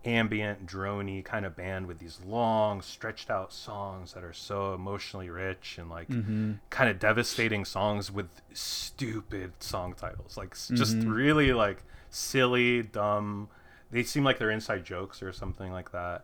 ambient, 0.06 0.68
drony 0.68 1.24
kind 1.24 1.46
of 1.46 1.56
band 1.56 1.88
with 1.88 2.00
these 2.00 2.20
long, 2.26 2.82
stretched 2.82 3.30
out 3.30 3.52
songs 3.52 4.14
that 4.14 4.24
are 4.24 4.34
so 4.34 4.74
emotionally 4.74 5.30
rich 5.30 5.78
and 5.80 5.90
like 5.90 6.08
mm-hmm. 6.08 6.54
kind 6.70 6.90
of 6.90 7.00
devastating 7.00 7.66
songs 7.66 8.12
with 8.12 8.28
stupid 8.54 9.52
song 9.60 9.94
titles, 9.94 10.38
like 10.38 10.52
mm-hmm. 10.52 10.76
just 10.76 10.98
really 10.98 11.54
like 11.54 11.84
silly, 12.10 12.84
dumb. 12.84 13.50
They 13.92 14.04
seem 14.04 14.24
like 14.24 14.38
they're 14.38 14.52
inside 14.52 14.84
jokes 14.86 15.24
or 15.24 15.32
something 15.32 15.72
like 15.72 15.92
that. 15.92 16.24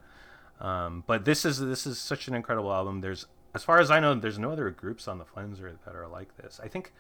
Um, 0.60 1.04
but 1.08 1.26
this 1.26 1.44
is 1.44 1.60
this 1.60 1.88
is 1.88 1.98
such 1.98 2.28
an 2.28 2.36
incredible 2.36 2.72
album. 2.72 3.02
There's 3.02 3.26
as 3.54 3.64
far 3.64 3.80
as 3.80 3.92
I 3.92 4.00
know, 4.00 4.14
there's 4.16 4.40
no 4.40 4.52
other 4.52 4.70
groups 4.70 5.08
on 5.08 5.18
the 5.18 5.26
Flenser 5.26 5.78
that 5.86 5.96
are 5.96 6.08
like 6.08 6.38
this. 6.38 6.60
I 6.64 6.68
think 6.68 6.94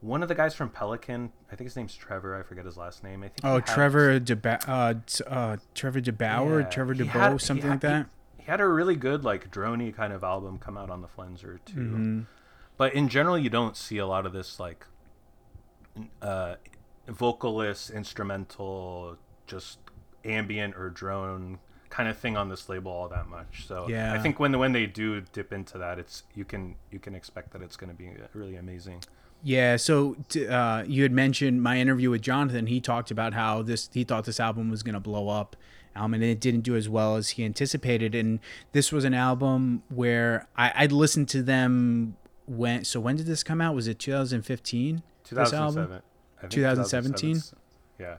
one 0.00 0.22
of 0.22 0.28
the 0.28 0.34
guys 0.34 0.54
from 0.54 0.70
Pelican, 0.70 1.32
I 1.50 1.56
think 1.56 1.66
his 1.66 1.76
name's 1.76 1.94
Trevor. 1.94 2.38
I 2.38 2.42
forget 2.42 2.64
his 2.64 2.76
last 2.76 3.02
name. 3.02 3.22
I 3.22 3.28
think. 3.28 3.40
Oh, 3.44 3.60
Trevor 3.60 4.20
DeBa- 4.20 4.68
uh, 4.68 5.28
uh, 5.28 5.56
Trevor 5.74 6.00
de 6.00 6.12
Brauw, 6.12 6.60
yeah, 6.60 6.66
Trevor 6.66 6.94
DeBow, 6.94 7.08
had, 7.08 7.40
something 7.40 7.70
like 7.70 7.80
that. 7.80 8.06
He, 8.36 8.42
he, 8.42 8.50
had 8.50 8.60
a 8.60 8.68
really 8.68 8.96
good 8.96 9.24
like 9.24 9.50
drony 9.50 9.94
kind 9.94 10.12
of 10.12 10.22
album 10.22 10.58
come 10.58 10.76
out 10.76 10.90
on 10.90 11.00
the 11.00 11.08
Flenser 11.08 11.58
too. 11.64 11.74
Mm-hmm. 11.74 12.20
But 12.76 12.94
in 12.94 13.08
general, 13.08 13.38
you 13.38 13.50
don't 13.50 13.76
see 13.76 13.98
a 13.98 14.06
lot 14.06 14.26
of 14.26 14.32
this 14.32 14.60
like 14.60 14.86
uh, 16.20 16.56
vocalist, 17.08 17.90
instrumental, 17.90 19.16
just 19.46 19.78
ambient 20.24 20.76
or 20.76 20.90
drone 20.90 21.58
kind 21.90 22.08
of 22.08 22.18
thing 22.18 22.36
on 22.36 22.48
this 22.48 22.68
label 22.68 22.90
all 22.90 23.08
that 23.08 23.28
much. 23.28 23.66
So 23.66 23.86
yeah. 23.88 24.12
I 24.12 24.18
think 24.18 24.38
when 24.38 24.58
when 24.58 24.72
they 24.72 24.86
do 24.86 25.20
dip 25.32 25.52
into 25.52 25.78
that, 25.78 25.98
it's 25.98 26.24
you 26.34 26.44
can 26.44 26.76
you 26.90 26.98
can 26.98 27.14
expect 27.14 27.52
that 27.52 27.62
it's 27.62 27.76
going 27.76 27.90
to 27.90 27.96
be 27.96 28.10
really 28.32 28.56
amazing. 28.56 29.02
Yeah, 29.42 29.76
so 29.76 30.16
uh, 30.48 30.84
you 30.86 31.02
had 31.02 31.12
mentioned 31.12 31.62
my 31.62 31.78
interview 31.78 32.10
with 32.10 32.22
Jonathan. 32.22 32.66
He 32.66 32.80
talked 32.80 33.10
about 33.10 33.34
how 33.34 33.62
this 33.62 33.90
he 33.92 34.02
thought 34.02 34.24
this 34.24 34.40
album 34.40 34.70
was 34.70 34.82
going 34.82 34.94
to 34.94 35.00
blow 35.00 35.28
up, 35.28 35.56
um, 35.94 36.14
and 36.14 36.22
it 36.22 36.40
didn't 36.40 36.62
do 36.62 36.74
as 36.74 36.88
well 36.88 37.16
as 37.16 37.30
he 37.30 37.44
anticipated. 37.44 38.14
And 38.14 38.40
this 38.72 38.90
was 38.90 39.04
an 39.04 39.14
album 39.14 39.82
where 39.88 40.48
I, 40.56 40.72
I'd 40.74 40.92
listened 40.92 41.28
to 41.30 41.42
them 41.42 42.16
when. 42.46 42.84
So 42.84 42.98
when 42.98 43.16
did 43.16 43.26
this 43.26 43.42
come 43.42 43.60
out? 43.60 43.74
Was 43.74 43.86
it 43.86 43.98
2015? 43.98 45.02
2007. 45.24 46.02
2017. 46.48 47.42
Yeah 47.98 48.16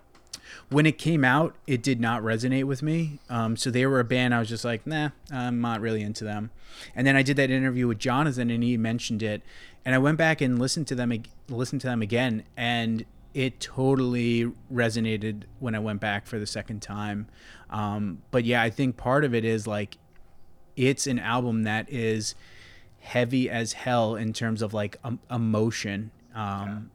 when 0.69 0.85
it 0.85 0.97
came 0.97 1.23
out, 1.23 1.55
it 1.65 1.81
did 1.81 1.99
not 1.99 2.21
resonate 2.21 2.65
with 2.65 2.81
me. 2.81 3.19
Um, 3.29 3.55
so 3.55 3.71
they 3.71 3.85
were 3.85 3.99
a 3.99 4.03
band 4.03 4.33
I 4.33 4.39
was 4.39 4.49
just 4.49 4.65
like, 4.65 4.85
nah, 4.85 5.09
I'm 5.31 5.61
not 5.61 5.81
really 5.81 6.01
into 6.01 6.23
them. 6.23 6.51
And 6.95 7.07
then 7.07 7.15
I 7.15 7.23
did 7.23 7.37
that 7.37 7.49
interview 7.49 7.87
with 7.87 7.99
Jonathan, 7.99 8.49
and 8.49 8.63
he 8.63 8.77
mentioned 8.77 9.23
it, 9.23 9.41
and 9.85 9.95
I 9.95 9.97
went 9.97 10.17
back 10.17 10.41
and 10.41 10.59
listened 10.59 10.87
to 10.87 10.95
them, 10.95 11.23
listened 11.49 11.81
to 11.81 11.87
them 11.87 12.01
again, 12.01 12.43
and 12.55 13.05
it 13.33 13.59
totally 13.59 14.51
resonated 14.73 15.43
when 15.59 15.75
I 15.75 15.79
went 15.79 16.01
back 16.01 16.25
for 16.27 16.39
the 16.39 16.47
second 16.47 16.81
time. 16.81 17.27
Um, 17.69 18.23
but 18.31 18.45
yeah, 18.45 18.61
I 18.61 18.69
think 18.69 18.97
part 18.97 19.23
of 19.23 19.33
it 19.33 19.45
is 19.45 19.67
like, 19.67 19.97
it's 20.75 21.07
an 21.07 21.19
album 21.19 21.63
that 21.63 21.89
is 21.89 22.35
heavy 22.99 23.49
as 23.49 23.73
hell 23.73 24.15
in 24.15 24.33
terms 24.33 24.61
of 24.61 24.73
like 24.73 24.97
um, 25.03 25.19
emotion. 25.31 26.11
Um, 26.35 26.91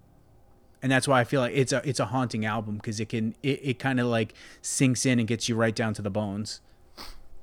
and 0.82 0.90
that's 0.90 1.06
why 1.06 1.20
I 1.20 1.24
feel 1.24 1.40
like 1.40 1.52
it's 1.54 1.72
a 1.72 1.80
it's 1.88 2.00
a 2.00 2.06
haunting 2.06 2.44
album 2.44 2.76
because 2.76 2.98
it 2.98 3.08
can 3.08 3.34
it, 3.42 3.60
it 3.62 3.78
kind 3.78 4.00
of 4.00 4.06
like 4.08 4.34
sinks 4.60 5.06
in 5.06 5.18
and 5.18 5.28
gets 5.28 5.48
you 5.48 5.54
right 5.54 5.74
down 5.74 5.94
to 5.94 6.02
the 6.02 6.10
bones. 6.10 6.60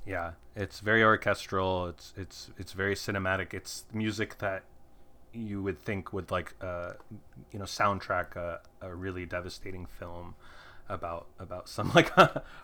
Yeah, 0.06 0.32
it's 0.56 0.82
very 0.82 1.04
orchestral. 1.04 1.88
It's 1.88 2.14
it's 2.18 2.50
it's 2.58 2.74
very 2.74 2.96
cinematic. 2.96 3.54
It's 3.54 3.86
music 3.94 4.40
that 4.40 4.64
you 5.34 5.62
would 5.62 5.80
think 5.80 6.12
would 6.12 6.32
like 6.32 6.54
uh, 6.62 6.94
you 7.52 7.60
know 7.60 7.66
soundtrack 7.66 8.36
a, 8.36 8.60
a 8.82 8.94
really 8.94 9.26
devastating 9.26 9.86
film 9.86 10.36
about 10.90 11.28
about 11.40 11.70
some 11.76 11.92
like 11.96 12.12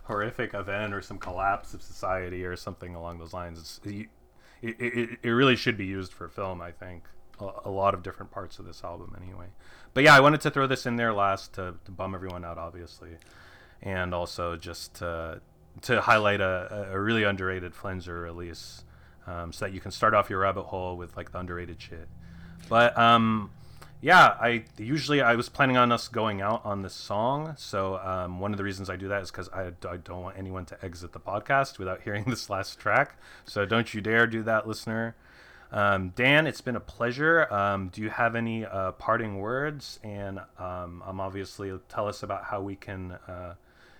horrific 0.04 0.54
event 0.54 0.94
or 0.94 1.02
some 1.02 1.18
collapse 1.18 1.74
of 1.74 1.82
society 1.82 2.44
or 2.44 2.56
something 2.56 2.96
along 2.96 3.20
those 3.20 3.34
lines. 3.34 3.60
It's, 3.60 3.82
it, 3.86 4.76
it, 4.80 5.20
it 5.22 5.30
really 5.30 5.56
should 5.56 5.78
be 5.78 5.86
used 5.86 6.12
for 6.12 6.28
film. 6.28 6.60
I 6.62 6.72
think 6.72 7.04
a, 7.40 7.70
lot 7.70 7.94
of 7.94 8.04
different 8.04 8.32
parts 8.32 8.60
of 8.60 8.66
this 8.66 8.84
album 8.84 9.16
anyway. 9.22 9.48
But 9.94 10.04
yeah, 10.04 10.16
I 10.16 10.20
wanted 10.20 10.42
to 10.42 10.52
throw 10.52 10.68
this 10.68 10.86
in 10.86 10.96
there 10.96 11.14
last 11.14 11.54
to, 11.54 11.76
to 11.86 11.92
bum 11.92 12.16
everyone 12.16 12.46
out, 12.46 12.58
obviously, 12.58 13.18
and 13.82 14.14
also 14.14 14.56
just 14.56 14.96
to, 14.96 15.42
to 15.84 16.02
highlight 16.02 16.42
a, 16.42 16.90
a 16.92 17.00
really 17.00 17.24
underrated 17.24 17.74
Flenser 17.74 18.24
release, 18.24 18.84
um, 19.28 19.52
so 19.52 19.66
that 19.66 19.74
you 19.74 19.80
can 19.80 19.92
start 19.92 20.14
off 20.14 20.30
your 20.30 20.40
rabbit 20.40 20.64
hole 20.64 20.98
with 20.98 21.16
like 21.18 21.32
the 21.32 21.40
underrated 21.40 21.82
shit. 21.82 22.08
But 22.70 22.98
um, 22.98 23.52
yeah, 24.02 24.36
I 24.40 24.66
usually 24.78 25.22
I 25.22 25.36
was 25.36 25.50
planning 25.50 25.78
on 25.78 25.92
us 25.92 26.08
going 26.08 26.42
out 26.42 26.64
on 26.64 26.82
this 26.82 26.94
song. 26.94 27.56
So 27.58 27.98
um, 27.98 28.40
one 28.40 28.52
of 28.52 28.58
the 28.58 28.64
reasons 28.64 28.90
I 28.90 28.98
do 28.98 29.08
that 29.08 29.24
is 29.24 29.32
because 29.32 29.50
I, 29.50 29.72
I 29.88 29.98
don't 29.98 30.22
want 30.22 30.38
anyone 30.38 30.66
to 30.68 30.86
exit 30.86 31.12
the 31.12 31.20
podcast 31.20 31.80
without 31.80 32.02
hearing 32.04 32.26
this 32.26 32.50
last 32.50 32.80
track. 32.80 33.18
So 33.46 33.66
don't 33.66 33.94
you 33.94 34.02
dare 34.02 34.28
do 34.28 34.44
that, 34.44 34.68
listener. 34.68 35.16
Um, 35.72 36.14
Dan, 36.16 36.48
it's 36.48 36.62
been 36.62 36.76
a 36.76 36.82
pleasure. 36.82 37.52
Um, 37.54 37.90
do 37.90 38.02
you 38.02 38.10
have 38.10 38.36
any 38.36 38.66
uh, 38.66 38.94
parting 38.94 39.38
words? 39.38 40.00
And 40.04 40.40
um, 40.58 41.04
obviously 41.06 41.72
tell 41.90 42.08
us 42.08 42.24
about 42.24 42.46
how 42.46 42.62
we 42.62 42.76
can 42.76 43.14
uh, 43.28 43.56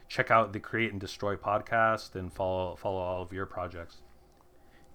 check 0.08 0.32
out 0.32 0.54
the 0.54 0.60
Create 0.60 0.92
and 0.92 1.02
Destroy 1.02 1.36
podcast 1.36 2.16
and 2.16 2.32
follow 2.32 2.76
follow 2.76 3.00
all 3.00 3.22
of 3.22 3.34
your 3.34 3.46
projects. 3.46 3.98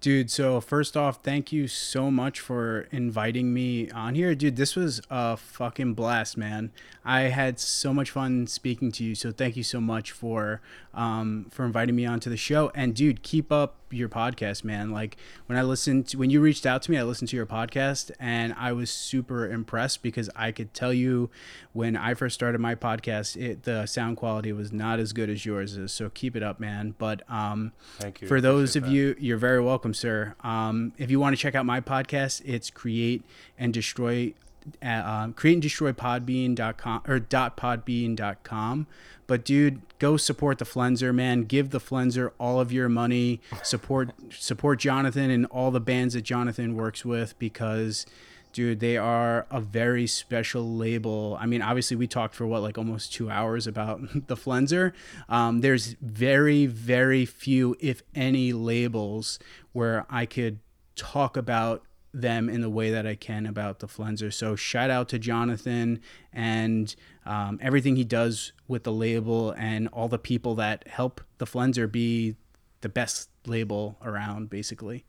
Dude, 0.01 0.31
so 0.31 0.63
first 0.63 0.97
off, 0.97 1.23
thank 1.23 1.53
you 1.53 1.69
so 1.69 2.11
much 2.11 2.41
for 2.41 2.89
inviting 2.91 3.53
me 3.53 3.91
on 3.91 4.15
here. 4.15 4.35
Dude, 4.35 4.57
this 4.57 4.75
was 4.75 5.03
a 5.11 5.37
fucking 5.37 5.93
blast, 5.93 6.39
man. 6.39 6.73
I 7.05 7.23
had 7.23 7.61
so 7.61 7.93
much 7.93 8.11
fun 8.11 8.47
speaking 8.47 8.93
to 8.93 9.05
you. 9.05 9.15
So 9.15 9.31
thank 9.31 9.59
you 9.59 9.63
so 9.63 9.79
much 9.79 10.13
for 10.13 10.63
um, 10.95 11.49
for 11.51 11.67
inviting 11.67 11.97
me 11.97 12.07
onto 12.07 12.31
the 12.31 12.39
show. 12.39 12.73
And 12.75 12.95
dude, 12.95 13.23
keep 13.23 13.53
up 13.53 13.77
your 13.91 14.09
podcast, 14.09 14.65
man. 14.65 14.91
Like 14.91 15.17
when 15.47 15.59
I 15.59 15.63
listened 15.63 16.09
to, 16.09 16.19
when 16.19 16.31
you 16.31 16.41
reached 16.41 16.67
out 16.67 16.83
to 16.83 16.91
me, 16.91 16.99
I 16.99 17.03
listened 17.03 17.29
to 17.31 17.37
your 17.37 17.47
podcast 17.47 18.11
and 18.19 18.55
I 18.59 18.73
was 18.73 18.91
super 18.91 19.49
impressed 19.49 20.03
because 20.03 20.31
I 20.37 20.53
could 20.53 20.75
tell 20.75 20.93
you 20.93 21.31
when 21.73 21.97
I 21.97 22.15
first 22.15 22.35
started 22.35 22.61
my 22.61 22.75
podcast, 22.75 23.41
it 23.41 23.65
the 23.65 23.87
sound 23.87 24.17
quality 24.17 24.53
was 24.53 24.73
not 24.73 24.99
as 24.99 25.13
good 25.13 25.31
as 25.31 25.45
yours 25.45 25.77
is. 25.77 25.93
So 25.93 26.11
keep 26.11 26.37
it 26.37 26.43
up, 26.43 26.61
man. 26.61 26.95
But 26.99 27.23
um, 27.31 27.73
thank 27.99 28.21
you. 28.21 28.29
For 28.29 28.41
those 28.41 28.77
of 28.77 28.85
that. 28.85 28.91
you, 28.91 29.17
you're 29.19 29.39
very 29.39 29.61
welcome, 29.61 29.95
sir. 29.95 30.35
Um, 30.41 30.93
if 30.99 31.11
you 31.11 31.21
want 31.21 31.37
to 31.37 31.41
check 31.41 31.55
out 31.55 31.67
my 31.67 31.81
podcast, 31.81 32.43
it's 32.45 32.71
Create 32.71 33.25
and 33.59 33.73
Destroy 33.73 34.35
at, 34.83 35.05
um, 35.05 35.33
create 35.33 35.55
and 35.55 35.63
destroy 35.63 35.93
podbean.com 35.93 37.03
or 37.09 37.19
dot 37.19 37.57
podbean.com 37.57 38.87
but 39.31 39.45
dude 39.45 39.81
go 40.01 40.17
support 40.17 40.59
the 40.59 40.65
flenser 40.65 41.15
man. 41.15 41.45
Give 41.45 41.71
the 41.71 41.79
flenser 41.79 42.33
all 42.41 42.59
of 42.59 42.73
your 42.73 42.89
money. 42.89 43.41
Support 43.63 44.11
support 44.31 44.81
jonathan 44.81 45.31
and 45.31 45.47
all 45.47 45.71
the 45.71 45.79
bands 45.79 46.15
that 46.15 46.23
jonathan 46.23 46.75
works 46.75 47.05
with 47.05 47.39
because 47.39 48.07
dude 48.53 48.81
they 48.81 48.97
are 48.97 49.47
a 49.49 49.61
very 49.61 50.09
special 50.09 50.75
label. 50.75 51.39
I 51.41 51.47
mean 51.47 51.63
obviously 51.63 51.97
we 51.97 52.09
talked 52.09 52.35
for 52.35 52.45
what 52.45 52.61
like 52.63 52.77
almost 52.77 53.13
two 53.13 53.31
hours 53.31 53.69
about 53.69 54.01
the 54.27 54.35
flenser. 54.35 54.95
Um, 55.29 55.61
there's 55.61 55.95
very 56.03 56.67
very 56.67 57.25
few 57.25 57.77
if 57.79 58.03
any 58.17 58.53
labels 58.53 59.39
where 59.71 60.07
i 60.11 60.27
could 60.27 60.59
talk 60.97 61.37
about 61.37 61.85
them 62.13 62.49
in 62.49 62.61
the 62.61 62.71
way 62.71 62.91
that 62.91 63.07
I 63.07 63.15
can 63.15 63.47
about 63.47 63.79
the 63.79 63.87
Flenser. 63.87 64.33
So 64.33 64.57
shout 64.57 64.91
out 64.91 65.09
to 65.11 65.19
Jonathan 65.19 66.01
and 66.33 66.95
um, 67.27 67.59
everything 67.63 67.97
he 67.97 68.05
does 68.05 68.53
with 68.69 68.85
the 68.85 68.93
label 68.93 69.53
and 69.53 69.89
all 69.89 70.09
the 70.09 70.19
people 70.19 70.55
that 70.57 70.87
help 70.89 71.21
the 71.39 71.47
Flenser 71.47 71.91
be 71.91 72.37
the 72.81 72.89
best 72.89 73.31
label 73.47 73.99
around, 74.03 74.51
basically. 74.51 75.05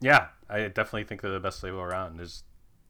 Yeah, 0.00 0.28
I 0.48 0.68
definitely 0.68 1.04
think 1.04 1.22
they're 1.22 1.32
the 1.32 1.40
best 1.40 1.62
label 1.62 1.80
around. 1.80 2.18
There's, 2.18 2.44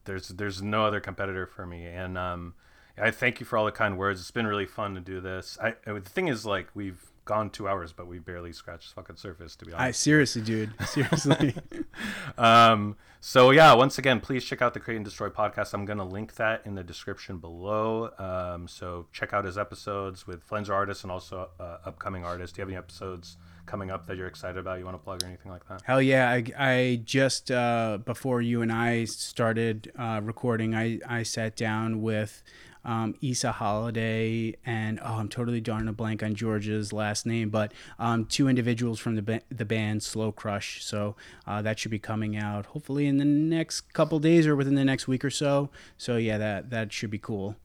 there's, 0.05 0.29
there's 0.29 0.63
no 0.63 0.85
other 0.85 1.01
competitor 1.01 1.47
for 1.47 1.67
me, 1.67 1.87
and 1.87 2.19
um, 2.19 2.55
I 2.99 3.11
thank 3.11 3.41
you 3.41 3.47
for 3.47 3.57
all 3.57 3.65
the 3.65 3.73
kind 3.73 3.97
words. 3.97 4.21
It's 4.21 4.31
been 4.31 4.47
really 4.47 4.67
fun 4.67 4.95
to 4.95 5.01
do 5.01 5.21
this. 5.21 5.59
I 5.63 5.75
the 5.87 6.01
thing 6.01 6.29
is, 6.29 6.45
like, 6.45 6.69
we've 6.75 7.11
gone 7.25 7.51
two 7.51 7.69
hours, 7.69 7.93
but 7.93 8.07
we 8.07 8.19
barely 8.19 8.53
scratched 8.53 8.91
the 8.91 8.95
fucking 8.95 9.17
surface, 9.17 9.57
to 9.57 9.65
be 9.65 9.73
honest. 9.73 9.87
I 9.87 9.91
seriously, 9.93 10.43
dude, 10.43 10.73
seriously. 10.87 11.55
um, 12.39 12.97
so 13.21 13.51
yeah, 13.51 13.73
once 13.73 13.97
again, 13.97 14.21
please 14.21 14.45
check 14.45 14.61
out 14.61 14.75
the 14.75 14.81
Create 14.81 14.97
and 14.97 15.05
Destroy 15.05 15.31
podcast. 15.31 15.73
I'm 15.73 15.87
gonna 15.87 16.07
link 16.07 16.35
that 16.37 16.61
in 16.67 16.75
the 16.75 16.85
description 16.85 17.39
below. 17.39 18.11
Um, 18.19 18.69
so 18.69 19.07
check 19.13 19.33
out 19.33 19.45
his 19.45 19.57
episodes 19.57 20.27
with 20.27 20.47
Flenser 20.47 20.75
artists 20.75 21.05
and 21.05 21.11
also 21.11 21.49
uh, 21.59 21.79
upcoming 21.87 22.25
artists. 22.25 22.55
Do 22.55 22.61
you 22.61 22.63
have 22.65 22.69
any 22.69 22.77
episodes 22.77 23.39
coming 23.65 23.91
up 23.91 24.07
that 24.07 24.19
you're 24.19 24.27
excited 24.27 24.59
about? 24.59 24.79
You 24.79 24.85
want 24.85 24.99
to 24.99 25.03
plug 25.03 25.23
or 25.23 25.27
anything 25.27 25.51
like 25.51 25.67
that? 25.69 25.81
Hell 25.85 26.03
yeah! 26.03 26.31
I, 26.31 26.45
I 26.59 27.01
just 27.03 27.51
uh, 27.51 27.99
before 28.05 28.43
you 28.43 28.61
and 28.61 28.71
I 28.71 29.07
started 29.07 29.91
uh, 29.99 30.21
recording, 30.23 30.75
I 30.75 31.01
I 31.09 31.23
sat 31.23 31.57
down 31.57 32.03
with 32.03 32.43
um, 32.85 33.15
Isa 33.21 33.53
Holliday, 33.53 34.57
and 34.65 35.01
oh, 35.03 35.15
I'm 35.15 35.29
totally 35.29 35.61
drawing 35.61 35.89
a 35.89 35.93
blank 35.93 36.23
on 36.23 36.35
George's 36.35 36.93
last 36.93 37.27
name, 37.27 37.51
but 37.51 37.73
um, 37.99 38.27
two 38.27 38.49
individuals 38.49 38.99
from 38.99 39.15
the 39.15 39.23
ba- 39.23 39.43
the 39.51 39.65
band 39.65 40.03
Slow 40.03 40.33
Crush. 40.33 40.85
So 40.85 41.17
uh, 41.47 41.63
that 41.63 41.79
should 41.79 41.91
be 41.91 41.99
coming 41.99 42.37
out 42.37 42.67
hopefully 42.67 43.07
in 43.07 43.17
the 43.17 43.25
next 43.25 43.93
couple 43.93 44.19
days 44.19 44.47
or 44.47 44.57
within 44.57 44.75
the 44.75 44.85
next 44.85 45.09
week 45.09 45.25
or 45.25 45.31
so. 45.31 45.71
So 45.97 46.17
yeah, 46.17 46.39
that 46.39 46.71
that 46.71 46.93
should 46.93 47.11
be 47.11 47.19
cool. 47.19 47.57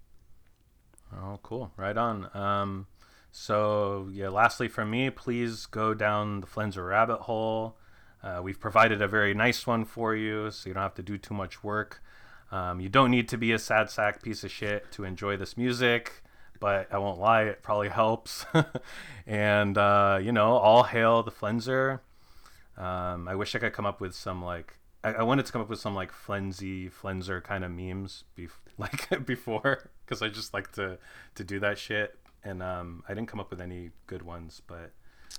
Oh, 1.13 1.39
cool! 1.43 1.71
Right 1.75 1.97
on. 1.97 2.29
Um, 2.35 2.87
so 3.31 4.09
yeah, 4.11 4.29
lastly 4.29 4.67
from 4.67 4.89
me, 4.89 5.09
please 5.09 5.65
go 5.65 5.93
down 5.93 6.41
the 6.41 6.47
Flenser 6.47 6.87
rabbit 6.87 7.21
hole. 7.21 7.77
Uh, 8.21 8.41
we've 8.43 8.59
provided 8.59 9.01
a 9.01 9.07
very 9.07 9.33
nice 9.33 9.65
one 9.65 9.85
for 9.85 10.15
you, 10.15 10.51
so 10.51 10.69
you 10.69 10.73
don't 10.73 10.83
have 10.83 10.93
to 10.95 11.03
do 11.03 11.17
too 11.17 11.33
much 11.33 11.63
work. 11.63 12.01
Um, 12.51 12.79
you 12.79 12.89
don't 12.89 13.11
need 13.11 13.27
to 13.29 13.37
be 13.37 13.51
a 13.51 13.59
sad 13.59 13.89
sack 13.89 14.21
piece 14.23 14.43
of 14.43 14.51
shit 14.51 14.91
to 14.93 15.03
enjoy 15.03 15.37
this 15.37 15.55
music, 15.55 16.23
but 16.59 16.87
I 16.91 16.97
won't 16.97 17.19
lie, 17.19 17.43
it 17.43 17.61
probably 17.61 17.89
helps. 18.03 18.45
and 19.27 19.77
uh, 19.77 20.19
you 20.21 20.31
know, 20.31 20.53
all 20.53 20.83
hail 20.83 21.23
the 21.23 21.31
Flenser. 21.31 21.99
Um, 22.77 23.27
I 23.27 23.35
wish 23.35 23.55
I 23.55 23.59
could 23.59 23.73
come 23.73 23.85
up 23.85 23.99
with 24.01 24.15
some 24.15 24.43
like 24.43 24.79
I, 25.03 25.13
I 25.13 25.23
wanted 25.23 25.45
to 25.45 25.51
come 25.51 25.61
up 25.61 25.69
with 25.69 25.79
some 25.79 25.95
like 25.95 26.11
flenzy 26.11 26.89
Flenser 26.89 27.43
kind 27.43 27.63
of 27.63 27.71
memes, 27.71 28.23
bef- 28.37 28.51
like 28.77 29.25
before, 29.25 29.89
because 30.05 30.21
I 30.21 30.29
just 30.29 30.53
like 30.53 30.71
to 30.73 30.97
to 31.35 31.43
do 31.43 31.59
that 31.59 31.77
shit. 31.77 32.17
And 32.43 32.63
um, 32.63 33.03
I 33.07 33.13
didn't 33.13 33.27
come 33.27 33.41
up 33.41 33.49
with 33.51 33.59
any 33.59 33.91
good 34.07 34.21
ones, 34.21 34.61
but 34.65 34.91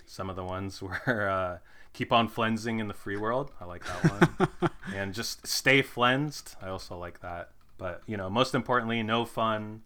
some 0.07 0.29
of 0.31 0.37
the 0.37 0.45
ones 0.45 0.83
were. 1.07 1.29
Uh, 1.29 1.59
keep 1.93 2.13
on 2.13 2.29
flensing 2.29 2.79
in 2.79 2.87
the 2.87 2.95
free 2.95 3.17
world. 3.17 3.51
I 3.61 3.65
like 3.65 3.83
that 3.85 4.39
one. 4.61 4.71
And 5.01 5.15
just 5.15 5.47
stay 5.47 5.83
flensed. 5.83 6.57
I 6.61 6.69
also 6.69 6.97
like 6.99 7.21
that. 7.21 7.51
But 7.79 8.03
you 8.07 8.17
know, 8.17 8.29
most 8.29 8.55
importantly, 8.55 9.03
no 9.03 9.25
fun, 9.25 9.83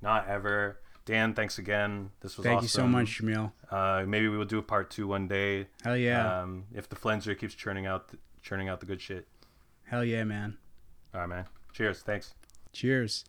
not 0.00 0.28
ever. 0.28 0.78
Dan, 1.04 1.34
thanks 1.34 1.58
again. 1.58 2.10
This 2.20 2.36
was 2.36 2.44
Thank 2.44 2.58
awesome. 2.58 2.64
you 2.64 2.68
so 2.68 2.86
much, 2.86 3.20
Jamil. 3.20 3.52
Uh, 3.70 4.04
maybe 4.06 4.28
we 4.28 4.36
will 4.36 4.44
do 4.44 4.58
a 4.58 4.62
part 4.62 4.88
two 4.88 5.08
one 5.08 5.26
day. 5.26 5.66
Hell 5.82 5.96
yeah. 5.96 6.42
Um, 6.42 6.66
if 6.72 6.88
the 6.88 6.94
flenser 6.94 7.36
keeps 7.36 7.54
churning 7.54 7.86
out, 7.86 8.10
churning 8.40 8.68
out 8.68 8.78
the 8.78 8.86
good 8.86 9.00
shit. 9.00 9.26
Hell 9.84 10.04
yeah, 10.04 10.22
man. 10.22 10.58
All 11.12 11.22
right, 11.22 11.28
man. 11.28 11.46
Cheers. 11.72 12.02
Thanks. 12.02 12.34
Cheers. 12.72 13.24